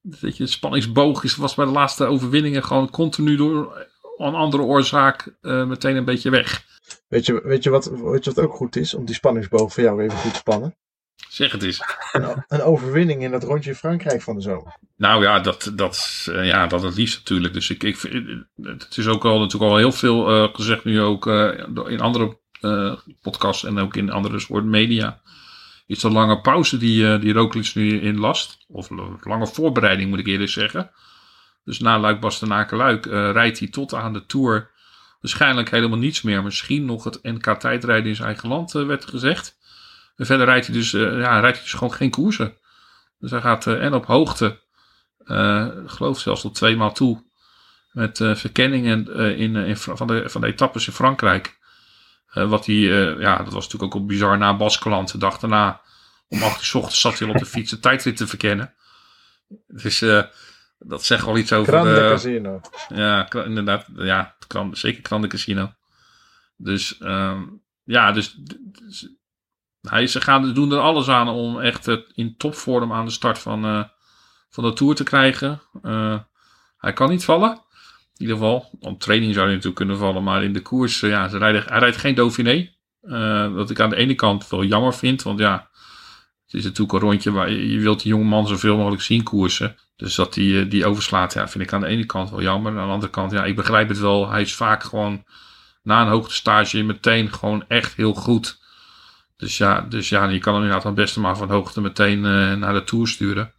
dat 0.03 0.37
je, 0.37 0.47
spanningsboog 0.47 1.25
is, 1.25 1.37
was 1.37 1.55
bij 1.55 1.65
de 1.65 1.71
laatste 1.71 2.05
overwinningen 2.05 2.65
gewoon 2.65 2.91
continu 2.91 3.37
door 3.37 3.87
een 4.17 4.35
andere 4.35 4.63
oorzaak 4.63 5.35
meteen 5.41 5.97
een 5.97 6.05
beetje 6.05 6.31
weg. 6.31 6.65
Weet 7.09 7.27
je, 7.27 7.41
weet, 7.45 7.63
je 7.63 7.71
wat, 7.71 7.87
weet 7.87 8.25
je 8.25 8.33
wat 8.35 8.45
ook 8.45 8.55
goed 8.55 8.77
is? 8.77 8.95
Om 8.95 9.05
die 9.05 9.15
spanningsboog 9.15 9.73
voor 9.73 9.83
jou 9.83 10.03
even 10.03 10.19
goed 10.19 10.33
te 10.33 10.39
spannen. 10.39 10.77
Zeg 11.29 11.53
het 11.53 11.63
eens. 11.63 11.83
Een, 12.49 12.63
overwinning 12.63 13.23
in 13.23 13.31
dat 13.31 13.43
rondje 13.43 13.75
Frankrijk 13.75 14.23
van 14.23 14.35
de 14.35 14.41
zomer. 14.41 14.77
Nou 14.97 15.23
ja, 15.23 15.41
dat, 15.41 15.73
dat, 15.75 16.27
eh, 16.31 16.47
ja, 16.47 16.67
dat 16.67 16.83
het 16.83 16.97
liefst 16.97 17.19
natuurlijk. 17.19 17.55
Dus 17.55 17.71
ik, 17.71 17.83
ik, 17.83 18.01
het 18.63 18.97
is 18.97 19.07
ook 19.07 19.25
al 19.25 19.39
natuurlijk 19.39 19.73
al 19.73 19.79
heel 19.79 19.93
veel 19.93 20.29
eh, 20.29 20.55
gezegd 20.55 20.85
nu 20.85 21.01
ook 21.01 21.27
eh, 21.27 21.49
in 21.87 22.01
andere 22.01 22.39
podcasts 23.23 23.65
en 23.65 23.79
ook 23.79 23.97
in 23.97 24.11
andere 24.11 24.39
soort 24.39 24.65
media. 24.65 25.21
Is 25.87 25.99
de 25.99 26.11
lange 26.11 26.41
pauze 26.41 26.77
die, 26.77 27.19
die 27.19 27.33
Roglic 27.33 27.75
nu 27.75 28.01
in 28.01 28.19
last. 28.19 28.65
Of 28.69 28.89
lange 29.21 29.47
voorbereiding 29.47 30.11
moet 30.11 30.19
ik 30.19 30.27
eerder 30.27 30.49
zeggen. 30.49 30.91
Dus 31.65 31.79
na 31.79 31.99
Luik 31.99 32.21
Bastenaken 32.21 32.77
Luik 32.77 33.07
rijdt 33.07 33.59
hij 33.59 33.69
tot 33.69 33.95
aan 33.95 34.13
de 34.13 34.27
Tour. 34.27 34.71
Waarschijnlijk 35.21 35.71
helemaal 35.71 35.99
niets 35.99 36.23
meer. 36.23 36.43
Misschien 36.43 36.85
nog 36.85 37.05
het 37.05 37.19
NK 37.23 37.61
tijdrijden 37.61 38.09
in 38.09 38.15
zijn 38.15 38.29
eigen 38.29 38.49
land 38.49 38.73
werd 38.73 39.05
gezegd. 39.05 39.58
En 40.19 40.27
verder 40.27 40.47
rijdt 40.47 40.67
hij 40.67 40.75
dus, 40.75 40.93
eh, 40.93 41.01
ja, 41.01 41.41
rijdt 41.41 41.57
hij 41.57 41.65
dus 41.65 41.73
gewoon 41.73 41.93
geen 41.93 42.11
koersen. 42.11 42.57
Dus 43.19 43.31
hij 43.31 43.41
gaat 43.41 43.67
eh, 43.67 43.85
en 43.85 43.95
op 43.95 44.07
hoogte 44.07 44.61
eh, 45.19 45.67
ik 45.83 45.91
geloof 45.91 46.21
zelfs 46.21 46.41
tot 46.41 46.55
twee 46.55 46.77
maal 46.77 46.93
toe. 46.93 47.27
Met 47.93 48.17
verkenningen 48.17 49.07
in, 49.37 49.57
in, 49.57 49.77
van, 49.77 50.07
de, 50.07 50.29
van 50.29 50.41
de 50.41 50.47
etappes 50.47 50.87
in 50.87 50.93
Frankrijk. 50.93 51.59
Wat 52.33 52.67
hij, 52.67 52.77
ja, 53.19 53.37
dat 53.37 53.53
was 53.53 53.65
natuurlijk 53.65 53.95
ook 53.95 54.01
al 54.01 54.07
bizar 54.07 54.39
na 54.39 54.57
Baskeland. 54.57 55.13
De 55.13 55.19
dag 55.19 55.39
daarna, 55.39 55.81
om 56.29 56.43
acht 56.43 56.59
uur 56.59 56.65
's 56.65 56.75
ochtends, 56.75 57.01
zat 57.01 57.19
hij 57.19 57.29
al 57.29 57.35
op 57.35 57.41
de 57.41 57.47
fiets 57.47 57.71
de 57.71 57.79
tijdrit 57.79 58.17
te 58.17 58.27
verkennen. 58.27 58.75
Dus 59.67 59.99
dat 60.79 61.05
zegt 61.05 61.25
wel 61.25 61.39
iets 61.39 61.53
over 61.53 61.73
Grande 61.73 61.95
de, 61.95 62.01
Casino. 62.01 62.61
ja, 62.89 63.33
inderdaad. 63.33 63.87
Ja, 63.97 64.37
zeker 64.73 65.03
kan 65.03 65.23
de 65.23 65.29
casino. 65.29 65.73
Dus 66.57 66.99
ehm, 66.99 67.43
ja, 67.85 68.13
dus, 68.13 68.35
dus 68.35 69.18
hij, 69.91 70.07
ze 70.07 70.21
gaan, 70.21 70.55
doen 70.55 70.73
er 70.73 70.79
alles 70.79 71.09
aan 71.09 71.29
om 71.29 71.61
echt 71.61 71.89
eh, 71.89 71.97
in 72.15 72.37
topvorm 72.37 72.93
aan 72.93 73.05
de 73.05 73.11
start 73.11 73.39
van, 73.39 73.65
eh, 73.65 73.85
van 74.51 74.65
de 74.65 74.73
Tour 74.73 74.95
te 74.95 75.05
krijgen. 75.05 75.61
Eh, 75.83 76.19
hij 76.79 76.93
kan 76.93 77.09
niet 77.09 77.25
vallen. 77.25 77.51
In 77.51 78.27
ieder 78.27 78.37
geval, 78.37 78.71
op 78.81 79.01
training 79.01 79.33
zou 79.33 79.45
hij 79.45 79.55
natuurlijk 79.55 79.81
kunnen 79.81 79.99
vallen. 79.99 80.23
Maar 80.23 80.43
in 80.45 80.53
de 80.53 80.63
koers, 80.63 81.01
ja, 81.01 81.29
hij 81.29 81.53
rijdt 81.67 81.97
geen 81.97 82.15
Dauphiné. 82.15 82.77
Eh, 83.01 83.53
wat 83.53 83.71
ik 83.71 83.81
aan 83.81 83.91
de 83.91 83.97
ene 83.97 84.15
kant 84.15 84.49
wel 84.49 84.65
jammer 84.65 84.95
vind. 84.95 85.23
Want 85.23 85.39
ja, 85.39 85.69
het 86.45 86.55
is 86.55 86.65
natuurlijk 86.65 86.93
een 86.93 87.09
rondje 87.09 87.31
waar 87.31 87.51
je, 87.51 87.81
wilt 87.81 88.03
die 88.03 88.13
jonge 88.13 88.25
man 88.25 88.47
zoveel 88.47 88.77
mogelijk 88.77 89.03
zien 89.03 89.23
koersen. 89.23 89.77
Dus 89.97 90.15
dat 90.15 90.35
die, 90.35 90.69
die 90.69 90.87
overslaat, 90.87 91.33
ja, 91.33 91.49
vind 91.49 91.65
ik 91.65 91.73
aan 91.73 91.81
de 91.81 91.87
ene 91.87 92.07
kant 92.07 92.31
wel 92.31 92.43
jammer. 92.43 92.79
Aan 92.79 92.87
de 92.87 92.93
andere 92.93 93.13
kant, 93.13 93.33
ja, 93.33 93.45
ik 93.45 93.57
begrijp 93.57 93.89
het 93.89 93.99
wel. 93.99 94.31
Hij 94.31 94.41
is 94.41 94.55
vaak 94.55 94.83
gewoon 94.83 95.25
na 95.83 96.03
een 96.03 96.09
hoogtestage 96.09 96.83
meteen 96.83 97.33
gewoon 97.33 97.65
echt 97.69 97.95
heel 97.95 98.15
goed. 98.15 98.61
Dus 99.39 99.59
ja, 99.59 99.81
dus 99.81 100.09
ja, 100.09 100.29
je 100.29 100.39
kan 100.39 100.53
hem 100.55 100.63
inderdaad 100.63 100.87
het 100.87 100.95
beste 100.95 101.21
maar 101.21 101.37
van 101.37 101.51
hoogte 101.51 101.81
meteen 101.81 102.25
eh, 102.25 102.55
naar 102.55 102.73
de 102.73 102.85
Tour 102.85 103.09
sturen. 103.09 103.53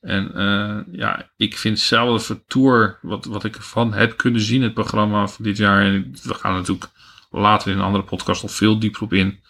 En 0.00 0.34
eh, 0.34 0.94
ja, 0.98 1.30
ik 1.36 1.58
vind 1.58 1.78
zelf 1.78 2.28
het 2.28 2.48
Tour, 2.48 2.98
wat, 3.02 3.24
wat 3.24 3.44
ik 3.44 3.56
ervan 3.56 3.92
heb 3.92 4.16
kunnen 4.16 4.40
zien, 4.40 4.62
het 4.62 4.74
programma 4.74 5.26
van 5.26 5.44
dit 5.44 5.56
jaar. 5.56 5.82
En 5.82 6.14
we 6.22 6.34
gaan 6.34 6.54
natuurlijk 6.54 6.90
later 7.30 7.70
in 7.70 7.76
een 7.78 7.84
andere 7.84 8.04
podcast 8.04 8.42
nog 8.42 8.50
veel 8.52 8.78
dieper 8.78 9.02
op 9.02 9.12
in. 9.12 9.40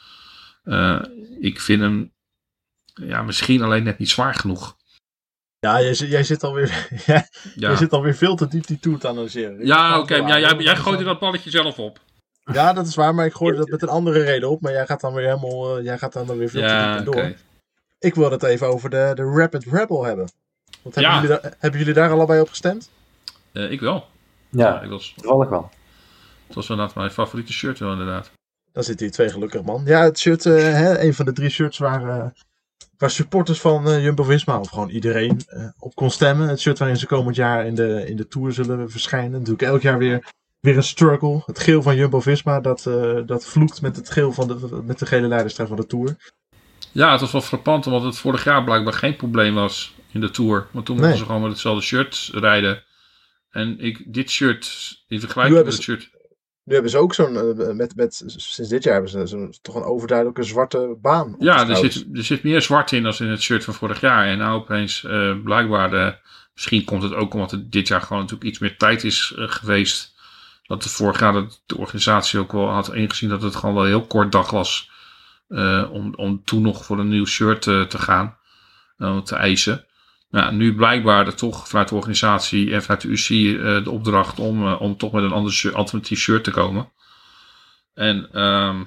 Eh, 0.64 1.00
ik 1.40 1.60
vind 1.60 1.80
hem 1.80 2.12
ja, 2.94 3.22
misschien 3.22 3.62
alleen 3.62 3.82
net 3.82 3.98
niet 3.98 4.10
zwaar 4.10 4.34
genoeg. 4.34 4.76
Ja, 5.58 5.80
jij, 5.82 5.94
zit- 5.94 6.10
jij 6.10 6.24
zit 6.24 6.42
alweer, 6.42 6.86
jij, 7.06 7.28
Ja, 7.42 7.68
jij 7.68 7.76
zit 7.76 7.92
alweer 7.92 8.14
veel 8.14 8.36
te 8.36 8.48
diep 8.48 8.66
die 8.66 8.78
tour 8.78 8.98
te 8.98 9.08
analyseren. 9.08 9.60
Ik 9.60 9.66
ja 9.66 9.98
oké. 9.98 10.14
ja, 10.14 10.38
jij, 10.38 10.56
jij 10.56 10.76
gooit 10.76 10.98
er 10.98 11.04
dat 11.04 11.20
balletje 11.20 11.50
zelf 11.50 11.78
op. 11.78 12.00
Ja, 12.52 12.72
dat 12.72 12.86
is 12.86 12.94
waar, 12.94 13.14
maar 13.14 13.26
ik 13.26 13.34
gooide 13.34 13.58
dat 13.58 13.68
met 13.68 13.82
een 13.82 13.88
andere 13.88 14.22
reden 14.22 14.50
op. 14.50 14.60
Maar 14.60 14.72
jij 14.72 14.86
gaat 14.86 15.00
dan 15.00 15.14
weer 15.14 15.24
helemaal, 15.26 15.78
eh, 15.78 15.84
jij 15.84 15.98
gaat 15.98 16.12
dan 16.12 16.26
weer 16.26 16.48
veel 16.48 16.60
te 16.60 16.66
Ja, 16.66 17.00
door. 17.00 17.32
Ik 17.98 18.14
wil 18.14 18.30
het 18.30 18.42
even 18.42 18.66
over 18.66 18.90
de, 18.90 19.12
de 19.14 19.22
Rapid 19.24 19.64
Rebel 19.64 20.04
hebben. 20.04 20.28
Want 20.82 20.94
hebben, 20.94 21.12
Ja. 21.12 21.20
jullie 21.20 21.40
daar, 21.40 21.54
hebben 21.58 21.80
jullie 21.80 21.94
daar 21.94 22.10
allebei 22.10 22.40
op 22.40 22.48
gestemd? 22.48 22.90
Eh, 23.52 23.70
ik 23.70 23.80
wel. 23.80 24.04
Ja, 24.48 24.82
ik 24.82 24.90
was, 24.90 25.14
toevallig 25.16 25.48
wel. 25.48 25.70
het 26.46 26.54
was 26.56 26.68
inderdaad 26.68 26.94
mijn 26.94 27.10
favoriete 27.10 27.52
shirt 27.52 27.78
wel 27.78 27.92
inderdaad. 27.92 28.30
Dan 28.72 28.84
zitten 28.84 29.06
hier 29.06 29.14
twee 29.14 29.28
gelukkig 29.28 29.62
man. 29.62 29.82
Ja, 29.84 30.02
het 30.02 30.18
shirt, 30.18 30.46
eh, 30.46 30.54
hè, 30.54 31.00
een 31.00 31.14
van 31.14 31.24
de 31.24 31.32
drie 31.32 31.50
shirts 31.50 31.78
waar, 31.78 32.08
eh, 32.08 32.26
waar 32.98 33.10
supporters 33.10 33.60
van 33.60 33.88
eh, 33.88 34.02
Jumbo-Visma, 34.02 34.58
of 34.58 34.68
gewoon 34.68 34.88
iedereen, 34.88 35.40
eh, 35.46 35.68
op 35.78 35.94
kon 35.94 36.10
stemmen. 36.10 36.48
Het 36.48 36.60
shirt 36.60 36.78
waarin 36.78 36.96
ze 36.96 37.06
komend 37.06 37.36
jaar 37.36 37.66
in 37.66 37.74
de, 37.74 38.06
in 38.06 38.16
de 38.16 38.28
Tour 38.28 38.52
zullen 38.52 38.90
verschijnen. 38.90 39.30
Natuurlijk 39.30 39.62
elk 39.62 39.82
jaar 39.82 39.98
weer, 39.98 40.28
weer 40.60 40.76
een 40.76 40.82
struggle. 40.82 41.42
Het 41.46 41.58
geel 41.58 41.82
van 41.82 41.96
Jumbo-Visma, 41.96 42.60
dat, 42.60 42.86
eh, 42.86 43.18
dat 43.26 43.46
vloekt 43.46 43.82
met 43.82 43.96
het 43.96 44.10
geel 44.10 44.32
van 44.32 44.48
de, 44.48 44.80
met 44.84 44.98
de 44.98 45.06
gele 45.06 45.28
leiderstrui 45.28 45.68
van 45.68 45.76
de 45.76 45.86
Tour. 45.86 46.16
Ja, 46.92 47.12
het 47.12 47.20
was 47.20 47.32
wel 47.32 47.40
frappant, 47.40 47.86
omdat 47.86 48.02
het 48.02 48.18
vorig 48.18 48.44
jaar 48.44 48.64
blijkbaar 48.64 48.92
geen 48.92 49.16
probleem 49.16 49.54
was 49.54 49.94
in 50.12 50.20
de 50.20 50.30
Tour. 50.30 50.66
Want 50.70 50.86
toen 50.86 50.94
mochten 50.94 51.12
Nee. 51.12 51.18
ze 51.18 51.26
gewoon 51.26 51.40
met 51.40 51.50
hetzelfde 51.50 51.82
shirt 51.82 52.30
rijden. 52.32 52.84
En 53.50 53.78
ik, 53.78 54.04
dit 54.06 54.30
shirt, 54.30 54.96
in 55.08 55.20
vergelijking 55.20 55.64
met 55.64 55.72
het 55.72 55.82
shirt... 55.82 56.10
Nu 56.64 56.72
hebben 56.72 56.90
ze 56.90 56.98
ook 56.98 57.14
zo'n, 57.14 57.36
eh, 57.36 57.70
met, 57.70 57.96
met, 57.96 58.22
sinds 58.26 58.70
dit 58.70 58.82
jaar 58.82 58.92
hebben 58.92 59.10
ze 59.10 59.26
zo'n, 59.26 59.54
toch 59.62 59.74
een 59.74 59.82
overduidelijke 59.82 60.42
zwarte 60.42 60.98
baan. 61.00 61.36
Ja, 61.38 61.68
er 61.68 61.76
zit, 61.76 62.06
er 62.12 62.24
zit 62.24 62.42
meer 62.42 62.62
zwart 62.62 62.92
in 62.92 63.02
dan 63.02 63.14
in 63.18 63.28
het 63.28 63.42
shirt 63.42 63.64
van 63.64 63.74
vorig 63.74 64.00
jaar. 64.00 64.26
En 64.26 64.38
nou 64.38 64.60
opeens, 64.60 65.04
eh, 65.04 65.42
blijkbaar, 65.44 66.20
misschien 66.54 66.84
komt 66.84 67.02
het 67.02 67.14
ook 67.14 67.34
omdat 67.34 67.50
het 67.50 67.72
dit 67.72 67.88
jaar 67.88 68.00
gewoon 68.00 68.22
natuurlijk 68.22 68.50
iets 68.50 68.58
meer 68.58 68.76
tijd 68.76 69.04
is 69.04 69.32
geweest. 69.36 70.18
Dat 70.70 70.82
de 70.82 70.88
vorig 70.88 71.20
jaar 71.20 71.32
de 71.66 71.76
organisatie 71.76 72.38
ook 72.38 72.52
wel 72.52 72.68
had 72.68 72.94
ingezien 72.94 73.28
dat 73.28 73.42
het 73.42 73.56
gewoon 73.56 73.74
wel 73.74 73.84
een 73.84 73.90
heel 73.90 74.06
kort 74.06 74.32
dag 74.32 74.50
was. 74.50 74.90
eh, 75.48 75.88
om, 75.92 76.14
om 76.14 76.44
toen 76.44 76.62
nog 76.62 76.84
voor 76.84 76.98
een 76.98 77.08
nieuw 77.08 77.24
shirt 77.26 77.66
eh, 77.66 77.82
te 77.82 77.98
gaan. 77.98 78.38
eh, 78.98 79.18
te 79.18 79.36
eisen. 79.36 79.84
Nou, 80.30 80.54
nu 80.54 80.74
blijkbaar 80.74 81.26
er 81.26 81.34
toch 81.34 81.68
vanuit 81.68 81.88
de 81.88 81.94
organisatie 81.94 82.74
en 82.74 82.82
vanuit 82.82 83.00
de 83.00 83.08
eh, 83.58 83.84
de 83.84 83.90
opdracht 83.90 84.38
om, 84.38 84.72
om 84.72 84.96
toch 84.96 85.12
met 85.12 85.22
een 85.24 85.32
ander 85.32 85.52
shirt- 85.52 85.74
alternatief 85.74 86.18
shirt 86.18 86.44
te 86.44 86.50
komen. 86.50 86.92
En 87.94 88.28
ehm, 88.32 88.82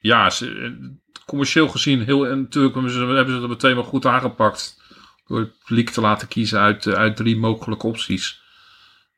ja, 0.00 0.30
ze, 0.30 0.76
commercieel 1.26 1.68
gezien 1.68 2.02
heel 2.02 2.26
en 2.26 2.40
natuurlijk 2.40 2.74
hebben 2.74 2.92
ze, 2.92 3.24
ze 3.26 3.40
dat 3.40 3.48
meteen 3.48 3.74
wel 3.74 3.84
goed 3.84 4.06
aangepakt. 4.06 4.82
Door 5.26 5.38
het 5.38 5.58
publiek 5.58 5.90
te 5.90 6.00
laten 6.00 6.28
kiezen 6.28 6.60
uit, 6.60 6.86
uit 6.86 7.16
drie 7.16 7.36
mogelijke 7.36 7.86
opties. 7.86 8.42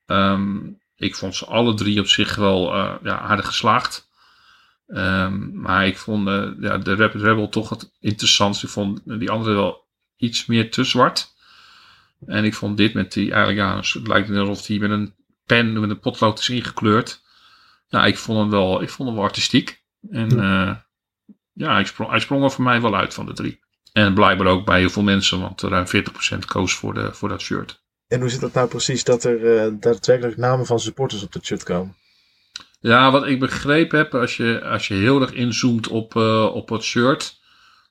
Ehm, 0.07 0.57
ik 0.97 1.15
vond 1.15 1.35
ze 1.35 1.47
alle 1.47 1.75
drie 1.75 2.01
op 2.01 2.07
zich 2.07 2.35
wel 2.35 2.75
eh, 2.75 2.95
ja, 3.03 3.19
aardig 3.19 3.47
geslaagd. 3.47 4.09
Ehm, 4.87 5.61
maar 5.61 5.87
ik 5.87 5.99
vond 5.99 6.29
eh, 6.29 6.51
ja, 6.61 6.79
de 6.79 6.95
Rapid 6.95 7.23
Rebel 7.23 7.49
toch 7.49 7.69
het 7.69 7.93
interessantste. 8.01 8.67
Ik 8.67 8.73
vond 8.73 9.01
die 9.05 9.31
andere 9.31 9.55
wel 9.55 9.87
iets 10.17 10.47
meer 10.47 10.71
te 10.71 10.85
zwart. 10.85 11.35
En 12.27 12.45
ik 12.45 12.55
vond 12.55 12.77
dit 12.77 12.95
met 12.95 13.13
die 13.13 13.33
eigenlijk, 13.33 13.59
ja, 13.59 13.77
het 13.77 14.07
lijkt 14.09 14.31
alsof 14.31 14.63
die 14.63 14.81
met 14.81 14.91
een 14.91 15.15
pen, 15.47 15.81
met 15.81 15.91
een 15.91 16.01
potlood 16.01 16.39
is 16.39 16.49
ingekleurd. 16.49 17.23
Ja, 17.89 18.07
ik 18.07 18.19
vond 18.19 18.39
hem 18.39 18.51
wel, 18.51 18.83
ik 18.83 18.91
vond 18.91 19.09
hem 19.09 19.19
wel 19.19 19.27
artistiek. 19.27 19.83
En 20.11 20.31
eh, 20.41 20.77
ja, 21.53 21.73
hij 21.73 21.85
sprong, 21.85 22.11
hij 22.11 22.21
sprong 22.21 22.43
er 22.45 22.51
voor 22.51 22.65
mij 22.65 22.81
wel 22.81 22.97
uit 22.97 23.15
van 23.15 23.27
de 23.27 23.33
drie. 23.33 23.61
En 23.93 24.15
blijkbaar 24.15 24.47
ook 24.47 24.65
bij 24.65 24.79
heel 24.79 24.91
veel 24.91 25.03
mensen, 25.03 25.41
want 25.41 25.63
ruim 25.63 25.87
40% 26.35 26.39
koos 26.47 26.75
voor, 26.75 26.95
de, 26.95 27.13
voor 27.13 27.29
dat 27.29 27.41
shirt. 27.41 27.85
En 28.09 28.21
hoe 28.21 28.29
zit 28.29 28.41
dat 28.41 28.53
nou 28.53 28.69
precies 28.69 29.05
dat 29.05 29.25
er 29.25 29.57
eh, 29.57 29.73
daadwerkelijk 29.81 30.37
namen 30.37 30.67
van 30.67 30.81
supporters 30.81 31.23
op 31.23 31.33
het 31.33 31.45
shirt 31.45 31.63
komen? 31.63 31.97
Ja, 32.81 33.11
wat 33.11 33.27
ik 33.27 33.41
begrepen 33.41 33.99
heb, 33.99 34.15
als 34.15 34.37
je, 34.37 34.63
als 34.65 34.89
je 34.89 34.95
heel 34.95 35.21
erg 35.21 35.33
inzoomt 35.33 35.89
op, 35.89 36.17
eh, 36.17 36.45
op 36.55 36.69
het 36.69 36.83
shirt. 36.83 37.41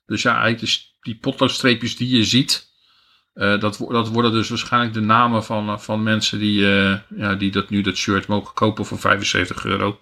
Dus 0.06 0.22
ja, 0.22 0.30
eigenlijk 0.30 0.60
dus 0.60 0.96
die 1.00 1.18
potloodstreepjes 1.18 1.96
die 1.96 2.16
je 2.16 2.24
ziet. 2.24 2.64
eh, 3.34 3.60
dat, 3.60 3.76
dat 3.88 4.08
worden 4.08 4.32
dus 4.32 4.48
waarschijnlijk 4.48 4.94
de 4.94 5.00
namen 5.00 5.44
van, 5.44 5.80
van 5.80 6.02
mensen 6.02 6.38
die, 6.38 6.60
ja, 7.16 7.34
die 7.38 7.50
dat 7.50 7.70
nu 7.70 7.80
dat 7.80 7.96
shirt 7.96 8.26
mogen 8.26 8.54
kopen 8.54 8.84
voor 8.86 8.98
75 8.98 9.64
euro. 9.64 9.98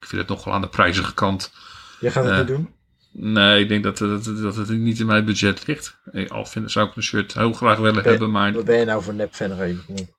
Ik 0.00 0.06
vind 0.06 0.20
het 0.20 0.30
nog 0.30 0.44
wel 0.44 0.54
aan 0.54 0.60
de 0.60 0.68
prijzige 0.68 1.14
kant. 1.14 1.52
Jij 2.00 2.10
gaat 2.10 2.24
het 2.24 2.36
niet 2.36 2.46
doen? 2.46 2.74
Nee, 3.20 3.60
ik 3.62 3.68
denk 3.68 3.82
dat, 3.84 3.98
dat, 3.98 4.24
dat 4.24 4.56
het 4.56 4.68
niet 4.68 5.00
in 5.00 5.06
mijn 5.06 5.24
budget 5.24 5.66
ligt. 5.66 5.98
Ik, 6.12 6.30
al 6.30 6.44
vind, 6.46 6.70
zou 6.70 6.88
ik 6.88 6.96
een 6.96 7.02
shirt 7.02 7.34
heel 7.34 7.52
graag 7.52 7.76
willen 7.78 8.02
Ben- 8.02 8.10
hebben, 8.10 8.30
maar 8.30 8.52
Wat 8.52 8.64
ben 8.64 8.78
je 8.78 8.84
nou 8.84 9.02
voor 9.02 9.14
nep? 9.14 9.32
Kom 9.38 9.96
op. 9.96 10.16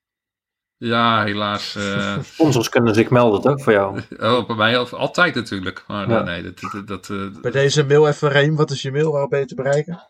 ja, 0.77 1.23
helaas. 1.23 1.75
eh, 1.75 2.17
Sponsors 2.23 2.69
kunnen 2.69 2.93
zich 2.95 3.09
melden, 3.09 3.41
toch, 3.41 3.63
voor 3.63 3.73
jou? 3.73 4.01
oh, 4.19 4.47
bij 4.47 4.55
mij 4.55 4.77
al- 4.77 4.89
altijd 4.97 5.35
natuurlijk. 5.35 5.83
Maar 5.87 6.09
Ja. 6.09 6.19
eh, 6.19 6.25
nee, 6.25 6.43
dat, 6.43 6.59
dat, 6.71 6.87
dat, 6.87 7.09
eh, 7.09 7.41
Bij 7.41 7.51
deze 7.51 7.83
mail 7.85 8.07
even, 8.07 8.29
Reem. 8.29 8.55
Wat 8.55 8.71
is 8.71 8.81
je 8.81 8.91
mail? 8.91 9.11
Waarop 9.11 9.29
ben 9.29 9.39
je 9.39 9.45
te 9.45 9.55
bereiken? 9.55 10.07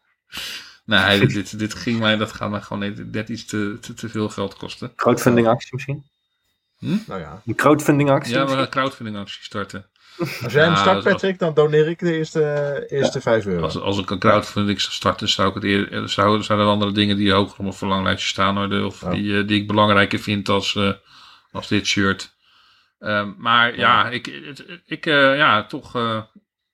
nee 0.86 1.20
dit, 1.20 1.34
dit, 1.40 1.60
dit 1.60 1.74
ging 1.74 2.00
mij, 2.00 2.18
dat 2.18 2.32
gaat 2.32 2.50
mij 2.50 2.62
gewoon 2.62 2.94
net, 3.12 3.30
iets 3.30 3.46
te, 3.46 3.78
te, 3.82 3.94
te 3.94 4.10
veel 4.10 4.30
geld 4.30 4.56
kosten. 4.58 4.96
Crowdfunding 4.96 5.48
actie 5.48 5.70
misschien? 5.74 6.04
Nou 6.80 7.20
ja. 7.20 7.42
Een 7.46 7.56
crowdfunding 7.56 8.10
actie? 8.10 8.34
Ja, 8.34 8.44
we 8.46 8.50
gaan 8.52 8.60
een 8.60 8.70
crowdfunding 8.70 9.18
actie 9.18 9.44
starten. 9.44 9.90
Als 10.20 10.54
jij 10.54 10.64
hem 10.64 10.72
Ja, 10.72 10.76
start, 10.76 11.04
Patrick, 11.04 11.40
dan 11.40 11.54
doneer 11.54 11.88
ik 11.88 12.00
de 12.00 12.18
eerste, 12.18 12.86
eerste 12.90 13.22
5 13.22 13.46
euro. 13.46 13.62
Als, 13.64 13.80
als 13.80 13.98
ik 14.00 14.10
een 14.10 14.20
crowdfunding 14.20 14.82
zou 14.82 14.94
starten, 14.94 15.30
zou 15.30 15.48
ik 15.50 15.54
het 15.56 15.64
eer, 15.64 15.92
eh, 15.92 16.04
zou, 16.04 16.44
zijn 16.44 16.60
er 16.60 16.66
andere 16.66 16.92
dingen 16.92 17.18
die 17.18 17.32
hoger 17.32 17.52
op 17.52 17.60
mijn 17.60 17.74
verlanglijstje 17.74 18.30
staan. 18.30 18.58
Hoor, 18.58 18.84
of 18.84 19.00
die, 19.00 19.38
eh, 19.40 19.48
die 19.48 19.62
ik 19.62 19.68
belangrijker 19.68 20.20
vind 20.20 20.50
als, 20.50 20.76
eh, 20.76 20.92
als 21.52 21.68
dit 21.68 21.86
shirt. 21.86 22.38
Ehm, 23.00 23.32
maar 23.38 23.78
ja, 23.78 24.10
ik, 24.10 24.28
ik 24.86 25.06
eh, 25.06 25.38
ja, 25.38 25.66
toch. 25.66 25.96
eh, 25.96 26.22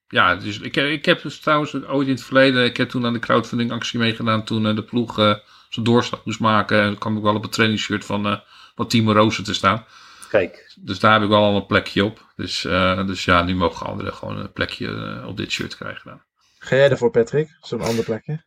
ja, 0.08 0.36
dus 0.36 0.58
ik, 0.60 0.76
ik 0.76 1.04
heb 1.04 1.22
dus 1.22 1.40
trouwens 1.40 1.74
ooit 1.74 2.06
in 2.08 2.14
het 2.14 2.24
verleden. 2.24 2.64
Ik 2.64 2.76
heb 2.76 2.88
toen 2.88 3.06
aan 3.06 3.12
de 3.12 3.18
crowdfunding 3.18 3.72
actie 3.72 3.98
meegedaan. 3.98 4.44
Toen 4.44 4.66
eh, 4.66 4.74
de 4.74 4.82
ploeg 4.82 5.18
eh, 5.18 5.34
zijn 5.68 5.84
doorstap 5.84 6.24
moest 6.24 6.40
maken. 6.40 6.78
En 6.80 6.84
dan 6.86 6.98
kwam 6.98 7.16
ik 7.16 7.22
wel 7.22 7.34
op 7.34 7.42
het 7.42 7.52
trainingsshirt 7.52 8.04
van, 8.04 8.26
eh 8.26 8.36
van 8.74 8.86
Timo 8.88 9.12
Rozen 9.12 9.44
te 9.44 9.54
staan. 9.54 9.84
Kijk, 10.28 10.72
Dus 10.80 10.98
daar 10.98 11.12
heb 11.12 11.22
ik 11.22 11.28
wel 11.28 11.42
al 11.44 11.56
een 11.56 11.66
plekje 11.66 12.04
op. 12.04 12.25
Dus, 12.36 12.64
eh, 12.64 13.06
dus 13.06 13.24
ja, 13.24 13.42
nu 13.42 13.54
mogen 13.54 13.86
anderen 13.86 14.12
gewoon 14.12 14.38
een 14.38 14.52
plekje 14.52 14.86
eh, 14.88 15.28
op 15.28 15.36
dit 15.36 15.50
shirt 15.50 15.76
krijgen. 15.76 16.10
Dan. 16.10 16.22
Ga 16.58 16.76
jij 16.76 16.90
ervoor, 16.90 17.10
Patrick? 17.10 17.56
Zo'n 17.60 17.80
ander 17.80 18.04
plekje? 18.04 18.44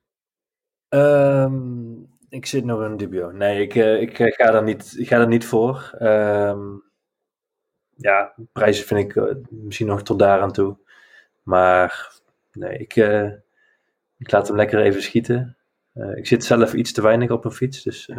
Ehm, 0.89 1.91
ik 2.29 2.45
zit 2.45 2.65
nog 2.65 2.83
in 2.83 2.97
dubio. 2.97 3.31
Nee, 3.31 3.61
ik, 3.61 3.75
eh, 3.75 4.01
ik 4.01 4.17
ga, 4.17 4.51
daar 4.51 4.63
niet, 4.63 4.95
ik 4.97 5.07
ga 5.07 5.17
daar 5.17 5.27
niet 5.27 5.45
voor. 5.45 5.91
Ehm, 5.97 6.77
ja, 7.95 8.35
prijzen 8.51 8.85
vind 8.85 8.99
ik 8.99 9.37
misschien 9.49 9.87
nog 9.87 10.03
tot 10.03 10.19
daar 10.19 10.41
aan 10.41 10.51
toe. 10.51 10.77
Maar 11.43 12.19
nee, 12.51 12.77
ik, 12.77 12.95
eh, 12.95 13.31
ik 14.17 14.31
laat 14.31 14.47
hem 14.47 14.57
lekker 14.57 14.81
even 14.81 15.01
schieten. 15.01 15.57
Eh, 15.99 16.17
ik 16.17 16.27
zit 16.27 16.43
zelf 16.43 16.73
iets 16.73 16.91
te 16.91 17.01
weinig 17.01 17.29
op 17.29 17.45
een 17.45 17.51
fiets. 17.51 17.83
Dus, 17.83 18.07
eh, 18.09 18.17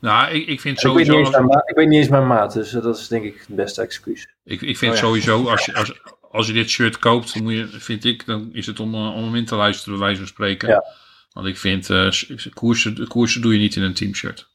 Nou, 0.00 0.30
ik, 0.34 0.46
ik 0.46 0.60
vind 0.60 0.64
ik, 0.64 0.64
weet 0.64 0.78
sowieso. 0.80 1.10
niet 1.10 1.18
eens 1.18 1.26
als- 1.28 1.36
mijn 1.36 1.46
ma- 1.46 1.62
ik 1.66 1.76
weet 1.76 1.88
niet 1.88 1.98
eens 1.98 2.08
mijn 2.08 2.26
maat, 2.26 2.52
dus 2.52 2.70
dat 2.70 2.98
is 2.98 3.08
denk 3.08 3.24
ik 3.24 3.44
het 3.46 3.56
beste 3.56 3.82
excuus. 3.82 4.28
Ik, 4.44 4.60
ik 4.62 4.76
vind 4.76 4.92
Oh 4.92 4.98
ja. 4.98 5.04
sowieso, 5.04 5.48
als 5.48 5.64
je, 5.64 5.74
als, 5.74 6.00
als 6.30 6.46
je 6.46 6.52
dit 6.52 6.68
shirt 6.68 6.98
koopt, 6.98 7.34
dan 7.34 7.42
moet 7.42 7.52
je, 7.52 7.66
vind 7.68 8.04
ik, 8.04 8.26
dan 8.26 8.48
is 8.52 8.66
het 8.66 8.80
om, 8.80 8.94
eh, 8.94 9.14
om 9.16 9.24
hem 9.24 9.34
in 9.34 9.44
te 9.44 9.54
luisteren, 9.54 9.92
bij 9.98 10.02
wijze 10.06 10.20
van 10.20 10.28
spreken. 10.28 10.68
Ja. 10.68 10.84
Want 11.32 11.46
ik 11.46 11.56
vind, 11.56 11.90
eh, 11.90 12.10
s- 12.10 12.48
koersen, 12.54 13.06
koersen 13.08 13.40
doe 13.42 13.52
je 13.52 13.58
niet 13.58 13.76
in 13.76 13.82
een 13.82 13.94
teamshirt. 13.94 14.48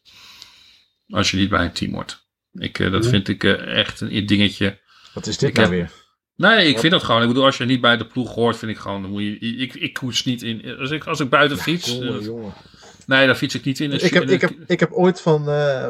Als 1.10 1.32
je 1.32 1.38
niet 1.38 1.50
bij 1.50 1.64
een 1.66 1.72
team 1.72 1.94
hoort. 1.94 2.26
Ik, 2.54 2.80
eh, 2.80 2.92
dat 2.92 3.02
Mhm. 3.02 3.10
vind 3.10 3.28
ik 3.28 3.44
echt 3.44 4.02
een 4.02 4.26
dingetje. 4.26 4.80
Wat 5.14 5.28
is 5.28 5.38
dit 5.38 5.50
Ik 5.50 5.56
nou 5.56 5.68
heb- 5.70 5.78
weer? 5.78 6.02
Nee, 6.36 6.68
ik 6.68 6.80
vind 6.80 6.92
dat 6.92 7.04
gewoon. 7.04 7.22
Ik 7.22 7.28
bedoel, 7.28 7.46
als 7.46 7.58
je 7.58 7.66
niet 7.66 7.82
bij 7.82 7.98
de 7.98 8.08
ploeg 8.08 8.34
hoort, 8.36 8.58
vind 8.58 8.72
ik 8.72 8.78
gewoon, 8.78 9.02
dan 9.02 9.12
moet 9.12 9.22
je, 9.22 9.38
ik, 9.40 9.74
ik 9.74 9.94
koers 9.94 10.24
niet 10.24 10.42
in, 10.42 10.78
als 10.80 10.92
ik, 10.92 11.04
als 11.08 11.20
ik 11.20 11.30
buiten 11.30 11.58
fiets, 11.58 11.92
Jongen, 11.92 12.20
eh, 12.20 12.26
jongen. 12.26 12.54
nee, 13.06 13.26
dan 13.28 13.36
fiets 13.36 13.56
ik 13.56 13.64
niet 13.66 13.80
in 13.80 13.92
een 13.92 14.04
Ik 14.04 14.14
heb, 14.14 14.24
in 14.24 14.28
een- 14.30 14.34
ik, 14.34 14.42
heb, 14.42 14.52
ik 14.68 14.80
heb 14.80 14.92
ooit 14.92 15.22
van, 15.22 15.50
eh, 15.50 15.90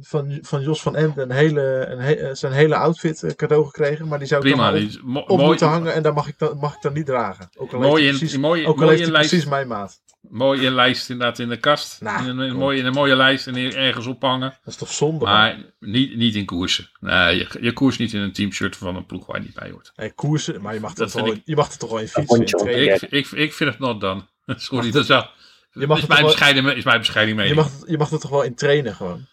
van, 0.00 0.38
van 0.40 0.62
Jos 0.62 0.82
van 0.82 0.96
Emden 0.96 1.30
een 1.30 1.36
hele, 1.36 1.86
een 1.90 1.98
he- 1.98 2.34
zijn 2.34 2.52
hele 2.52 2.76
outfit 2.76 3.22
eh, 3.22 3.30
cadeau 3.30 3.64
gekregen. 3.64 4.08
Maar 4.08 4.18
die 4.18 4.28
zou 4.28 4.40
ik 4.46 4.52
prima, 4.52 4.70
dan 4.70 4.80
die 4.80 4.98
op, 5.04 5.28
mooi, 5.28 5.44
moeten 5.48 5.68
hangen 5.68 5.94
en 5.94 6.02
daar 6.02 6.12
mag 6.14 6.28
ik 6.28 6.38
dan, 6.38 6.58
mag 6.58 6.74
ik 6.74 6.82
dan 6.82 6.92
niet 6.92 7.06
dragen. 7.06 7.48
Ook 7.56 7.72
al 7.72 7.80
mooi 7.80 8.02
heeft 8.02 8.12
in, 8.12 8.18
precies, 8.18 8.38
mooi, 8.38 8.66
ook 8.66 8.74
al 8.80 8.84
mooi 8.84 8.88
heeft 8.88 9.00
in 9.00 9.06
hij 9.06 9.12
lijst. 9.14 9.28
precies 9.30 9.48
mijn 9.48 9.68
maat. 9.68 10.02
Mooie 10.30 10.70
lijst 10.70 11.10
inderdaad 11.10 11.38
in 11.38 11.48
de 11.48 11.56
kast. 11.56 12.00
Nou, 12.00 12.22
in, 12.22 12.28
een, 12.28 12.34
in 12.36 12.40
een 12.42 12.50
kom. 12.50 12.58
mooie, 12.58 12.78
in 12.78 12.86
een 12.86 12.92
mooie 12.92 13.16
lijst 13.16 13.46
en 13.46 13.56
ergens 13.56 14.06
ophangen. 14.06 14.48
Dat 14.50 14.72
is 14.72 14.76
toch 14.76 14.92
zonde? 14.92 15.24
man? 15.24 15.34
Maar 15.34 15.58
niet, 15.80 16.16
niet 16.16 16.34
in 16.34 16.44
koersen. 16.44 16.90
Nee, 17.00 17.36
je, 17.36 17.48
je 17.60 17.72
koers 17.72 17.98
niet 17.98 18.12
in 18.12 18.20
een 18.20 18.32
teamshirt 18.32 18.76
van 18.76 18.96
een 18.96 19.06
ploeg 19.06 19.26
waar 19.26 19.36
je 19.36 19.42
niet 19.42 19.54
bij 19.54 19.70
hoort. 19.70 19.92
Hey, 19.94 20.10
koersen, 20.10 20.60
maar 20.60 20.74
je 20.74 20.80
mag, 20.80 20.94
Dat 20.94 21.12
toch 21.12 21.22
vind 21.22 21.34
wel, 21.34 21.42
je 21.44 21.56
mag 21.56 21.72
er 21.72 21.78
toch 21.78 21.90
wel 21.90 21.98
in 21.98 22.08
fietsen. 22.08 22.66
in. 22.66 22.92
Ik, 22.94 23.02
ik, 23.02 23.30
ik 23.30 23.52
vind 23.52 23.70
het 23.70 23.78
not 23.78 24.00
done. 24.00 24.22
Sorry, 24.56 24.90
dat 24.90 25.02
is, 25.02 25.08
wel, 25.08 25.26
Je 25.72 25.86
mag 25.86 25.96
is, 25.96 26.02
het 26.02 26.08
mijn 26.08 26.08
toch 26.08 26.18
wel- 26.18 26.24
bescheiden, 26.26 26.64
me- 26.64 26.74
is 26.74 26.84
mijn 26.84 26.98
bescheiden 26.98 27.34
Je 27.34 27.40
mening. 27.40 27.56
mag, 27.60 27.70
je 27.88 27.98
mag 27.98 28.10
er 28.10 28.20
toch 28.20 28.30
wel 28.30 28.42
in 28.42 28.54
trainen 28.54 28.94
gewoon. 28.94 29.26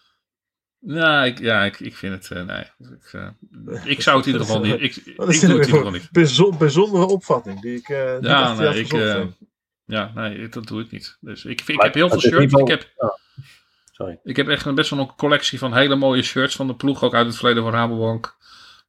Nou, 0.80 1.26
ik, 1.26 1.38
ja, 1.38 1.64
ik, 1.64 1.80
ik 1.80 1.96
vind 1.96 2.12
het, 2.14 2.30
eh, 2.38 2.44
nee. 2.44 2.64
Ik, 2.78 3.12
eh, 3.12 3.84
ik 3.84 4.02
zou 4.02 4.16
het 4.16 4.26
in 4.26 4.32
ieder 4.32 4.46
geval 4.46 4.62
niet. 4.66 4.80
Ik, 4.80 4.96
ik 4.96 5.16
doe 5.16 5.26
is 5.28 5.34
het 5.42 5.50
in 5.50 5.56
ieder 5.56 5.70
geval 5.74 5.90
niet. 5.90 6.08
bijzo- 6.10 6.56
bijzondere 6.56 7.06
opvatting 7.06 7.60
die 7.60 7.74
ik 7.76 7.88
eh 7.88 8.12
niet 8.14 8.24
Ja, 8.24 8.54
nee, 8.54 8.78
ik. 8.80 8.92
Ja, 9.84 10.10
nee, 10.14 10.48
dat 10.48 10.66
doe 10.66 10.80
ik 10.82 10.90
niet. 10.90 11.16
Dus 11.20 11.44
ik, 11.44 11.60
ik 11.60 11.76
Maar 11.76 11.84
heb 11.84 11.94
heel 11.94 12.08
veel 12.08 12.16
is 12.18 12.22
shirts. 12.28 12.54
Ik 12.54 12.68
heb, 12.68 12.92
Oh, 12.96 13.10
sorry. 13.92 14.20
Ik 14.22 14.36
heb 14.36 14.48
echt 14.48 14.66
een 14.66 14.74
best 14.74 14.90
wel 14.90 14.98
een 14.98 15.14
collectie 15.16 15.58
van 15.58 15.74
hele 15.74 15.96
mooie 15.96 16.22
shirts 16.22 16.56
van 16.56 16.66
de 16.66 16.74
ploeg, 16.76 17.02
ook 17.02 17.14
uit 17.14 17.26
het 17.26 17.36
verleden 17.36 17.62
van 17.62 17.72
Rabobank. 17.72 18.36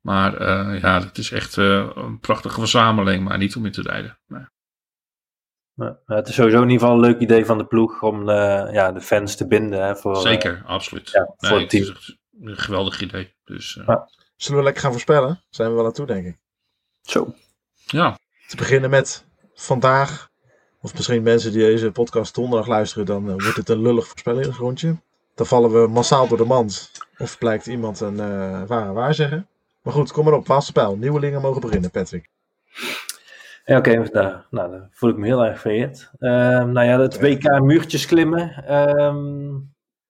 Maar 0.01 0.37
eh, 0.37 0.81
ja, 0.81 0.99
het 1.03 1.17
is 1.17 1.31
echt 1.31 1.57
eh, 1.57 1.89
een 1.95 2.19
prachtige 2.19 2.59
verzameling, 2.59 3.23
maar 3.23 3.37
niet 3.37 3.55
om 3.55 3.65
in 3.65 3.71
te 3.71 3.81
rijden. 3.81 4.19
Nee. 4.27 5.91
Het 6.05 6.27
is 6.27 6.35
sowieso 6.35 6.61
in 6.61 6.69
ieder 6.69 6.79
geval 6.79 6.95
een 6.95 7.01
leuk 7.09 7.19
idee 7.19 7.45
van 7.45 7.57
de 7.57 7.65
ploeg 7.65 8.01
om 8.01 8.25
de, 8.25 8.69
ja, 8.71 8.91
de 8.91 9.01
fans 9.01 9.35
te 9.35 9.47
binden. 9.47 9.85
Hè, 9.85 9.95
voor, 9.95 10.15
eh, 10.15 10.21
Zeker, 10.21 10.63
absoluut. 10.65 11.09
ja, 11.09 11.19
nee, 11.37 11.51
voor 11.51 11.59
het 11.59 11.71
het 11.71 11.81
is 11.81 11.85
team. 11.87 11.97
echt 11.97 12.17
een 12.41 12.57
geweldig 12.57 13.01
idee. 13.01 13.35
Dus 13.43 13.77
eh, 13.77 13.87
Ja. 13.87 14.09
Zullen 14.35 14.57
we 14.57 14.63
lekker 14.65 14.81
gaan 14.83 14.91
voorspellen? 14.91 15.43
Zijn 15.49 15.69
we 15.69 15.75
wel 15.75 15.85
aan 15.85 15.93
toe, 15.93 16.05
denk 16.05 16.25
ik. 16.25 16.37
Zo. 17.01 17.33
ja, 17.85 18.17
Te 18.47 18.55
beginnen 18.55 18.89
met 18.89 19.25
vandaag. 19.53 20.29
Of 20.83 20.93
misschien 20.93 21.23
mensen 21.23 21.51
die 21.51 21.61
deze 21.61 21.91
podcast 21.91 22.35
donderdag 22.35 22.67
luisteren, 22.67 23.05
dan 23.05 23.29
eh, 23.29 23.33
wordt 23.37 23.57
het 23.57 23.69
een 23.69 23.81
lullig 23.81 24.07
voorspellingsrondje. 24.07 24.95
Dan 25.35 25.45
vallen 25.45 25.81
we 25.81 25.87
massaal 25.87 26.27
door 26.27 26.37
de 26.37 26.45
mand. 26.45 26.91
Of 27.17 27.37
blijkt 27.37 27.67
iemand 27.67 27.99
een 27.99 28.19
eh 28.19 28.63
ware 28.67 28.91
waar 28.93 29.13
zeggen. 29.13 29.47
Maar 29.81 29.93
goed, 29.93 30.11
kom 30.11 30.25
maar 30.25 30.33
op. 30.33 30.47
Waalse 30.47 30.71
pijl. 30.71 30.95
Nieuwelingen 30.97 31.41
mogen 31.41 31.61
beginnen, 31.61 31.91
Patrick. 31.91 32.29
Ja, 33.65 33.77
oké. 33.77 33.95
nou, 33.95 34.35
nou, 34.49 34.71
dan 34.71 34.87
voel 34.91 35.09
ik 35.09 35.17
me 35.17 35.25
heel 35.25 35.45
erg 35.45 35.59
vereerd. 35.59 36.11
Ehm, 36.19 36.71
nou 36.71 36.87
ja, 36.87 36.99
het 36.99 37.19
WK 37.19 37.61
muurtjes 37.61 38.05
klimmen. 38.05 38.65
Ehm, 38.67 39.51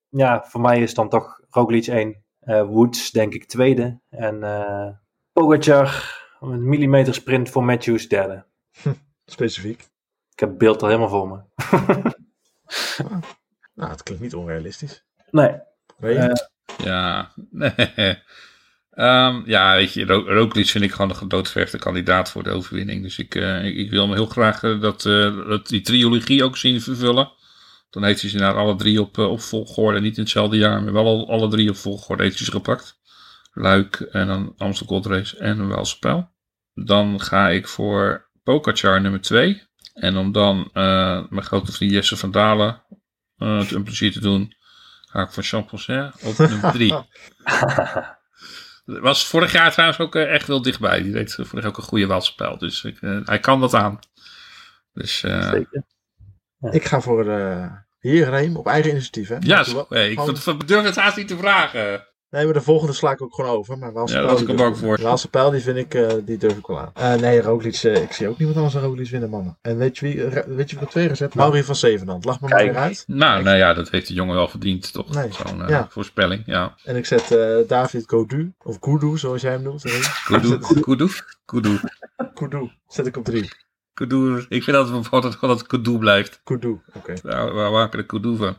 ja, 0.09 0.43
voor 0.47 0.61
mij 0.61 0.81
is 0.81 0.93
dan 0.93 1.09
toch 1.09 1.39
Roglic 1.49 1.87
1. 1.87 2.23
eh, 2.39 2.63
Woods 2.63 3.11
denk 3.11 3.33
ik 3.33 3.45
tweede. 3.45 3.99
En 4.09 4.43
eh 4.43 4.87
Pogacar, 5.33 6.19
een 6.39 6.69
millimeter 6.69 7.13
sprint 7.13 7.49
voor 7.49 7.63
Matthews 7.63 8.07
derde. 8.07 8.45
Specifiek. 9.25 9.91
Ik 10.33 10.39
heb 10.39 10.49
het 10.49 10.57
beeld 10.57 10.81
al 10.81 10.87
helemaal 10.87 11.09
voor 11.09 11.27
me. 11.27 11.41
Nou, 13.75 13.89
het 13.91 14.03
klinkt 14.03 14.23
niet 14.23 14.35
onrealistisch. 14.35 15.03
nee, 15.31 15.51
Weet 15.97 16.15
je? 16.15 16.47
Eh, 16.77 16.85
ja. 16.85 17.33
Ehm, 18.93 19.41
ja, 19.45 19.75
weet 19.75 19.93
je, 19.93 20.05
Ro- 20.05 20.25
Roglic 20.27 20.67
vind 20.67 20.83
ik 20.83 20.91
gewoon 20.91 21.09
een 21.09 21.15
gedoodverfde 21.15 21.77
kandidaat 21.77 22.29
voor 22.31 22.43
de 22.43 22.49
overwinning. 22.49 23.03
Dus 23.03 23.17
ik, 23.19 23.35
eh, 23.35 23.65
ik, 23.65 23.75
ik 23.75 23.89
wil 23.89 24.07
me 24.07 24.13
heel 24.13 24.25
graag 24.25 24.63
eh, 24.63 24.81
dat, 24.81 25.05
eh, 25.05 25.47
dat 25.47 25.67
die 25.67 25.81
triologie 25.81 26.43
ook 26.43 26.57
zien 26.57 26.81
vervullen. 26.81 27.31
Dan 27.89 28.03
heeft 28.03 28.21
hij 28.21 28.29
ze 28.29 28.37
naar 28.37 28.53
alle 28.55 28.75
drie 28.75 29.01
op, 29.01 29.17
op 29.17 29.41
volgorde. 29.41 29.99
Niet 29.99 30.15
in 30.17 30.21
hetzelfde 30.23 30.57
jaar, 30.57 30.83
maar 30.83 30.93
wel 30.93 31.05
al, 31.05 31.29
alle 31.29 31.47
drie 31.49 31.69
op 31.69 31.75
volgorde 31.75 32.23
heeft 32.23 32.37
hij 32.37 32.45
ze 32.45 32.51
gepakt. 32.51 32.99
Luik 33.51 33.99
en 33.99 34.27
dan 34.27 34.53
Amstel 34.57 34.87
Gold 34.87 35.05
Race 35.05 35.37
en 35.37 35.59
een 35.59 35.85
Pijl. 35.99 36.29
Dan 36.73 37.21
ga 37.21 37.49
ik 37.49 37.67
voor 37.67 38.29
Pogacar 38.43 39.01
nummer 39.01 39.21
2. 39.21 39.61
En 39.93 40.17
om 40.17 40.31
dan 40.31 40.69
eh, 40.73 41.23
mijn 41.29 41.45
grote 41.45 41.71
vriend 41.71 41.91
Jesse 41.91 42.17
van 42.17 42.31
Dalen 42.31 42.83
eh, 43.37 43.59
het 43.59 43.71
een 43.71 43.83
plezier 43.83 44.11
te 44.11 44.19
doen, 44.19 44.55
ga 45.09 45.21
ik 45.21 45.31
voor 45.31 45.43
Jean-Paul 45.43 46.11
op 46.23 46.37
nummer 46.37 46.71
3. 46.71 46.93
Was 48.85 49.27
vorig 49.27 49.51
jaar 49.51 49.71
trouwens 49.71 49.99
ook 49.99 50.15
eh, 50.15 50.33
echt 50.33 50.47
wel 50.47 50.61
dichtbij. 50.61 51.01
Die 51.01 51.11
deed 51.11 51.33
vorig 51.33 51.51
jaar 51.51 51.65
ook 51.65 51.77
een 51.77 51.83
goede 51.83 52.07
Waalse. 52.07 52.55
Dus 52.57 52.83
ik, 52.83 53.01
eh, 53.01 53.19
hij 53.23 53.39
kan 53.39 53.59
dat 53.59 53.73
aan. 53.73 53.99
Dus 54.93 55.23
eh, 55.23 55.49
zeker. 55.49 55.83
Ik 56.71 56.85
ga 56.85 57.01
voor 57.01 57.23
de 57.23 57.69
heer 57.99 58.29
Reem 58.29 58.57
op 58.57 58.67
eigen 58.67 58.91
initiatief. 58.91 59.27
Hè? 59.27 59.37
ja, 59.39 59.65
hey, 59.89 60.11
ik 60.11 60.65
durf 60.65 60.85
het 60.85 60.95
haast 60.95 61.17
niet 61.17 61.27
te 61.27 61.37
vragen. 61.37 62.07
Nee, 62.33 62.45
maar 62.45 62.53
de 62.53 62.61
volgende 62.61 62.93
sla 62.93 63.11
ik 63.11 63.21
ook 63.21 63.35
gewoon 63.35 63.51
over. 63.51 63.77
Maar 63.77 63.93
Waalse 63.93 64.15
Ja, 64.15 64.25
Pijl, 64.25 64.39
ik 64.39 64.47
hem 64.47 64.61
ook 64.61 64.75
voor. 64.75 65.01
Waalse 65.01 65.29
Pijl, 65.29 65.51
die 65.51 65.61
vind 65.61 65.77
ik, 65.77 65.93
eh, 65.93 66.13
die 66.25 66.37
durf 66.37 66.57
ik 66.57 66.67
wel 66.67 66.79
aan. 66.79 66.91
Eh, 66.93 67.13
nee, 67.13 67.41
Roglic, 67.41 67.75
eh, 67.75 68.01
ik 68.01 68.11
zie 68.11 68.27
ook 68.27 68.37
niemand 68.37 68.57
anders 68.57 68.75
dan 68.75 68.83
Roglic 68.83 69.09
winnen, 69.09 69.29
mannen. 69.29 69.57
En 69.61 69.77
weet 69.77 69.97
je 69.97 70.05
wie, 70.05 70.23
weet 70.55 70.69
je 70.69 70.75
wie 70.75 70.85
op 70.85 70.91
twee 70.91 71.09
gezet? 71.09 71.35
Mauri 71.35 71.63
van 71.63 71.75
Zevenand. 71.75 72.25
Lach 72.25 72.41
me 72.41 72.47
maar 72.47 72.63
weer 72.63 72.75
uit. 72.75 73.03
Nou, 73.07 73.43
nou 73.43 73.57
ja, 73.57 73.73
dat 73.73 73.89
heeft 73.89 74.07
de 74.07 74.13
jongen 74.13 74.35
wel 74.35 74.47
verdiend, 74.47 74.93
toch? 74.93 75.13
Nee, 75.13 75.31
Zo'n 75.31 75.61
eh, 75.61 75.69
ja. 75.69 75.87
voorspelling, 75.89 76.43
ja. 76.45 76.75
En 76.83 76.95
ik 76.95 77.05
zet 77.05 77.31
eh, 77.31 77.57
David 77.67 78.03
Godu, 78.07 78.53
of 78.63 78.79
Kudu, 78.79 79.17
zoals 79.17 79.41
jij 79.41 79.51
hem 79.51 79.61
noemt. 79.61 79.83
Reem. 79.83 80.01
Kudu, 80.25 80.57
Kudu, 80.81 81.07
Kudu, 81.45 81.79
Kudu, 82.33 82.71
zet 82.87 83.05
ik 83.05 83.17
op 83.17 83.23
drie. 83.25 83.51
Kudu. 83.93 84.45
Ik 84.49 84.63
vind 84.63 84.77
dat 84.77 84.89
het 84.89 85.09
altijd 85.11 85.33
gewoon 85.33 85.49
dat 85.49 85.59
het 85.59 85.67
Kudu 85.67 85.97
blijft. 85.97 86.41
Kudu, 86.43 86.81
oké. 86.93 87.13
Daar 87.23 87.53
waar 87.53 87.71
maken 87.71 87.91
we 87.91 87.97
de 87.97 88.05
Kudu 88.05 88.37
van? 88.37 88.57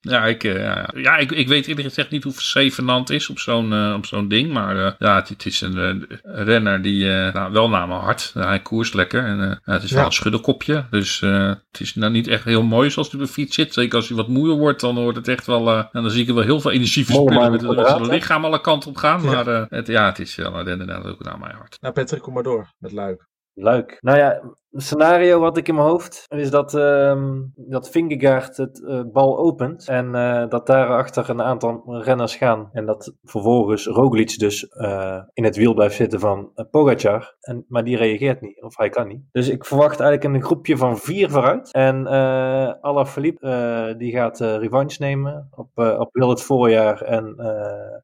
Ja, 0.00 0.24
ik, 0.26 0.44
eh, 0.44 0.62
ja, 0.62 0.90
ja, 0.94 1.16
ik, 1.16 1.30
ik 1.32 1.48
weet 1.48 1.66
eerlijk 1.66 1.86
gezegd 1.88 2.10
niet 2.10 2.24
hoe 2.24 2.32
verzevenant 2.32 3.10
is 3.10 3.28
op 3.30 3.38
zo'n 3.38 3.72
eh, 3.72 3.94
op 3.96 4.06
zo'n 4.06 4.28
ding. 4.28 4.52
Maar 4.52 4.86
eh, 4.86 4.92
ja, 4.98 5.14
het, 5.14 5.28
het 5.28 5.46
is 5.46 5.60
een 5.60 6.06
renner 6.22 6.82
die 6.82 7.12
eh, 7.12 7.34
nou, 7.34 7.52
wel 7.52 7.68
naar 7.68 7.88
mijn 7.88 8.00
hart. 8.00 8.30
hij 8.34 8.60
koerst 8.60 8.94
lekker. 8.94 9.24
En, 9.24 9.40
eh, 9.40 9.74
het 9.74 9.82
is 9.82 9.90
Ja. 9.90 9.96
wel 9.96 10.04
een 10.06 10.12
schudderkopje. 10.12 10.86
Dus 10.90 11.22
eh, 11.22 11.48
het 11.70 11.80
is 11.80 11.94
nou 11.94 12.12
niet 12.12 12.26
echt 12.28 12.44
heel 12.44 12.62
mooi 12.62 12.90
zoals 12.90 13.10
hij 13.10 13.20
op 13.20 13.26
de 13.26 13.32
fiets 13.32 13.54
zit. 13.54 13.72
Zeker 13.72 13.96
als 13.96 14.08
hij 14.08 14.16
wat 14.16 14.28
moeier 14.28 14.56
wordt, 14.56 14.80
dan 14.80 14.94
wordt 14.94 15.16
het 15.18 15.28
echt 15.28 15.46
wel... 15.46 15.68
eh, 15.70 15.78
en 15.92 16.02
dan 16.02 16.10
zie 16.10 16.22
ik 16.22 16.28
er 16.28 16.34
wel 16.34 16.44
heel 16.44 16.60
veel 16.60 16.70
energie 16.70 17.04
verspillen. 17.04 17.50
Met, 17.50 17.62
met 17.76 17.86
zijn 17.88 18.06
lichaam 18.06 18.44
alle 18.44 18.60
kanten 18.60 18.90
op 18.90 18.96
gaan. 18.96 19.22
Ja. 19.22 19.30
Maar 19.30 19.46
eh, 19.46 19.64
het, 19.68 19.86
ja, 19.86 20.06
het 20.06 20.18
is 20.18 20.34
wel 20.34 20.66
inderdaad 20.66 21.06
ook 21.06 21.24
naar 21.24 21.38
mijn 21.38 21.54
hart. 21.54 21.76
Nou, 21.80 21.94
Patrick, 21.94 22.22
kom 22.22 22.34
maar 22.34 22.42
door 22.42 22.72
met 22.78 22.92
Luik. 22.92 23.26
Leuk. 23.54 23.96
Nou 24.00 24.18
ja, 24.18 24.40
scenario 24.72 25.40
wat 25.40 25.56
ik 25.56 25.68
in 25.68 25.74
mijn 25.74 25.86
hoofd 25.86 26.24
is 26.28 26.50
dat, 26.50 26.74
ehm 26.74 27.42
dat 27.54 27.90
Vingegaard 27.90 28.56
het 28.56 28.84
eh, 28.84 29.00
bal 29.12 29.38
opent 29.38 29.88
en 29.88 30.14
eh, 30.14 30.48
dat 30.48 30.66
daarachter 30.66 31.30
een 31.30 31.42
aantal 31.42 32.02
renners 32.02 32.36
gaan. 32.36 32.68
En 32.72 32.86
dat 32.86 33.14
vervolgens 33.22 33.86
Roglic 33.86 34.38
dus 34.38 34.68
eh, 34.68 35.22
in 35.32 35.44
het 35.44 35.56
wiel 35.56 35.74
blijft 35.74 35.94
zitten 35.94 36.20
van 36.20 36.50
uh, 36.54 36.64
Pogacar. 36.70 37.36
En, 37.40 37.64
maar 37.68 37.84
die 37.84 37.96
reageert 37.96 38.40
niet, 38.40 38.62
of 38.62 38.76
hij 38.76 38.88
kan 38.88 39.08
niet. 39.08 39.22
Dus 39.32 39.48
ik 39.48 39.64
verwacht 39.64 40.00
eigenlijk 40.00 40.34
een 40.34 40.44
groepje 40.44 40.76
van 40.76 40.98
vier 40.98 41.30
vooruit. 41.30 41.72
En 41.72 42.06
eh 42.06 42.72
Alaphilippe 42.80 43.94
die 43.98 44.12
gaat 44.12 44.40
revanche 44.40 45.02
nemen 45.02 45.48
op, 45.50 45.68
op 45.76 46.08
heel 46.12 46.28
het 46.28 46.42
voorjaar. 46.42 47.02
En 47.02 47.36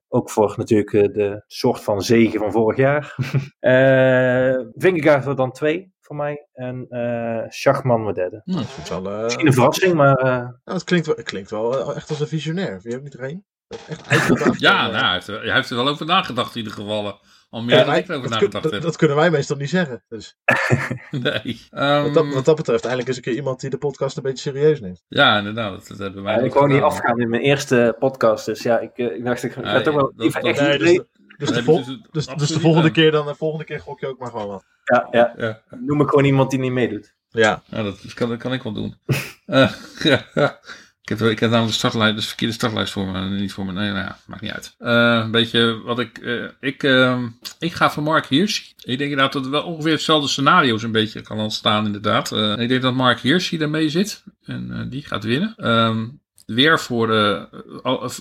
ook 0.08 0.30
voor 0.30 0.54
natuurlijk 0.56 0.90
de 0.90 1.42
soort 1.46 1.80
van 1.80 2.02
zegen 2.02 2.40
van 2.40 2.52
vorig 2.52 2.76
jaar. 2.76 3.14
Eh 3.60 4.60
Vingegaard 4.74 5.24
wordt 5.24 5.38
dan 5.38 5.52
twee 5.52 5.93
voor 6.04 6.16
mij. 6.16 6.46
En 6.52 6.86
eh 6.88 7.40
Schachman 7.48 8.12
derde. 8.14 8.42
Dat 8.44 8.60
is 8.82 8.88
wel, 8.88 9.10
eh, 9.10 9.22
Misschien 9.22 9.46
een 9.46 9.52
verrassing, 9.52 9.94
maar 9.94 10.16
eh, 10.16 10.24
nou, 10.38 10.52
het, 10.64 10.84
klinkt 10.84 11.06
wel, 11.06 11.16
het 11.16 11.24
klinkt 11.24 11.50
wel 11.50 11.94
echt 11.94 12.10
als 12.10 12.20
een 12.20 12.26
visionair. 12.28 12.80
Vind 12.80 12.92
je 12.92 12.96
ook 12.96 13.02
niet 13.04 13.14
er 13.14 13.22
een? 13.24 13.44
Dat 13.68 13.80
is 13.80 13.88
echt 13.88 14.08
uitgedacht. 14.10 14.60
Ja, 14.60 14.86
nou, 14.90 15.04
hij, 15.04 15.12
heeft 15.12 15.26
er, 15.28 15.42
hij 15.44 15.54
heeft 15.54 15.70
er 15.70 15.76
wel 15.76 15.88
over 15.88 16.06
nagedacht 16.06 16.50
in 16.56 16.62
ieder 16.62 16.72
geval. 16.72 17.20
Al 17.50 17.62
meer 17.62 17.76
ja, 17.76 17.84
dan 17.84 17.94
ik 17.94 18.08
erover 18.08 18.28
dat, 18.30 18.38
kun- 18.38 18.48
nagedacht 18.48 18.62
dat, 18.62 18.72
heb. 18.72 18.82
dat 18.82 18.96
kunnen 18.96 19.16
wij 19.16 19.30
meestal 19.30 19.56
niet 19.56 19.68
zeggen. 19.70 20.04
Dus 20.08 20.36
Nee. 21.10 21.60
Ehm, 21.70 22.02
wat, 22.02 22.14
dat, 22.14 22.32
wat 22.34 22.44
dat 22.44 22.56
betreft, 22.56 22.80
eindelijk 22.82 23.08
is 23.10 23.16
een 23.16 23.22
keer 23.22 23.34
iemand 23.34 23.60
die 23.60 23.70
de 23.70 23.78
podcast 23.78 24.16
een 24.16 24.22
beetje 24.22 24.50
serieus 24.50 24.80
neemt. 24.80 25.04
Ja, 25.08 25.38
inderdaad. 25.38 25.72
Dat, 25.72 25.86
dat 25.88 25.98
hebben 25.98 26.22
wij 26.22 26.34
ja, 26.34 26.40
ik 26.40 26.52
wou 26.52 26.72
niet 26.72 26.82
afgaan 26.82 27.20
in 27.20 27.28
mijn 27.28 27.42
eerste 27.42 27.96
podcast. 27.98 28.46
Dus 28.46 28.62
ja, 28.62 28.78
ik, 28.78 28.96
ik 28.96 29.24
dacht, 29.24 29.42
ik 29.42 29.52
ga 29.52 29.60
Ja, 29.60 29.80
toch 29.80 29.94
wel 29.94 30.12
dat- 30.16 30.26
even 30.26 30.40
dat- 30.42 30.50
echt 30.50 30.60
Nee, 30.60 30.78
niet 30.78 30.80
dus, 30.80 31.04
dus, 31.46 31.56
de, 31.56 31.62
vol- 31.62 31.84
dus- 31.84 31.98
dus, 32.12 32.26
dus 32.26 32.48
de 32.48 32.60
volgende 32.60 32.90
keer 32.90 33.10
dan, 33.10 33.26
de 33.26 33.34
volgende 33.34 33.64
keer 33.64 33.80
gok 33.80 34.00
je 34.00 34.06
ook 34.06 34.18
maar 34.18 34.30
gewoon 34.30 34.46
wat. 34.46 34.64
Ja, 34.84 35.08
ja, 35.10 35.34
Ja. 35.36 35.60
noem 35.80 36.00
ik 36.00 36.08
gewoon 36.08 36.24
iemand 36.24 36.50
die 36.50 36.58
niet 36.58 36.72
meedoet. 36.72 37.14
Ja, 37.30 37.62
Ja, 37.66 37.82
dat 37.82 38.14
kan, 38.14 38.28
dat 38.28 38.38
kan 38.38 38.52
ik 38.52 38.62
wel 38.62 38.72
doen. 38.72 38.94
Eh, 39.46 39.72
ja, 40.02 40.24
ja. 40.34 40.58
Ik 41.02 41.08
heb, 41.08 41.20
ik 41.20 41.38
heb 41.38 41.50
namelijk 41.50 41.72
de 41.72 41.78
startlijst, 41.78 42.16
de 42.16 42.22
verkeerde 42.22 42.54
startlijst 42.54 42.92
voor 42.92 43.06
me, 43.06 43.28
niet 43.28 43.52
voor 43.52 43.64
me. 43.64 43.72
Nee, 43.72 43.90
nou 43.92 44.04
ja, 44.04 44.18
maakt 44.26 44.42
niet 44.42 44.50
uit. 44.52 44.74
Eh, 44.78 45.20
een 45.24 45.30
beetje 45.30 45.80
wat 45.82 45.98
ik, 45.98 46.18
eh, 46.18 46.44
ik, 46.60 46.82
ehm, 46.82 47.28
ik 47.58 47.72
ga 47.72 47.90
voor 47.90 48.02
Mark 48.02 48.26
Hirschi. 48.26 48.72
Ik 48.76 48.98
denk 48.98 49.10
inderdaad 49.10 49.32
dat 49.32 49.44
er 49.44 49.50
wel 49.50 49.62
ongeveer 49.62 49.92
hetzelfde 49.92 50.28
scenario's 50.28 50.82
een 50.82 50.92
beetje 50.92 51.20
kan 51.20 51.38
ontstaan 51.40 51.86
inderdaad. 51.86 52.32
Eh, 52.32 52.58
ik 52.58 52.68
denk 52.68 52.82
dat 52.82 52.94
Mark 52.94 53.20
Hirschi 53.20 53.58
ermee 53.58 53.88
zit 53.88 54.22
en 54.44 54.70
eh, 54.72 54.80
die 54.90 55.02
gaat 55.02 55.24
winnen. 55.24 55.54
Ehm, 55.56 56.06
weer 56.46 56.80
voor 56.80 57.10
uh, 57.10 57.42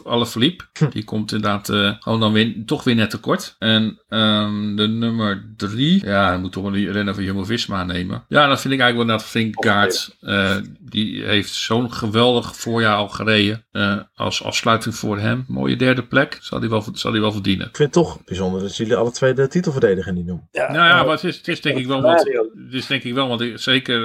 Alaphilippe. 0.04 0.64
Die 0.90 1.04
komt 1.04 1.32
inderdaad 1.32 1.70
uh, 1.70 1.94
gewoon 2.00 2.20
dan 2.20 2.34
weer, 2.34 2.56
toch 2.66 2.84
weer 2.84 2.96
net 2.96 3.10
tekort. 3.10 3.56
En 3.60 4.00
um, 4.10 4.76
de 4.76 4.88
nummer 4.88 5.54
drie, 5.58 6.06
ja, 6.06 6.28
hij 6.28 6.38
moet 6.38 6.52
toch 6.52 6.64
wel 6.64 6.72
die 6.72 6.92
renner 6.92 7.14
van 7.14 7.24
Jumbo-Visma 7.24 7.84
nemen. 7.84 8.24
Ja, 8.28 8.48
dat 8.48 8.62
vind 8.62 8.74
ik 8.74 8.80
eigenlijk 8.80 9.10
wel 9.10 9.18
net 9.18 9.28
Vinkaart. 9.28 10.18
Uh, 10.22 10.56
die 10.80 11.24
heeft 11.24 11.54
zo'n 11.54 11.94
geweldig 11.94 12.56
voorjaar 12.56 12.96
al 12.96 13.10
gereden. 13.10 13.66
Uh, 13.72 13.98
als 14.16 14.44
afsluiting 14.44 14.96
voor 14.96 15.20
hem. 15.20 15.46
Mooie 15.48 15.76
derde 15.76 16.04
plek. 16.04 16.38
Zal 16.42 16.60
hij 16.60 16.70
wel, 16.70 16.86
zal 16.94 17.12
hij 17.12 17.22
wel 17.22 17.32
verdienen. 17.32 17.68
Ik 17.68 17.76
vind 17.76 17.96
het 17.96 18.04
toch 18.04 18.24
bijzonder 18.24 18.62
dat 18.62 18.78
jullie 18.78 18.96
alle 18.96 19.12
twee 19.12 19.34
de 19.34 19.48
titelverdediger 19.48 20.14
niet 20.14 20.26
noemen. 20.26 20.48
Ja, 20.52 20.72
nou 20.72 20.88
ja, 20.88 21.04
maar 21.04 21.14
het 21.14 21.24
is, 21.24 21.38
het 21.38 21.48
is 21.48 21.62
denk 21.62 21.78
ik 21.78 21.88
wel 21.88 22.02
wat. 22.02 22.24
Het 22.66 22.74
is 22.74 22.88
denk 22.88 23.04
ik 23.04 23.14
wel, 23.14 23.28
want 23.28 23.42
ik, 23.42 23.60
zeker. 23.60 24.02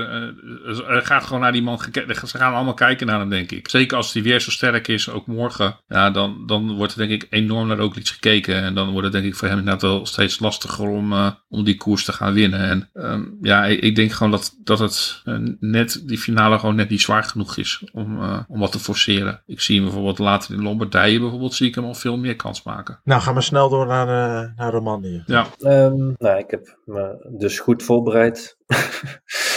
Uh, 0.67 0.89
er 0.89 1.07
gaat 1.07 1.25
gewoon 1.25 1.41
naar 1.41 1.53
die 1.53 1.63
man. 1.63 1.79
Ze 1.79 2.39
gaan 2.39 2.55
allemaal 2.55 2.75
kijken 2.75 3.07
naar 3.07 3.19
hem, 3.19 3.29
denk 3.29 3.51
ik. 3.51 3.69
Zeker 3.69 3.97
als 3.97 4.08
hij 4.13 4.23
weer 4.23 4.41
zo 4.41 4.51
sterk 4.51 4.89
is, 4.89 5.11
ook 5.11 5.27
morgen. 5.27 5.77
Ja, 5.89 6.11
dan, 6.11 6.47
dan 6.47 6.77
wordt 6.77 6.93
er 6.93 7.09
denk 7.09 7.23
ik 7.23 7.27
enorm 7.31 7.69
naar 7.69 7.79
ook 7.79 7.97
iets 7.97 8.11
gekeken. 8.11 8.55
En 8.55 8.75
dan 8.75 8.91
wordt 8.91 9.05
het 9.05 9.13
denk 9.13 9.25
ik 9.25 9.35
voor 9.35 9.49
hem 9.49 9.59
inderdaad 9.59 9.83
wel 9.83 10.07
steeds 10.07 10.39
lastiger 10.39 10.89
om, 10.89 11.13
uh, 11.13 11.31
om 11.49 11.65
die 11.65 11.77
koers 11.77 12.05
te 12.05 12.13
gaan 12.13 12.33
winnen. 12.33 12.61
En 12.61 12.91
um, 12.93 13.39
ja, 13.41 13.65
ik, 13.65 13.81
ik, 13.81 13.97
denk 13.97 14.13
gewoon 14.13 14.33
dat, 14.33 14.57
dat 14.65 14.79
het 14.79 15.23
uh, 15.25 15.39
net, 15.61 16.03
die 16.07 16.19
finale 16.19 16.59
gewoon 16.59 16.75
net 16.75 16.89
niet 16.89 17.01
zwaar 17.01 17.25
genoeg 17.25 17.57
is 17.57 17.85
om, 17.93 18.23
uh, 18.23 18.41
om 18.49 18.61
wat 18.61 18.73
te 18.73 18.79
forceren. 18.79 19.43
Ik 19.47 19.61
zie 19.61 19.75
hem 19.75 19.85
bijvoorbeeld 19.85 20.19
later 20.19 20.55
in 20.55 20.63
Lombardije 20.63 21.21
bijvoorbeeld, 21.21 21.55
zie 21.55 21.69
ik 21.69 21.75
hem 21.75 21.85
al 21.85 21.95
veel 21.95 22.19
meer 22.19 22.37
kans 22.37 22.63
maken. 22.63 23.01
Nou, 23.05 23.21
gaan 23.21 23.35
we 23.35 23.41
snel 23.41 23.69
door 23.69 23.87
naar, 23.87 24.07
uh, 24.07 24.57
naar 24.57 24.73
Romandie. 24.73 25.23
Ja. 25.27 25.47
Um, 25.61 26.15
nou, 26.19 26.39
ik 26.39 26.51
heb 26.51 26.79
me 26.85 27.35
dus 27.39 27.59
goed 27.59 27.83
voorbereid. 27.83 28.57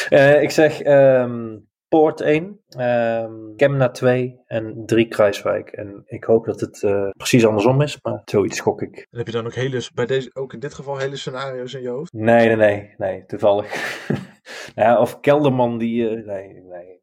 uh, 0.10 0.41
ik 0.45 0.52
zeg 0.52 0.86
um, 0.86 1.70
Poort 1.92 2.22
1, 2.22 2.60
um, 2.78 3.56
Kemna 3.56 3.89
2 3.89 4.42
en 4.46 4.84
3 4.86 5.08
Kruiswijk. 5.08 5.70
En 5.70 6.04
ik 6.06 6.24
hoop 6.24 6.46
dat 6.46 6.60
het 6.60 6.82
uh, 6.82 7.10
precies 7.18 7.46
andersom 7.46 7.82
is, 7.82 7.98
maar 8.02 8.22
zoiets 8.26 8.58
schok 8.58 8.82
ik. 8.82 9.08
En 9.10 9.18
heb 9.18 9.28
je 9.28 9.34
dan 9.34 9.46
ook 9.46 9.54
hele, 9.54 9.89
bij 9.94 10.06
deze, 10.06 10.30
ook 10.34 10.54
in 10.54 10.60
dit 10.60 10.74
geval 10.74 10.98
hele 10.98 11.16
scenario's 11.16 11.74
in 11.74 11.82
je 11.82 11.89
hoofd? 11.89 12.14
Nee, 12.14 12.48
nee, 12.48 12.56
nee, 12.56 12.94
nee, 12.98 13.26
toevallig. 13.26 13.74
nou 14.76 14.89
ja, 14.89 15.00
of 15.00 15.20
Kelderman 15.20 15.78
die, 15.78 16.10
uh, 16.10 16.26
nee, 16.26 16.54
nee. 16.54 17.00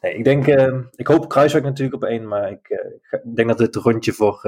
Nee, 0.00 0.14
ik 0.14 0.24
denk, 0.24 0.46
uh, 0.46 0.78
ik 0.90 1.06
hoop 1.06 1.28
Kruiswijk 1.28 1.64
natuurlijk 1.64 2.02
op 2.02 2.08
1, 2.08 2.28
maar 2.28 2.50
ik, 2.50 2.68
ik 3.10 3.36
denk 3.36 3.48
dat 3.48 3.58
dit 3.58 3.76
een 3.76 3.82
rondje 3.82 4.12
voor 4.12 4.40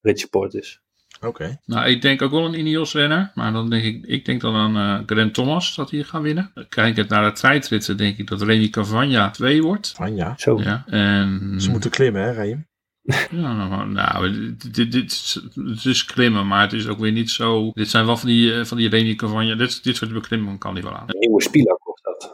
Richie 0.00 0.28
Poort 0.28 0.54
is. 0.54 0.82
Oké. 1.20 1.28
Okay. 1.28 1.60
Nou, 1.64 1.88
ik 1.88 2.02
denk 2.02 2.22
ook 2.22 2.30
wel 2.30 2.44
een 2.44 2.58
Ineos-renner. 2.58 3.32
Maar 3.34 3.52
dan 3.52 3.70
denk 3.70 3.84
ik, 3.84 4.04
ik 4.04 4.24
denk 4.24 4.40
dan 4.40 4.54
aan 4.54 4.76
uh, 4.76 5.06
Grant 5.06 5.34
Thomas 5.34 5.74
dat 5.74 5.90
hij 5.90 6.02
gaat 6.02 6.22
winnen. 6.22 6.52
Kijkend 6.68 7.08
naar 7.08 7.24
de 7.24 7.40
tijdritten 7.40 7.96
denk 7.96 8.18
ik 8.18 8.28
dat 8.28 8.42
Remy 8.42 8.68
Cavagna 8.68 9.30
2 9.30 9.62
wordt. 9.62 9.92
Cavagna? 9.96 10.34
Zo. 10.36 10.60
Ja, 10.60 10.84
en... 10.86 11.54
Ze 11.60 11.70
moeten 11.70 11.90
klimmen, 11.90 12.22
hè, 12.22 12.30
Reem? 12.30 12.68
Ja, 13.30 13.54
nou, 13.54 13.88
nou 13.88 14.30
dit, 14.30 14.74
dit, 14.74 14.92
dit, 14.92 15.42
het 15.54 15.84
is 15.84 16.04
klimmen, 16.04 16.46
maar 16.46 16.62
het 16.62 16.72
is 16.72 16.88
ook 16.88 16.98
weer 16.98 17.12
niet 17.12 17.30
zo... 17.30 17.70
Dit 17.72 17.88
zijn 17.88 18.06
wel 18.06 18.16
van 18.16 18.28
die, 18.28 18.64
van 18.64 18.76
die 18.76 18.88
Remy 18.88 19.14
Cavagna... 19.14 19.54
Dit, 19.54 19.84
dit 19.84 19.96
soort 19.96 20.12
beklimmen 20.12 20.58
kan 20.58 20.74
hij 20.74 20.82
wel 20.82 20.96
aan. 20.96 21.04
Een 21.06 21.18
nieuwe 21.18 21.42
Spilak 21.42 21.84
wordt 21.84 22.02
dat. 22.02 22.32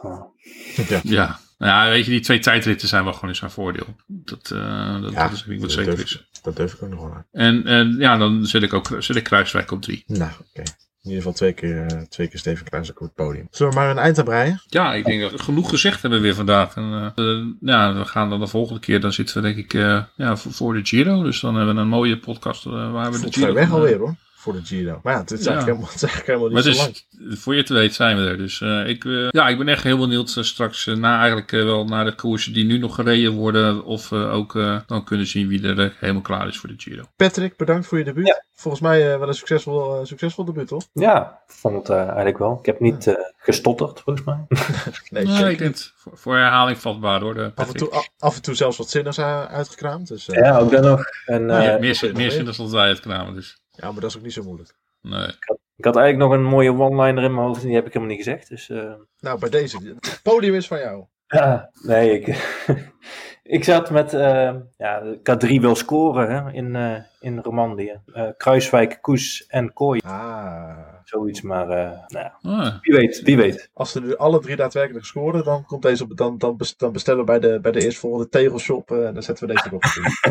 Ja. 0.89 0.99
ja. 1.03 1.39
Nou 1.57 1.71
ja, 1.71 1.89
weet 1.89 2.05
je, 2.05 2.11
die 2.11 2.19
twee 2.19 2.39
tijdritten 2.39 2.87
zijn 2.87 3.03
wel 3.03 3.13
gewoon 3.13 3.29
in 3.29 3.35
zijn 3.35 3.51
voordeel. 3.51 3.95
Dat, 4.07 4.51
uh, 4.53 5.01
dat, 5.01 5.11
ja, 5.11 5.23
dat 5.23 5.31
is 5.31 5.45
ik 5.47 5.61
wat 5.61 5.71
zeker 5.71 5.95
durf, 5.95 6.03
is. 6.03 6.29
Dat 6.41 6.55
durf 6.55 6.73
ik 6.73 6.83
ook 6.83 6.89
nog 6.89 6.99
wel 6.99 7.13
aan. 7.13 7.25
En, 7.31 7.65
en 7.65 7.95
ja, 7.99 8.17
dan 8.17 8.45
zet 8.45 8.63
ik 8.63 8.73
ook 8.73 8.95
zet 8.99 9.15
ik 9.15 9.23
Kruiswijk 9.23 9.71
op 9.71 9.81
drie. 9.81 10.03
Nou, 10.07 10.31
oké. 10.31 10.41
Okay. 10.49 10.65
In 11.03 11.13
ieder 11.13 11.17
geval 11.17 11.33
twee 11.33 11.53
keer, 11.53 11.91
uh, 11.91 12.01
twee 12.01 12.27
keer 12.27 12.39
Steven 12.39 12.65
Kruiswijk 12.65 13.01
op 13.01 13.05
het 13.05 13.15
podium. 13.15 13.47
Zullen 13.51 13.73
we 13.73 13.79
maar 13.79 13.89
een 13.89 13.97
eind 13.97 14.17
aan 14.17 14.25
breien? 14.25 14.61
Ja, 14.67 14.93
ik 14.93 15.05
denk 15.05 15.21
dat 15.21 15.31
we 15.31 15.39
genoeg 15.39 15.69
gezegd 15.69 16.01
hebben 16.01 16.21
weer 16.21 16.35
vandaag. 16.35 16.75
En, 16.75 17.13
uh, 17.15 17.45
ja, 17.59 17.93
we 17.93 18.05
gaan 18.05 18.29
dan 18.29 18.39
de 18.39 18.47
volgende 18.47 18.79
keer, 18.79 19.01
dan 19.01 19.13
zitten 19.13 19.35
we 19.35 19.41
denk 19.41 19.57
ik 19.57 19.71
ja, 20.15 20.37
voor, 20.37 20.51
voor, 20.51 20.73
de 20.73 20.85
Giro. 20.85 21.23
Dus 21.23 21.39
dan 21.39 21.55
hebben 21.55 21.75
we 21.75 21.81
een 21.81 21.87
mooie 21.87 22.19
podcast 22.19 22.63
waar 22.63 23.11
we 23.11 23.17
Voelt 23.17 23.33
de 23.33 23.39
Giro... 23.39 23.53
weg 23.53 23.71
alweer 23.71 23.97
hoor 23.97 24.15
voor 24.47 24.61
de 24.61 24.65
Giro. 24.65 24.99
Maar 25.03 25.13
ja, 25.13 25.19
het 25.19 25.31
is, 25.31 25.43
ja. 25.43 25.51
Eigenlijk, 25.51 25.65
helemaal, 25.65 25.93
het 25.93 25.95
is 25.95 26.09
eigenlijk 26.09 26.27
helemaal 26.27 26.47
niet 26.47 26.65
maar 26.65 26.73
zo 26.73 26.89
is, 26.89 27.07
lang. 27.17 27.37
Voor 27.39 27.55
je 27.55 27.63
te 27.63 27.73
weet 27.73 27.93
zijn 27.93 28.17
we 28.17 28.27
er. 28.27 28.37
Dus 28.37 28.59
uh, 28.59 28.87
ik, 28.87 29.03
uh, 29.03 29.27
ja, 29.29 29.47
ik 29.47 29.57
ben 29.57 29.67
echt 29.67 29.83
heel 29.83 29.97
benieuwd 29.97 30.35
uh, 30.37 30.43
straks 30.43 30.85
na 30.85 31.19
eigenlijk 31.19 31.51
wel 31.51 31.85
naar 31.85 32.05
de 32.05 32.15
koersen 32.15 32.53
die 32.53 32.65
nu 32.65 32.77
nog 32.77 32.95
gereden 32.95 33.31
worden. 33.31 33.83
Of 33.83 34.09
we 34.09 34.25
ook 34.25 34.53
dan 34.87 35.03
kunnen 35.03 35.27
zien 35.27 35.47
wie 35.47 35.67
er 35.67 35.95
helemaal 35.99 36.21
klaar 36.21 36.47
is 36.47 36.57
voor 36.57 36.69
de 36.69 36.75
Giro. 36.77 37.03
Patrick, 37.15 37.57
bedankt 37.57 37.87
voor 37.87 37.97
je 37.97 38.03
debuut. 38.03 38.27
Ja. 38.27 38.45
Volgens 38.53 38.83
mij 38.83 39.19
wel 39.19 39.27
een 39.27 39.33
succesvol, 39.33 40.05
succesvol 40.05 40.45
debuut, 40.45 40.67
toch? 40.67 40.83
Ja, 40.93 41.39
vond 41.47 41.87
het 41.87 41.97
eigenlijk 41.97 42.37
wel. 42.37 42.57
Ik 42.59 42.65
heb 42.65 42.79
niet 42.79 43.17
gestotterd, 43.37 43.99
volgens 43.99 44.25
mij. 44.25 44.45
nee, 45.09 45.25
nee 45.25 45.51
ik 45.51 45.57
denk 45.57 45.75
voor, 45.95 46.17
voor 46.17 46.35
herhaling 46.35 46.77
vatbaar 46.77 47.21
hoor. 47.21 47.51
Af 47.55 47.67
en, 47.67 47.73
toe, 47.73 47.89
af, 47.89 48.09
af 48.19 48.35
en 48.35 48.41
toe 48.41 48.55
zelfs 48.55 48.77
wat 48.77 48.89
zinnigs 48.89 49.19
uitgekraamd. 49.19 50.07
Dus, 50.07 50.25
ja, 50.25 50.57
ook 50.57 50.71
dan 50.71 50.83
nog. 50.83 51.03
En, 51.25 51.47
ja, 51.47 51.77
meer 51.79 52.11
meer 52.13 52.31
zinnigs 52.31 52.57
dan 52.57 52.71
wij 52.71 52.87
uitkramen. 52.87 53.33
Dus. 53.33 53.57
Ja, 53.77 53.91
maar 53.91 54.01
dat 54.01 54.09
is 54.09 54.17
ook 54.17 54.23
niet 54.23 54.33
zo 54.33 54.43
moeilijk. 54.43 54.75
Nee. 55.01 55.27
Ik 55.27 55.43
had, 55.45 55.59
ik 55.75 55.85
had 55.85 55.95
eigenlijk 55.95 56.29
nog 56.29 56.39
een 56.39 56.45
mooie 56.45 56.73
one-liner 56.73 57.23
in 57.23 57.33
mijn 57.33 57.47
hoofd 57.47 57.61
en 57.61 57.67
die 57.67 57.75
heb 57.75 57.85
ik 57.85 57.93
helemaal 57.93 58.15
niet 58.15 58.25
gezegd. 58.25 58.49
Dus, 58.49 58.69
uh... 58.69 58.93
Nou, 59.19 59.39
bij 59.39 59.49
deze. 59.49 59.77
Het 59.99 60.19
podium 60.23 60.53
is 60.53 60.67
van 60.67 60.79
jou. 60.79 61.05
Ja, 61.27 61.69
nee, 61.81 62.19
ik, 62.19 62.55
ik 63.57 63.63
zat 63.63 63.89
met 63.89 64.13
uh, 64.13 64.55
ja, 64.77 65.03
K3 65.03 65.47
wil 65.59 65.75
scoren 65.75 66.29
hè, 66.29 66.51
in, 66.51 66.75
uh, 66.75 66.95
in 67.19 67.39
Romandie. 67.39 67.93
Uh, 68.05 68.27
Kruiswijk, 68.37 68.97
Koes 69.01 69.45
en 69.47 69.73
Kooi. 69.73 69.99
Ah. 70.05 70.95
Zoiets, 71.03 71.41
maar 71.41 71.67
nou, 72.07 72.29
ah. 72.41 72.81
wie 72.81 72.95
weet, 72.95 73.21
wie 73.21 73.37
weet. 73.37 73.69
Als 73.73 73.95
er 73.95 74.01
nu 74.01 74.15
alle 74.15 74.39
drie 74.39 74.55
daadwerkelijk 74.55 75.05
scoren, 75.05 75.43
dan, 75.43 75.65
komt 75.65 75.81
deze 75.81 76.13
dan, 76.13 76.37
dan, 76.37 76.59
dan 76.77 76.91
bestellen 76.91 77.19
we 77.19 77.25
bij 77.25 77.39
de, 77.39 77.59
bij 77.59 77.71
de 77.71 77.83
eerstvolgende 77.83 78.29
tegelshop 78.29 78.91
en 78.91 79.13
dan 79.13 79.23
zetten 79.23 79.47
we 79.47 79.53
deze 79.53 79.67
erop. 79.67 79.83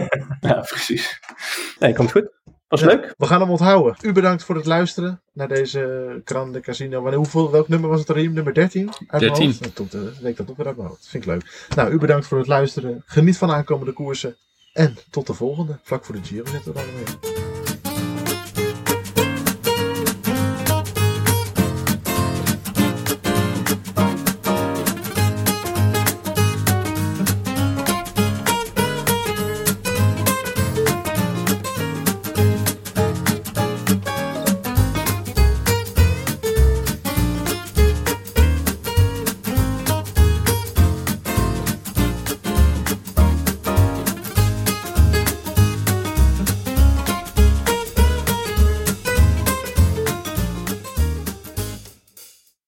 ja, 0.50 0.60
precies. 0.60 1.20
Nee, 1.78 1.94
komt 1.94 2.12
goed. 2.12 2.30
Was 2.68 2.80
ja, 2.80 2.86
leuk. 2.86 3.14
We 3.16 3.26
gaan 3.26 3.40
hem 3.40 3.50
onthouden. 3.50 3.96
U 4.00 4.12
bedankt 4.12 4.44
voor 4.44 4.54
het 4.54 4.66
luisteren 4.66 5.20
naar 5.32 5.48
deze 5.48 6.20
Grande 6.24 6.60
Casino. 6.60 7.00
Wanneer, 7.00 7.18
hoeveel, 7.18 7.50
welk 7.50 7.68
nummer 7.68 7.90
was 7.90 8.00
het 8.00 8.08
erin? 8.08 8.32
Nummer 8.32 8.54
13? 8.54 8.90
Uit 9.08 9.20
13. 9.20 9.54
Dat 9.74 9.90
weet 9.90 10.30
ik 10.30 10.36
dat 10.36 10.50
ook 10.50 10.56
weer 10.56 10.66
uit 10.66 10.76
mijn 10.76 10.88
hoofd. 10.88 11.00
Dat 11.00 11.10
vind 11.10 11.24
ik 11.24 11.30
leuk. 11.30 11.66
Nou, 11.76 11.90
u 11.90 11.98
bedankt 11.98 12.26
voor 12.26 12.38
het 12.38 12.46
luisteren. 12.46 13.02
Geniet 13.06 13.38
van 13.38 13.48
de 13.48 13.54
aankomende 13.54 13.92
koersen. 13.92 14.36
En 14.72 14.96
tot 15.10 15.26
de 15.26 15.34
volgende. 15.34 15.78
Vlak 15.82 16.04
voor 16.04 16.14
de 16.14 16.24
Giro 16.24 16.44
zitten 16.44 16.72
we 16.72 16.78
dan 16.78 16.94
weer. 16.94 17.45